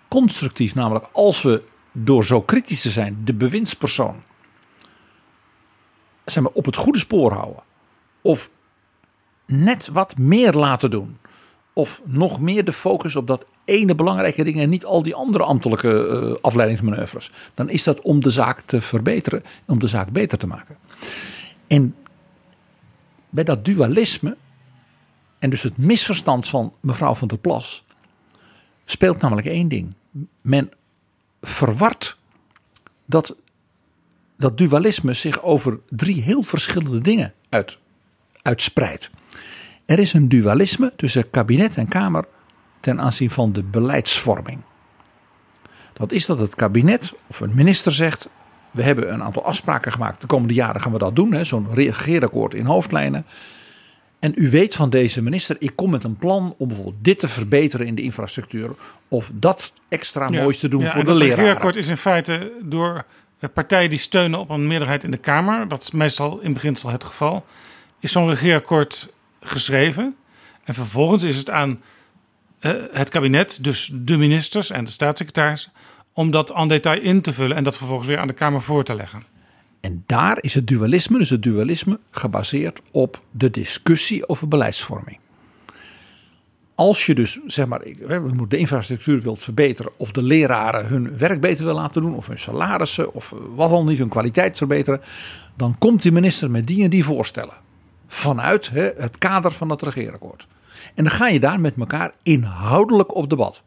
constructief. 0.08 0.76
Namelijk 0.76 1.06
als 1.12 1.42
we 1.42 1.64
door 1.92 2.26
zo 2.26 2.42
kritisch 2.42 2.82
te 2.82 2.90
zijn 2.90 3.22
de 3.24 3.34
bewindspersoon 3.34 4.24
zeg 6.32 6.44
maar, 6.44 6.52
op 6.54 6.66
het 6.66 6.76
goede 6.76 7.00
spoor 7.00 7.32
houden, 7.32 7.64
of 8.22 8.50
net 9.46 9.88
wat 9.88 10.18
meer 10.18 10.54
laten 10.54 10.92
doen, 10.92 11.18
of 11.78 12.02
nog 12.06 12.40
meer 12.40 12.66
de 12.66 12.74
focus 12.74 13.16
op 13.16 13.28
dat 13.28 13.46
ene 13.66 13.96
belangrijke 13.96 14.44
ding 14.44 14.60
en 14.60 14.70
niet 14.70 14.86
al 14.86 15.04
die 15.04 15.16
andere 15.16 15.44
ambtelijke 15.44 16.22
uh, 16.24 16.36
afleidingsmanoeuvres, 16.42 17.32
dan 17.54 17.70
is 17.70 17.84
dat 17.84 18.02
om 18.02 18.22
de 18.22 18.32
zaak 18.32 18.62
te 18.62 18.82
verbeteren, 18.82 19.44
om 19.66 19.80
de 19.80 19.88
zaak 19.88 20.10
beter 20.10 20.38
te 20.38 20.48
maken. 20.48 20.78
En 21.68 21.96
bij 23.30 23.44
dat 23.44 23.66
dualisme 23.66 24.38
en 25.40 25.50
dus 25.50 25.64
het 25.64 25.78
misverstand 25.78 26.48
van 26.48 26.74
mevrouw 26.80 27.14
van 27.16 27.28
der 27.28 27.38
Plas 27.38 27.84
speelt 28.86 29.22
namelijk 29.22 29.48
één 29.48 29.68
ding. 29.68 29.94
Men 30.42 30.72
verwart 31.42 32.18
dat 33.06 33.36
dat 34.38 34.58
dualisme 34.58 35.14
zich 35.14 35.44
over 35.44 35.80
drie 35.90 36.22
heel 36.22 36.42
verschillende 36.42 37.02
dingen 37.02 37.34
uit, 37.50 37.78
uitspreidt. 38.42 39.10
Er 39.88 40.00
is 40.00 40.14
een 40.14 40.30
dualisme 40.30 40.94
tussen 40.96 41.30
kabinet 41.30 41.78
en 41.78 41.88
Kamer 41.88 42.26
ten 42.80 43.02
aanzien 43.02 43.30
van 43.30 43.54
de 43.54 43.64
beleidsvorming. 43.64 44.60
Dat 45.94 46.12
is 46.12 46.26
dat 46.26 46.40
het 46.40 46.56
kabinet 46.56 47.14
of 47.28 47.40
een 47.40 47.56
minister 47.56 47.92
zegt: 47.92 48.30
We 48.72 48.84
hebben 48.84 49.14
een 49.14 49.24
aantal 49.24 49.44
afspraken 49.44 49.92
gemaakt. 49.92 50.22
De 50.22 50.28
komende 50.28 50.54
jaren 50.54 50.82
gaan 50.82 50.92
we 50.92 50.98
dat 50.98 51.16
doen. 51.16 51.46
Zo'n 51.46 51.68
regeerakkoord 51.74 52.54
in 52.54 52.66
hoofdlijnen. 52.66 53.26
En 54.20 54.32
u 54.36 54.50
weet 54.50 54.76
van 54.76 54.90
deze 54.90 55.22
minister, 55.22 55.56
ik 55.60 55.76
kom 55.76 55.90
met 55.90 56.04
een 56.04 56.16
plan 56.16 56.56
om 56.58 56.68
bijvoorbeeld 56.68 57.04
dit 57.04 57.20
te 57.20 57.28
verbeteren 57.28 57.88
in 57.88 57.96
de 57.96 58.02
infrastructuur. 58.02 58.70
Of 59.08 59.32
dat 59.34 59.74
extra 59.90 60.28
moois 60.28 60.60
te 60.60 60.68
doen 60.68 60.82
ja, 60.82 60.92
voor 60.92 61.04
de 61.04 61.14
leraren. 61.14 61.30
Het 61.30 61.38
regeerakkoord 61.38 61.76
is 61.76 61.88
in 61.88 61.98
feite 61.98 62.52
door 62.64 63.06
partijen 63.54 63.90
die 63.90 64.00
steunen 64.00 64.40
op 64.40 64.50
een 64.50 64.68
meerderheid 64.68 65.04
in 65.04 65.12
de 65.12 65.18
Kamer. 65.18 65.68
Dat 65.68 65.82
is 65.82 65.92
meestal 65.92 66.40
in 66.40 66.54
beginsel 66.54 66.90
het 66.90 67.04
geval. 67.04 67.46
Is 68.00 68.12
zo'n 68.12 68.30
regeerakkoord 68.30 69.10
geschreven. 69.40 70.16
En 70.64 70.74
vervolgens 70.74 71.24
is 71.24 71.38
het 71.38 71.50
aan 71.50 71.82
uh, 72.62 72.72
het 72.92 73.10
kabinet, 73.10 73.64
dus 73.64 73.92
de 73.94 74.18
ministers 74.18 74.70
en 74.70 74.84
de 74.84 74.92
staatssecretaris, 74.92 75.70
om 76.14 76.32
dat 76.32 76.54
aan 76.54 76.68
detail 76.68 77.02
in 77.02 77.22
te 77.22 77.34
vullen 77.34 77.58
en 77.58 77.64
dat 77.64 77.78
vervolgens 77.78 78.08
weer 78.08 78.18
aan 78.18 78.28
de 78.28 78.34
Kamer 78.34 78.62
voor 78.62 78.84
te 78.84 78.96
leggen. 78.96 79.22
En 79.80 80.04
daar 80.06 80.38
is 80.42 80.54
het 80.54 80.68
dualisme, 80.68 81.18
dus 81.18 81.30
het 81.30 81.44
dualisme, 81.44 82.00
gebaseerd 82.12 82.82
op 82.92 83.22
de 83.32 83.50
discussie 83.50 84.30
over 84.30 84.48
beleidsvorming. 84.48 85.20
Als 86.76 87.06
je 87.06 87.16
dus, 87.16 87.40
zeg 87.46 87.68
maar, 87.68 87.82
de 88.48 88.58
infrastructuur 88.58 89.22
wilt 89.22 89.44
verbeteren, 89.44 89.92
of 89.98 90.12
de 90.12 90.24
leraren 90.24 90.86
hun 90.86 91.18
werk 91.18 91.42
beter 91.42 91.66
wil 91.66 91.74
laten 91.74 92.02
doen, 92.02 92.16
of 92.16 92.28
hun 92.28 92.40
salarissen, 92.40 93.14
of 93.14 93.34
wat 93.56 93.70
dan 93.70 93.86
niet, 93.86 93.98
hun 93.98 94.10
kwaliteit 94.10 94.58
verbeteren, 94.58 95.02
dan 95.56 95.78
komt 95.78 96.02
die 96.02 96.12
minister 96.12 96.52
met 96.52 96.68
die 96.68 96.84
en 96.84 96.90
die 96.90 97.04
voorstellen. 97.04 97.66
Vanuit 98.08 98.70
hè, 98.70 98.92
het 98.98 99.18
kader 99.18 99.52
van 99.52 99.70
het 99.70 99.82
regeerakkoord. 99.82 100.48
En 100.96 101.04
dan 101.04 101.14
ga 101.14 101.28
je 101.28 101.40
daar 101.40 101.60
met 101.60 101.74
elkaar 101.78 102.14
inhoudelijk 102.24 103.16
op 103.16 103.30
debat. 103.30 103.62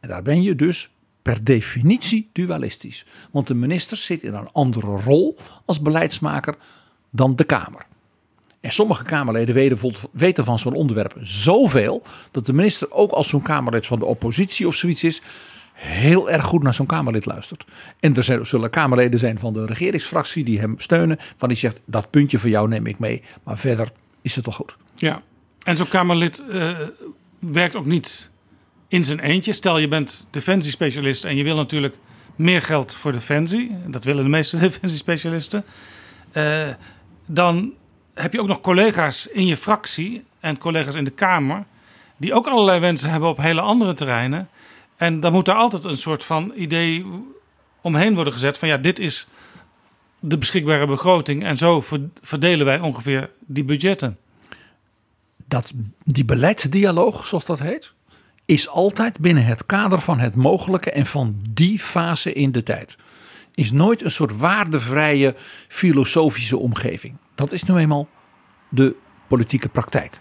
En 0.00 0.08
daar 0.08 0.22
ben 0.22 0.42
je 0.42 0.54
dus 0.54 0.90
per 1.22 1.44
definitie 1.44 2.30
dualistisch. 2.32 3.06
Want 3.30 3.46
de 3.46 3.54
minister 3.54 3.96
zit 3.96 4.22
in 4.22 4.34
een 4.34 4.50
andere 4.52 4.96
rol 4.96 5.36
als 5.64 5.80
beleidsmaker 5.80 6.54
dan 7.10 7.36
de 7.36 7.44
Kamer. 7.44 7.86
En 8.60 8.72
sommige 8.72 9.04
Kamerleden 9.04 9.78
weten 10.12 10.44
van 10.44 10.58
zo'n 10.58 10.74
onderwerp 10.74 11.16
zoveel 11.20 12.02
dat 12.30 12.46
de 12.46 12.52
minister 12.52 12.92
ook 12.92 13.10
als 13.10 13.28
zo'n 13.28 13.42
Kamerlid 13.42 13.86
van 13.86 13.98
de 13.98 14.04
oppositie 14.04 14.66
of 14.66 14.74
zoiets 14.74 15.04
is, 15.04 15.22
heel 15.76 16.30
erg 16.30 16.44
goed 16.44 16.62
naar 16.62 16.74
zo'n 16.74 16.86
Kamerlid 16.86 17.26
luistert. 17.26 17.64
En 18.00 18.16
er 18.16 18.46
zullen 18.46 18.70
Kamerleden 18.70 19.18
zijn 19.18 19.38
van 19.38 19.52
de 19.52 19.66
regeringsfractie 19.66 20.44
die 20.44 20.60
hem 20.60 20.74
steunen, 20.78 21.16
van 21.36 21.48
die 21.48 21.58
zegt 21.58 21.80
dat 21.84 22.10
puntje 22.10 22.38
van 22.38 22.50
jou 22.50 22.68
neem 22.68 22.86
ik 22.86 22.98
mee, 22.98 23.22
maar 23.42 23.58
verder 23.58 23.92
is 24.22 24.36
het 24.36 24.46
al 24.46 24.52
goed. 24.52 24.76
Ja, 24.94 25.22
en 25.62 25.76
zo'n 25.76 25.88
Kamerlid 25.88 26.42
uh, 26.50 26.70
werkt 27.38 27.76
ook 27.76 27.86
niet 27.86 28.30
in 28.88 29.04
zijn 29.04 29.20
eentje. 29.20 29.52
Stel 29.52 29.78
je 29.78 29.88
bent 29.88 30.26
defensiespecialist 30.30 31.24
en 31.24 31.36
je 31.36 31.44
wil 31.44 31.56
natuurlijk 31.56 31.96
meer 32.36 32.62
geld 32.62 32.94
voor 32.94 33.12
defensie. 33.12 33.70
Dat 33.86 34.04
willen 34.04 34.22
de 34.22 34.28
meeste 34.28 34.58
defensiespecialisten. 34.66 35.64
Uh, 36.32 36.68
dan 37.26 37.72
heb 38.14 38.32
je 38.32 38.40
ook 38.40 38.46
nog 38.46 38.60
collega's 38.60 39.26
in 39.26 39.46
je 39.46 39.56
fractie 39.56 40.24
en 40.40 40.58
collega's 40.58 40.94
in 40.94 41.04
de 41.04 41.10
Kamer. 41.10 41.64
die 42.16 42.34
ook 42.34 42.46
allerlei 42.46 42.80
wensen 42.80 43.10
hebben 43.10 43.28
op 43.28 43.36
hele 43.36 43.60
andere 43.60 43.94
terreinen. 43.94 44.48
En 44.96 45.20
dan 45.20 45.32
moet 45.32 45.48
er 45.48 45.54
altijd 45.54 45.84
een 45.84 45.96
soort 45.96 46.24
van 46.24 46.52
idee 46.54 47.06
omheen 47.80 48.14
worden 48.14 48.32
gezet: 48.32 48.58
van 48.58 48.68
ja, 48.68 48.76
dit 48.76 48.98
is 48.98 49.26
de 50.20 50.38
beschikbare 50.38 50.86
begroting. 50.86 51.44
En 51.44 51.56
zo 51.56 51.84
verdelen 52.22 52.66
wij 52.66 52.80
ongeveer 52.80 53.30
die 53.40 53.64
budgetten. 53.64 54.18
Dat, 55.48 55.72
die 56.04 56.24
beleidsdialoog, 56.24 57.26
zoals 57.26 57.44
dat 57.44 57.58
heet, 57.58 57.92
is 58.44 58.68
altijd 58.68 59.18
binnen 59.18 59.44
het 59.44 59.66
kader 59.66 60.00
van 60.00 60.18
het 60.18 60.34
mogelijke 60.34 60.90
en 60.90 61.06
van 61.06 61.36
die 61.50 61.78
fase 61.78 62.32
in 62.32 62.52
de 62.52 62.62
tijd. 62.62 62.96
Is 63.54 63.72
nooit 63.72 64.04
een 64.04 64.10
soort 64.10 64.36
waardevrije 64.36 65.34
filosofische 65.68 66.58
omgeving. 66.58 67.16
Dat 67.34 67.52
is 67.52 67.62
nu 67.62 67.76
eenmaal 67.76 68.08
de 68.68 68.96
politieke 69.28 69.68
praktijk. 69.68 70.20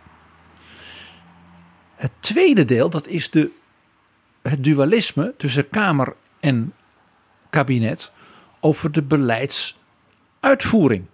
Het 1.96 2.12
tweede 2.20 2.66
deel, 2.66 2.90
dat 2.90 3.08
is 3.08 3.30
de, 3.30 3.52
het 4.50 4.64
dualisme 4.64 5.34
tussen 5.38 5.70
Kamer 5.70 6.16
en 6.40 6.74
kabinet 7.50 8.12
over 8.60 8.92
de 8.92 9.04
beleidsuitvoering. 9.04 11.06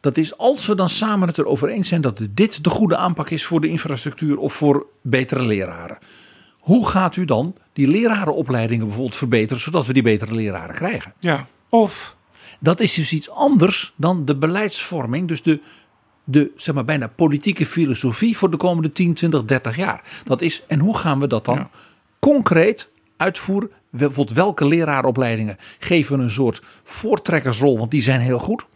Dat 0.00 0.16
is 0.16 0.36
als 0.36 0.66
we 0.66 0.74
dan 0.74 0.88
samen 0.88 1.28
het 1.28 1.38
erover 1.38 1.68
eens 1.68 1.88
zijn 1.88 2.00
dat 2.00 2.20
dit 2.30 2.64
de 2.64 2.70
goede 2.70 2.96
aanpak 2.96 3.30
is 3.30 3.44
voor 3.44 3.60
de 3.60 3.68
infrastructuur 3.68 4.38
of 4.38 4.52
voor 4.52 4.86
betere 5.02 5.44
leraren. 5.44 5.98
Hoe 6.58 6.88
gaat 6.88 7.16
u 7.16 7.24
dan 7.24 7.56
die 7.72 7.88
lerarenopleidingen 7.88 8.84
bijvoorbeeld 8.84 9.16
verbeteren 9.16 9.62
zodat 9.62 9.86
we 9.86 9.92
die 9.92 10.02
betere 10.02 10.34
leraren 10.34 10.74
krijgen? 10.74 11.14
Ja, 11.18 11.46
of 11.68 12.16
dat 12.60 12.80
is 12.80 12.94
dus 12.94 13.12
iets 13.12 13.30
anders 13.30 13.92
dan 13.96 14.24
de 14.24 14.36
beleidsvorming, 14.36 15.28
dus 15.28 15.42
de, 15.42 15.60
de 16.24 16.50
zeg 16.56 16.74
maar, 16.74 16.84
bijna 16.84 17.08
politieke 17.08 17.66
filosofie 17.66 18.36
voor 18.36 18.50
de 18.50 18.56
komende 18.56 18.92
10, 18.92 19.14
20, 19.14 19.44
30 19.44 19.76
jaar. 19.76 20.02
Dat 20.24 20.40
is, 20.40 20.62
en 20.66 20.78
hoe 20.78 20.98
gaan 20.98 21.20
we 21.20 21.26
dat 21.26 21.44
dan 21.44 21.68
concreet 22.24 22.90
uitvoeren? 23.16 23.70
Bijvoorbeeld 23.90 24.36
welke 24.36 24.66
leraaropleidingen 24.66 25.56
geven 25.78 26.20
een 26.20 26.30
soort 26.30 26.62
voortrekkersrol, 26.84 27.78
want 27.78 27.90
die 27.90 28.02
zijn 28.02 28.20
heel 28.20 28.38
goed. 28.38 28.66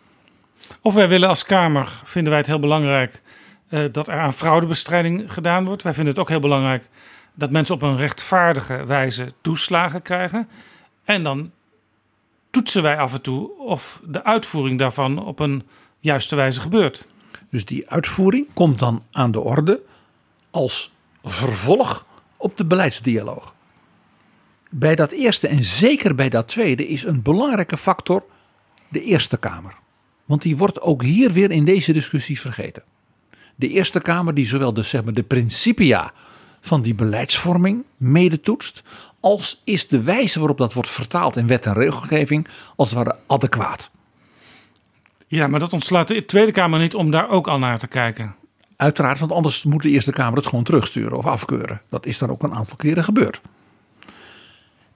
Of 0.82 0.94
wij 0.94 1.08
willen 1.08 1.28
als 1.28 1.44
Kamer, 1.44 2.00
vinden 2.04 2.30
wij 2.30 2.38
het 2.38 2.48
heel 2.48 2.58
belangrijk 2.58 3.22
uh, 3.70 3.84
dat 3.92 4.08
er 4.08 4.18
aan 4.18 4.32
fraudebestrijding 4.32 5.32
gedaan 5.32 5.64
wordt. 5.64 5.82
Wij 5.82 5.94
vinden 5.94 6.12
het 6.12 6.22
ook 6.22 6.28
heel 6.28 6.40
belangrijk 6.40 6.88
dat 7.34 7.50
mensen 7.50 7.74
op 7.74 7.82
een 7.82 7.96
rechtvaardige 7.96 8.84
wijze 8.86 9.32
toeslagen 9.40 10.02
krijgen. 10.02 10.48
En 11.04 11.22
dan 11.22 11.50
toetsen 12.50 12.82
wij 12.82 12.98
af 12.98 13.12
en 13.12 13.22
toe 13.22 13.58
of 13.58 14.00
de 14.04 14.24
uitvoering 14.24 14.78
daarvan 14.78 15.24
op 15.24 15.38
een 15.38 15.62
juiste 15.98 16.36
wijze 16.36 16.60
gebeurt. 16.60 17.06
Dus 17.50 17.64
die 17.64 17.90
uitvoering 17.90 18.46
komt 18.54 18.78
dan 18.78 19.02
aan 19.12 19.30
de 19.30 19.40
orde 19.40 19.82
als 20.50 20.92
vervolg 21.22 22.06
op 22.39 22.56
de 22.56 22.65
beleidsdialoog. 22.65 23.55
Bij 24.70 24.94
dat 24.94 25.10
eerste 25.10 25.48
en 25.48 25.65
zeker 25.65 26.15
bij 26.15 26.28
dat 26.28 26.48
tweede 26.48 26.89
is 26.89 27.05
een 27.05 27.23
belangrijke 27.23 27.77
factor 27.77 28.24
de 28.89 29.02
Eerste 29.02 29.36
Kamer. 29.36 29.74
Want 30.24 30.43
die 30.43 30.56
wordt 30.56 30.81
ook 30.81 31.02
hier 31.02 31.32
weer 31.32 31.51
in 31.51 31.65
deze 31.65 31.93
discussie 31.93 32.40
vergeten. 32.40 32.82
De 33.55 33.69
Eerste 33.69 34.01
Kamer 34.01 34.35
die 34.35 34.47
zowel 34.47 34.73
de, 34.73 34.82
zeg 34.82 35.05
maar, 35.05 35.15
de 35.15 35.23
principia 35.23 36.12
van 36.60 36.82
die 36.82 36.94
beleidsvorming 36.94 37.85
mede 37.97 38.40
toetst, 38.40 38.82
als 39.20 39.62
is 39.65 39.89
de 39.89 40.02
wijze 40.02 40.39
waarop 40.39 40.59
dat 40.59 40.73
wordt 40.73 40.89
vertaald 40.89 41.36
in 41.36 41.47
wet 41.47 41.66
en 41.66 41.74
regelgeving 41.74 42.48
als 42.77 42.90
het 42.90 42.98
ware 42.98 43.19
adequaat. 43.27 43.90
Ja, 45.27 45.47
maar 45.47 45.60
dat 45.60 45.73
ontslaat 45.73 46.09
de 46.09 46.24
Tweede 46.24 46.52
Kamer 46.52 46.81
niet 46.81 46.94
om 46.94 47.10
daar 47.10 47.28
ook 47.28 47.48
al 47.48 47.59
naar 47.59 47.78
te 47.78 47.86
kijken. 47.86 48.35
Uiteraard, 48.78 49.18
want 49.18 49.32
anders 49.32 49.64
moet 49.64 49.82
de 49.82 49.88
Eerste 49.88 50.10
Kamer 50.10 50.36
het 50.36 50.46
gewoon 50.46 50.64
terugsturen 50.64 51.18
of 51.18 51.26
afkeuren. 51.26 51.82
Dat 51.88 52.06
is 52.06 52.18
dan 52.18 52.30
ook 52.30 52.42
een 52.42 52.55
aantal 52.55 52.76
keren 52.76 53.05
gebeurd. 53.05 53.40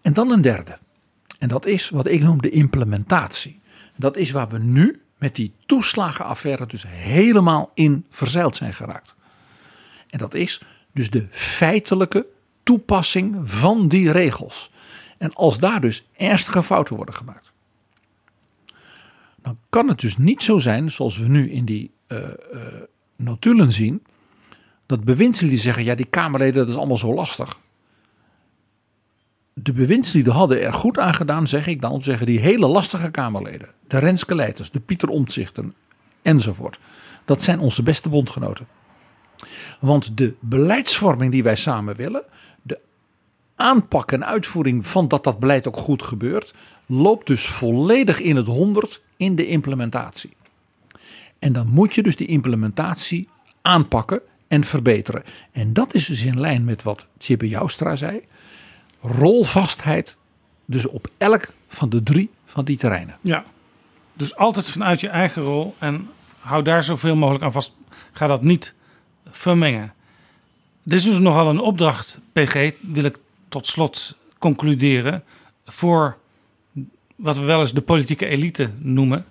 En 0.00 0.12
dan 0.12 0.30
een 0.30 0.40
derde. 0.40 0.78
En 1.38 1.48
dat 1.48 1.66
is 1.66 1.90
wat 1.90 2.06
ik 2.06 2.22
noem 2.22 2.42
de 2.42 2.50
implementatie. 2.50 3.60
Dat 3.96 4.16
is 4.16 4.30
waar 4.30 4.48
we 4.48 4.58
nu 4.58 5.02
met 5.18 5.34
die 5.34 5.52
toeslagenaffaire 5.66 6.66
dus 6.66 6.84
helemaal 6.86 7.70
in 7.74 8.06
verzeild 8.10 8.56
zijn 8.56 8.74
geraakt. 8.74 9.14
En 10.10 10.18
dat 10.18 10.34
is 10.34 10.62
dus 10.92 11.10
de 11.10 11.26
feitelijke 11.30 12.26
toepassing 12.62 13.36
van 13.44 13.88
die 13.88 14.12
regels. 14.12 14.70
En 15.18 15.32
als 15.32 15.58
daar 15.58 15.80
dus 15.80 16.08
ernstige 16.16 16.62
fouten 16.62 16.96
worden 16.96 17.14
gemaakt, 17.14 17.52
dan 19.36 19.58
kan 19.68 19.88
het 19.88 20.00
dus 20.00 20.16
niet 20.16 20.42
zo 20.42 20.58
zijn, 20.58 20.90
zoals 20.90 21.18
we 21.18 21.28
nu 21.28 21.50
in 21.50 21.64
die 21.64 21.90
uh, 22.08 22.18
uh, 22.18 22.28
notulen 23.16 23.72
zien, 23.72 24.02
dat 24.86 25.04
bewindslieden 25.04 25.58
zeggen: 25.58 25.84
ja, 25.84 25.94
die 25.94 26.06
Kamerleden, 26.06 26.54
dat 26.54 26.68
is 26.68 26.76
allemaal 26.76 26.98
zo 26.98 27.14
lastig. 27.14 27.60
De 29.54 29.72
bewindslieden 29.72 30.32
hadden 30.32 30.62
er 30.62 30.72
goed 30.72 30.98
aan 30.98 31.14
gedaan, 31.14 31.46
zeg 31.46 31.66
ik 31.66 31.80
dan, 31.80 32.02
zeggen 32.02 32.26
die 32.26 32.40
hele 32.40 32.66
lastige 32.66 33.10
Kamerleden, 33.10 33.68
de 33.86 33.98
Renske 33.98 34.34
Leiters, 34.34 34.70
de 34.70 34.80
Pieter 34.80 35.08
Omtzigten 35.08 35.74
enzovoort. 36.22 36.78
Dat 37.24 37.42
zijn 37.42 37.58
onze 37.58 37.82
beste 37.82 38.08
bondgenoten. 38.08 38.66
Want 39.80 40.16
de 40.16 40.34
beleidsvorming 40.40 41.32
die 41.32 41.42
wij 41.42 41.56
samen 41.56 41.96
willen, 41.96 42.22
de 42.62 42.80
aanpak 43.56 44.12
en 44.12 44.26
uitvoering 44.26 44.86
van 44.86 45.08
dat 45.08 45.24
dat 45.24 45.38
beleid 45.38 45.68
ook 45.68 45.76
goed 45.76 46.02
gebeurt, 46.02 46.54
loopt 46.86 47.26
dus 47.26 47.46
volledig 47.46 48.20
in 48.20 48.36
het 48.36 48.46
honderd 48.46 49.02
in 49.16 49.34
de 49.34 49.46
implementatie. 49.46 50.36
En 51.42 51.52
dan 51.52 51.68
moet 51.70 51.94
je 51.94 52.02
dus 52.02 52.16
die 52.16 52.26
implementatie 52.26 53.28
aanpakken 53.62 54.20
en 54.48 54.64
verbeteren. 54.64 55.22
En 55.52 55.72
dat 55.72 55.94
is 55.94 56.06
dus 56.06 56.22
in 56.22 56.40
lijn 56.40 56.64
met 56.64 56.82
wat 56.82 57.06
Tjibbe 57.18 57.48
Joustra 57.48 57.96
zei. 57.96 58.20
Rolvastheid, 59.00 60.16
dus 60.64 60.86
op 60.86 61.08
elk 61.18 61.48
van 61.68 61.88
de 61.88 62.02
drie 62.02 62.30
van 62.46 62.64
die 62.64 62.76
terreinen. 62.76 63.16
Ja, 63.20 63.44
dus 64.12 64.36
altijd 64.36 64.70
vanuit 64.70 65.00
je 65.00 65.08
eigen 65.08 65.42
rol 65.42 65.74
en 65.78 66.08
hou 66.38 66.62
daar 66.62 66.84
zoveel 66.84 67.16
mogelijk 67.16 67.44
aan 67.44 67.52
vast. 67.52 67.74
Ga 68.12 68.26
dat 68.26 68.42
niet 68.42 68.74
vermengen. 69.30 69.92
Dit 70.82 70.98
is 70.98 71.04
dus 71.04 71.18
nogal 71.18 71.48
een 71.48 71.60
opdracht, 71.60 72.20
PG, 72.32 72.70
wil 72.80 73.04
ik 73.04 73.16
tot 73.48 73.66
slot 73.66 74.16
concluderen. 74.38 75.24
Voor 75.64 76.18
wat 77.16 77.36
we 77.36 77.44
wel 77.44 77.60
eens 77.60 77.72
de 77.72 77.82
politieke 77.82 78.26
elite 78.26 78.70
noemen. 78.78 79.24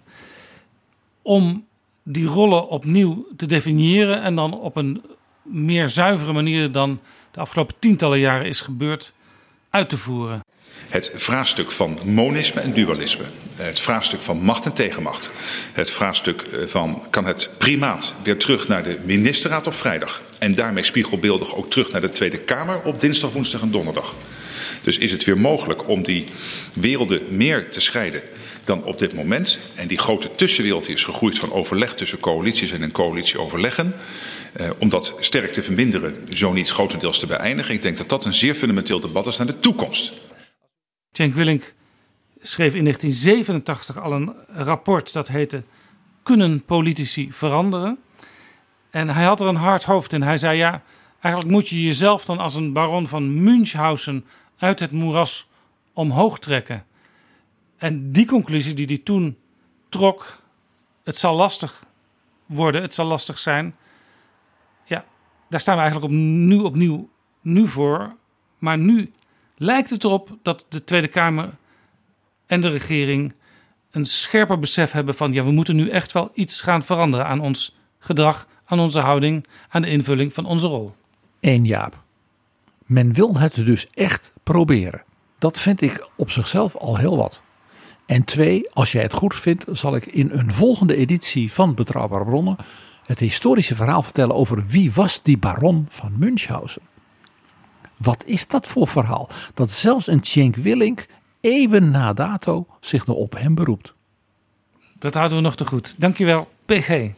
Om 1.21 1.69
die 2.11 2.25
rollen 2.25 2.67
opnieuw 2.67 3.27
te 3.35 3.45
definiëren 3.45 4.21
en 4.21 4.35
dan 4.35 4.59
op 4.59 4.75
een 4.75 5.01
meer 5.41 5.89
zuivere 5.89 6.33
manier 6.33 6.71
dan 6.71 6.99
de 7.31 7.39
afgelopen 7.39 7.75
tientallen 7.79 8.19
jaren 8.19 8.47
is 8.47 8.61
gebeurd, 8.61 9.13
uit 9.69 9.89
te 9.89 9.97
voeren. 9.97 10.41
Het 10.89 11.11
vraagstuk 11.15 11.71
van 11.71 11.97
monisme 12.05 12.61
en 12.61 12.73
dualisme. 12.73 13.23
Het 13.55 13.79
vraagstuk 13.79 14.21
van 14.21 14.41
macht 14.41 14.65
en 14.65 14.73
tegenmacht. 14.73 15.31
Het 15.73 15.91
vraagstuk 15.91 16.41
eh, 16.41 16.67
van 16.67 17.05
kan 17.09 17.25
het 17.25 17.49
primaat 17.57 18.13
weer 18.23 18.37
terug 18.37 18.67
naar 18.67 18.83
de 18.83 18.99
ministerraad 19.03 19.67
op 19.67 19.73
vrijdag. 19.73 20.21
En 20.39 20.55
daarmee 20.55 20.83
spiegelbeeldig 20.83 21.55
ook 21.55 21.69
terug 21.69 21.91
naar 21.91 22.01
de 22.01 22.09
Tweede 22.09 22.37
Kamer 22.39 22.81
op 22.81 23.01
dinsdag, 23.01 23.31
woensdag 23.31 23.61
en 23.61 23.71
donderdag. 23.71 24.13
Dus 24.83 24.97
is 24.97 25.11
het 25.11 25.23
weer 25.23 25.37
mogelijk 25.37 25.87
om 25.87 26.03
die 26.03 26.23
werelden 26.73 27.21
meer 27.29 27.69
te 27.69 27.79
scheiden 27.79 28.21
dan 28.63 28.83
op 28.83 28.99
dit 28.99 29.13
moment. 29.13 29.59
En 29.75 29.87
die 29.87 29.97
grote 29.97 30.35
tussenwereld 30.35 30.85
die 30.85 30.95
is 30.95 31.03
gegroeid 31.03 31.39
van 31.39 31.51
overleg 31.51 31.93
tussen 31.93 32.19
coalities 32.19 32.71
en 32.71 32.81
een 32.81 32.91
coalitie 32.91 33.39
overleggen. 33.39 33.95
Eh, 34.53 34.69
om 34.79 34.89
dat 34.89 35.15
sterk 35.19 35.53
te 35.53 35.63
verminderen, 35.63 36.27
zo 36.33 36.53
niet 36.53 36.69
grotendeels 36.69 37.19
te 37.19 37.25
beëindigen. 37.25 37.73
Ik 37.73 37.81
denk 37.81 37.97
dat 37.97 38.09
dat 38.09 38.25
een 38.25 38.33
zeer 38.33 38.55
fundamenteel 38.55 38.99
debat 38.99 39.27
is 39.27 39.37
naar 39.37 39.47
de 39.47 39.59
toekomst. 39.59 40.19
Cenk 41.11 41.33
Willink 41.33 41.73
schreef 42.41 42.73
in 42.73 42.83
1987 42.83 43.97
al 43.97 44.13
een 44.13 44.33
rapport 44.47 45.13
dat 45.13 45.27
heette 45.27 45.63
Kunnen 46.23 46.63
politici 46.65 47.27
veranderen? 47.31 47.99
En 48.89 49.09
hij 49.09 49.23
had 49.23 49.41
er 49.41 49.47
een 49.47 49.55
hard 49.55 49.83
hoofd 49.83 50.13
in. 50.13 50.21
Hij 50.21 50.37
zei 50.37 50.57
ja, 50.57 50.83
eigenlijk 51.21 51.53
moet 51.53 51.69
je 51.69 51.83
jezelf 51.83 52.25
dan 52.25 52.37
als 52.37 52.55
een 52.55 52.73
baron 52.73 53.07
van 53.07 53.43
Münchhausen 53.43 54.25
uit 54.57 54.79
het 54.79 54.91
moeras 54.91 55.47
omhoog 55.93 56.39
trekken. 56.39 56.85
En 57.81 58.11
die 58.11 58.25
conclusie 58.25 58.73
die 58.73 58.85
hij 58.85 58.97
toen 58.97 59.37
trok, 59.89 60.41
het 61.03 61.17
zal 61.17 61.35
lastig 61.35 61.85
worden, 62.45 62.81
het 62.81 62.93
zal 62.93 63.05
lastig 63.05 63.39
zijn. 63.39 63.75
Ja, 64.85 65.05
daar 65.49 65.59
staan 65.59 65.75
we 65.75 65.81
eigenlijk 65.81 66.11
op, 66.11 66.17
nu 66.19 66.57
opnieuw 66.57 67.09
nu 67.41 67.67
voor. 67.67 68.15
Maar 68.57 68.77
nu 68.77 69.11
lijkt 69.55 69.89
het 69.89 70.03
erop 70.03 70.37
dat 70.41 70.65
de 70.69 70.83
Tweede 70.83 71.07
Kamer 71.07 71.49
en 72.45 72.61
de 72.61 72.69
regering 72.69 73.33
een 73.91 74.05
scherper 74.05 74.59
besef 74.59 74.91
hebben 74.91 75.15
van 75.15 75.33
ja, 75.33 75.43
we 75.43 75.51
moeten 75.51 75.75
nu 75.75 75.89
echt 75.89 76.11
wel 76.11 76.29
iets 76.33 76.61
gaan 76.61 76.83
veranderen 76.83 77.25
aan 77.25 77.39
ons 77.39 77.77
gedrag, 77.99 78.47
aan 78.65 78.79
onze 78.79 78.99
houding, 78.99 79.45
aan 79.69 79.81
de 79.81 79.89
invulling 79.89 80.33
van 80.33 80.45
onze 80.45 80.67
rol. 80.67 80.95
Eén 81.39 81.65
Jaap. 81.65 82.01
Men 82.85 83.13
wil 83.13 83.37
het 83.37 83.55
dus 83.55 83.87
echt 83.87 84.33
proberen. 84.43 85.01
Dat 85.37 85.59
vind 85.59 85.81
ik 85.81 86.09
op 86.15 86.31
zichzelf 86.31 86.75
al 86.75 86.97
heel 86.97 87.17
wat. 87.17 87.41
En 88.11 88.23
twee, 88.23 88.69
als 88.73 88.91
jij 88.91 89.01
het 89.01 89.13
goed 89.13 89.35
vindt, 89.35 89.65
zal 89.71 89.95
ik 89.95 90.05
in 90.05 90.29
een 90.33 90.53
volgende 90.53 90.95
editie 90.95 91.51
van 91.51 91.73
Betrouwbare 91.73 92.25
Bronnen 92.25 92.55
het 93.05 93.19
historische 93.19 93.75
verhaal 93.75 94.03
vertellen 94.03 94.35
over 94.35 94.65
wie 94.67 94.91
was 94.91 95.19
die 95.23 95.37
baron 95.37 95.85
van 95.89 96.13
Münchhausen. 96.17 96.81
Wat 97.97 98.23
is 98.25 98.47
dat 98.47 98.67
voor 98.67 98.87
verhaal? 98.87 99.29
Dat 99.53 99.71
zelfs 99.71 100.07
een 100.07 100.19
Tjenk 100.19 100.55
Willink 100.55 101.05
even 101.41 101.91
na 101.91 102.13
dato 102.13 102.67
zich 102.79 103.05
nog 103.05 103.17
op 103.17 103.37
hem 103.37 103.55
beroept. 103.55 103.93
Dat 104.99 105.13
houden 105.13 105.37
we 105.37 105.43
nog 105.43 105.55
te 105.55 105.65
goed. 105.65 105.95
Dankjewel, 105.97 106.49
PG. 106.65 107.09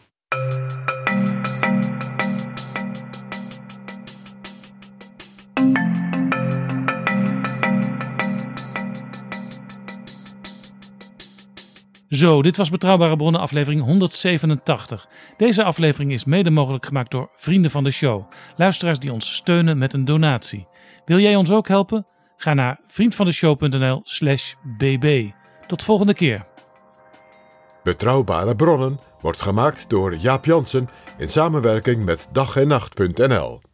Zo, 12.14 12.42
dit 12.42 12.58
was 12.58 12.70
Betrouwbare 12.70 13.16
Bronnen 13.16 13.42
aflevering 13.42 13.82
187. 13.82 15.08
Deze 15.38 15.64
aflevering 15.64 16.12
is 16.12 16.26
mede 16.26 16.50
mogelijk 16.50 16.86
gemaakt 16.86 17.12
door 17.12 17.30
vrienden 17.36 17.72
van 17.72 17.84
de 17.84 17.92
show. 17.92 18.24
Luisteraars 18.56 19.00
die 19.00 19.12
ons 19.12 19.36
steunen 19.36 19.78
met 19.78 19.94
een 19.94 20.06
donatie. 20.06 20.68
Wil 21.06 21.20
jij 21.20 21.36
ons 21.36 21.52
ook 21.52 21.68
helpen? 21.68 22.06
Ga 22.38 22.54
naar 22.54 22.80
vriendvandeshow.nl 22.88 24.02
slash 24.04 24.54
bb. 24.78 25.30
Tot 25.68 25.84
volgende 25.84 26.14
keer. 26.14 26.46
Betrouwbare 27.84 28.56
Bronnen 28.56 29.00
wordt 29.22 29.42
gemaakt 29.42 29.90
door 29.90 30.16
Jaap 30.16 30.46
Jansen 30.46 30.90
in 31.18 31.30
samenwerking 31.30 32.06
met 32.06 32.30
dag 32.32 32.56
en 32.56 32.68
nacht.nl. 32.68 33.73